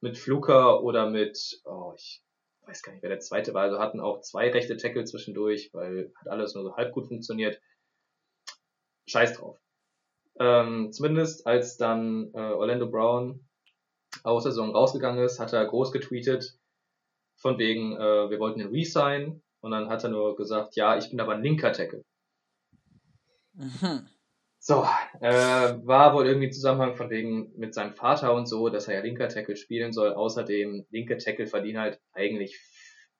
mit 0.00 0.18
Fluker 0.18 0.82
oder 0.82 1.08
mit, 1.08 1.60
oh, 1.64 1.92
ich 1.96 2.22
weiß 2.66 2.82
gar 2.82 2.92
nicht, 2.92 3.02
wer 3.02 3.10
der 3.10 3.20
zweite 3.20 3.54
war, 3.54 3.62
also 3.62 3.78
hatten 3.78 4.00
auch 4.00 4.20
zwei 4.20 4.50
rechte 4.50 4.76
Tackle 4.76 5.04
zwischendurch, 5.04 5.70
weil 5.72 6.12
hat 6.16 6.28
alles 6.28 6.54
nur 6.54 6.64
so 6.64 6.76
halb 6.76 6.92
gut 6.92 7.06
funktioniert. 7.06 7.60
Scheiß 9.06 9.34
drauf. 9.34 9.61
Ähm, 10.38 10.92
zumindest 10.92 11.46
als 11.46 11.76
dann 11.76 12.30
äh, 12.34 12.38
Orlando 12.38 12.88
Brown 12.88 13.46
aus 14.24 14.44
der 14.44 14.52
Saison 14.52 14.74
rausgegangen 14.74 15.24
ist, 15.24 15.38
hat 15.38 15.52
er 15.52 15.66
groß 15.66 15.92
getweetet, 15.92 16.58
von 17.36 17.58
wegen, 17.58 17.96
äh, 17.96 18.30
wir 18.30 18.38
wollten 18.38 18.60
ihn 18.60 18.68
resign. 18.68 19.42
Und 19.60 19.70
dann 19.70 19.88
hat 19.88 20.02
er 20.02 20.10
nur 20.10 20.36
gesagt, 20.36 20.74
ja, 20.74 20.96
ich 20.96 21.10
bin 21.10 21.20
aber 21.20 21.34
ein 21.34 21.42
linker 21.42 21.72
Tackle. 21.72 22.04
Mhm. 23.54 24.08
So, 24.58 24.86
äh, 25.20 25.74
war 25.84 26.14
wohl 26.14 26.26
irgendwie 26.26 26.50
Zusammenhang 26.50 26.94
von 26.94 27.10
wegen 27.10 27.52
mit 27.56 27.74
seinem 27.74 27.94
Vater 27.94 28.32
und 28.32 28.46
so, 28.46 28.68
dass 28.68 28.86
er 28.86 28.94
ja 28.94 29.00
linker 29.00 29.28
Tackle 29.28 29.56
spielen 29.56 29.92
soll. 29.92 30.12
Außerdem, 30.12 30.86
linke 30.90 31.16
Tackle 31.18 31.48
verdienen 31.48 31.80
halt 31.80 32.00
eigentlich 32.12 32.60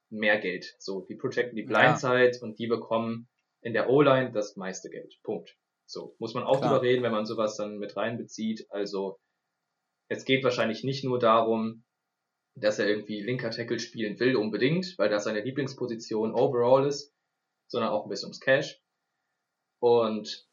mehr 0.08 0.38
Geld. 0.38 0.76
So, 0.78 1.00
die 1.00 1.16
protecten 1.16 1.56
die 1.56 1.64
Blindside 1.64 2.32
ja. 2.32 2.42
und 2.42 2.58
die 2.58 2.68
bekommen 2.68 3.28
in 3.60 3.72
der 3.72 3.88
O-Line 3.88 4.30
das 4.32 4.56
meiste 4.56 4.88
Geld. 4.90 5.18
Punkt. 5.22 5.56
So, 5.92 6.16
muss 6.18 6.32
man 6.32 6.44
auch 6.44 6.56
Klar. 6.56 6.70
drüber 6.70 6.82
reden, 6.82 7.02
wenn 7.02 7.12
man 7.12 7.26
sowas 7.26 7.54
dann 7.56 7.76
mit 7.76 7.98
reinbezieht. 7.98 8.66
Also, 8.70 9.20
es 10.08 10.24
geht 10.24 10.42
wahrscheinlich 10.42 10.84
nicht 10.84 11.04
nur 11.04 11.18
darum, 11.18 11.84
dass 12.54 12.78
er 12.78 12.88
irgendwie 12.88 13.20
linker 13.20 13.50
Tackle 13.50 13.78
spielen 13.78 14.18
will 14.18 14.36
unbedingt, 14.36 14.94
weil 14.96 15.10
das 15.10 15.24
seine 15.24 15.42
Lieblingsposition 15.42 16.34
overall 16.34 16.86
ist, 16.86 17.14
sondern 17.68 17.90
auch 17.90 18.04
ein 18.04 18.08
bisschen 18.08 18.28
ums 18.28 18.40
Cash. 18.40 18.80
Und 19.80 20.48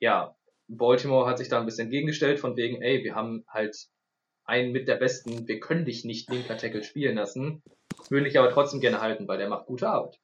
ja, 0.00 0.36
Baltimore 0.66 1.28
hat 1.28 1.38
sich 1.38 1.48
da 1.48 1.60
ein 1.60 1.64
bisschen 1.64 1.84
entgegengestellt 1.84 2.40
von 2.40 2.56
wegen, 2.56 2.82
ey, 2.82 3.04
wir 3.04 3.14
haben 3.14 3.44
halt 3.48 3.76
einen 4.44 4.72
mit 4.72 4.88
der 4.88 4.96
besten, 4.96 5.46
wir 5.46 5.60
können 5.60 5.84
dich 5.84 6.04
nicht 6.04 6.28
linker 6.30 6.56
Tackle 6.56 6.82
spielen 6.82 7.14
lassen, 7.14 7.62
würde 8.08 8.26
ich 8.26 8.36
aber 8.36 8.50
trotzdem 8.50 8.80
gerne 8.80 9.00
halten, 9.00 9.28
weil 9.28 9.38
der 9.38 9.48
macht 9.48 9.66
gute 9.66 9.88
Arbeit. 9.88 10.18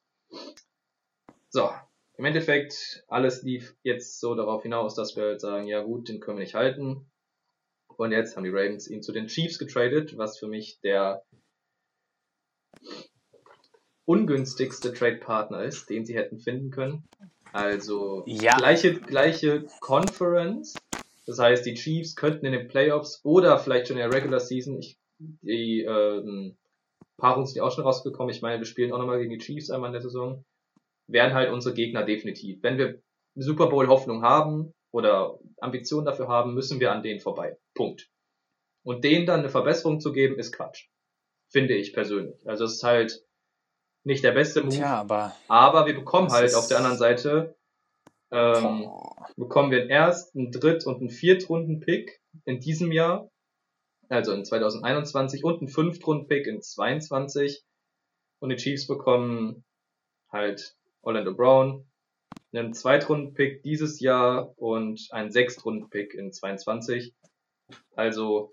So, 1.51 1.70
im 2.16 2.24
Endeffekt, 2.24 3.04
alles 3.08 3.42
lief 3.42 3.74
jetzt 3.82 4.20
so 4.20 4.34
darauf 4.34 4.62
hinaus, 4.62 4.94
dass 4.94 5.16
wir 5.16 5.24
halt 5.24 5.40
sagen, 5.40 5.66
ja 5.66 5.82
gut, 5.82 6.08
den 6.08 6.20
können 6.20 6.38
wir 6.38 6.44
nicht 6.44 6.54
halten. 6.54 7.10
Und 7.96 8.12
jetzt 8.12 8.36
haben 8.36 8.44
die 8.44 8.50
Ravens 8.50 8.88
ihn 8.88 9.02
zu 9.02 9.12
den 9.12 9.26
Chiefs 9.26 9.58
getradet, 9.58 10.16
was 10.16 10.38
für 10.38 10.46
mich 10.46 10.80
der 10.80 11.24
ungünstigste 14.04 14.92
Trade-Partner 14.92 15.64
ist, 15.64 15.90
den 15.90 16.04
sie 16.04 16.14
hätten 16.14 16.38
finden 16.38 16.70
können. 16.70 17.04
Also 17.52 18.24
ja. 18.26 18.56
gleiche, 18.56 19.00
gleiche 19.00 19.64
Conference. 19.80 20.74
Das 21.26 21.38
heißt, 21.38 21.64
die 21.64 21.74
Chiefs 21.74 22.16
könnten 22.16 22.46
in 22.46 22.52
den 22.52 22.68
Playoffs 22.68 23.20
oder 23.24 23.58
vielleicht 23.58 23.88
schon 23.88 23.96
in 23.96 24.08
der 24.08 24.12
Regular 24.12 24.40
Season, 24.40 24.78
ich, 24.78 24.98
die 25.18 25.82
ähm, 25.82 26.56
Paarung 27.16 27.46
sind 27.46 27.56
ja 27.56 27.64
auch 27.64 27.72
schon 27.72 27.84
rausgekommen. 27.84 28.34
Ich 28.34 28.42
meine, 28.42 28.58
wir 28.58 28.66
spielen 28.66 28.92
auch 28.92 28.98
nochmal 28.98 29.18
gegen 29.18 29.30
die 29.30 29.38
Chiefs 29.38 29.70
einmal 29.70 29.88
in 29.88 29.94
der 29.94 30.02
Saison 30.02 30.44
werden 31.07 31.34
halt 31.34 31.52
unsere 31.52 31.74
Gegner 31.74 32.05
definitiv. 32.05 32.62
Wenn 32.62 32.78
wir 32.78 33.02
Super 33.34 33.68
Bowl 33.68 33.88
Hoffnung 33.88 34.22
haben 34.22 34.72
oder 34.92 35.38
Ambitionen 35.59 36.07
dafür 36.07 36.28
haben, 36.28 36.55
müssen 36.55 36.80
wir 36.80 36.92
an 36.92 37.02
denen 37.02 37.20
vorbei. 37.20 37.59
Punkt. 37.74 38.09
Und 38.84 39.05
denen 39.05 39.26
dann 39.26 39.40
eine 39.40 39.48
Verbesserung 39.48 40.00
zu 40.00 40.12
geben, 40.12 40.38
ist 40.38 40.52
Quatsch. 40.52 40.88
Finde 41.50 41.74
ich 41.74 41.92
persönlich. 41.92 42.36
Also 42.46 42.64
es 42.64 42.74
ist 42.74 42.82
halt 42.84 43.24
nicht 44.05 44.22
der 44.22 44.32
beste 44.32 44.62
Move. 44.62 44.74
Tja, 44.74 45.00
aber, 45.00 45.34
aber 45.48 45.86
wir 45.86 45.94
bekommen 45.94 46.30
halt 46.30 46.55
auf 46.55 46.68
der 46.68 46.78
anderen 46.78 46.98
Seite 46.98 47.57
ähm, 48.34 48.90
bekommen 49.36 49.70
wir 49.70 49.82
einen 49.82 49.90
ersten, 49.90 50.50
Dritt- 50.50 50.86
und 50.86 51.00
einen 51.00 51.11
Viertrunden-Pick 51.11 52.20
in 52.44 52.59
diesem 52.59 52.90
Jahr, 52.90 53.30
also 54.09 54.32
in 54.32 54.44
2021 54.44 55.44
und 55.44 55.59
einen 55.59 55.68
Fünftrunden-Pick 55.68 56.46
in 56.48 56.61
22 56.61 57.62
und 58.40 58.48
die 58.50 58.57
Chiefs 58.57 58.88
bekommen 58.88 59.64
halt 60.30 60.76
Orlando 61.05 61.34
Brown, 61.34 61.86
einen 62.52 62.72
Zweitrunden-Pick 62.72 63.62
dieses 63.62 64.00
Jahr 64.00 64.52
und 64.57 65.09
einen 65.11 65.30
Sechstrunden-Pick 65.30 66.14
in 66.14 66.32
22. 66.32 67.14
Also, 67.94 68.52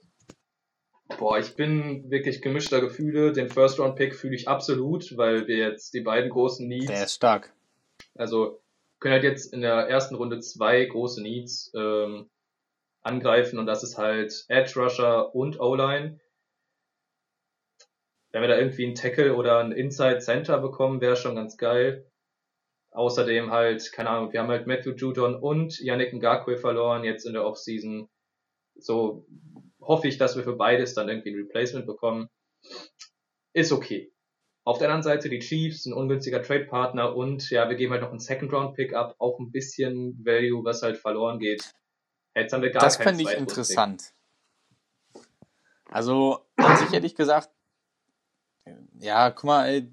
boah, 1.17 1.37
ich 1.37 1.55
bin 1.55 2.09
wirklich 2.09 2.41
gemischter 2.41 2.81
Gefühle. 2.81 3.31
Den 3.31 3.49
First-Round-Pick 3.49 4.15
fühle 4.15 4.35
ich 4.35 4.47
absolut, 4.47 5.17
weil 5.17 5.47
wir 5.47 5.57
jetzt 5.57 5.93
die 5.93 6.01
beiden 6.01 6.29
großen 6.29 6.67
Needs. 6.67 6.87
Der 6.87 7.03
ist 7.03 7.15
stark. 7.15 7.53
Also, 8.15 8.61
können 8.99 9.13
halt 9.13 9.23
jetzt 9.23 9.53
in 9.53 9.61
der 9.61 9.89
ersten 9.89 10.15
Runde 10.15 10.39
zwei 10.39 10.85
große 10.85 11.21
Needs 11.21 11.71
ähm, 11.75 12.29
angreifen 13.01 13.57
und 13.57 13.65
das 13.65 13.83
ist 13.83 13.97
halt 13.97 14.45
Edge 14.47 14.79
Rusher 14.79 15.33
und 15.35 15.59
O-Line. 15.59 16.19
wenn 18.31 18.41
wir 18.41 18.47
da 18.47 18.57
irgendwie 18.57 18.85
einen 18.85 18.95
Tackle 18.95 19.35
oder 19.35 19.57
einen 19.57 19.71
Inside 19.71 20.19
Center 20.19 20.59
bekommen, 20.59 21.01
wäre 21.01 21.17
schon 21.17 21.35
ganz 21.35 21.57
geil. 21.57 22.10
Außerdem 22.91 23.51
halt, 23.51 23.91
keine 23.93 24.09
Ahnung, 24.09 24.33
wir 24.33 24.41
haben 24.41 24.49
halt 24.49 24.67
Matthew 24.67 24.91
Judon 24.91 25.35
und 25.35 25.79
Yannick 25.79 26.13
Ngakwe 26.13 26.57
verloren 26.57 27.03
jetzt 27.03 27.25
in 27.25 27.33
der 27.33 27.45
Offseason. 27.45 28.09
So 28.75 29.25
hoffe 29.79 30.07
ich, 30.07 30.17
dass 30.17 30.35
wir 30.35 30.43
für 30.43 30.55
beides 30.55 30.93
dann 30.93 31.07
irgendwie 31.07 31.31
ein 31.31 31.35
Replacement 31.35 31.85
bekommen. 31.85 32.29
Ist 33.53 33.71
okay. 33.71 34.11
Auf 34.63 34.77
der 34.77 34.89
anderen 34.89 35.03
Seite 35.03 35.29
die 35.29 35.39
Chiefs, 35.39 35.85
ein 35.85 35.93
ungünstiger 35.93 36.43
Trade-Partner 36.43 37.15
und 37.15 37.49
ja, 37.49 37.67
wir 37.67 37.75
geben 37.75 37.93
halt 37.93 38.03
noch 38.03 38.11
einen 38.11 38.19
Second-Round-Pick 38.19 38.93
ab, 38.93 39.15
auch 39.17 39.39
ein 39.39 39.51
bisschen 39.51 40.23
Value, 40.23 40.63
was 40.63 40.83
halt 40.83 40.97
verloren 40.97 41.39
geht. 41.39 41.73
Jetzt 42.35 42.53
haben 42.53 42.61
wir 42.61 42.69
gar 42.69 42.83
Das 42.83 42.97
fände 42.97 43.23
ich 43.23 43.31
interessant. 43.31 44.13
Also, 45.89 46.45
an 46.57 46.77
sich 46.77 46.91
hätte 46.91 47.05
ich 47.05 47.15
gesagt, 47.15 47.49
ja, 48.99 49.31
guck 49.31 49.43
mal, 49.45 49.67
ey, 49.67 49.91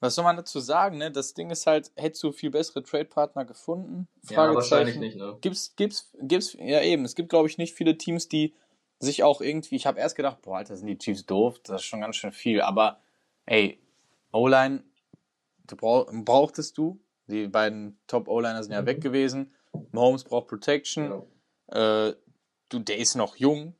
was 0.00 0.14
soll 0.14 0.24
man 0.24 0.36
dazu 0.36 0.60
sagen, 0.60 0.98
ne? 0.98 1.10
Das 1.10 1.34
Ding 1.34 1.50
ist 1.50 1.66
halt, 1.66 1.92
hättest 1.94 2.22
du 2.22 2.32
viel 2.32 2.50
bessere 2.50 2.82
Trade-Partner 2.82 3.44
gefunden? 3.44 4.08
Ja, 4.30 4.52
wahrscheinlich 4.54 4.96
nicht, 4.96 5.16
ne? 5.16 5.36
Gibt's, 5.40 5.74
gibt's, 5.76 6.10
gibt's, 6.20 6.54
ja 6.54 6.80
eben, 6.80 7.04
es 7.04 7.14
gibt, 7.14 7.28
glaube 7.28 7.48
ich, 7.48 7.58
nicht 7.58 7.74
viele 7.74 7.96
Teams, 7.98 8.28
die 8.28 8.54
sich 8.98 9.22
auch 9.22 9.40
irgendwie, 9.40 9.76
ich 9.76 9.86
habe 9.86 10.00
erst 10.00 10.16
gedacht, 10.16 10.42
boah, 10.42 10.58
Alter, 10.58 10.76
sind 10.76 10.86
die 10.86 10.98
Chiefs 10.98 11.26
doof, 11.26 11.60
das 11.62 11.82
ist 11.82 11.86
schon 11.86 12.00
ganz 12.00 12.16
schön 12.16 12.32
viel, 12.32 12.60
aber 12.60 13.00
ey, 13.46 13.78
O-Line, 14.32 14.84
du 15.66 15.76
brauch, 15.76 16.10
brauchtest 16.12 16.76
du, 16.78 17.00
die 17.26 17.46
beiden 17.48 17.98
Top-O-Liner 18.06 18.62
sind 18.62 18.72
ja 18.72 18.82
Mhm. 18.82 18.86
weg 18.86 19.00
gewesen, 19.00 19.54
Mahomes 19.92 20.24
braucht 20.24 20.48
Protection, 20.48 21.24
Ja. 21.72 22.08
äh, 22.08 22.16
du, 22.68 22.78
der 22.78 22.98
ist 22.98 23.14
noch 23.16 23.36
jung. 23.36 23.74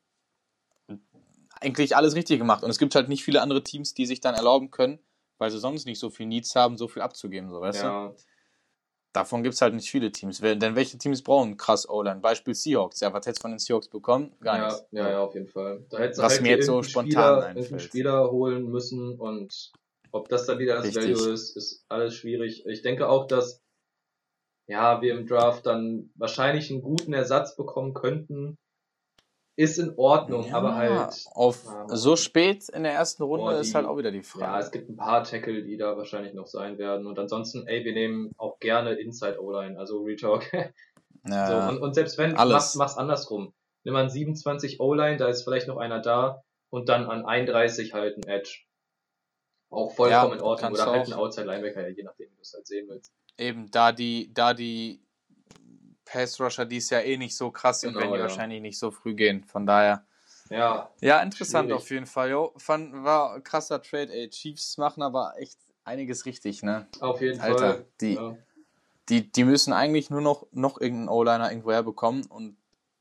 Eigentlich 1.60 1.94
alles 1.96 2.14
richtig 2.14 2.38
gemacht. 2.38 2.62
Und 2.64 2.70
es 2.70 2.78
gibt 2.78 2.94
halt 2.94 3.08
nicht 3.08 3.22
viele 3.22 3.42
andere 3.42 3.62
Teams, 3.62 3.92
die 3.92 4.06
sich 4.06 4.20
dann 4.20 4.34
erlauben 4.34 4.70
können, 4.70 4.98
weil 5.40 5.50
sie 5.50 5.58
sonst 5.58 5.86
nicht 5.86 5.98
so 5.98 6.10
viel 6.10 6.26
Needs 6.26 6.54
haben, 6.54 6.76
so 6.76 6.86
viel 6.86 7.02
abzugeben, 7.02 7.50
so 7.50 7.60
weißt 7.60 7.82
du? 7.82 7.86
Ja, 7.86 8.14
Davon 9.12 9.42
gibt 9.42 9.54
es 9.54 9.62
halt 9.62 9.74
nicht 9.74 9.90
viele 9.90 10.12
Teams. 10.12 10.38
Denn 10.40 10.76
welche 10.76 10.96
Teams 10.96 11.22
brauchen 11.22 11.56
krass 11.56 11.88
O-Line? 11.88 12.20
Beispiel 12.20 12.54
Seahawks. 12.54 13.00
Ja, 13.00 13.12
was 13.12 13.26
hättest 13.26 13.40
du 13.40 13.42
von 13.42 13.50
den 13.50 13.58
Seahawks 13.58 13.88
bekommen? 13.88 14.32
Gar 14.40 14.58
ja, 14.58 14.64
nichts. 14.66 14.86
ja, 14.92 15.10
ja, 15.10 15.20
auf 15.20 15.34
jeden 15.34 15.48
Fall. 15.48 15.84
Da 15.90 15.98
hättest 15.98 16.20
du 16.20 16.22
Was 16.22 16.32
halt 16.34 16.42
mir 16.42 16.50
jetzt 16.50 16.66
so 16.66 16.82
spontan 16.84 17.10
Spieler, 17.10 17.44
einfällt. 17.44 17.82
Spieler 17.82 18.30
holen 18.30 18.70
müssen 18.70 19.18
und 19.18 19.72
ob 20.12 20.28
das 20.28 20.46
dann 20.46 20.60
wieder 20.60 20.76
das 20.76 20.84
Richtig. 20.84 21.18
Value 21.18 21.32
ist, 21.32 21.56
ist 21.56 21.84
alles 21.88 22.14
schwierig. 22.14 22.64
Ich 22.66 22.82
denke 22.82 23.08
auch, 23.08 23.26
dass 23.26 23.60
ja, 24.68 25.02
wir 25.02 25.18
im 25.18 25.26
Draft 25.26 25.66
dann 25.66 26.12
wahrscheinlich 26.14 26.70
einen 26.70 26.82
guten 26.82 27.12
Ersatz 27.12 27.56
bekommen 27.56 27.94
könnten. 27.94 28.56
Ist 29.56 29.78
in 29.78 29.92
Ordnung, 29.96 30.46
Ja, 30.46 30.54
aber 30.56 30.74
halt 30.76 31.12
Auf 31.34 31.64
Ja, 31.64 31.84
so 31.88 32.16
spät 32.16 32.68
in 32.70 32.82
der 32.84 32.92
ersten 32.92 33.22
Runde 33.22 33.54
die- 33.54 33.60
ist 33.60 33.74
halt 33.74 33.84
auch 33.86 33.98
wieder 33.98 34.10
die 34.10 34.18
Ja, 34.18 34.22
Frage. 34.22 34.64
es 34.64 34.70
gibt 34.70 34.88
ein 34.88 34.96
paar 34.96 35.22
Tackle, 35.24 35.62
die 35.62 35.76
da 35.76 35.96
wahrscheinlich 35.96 36.32
noch 36.34 36.46
sein 36.46 36.78
werden. 36.78 37.06
Und 37.06 37.18
ansonsten, 37.18 37.66
ey, 37.66 37.84
wir 37.84 37.92
nehmen 37.92 38.32
auch 38.38 38.58
gerne 38.58 38.92
Inside 38.94 39.42
O-Line, 39.42 39.78
also 39.78 40.02
Retalk. 40.02 40.44
Ja, 41.26 41.46
so, 41.48 41.68
und, 41.68 41.82
und 41.82 41.94
selbst 41.94 42.16
wenn, 42.16 42.34
Alles. 42.34 42.52
mach's, 42.54 42.74
mach's 42.76 42.96
andersrum. 42.96 43.52
Nimm 43.84 43.94
an 43.94 44.08
27 44.08 44.80
O-Line, 44.80 45.18
da 45.18 45.28
ist 45.28 45.42
vielleicht 45.42 45.68
noch 45.68 45.76
einer 45.76 46.00
da 46.00 46.42
und 46.70 46.88
dann 46.88 47.04
an 47.10 47.26
31 47.26 47.92
halt 47.92 48.16
ein 48.16 48.22
Edge. 48.26 48.60
Auch 49.70 49.92
vollkommen 49.94 50.30
Ja, 50.30 50.36
in 50.36 50.40
Ordnung. 50.40 50.72
Oder 50.72 50.86
halt 50.86 51.06
ein. 51.08 51.12
Outside 51.12 51.46
Linebacker, 51.46 51.88
je 51.88 52.02
nachdem, 52.04 52.30
wie 52.30 52.36
du 52.36 52.40
es 52.40 52.54
halt 52.54 52.66
sehen 52.66 52.88
willst. 52.88 53.12
eben, 53.36 53.70
da 53.70 53.92
die, 53.92 54.32
da 54.32 54.54
die 54.54 55.02
Pass-Rusher 56.10 56.64
dies 56.66 56.90
ja 56.90 57.00
eh 57.00 57.16
nicht 57.16 57.36
so 57.36 57.50
krass 57.50 57.80
sind, 57.80 57.90
Genau, 57.92 58.00
werden 58.02 58.12
die 58.14 58.18
ja. 58.18 58.24
wahrscheinlich 58.24 58.60
nicht 58.60 58.78
so 58.78 58.90
früh 58.90 59.14
gehen. 59.14 59.44
Von 59.44 59.66
daher. 59.66 60.04
Ja, 60.48 60.90
Ja, 61.00 61.20
interessant 61.22 61.66
Schwierig. 61.68 61.82
auf 61.82 61.90
jeden 61.90 62.06
Fall. 62.06 62.30
Jo, 62.30 62.52
fand, 62.56 62.92
war 63.04 63.40
krasser 63.40 63.80
Trade, 63.82 64.12
ey. 64.12 64.28
Chiefs 64.30 64.76
machen 64.78 65.02
aber 65.02 65.34
echt 65.38 65.58
einiges 65.84 66.26
richtig, 66.26 66.62
ne? 66.62 66.86
auf 67.00 67.20
jeden 67.20 67.40
Alter, 67.40 67.58
Fall. 67.74 67.84
die, 68.00 68.14
Ja. 68.14 68.36
die, 69.08 69.30
die 69.30 69.44
müssen 69.44 69.72
eigentlich 69.72 70.10
nur 70.10 70.20
noch, 70.20 70.46
noch 70.50 70.80
irgendeinen 70.80 71.08
O-Liner 71.08 71.50
irgendwo 71.50 71.70
herbekommen 71.72 72.26
und 72.26 72.56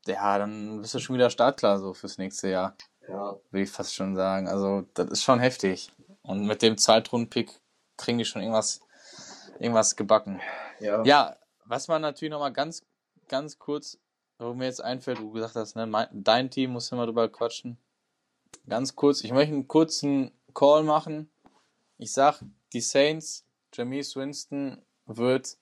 ja, 0.06 0.38
dann 0.38 0.80
bist 0.80 0.94
du 0.94 0.98
schon 1.00 1.16
wieder 1.16 1.28
startklar 1.30 1.78
so 1.78 1.92
fürs 1.92 2.18
nächste 2.18 2.48
Jahr, 2.48 2.74
ja, 3.08 3.36
will 3.50 3.62
ich 3.64 3.70
fast 3.70 3.94
schon 3.94 4.14
sagen. 4.16 4.48
Also, 4.48 4.86
das 4.94 5.10
ist 5.10 5.22
schon 5.24 5.40
heftig. 5.40 5.92
Und 6.22 6.46
mit 6.46 6.62
dem 6.62 6.78
Zweitrunden-Pick 6.78 7.50
kriegen 7.96 8.18
die 8.18 8.24
schon 8.24 8.42
irgendwas, 8.42 8.80
irgendwas 9.58 9.96
gebacken. 9.96 10.40
ja. 10.80 11.02
Ja, 11.04 11.36
was 11.64 11.86
man 11.88 12.00
natürlich 12.02 12.32
nochmal 12.32 12.52
ganz, 12.52 12.82
ganz 13.30 13.58
kurz, 13.58 13.98
wo 14.38 14.52
mir 14.52 14.66
jetzt 14.66 14.82
einfällt, 14.82 15.18
wo 15.20 15.24
du 15.24 15.30
gesagt 15.32 15.54
hast, 15.54 15.76
ne, 15.76 15.86
mein, 15.86 16.08
dein 16.12 16.50
Team 16.50 16.72
muss 16.72 16.92
immer 16.92 17.06
drüber 17.06 17.28
quatschen. 17.30 17.78
Ganz 18.68 18.94
kurz, 18.94 19.22
ich 19.24 19.32
möchte 19.32 19.54
einen 19.54 19.68
kurzen 19.68 20.32
Call 20.52 20.82
machen. 20.82 21.30
Ich 21.98 22.12
sag, 22.12 22.42
die 22.72 22.80
Saints, 22.80 23.44
Jameis 23.72 24.16
Winston 24.16 24.82
wird 25.06 25.56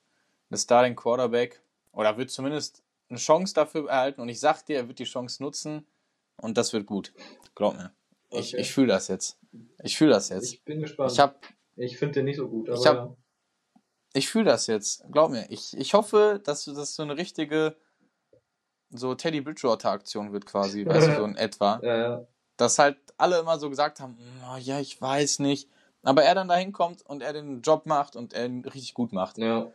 der 0.50 0.56
Starting 0.56 0.96
Quarterback 0.96 1.60
oder 1.92 2.16
wird 2.16 2.30
zumindest 2.30 2.82
eine 3.10 3.18
Chance 3.18 3.54
dafür 3.54 3.88
erhalten 3.88 4.20
und 4.20 4.28
ich 4.28 4.40
sag 4.40 4.62
dir, 4.66 4.76
er 4.76 4.88
wird 4.88 4.98
die 4.98 5.04
Chance 5.04 5.42
nutzen 5.42 5.86
und 6.36 6.56
das 6.56 6.72
wird 6.72 6.86
gut. 6.86 7.12
Glaub 7.54 7.74
mir. 7.76 7.92
Ich, 8.30 8.52
Okay. 8.54 8.60
ich 8.62 8.72
fühle 8.72 8.88
das 8.88 9.08
jetzt. 9.08 9.38
Ich 9.82 9.96
fühle 9.96 10.10
das 10.10 10.28
jetzt. 10.28 10.52
Ich 10.52 10.62
bin 10.62 10.80
gespannt. 10.80 11.12
Ich 11.12 11.18
hab, 11.18 11.40
Ich 11.76 11.96
finde 11.98 12.14
den 12.14 12.24
nicht 12.26 12.36
so 12.36 12.48
gut, 12.48 12.68
aber 12.68 12.78
Ich 12.78 12.86
hab- 12.86 12.96
ja. 12.96 13.16
Ich 14.12 14.28
fühle 14.28 14.46
das 14.46 14.66
jetzt. 14.66 15.04
Glaub 15.10 15.30
mir. 15.30 15.46
Ich, 15.50 15.76
ich 15.76 15.94
hoffe, 15.94 16.40
dass 16.42 16.64
das 16.64 16.94
so 16.94 17.02
eine 17.02 17.16
richtige 17.16 17.76
so 18.90 19.14
Teddy 19.14 19.40
Bridgewater 19.42 19.90
Aktion 19.90 20.32
wird 20.32 20.46
quasi, 20.46 20.86
weißt 20.86 21.08
du, 21.08 21.16
so 21.16 21.24
in 21.24 21.36
etwa. 21.36 21.78
Ja, 21.82 21.96
ja. 21.96 22.26
Dass 22.56 22.78
halt 22.78 22.96
alle 23.18 23.38
immer 23.38 23.58
so 23.58 23.68
gesagt 23.68 24.00
haben, 24.00 24.16
"Oh, 24.50 24.56
ja, 24.56 24.80
ich 24.80 25.00
weiß 25.00 25.40
nicht. 25.40 25.68
Aber 26.02 26.22
er 26.22 26.34
dann 26.34 26.48
dahin 26.48 26.72
kommt 26.72 27.02
und 27.02 27.22
er 27.22 27.32
den 27.32 27.60
Job 27.60 27.84
macht 27.86 28.16
und 28.16 28.32
er 28.32 28.46
ihn 28.46 28.64
richtig 28.64 28.94
gut 28.94 29.12
macht. 29.12 29.38
ja. 29.38 29.70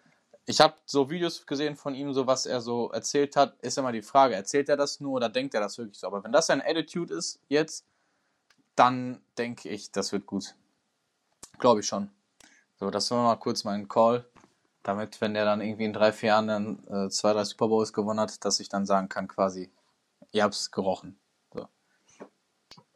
Ich 0.45 0.59
habe 0.59 0.73
so 0.85 1.09
Videos 1.09 1.45
gesehen 1.45 1.77
von 1.77 1.95
ihm, 1.95 2.11
so 2.13 2.27
was 2.27 2.45
er 2.45 2.59
so 2.59 2.89
erzählt 2.91 3.37
hat, 3.37 3.57
ist 3.61 3.77
immer 3.77 3.93
die 3.93 4.01
Frage, 4.01 4.35
erzählt 4.35 4.67
er 4.67 4.75
das 4.75 4.99
nur 4.99 5.13
oder 5.13 5.29
denkt 5.29 5.53
er 5.53 5.61
das 5.61 5.77
wirklich 5.77 5.97
so? 5.97 6.07
Aber 6.07 6.21
wenn 6.21 6.33
das 6.33 6.47
sein 6.47 6.61
Attitude 6.61 7.13
ist 7.13 7.39
jetzt, 7.47 7.85
dann 8.75 9.21
denke 9.37 9.69
ich, 9.69 9.93
das 9.93 10.11
wird 10.11 10.25
gut. 10.25 10.53
Glaube 11.59 11.79
ich 11.79 11.87
schon. 11.87 12.09
So, 12.83 12.89
das 12.89 13.09
war 13.11 13.23
mal 13.23 13.37
kurz 13.37 13.63
mein 13.63 13.87
Call, 13.87 14.25
damit, 14.83 15.21
wenn 15.21 15.33
der 15.33 15.45
dann 15.45 15.61
irgendwie 15.61 15.85
in 15.85 15.93
drei, 15.93 16.11
vier 16.11 16.27
Jahren 16.27 16.47
dann 16.49 16.83
äh, 16.89 17.09
zwei, 17.09 17.31
drei 17.31 17.45
Super 17.45 17.69
Bowls 17.69 17.93
gewonnen 17.93 18.19
hat, 18.19 18.43
dass 18.43 18.59
ich 18.59 18.67
dann 18.67 18.85
sagen 18.85 19.07
kann, 19.07 19.29
quasi, 19.29 19.71
ihr 20.33 20.43
habt's 20.43 20.69
gerochen. 20.69 21.17
So. 21.53 21.65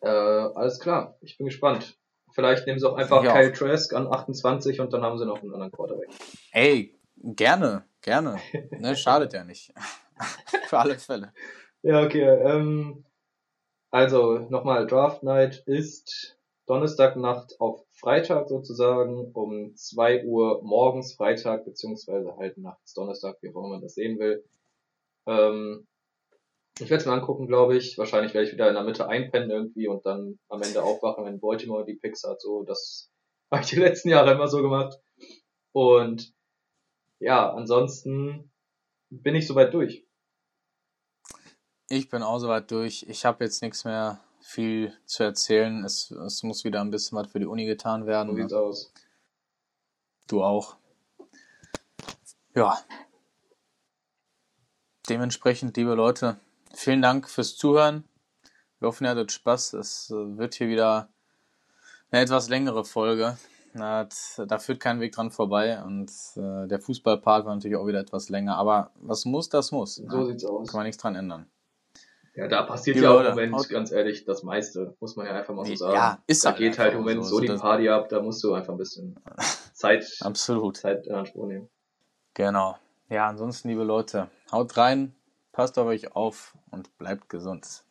Äh, 0.02 0.10
alles 0.10 0.82
klar, 0.82 1.16
ich 1.22 1.38
bin 1.38 1.46
gespannt. 1.46 1.98
Vielleicht 2.34 2.68
nehmen 2.68 2.80
sie 2.80 2.90
auch 2.90 2.98
einfach 2.98 3.24
Ich 3.24 3.30
auch. 3.30 3.34
Kyle 3.34 3.54
Trask 3.54 3.94
an 3.94 4.08
28 4.08 4.82
und 4.82 4.92
dann 4.92 5.04
haben 5.04 5.18
sie 5.18 5.26
noch 5.26 5.42
einen 5.42 5.54
anderen 5.54 5.72
Quarterback. 5.72 6.10
Ey, 6.52 7.00
gerne, 7.16 7.86
gerne. 8.02 8.42
Ne, 8.72 8.94
schadet 8.98 9.32
ja 9.32 9.46
nicht. 9.46 9.74
Für 10.68 10.80
alle 10.80 11.00
Fälle. 11.00 11.32
Ja, 11.82 12.04
okay. 12.04 12.26
Ähm, 12.26 13.06
also 13.90 14.40
nochmal, 14.50 14.86
Draft 14.86 15.24
Night 15.24 15.64
ist 15.66 16.38
Donnerstagnacht 16.66 17.62
auf 17.62 17.87
Freitag 18.00 18.48
sozusagen 18.48 19.32
um 19.34 19.76
2 19.76 20.26
Uhr 20.26 20.62
morgens 20.64 21.16
Freitag, 21.16 21.66
beziehungsweise 21.66 22.38
halt 22.38 22.58
nachts 22.58 22.94
Donnerstag, 22.94 23.38
wie 23.42 23.50
auch 23.50 23.56
immer 23.56 23.70
man 23.70 23.82
das 23.82 23.96
sehen 23.96 24.20
will. 24.20 24.46
Ähm, 25.26 25.88
ich 26.80 26.92
werde 26.92 26.98
es 26.98 27.06
mir 27.08 27.14
angucken, 27.14 27.48
glaube 27.48 27.76
ich. 27.76 27.98
Wahrscheinlich 27.98 28.36
werde 28.36 28.48
ich 28.48 28.54
wieder 28.54 28.68
in 28.68 28.76
der 28.76 28.84
Mitte 28.84 29.08
einpennen 29.08 29.50
irgendwie 29.50 29.88
und 29.88 30.06
dann 30.06 30.38
am 30.48 30.62
Ende 30.62 30.84
aufwachen, 30.84 31.26
wenn 31.26 31.40
Baltimore 31.40 31.86
die 31.86 31.96
Picks 31.96 32.24
hat. 32.24 32.40
So, 32.40 32.64
das 32.64 33.12
habe 33.52 33.64
ich 33.64 33.70
die 33.70 33.78
letzten 33.78 34.10
Jahre 34.10 34.34
immer 34.34 34.48
so 34.48 34.62
gemacht. 34.62 35.00
Und 35.72 36.34
ja, 37.20 37.52
ansonsten 37.52 38.52
bin 39.10 39.34
ich 39.34 39.48
soweit 39.48 39.74
durch. 39.74 40.06
Ich 41.90 42.10
bin 42.10 42.22
auch 42.22 42.38
soweit 42.38 42.70
durch. 42.70 43.08
Ich 43.10 43.26
habe 43.26 43.44
jetzt 43.44 43.64
nichts 43.64 43.86
mehr 43.86 44.20
viel 44.48 44.94
zu 45.06 45.24
erzählen. 45.24 45.84
Es, 45.84 46.10
es 46.10 46.42
muss 46.42 46.64
wieder 46.64 46.80
ein 46.80 46.90
bisschen 46.90 47.18
was 47.18 47.28
für 47.28 47.40
die 47.40 47.46
Uni 47.46 47.66
getan 47.66 48.06
werden. 48.06 48.30
So 48.30 48.36
sieht's 48.36 48.54
Ne? 48.54 48.58
aus. 48.60 48.94
Du 50.28 50.42
auch. 50.42 50.78
Ja. 52.56 52.78
Dementsprechend, 55.10 55.76
liebe 55.76 55.96
Leute, 55.96 56.40
vielen 56.74 57.02
Dank 57.02 57.30
fürs 57.30 57.58
Zuhören. 57.58 58.06
Wir 58.80 58.88
hoffen, 58.88 59.04
ihr 59.04 59.10
hattet 59.10 59.34
Spaß. 59.34 59.74
Es 59.74 60.12
äh, 60.12 60.38
wird 60.38 60.56
hier 60.56 60.70
wieder 60.70 61.10
eine 62.10 62.22
etwas 62.22 62.48
längere 62.48 62.86
Folge. 62.86 63.38
Da 63.74 64.08
führt 64.58 64.80
kein 64.80 65.02
Weg 65.02 65.12
dran 65.12 65.30
vorbei 65.30 65.84
und 65.84 66.10
äh, 66.36 66.68
der 66.68 66.80
Fußballpart 66.80 67.46
war 67.46 67.54
natürlich 67.54 67.78
auch 67.78 67.86
wieder 67.86 68.00
etwas 68.00 68.30
länger. 68.30 68.58
Aber 68.58 68.92
was 68.96 69.26
muss, 69.26 69.50
das 69.50 69.72
muss. 69.72 69.96
So 69.96 70.04
ne? 70.06 70.26
sieht's 70.28 70.46
aus. 70.46 70.70
Kann 70.70 70.80
man 70.80 70.86
nichts 70.88 71.02
dran 71.02 71.16
ändern. 71.16 71.48
Ja, 72.38 72.48
da 72.48 72.62
passiert 72.62 72.98
ja 72.98 73.10
auch 73.10 73.20
im 73.20 73.30
Moment, 73.32 73.56
haut- 73.56 73.70
ganz 73.70 73.92
ehrlich, 73.92 74.24
das 74.24 74.44
meiste, 74.44 74.96
muss 75.00 75.16
man 75.16 75.26
ja 75.26 75.34
einfach 75.34 75.56
mal 75.56 75.66
so 75.66 75.76
sagen. 75.76 75.96
ja, 75.96 76.24
ist 76.28 76.46
da 76.46 76.50
halt 76.50 76.60
geht 76.60 76.78
halt 76.78 76.94
im 76.94 77.00
Moment 77.00 77.26
so. 77.26 77.38
so 77.38 77.40
die 77.40 77.48
Party 77.48 77.90
ab, 77.90 78.10
da 78.10 78.22
musst 78.22 78.44
du 78.44 78.54
einfach 78.54 78.74
ein 78.74 78.78
bisschen 78.78 79.20
Zeit, 79.74 80.06
Absolut. 80.22 80.78
Zeit 80.78 81.08
in 81.08 81.16
Anspruch 81.16 81.48
nehmen. 81.48 81.68
Genau. 82.36 82.78
Ja, 83.10 83.28
ansonsten, 83.28 83.70
liebe 83.70 83.84
Leute, 83.84 84.30
haut 84.52 84.78
rein, 84.78 85.16
passt 85.52 85.80
auf 85.80 85.88
euch 85.88 86.16
auf 86.16 86.56
und 86.70 86.96
bleibt 87.00 87.28
gesund. 87.28 87.84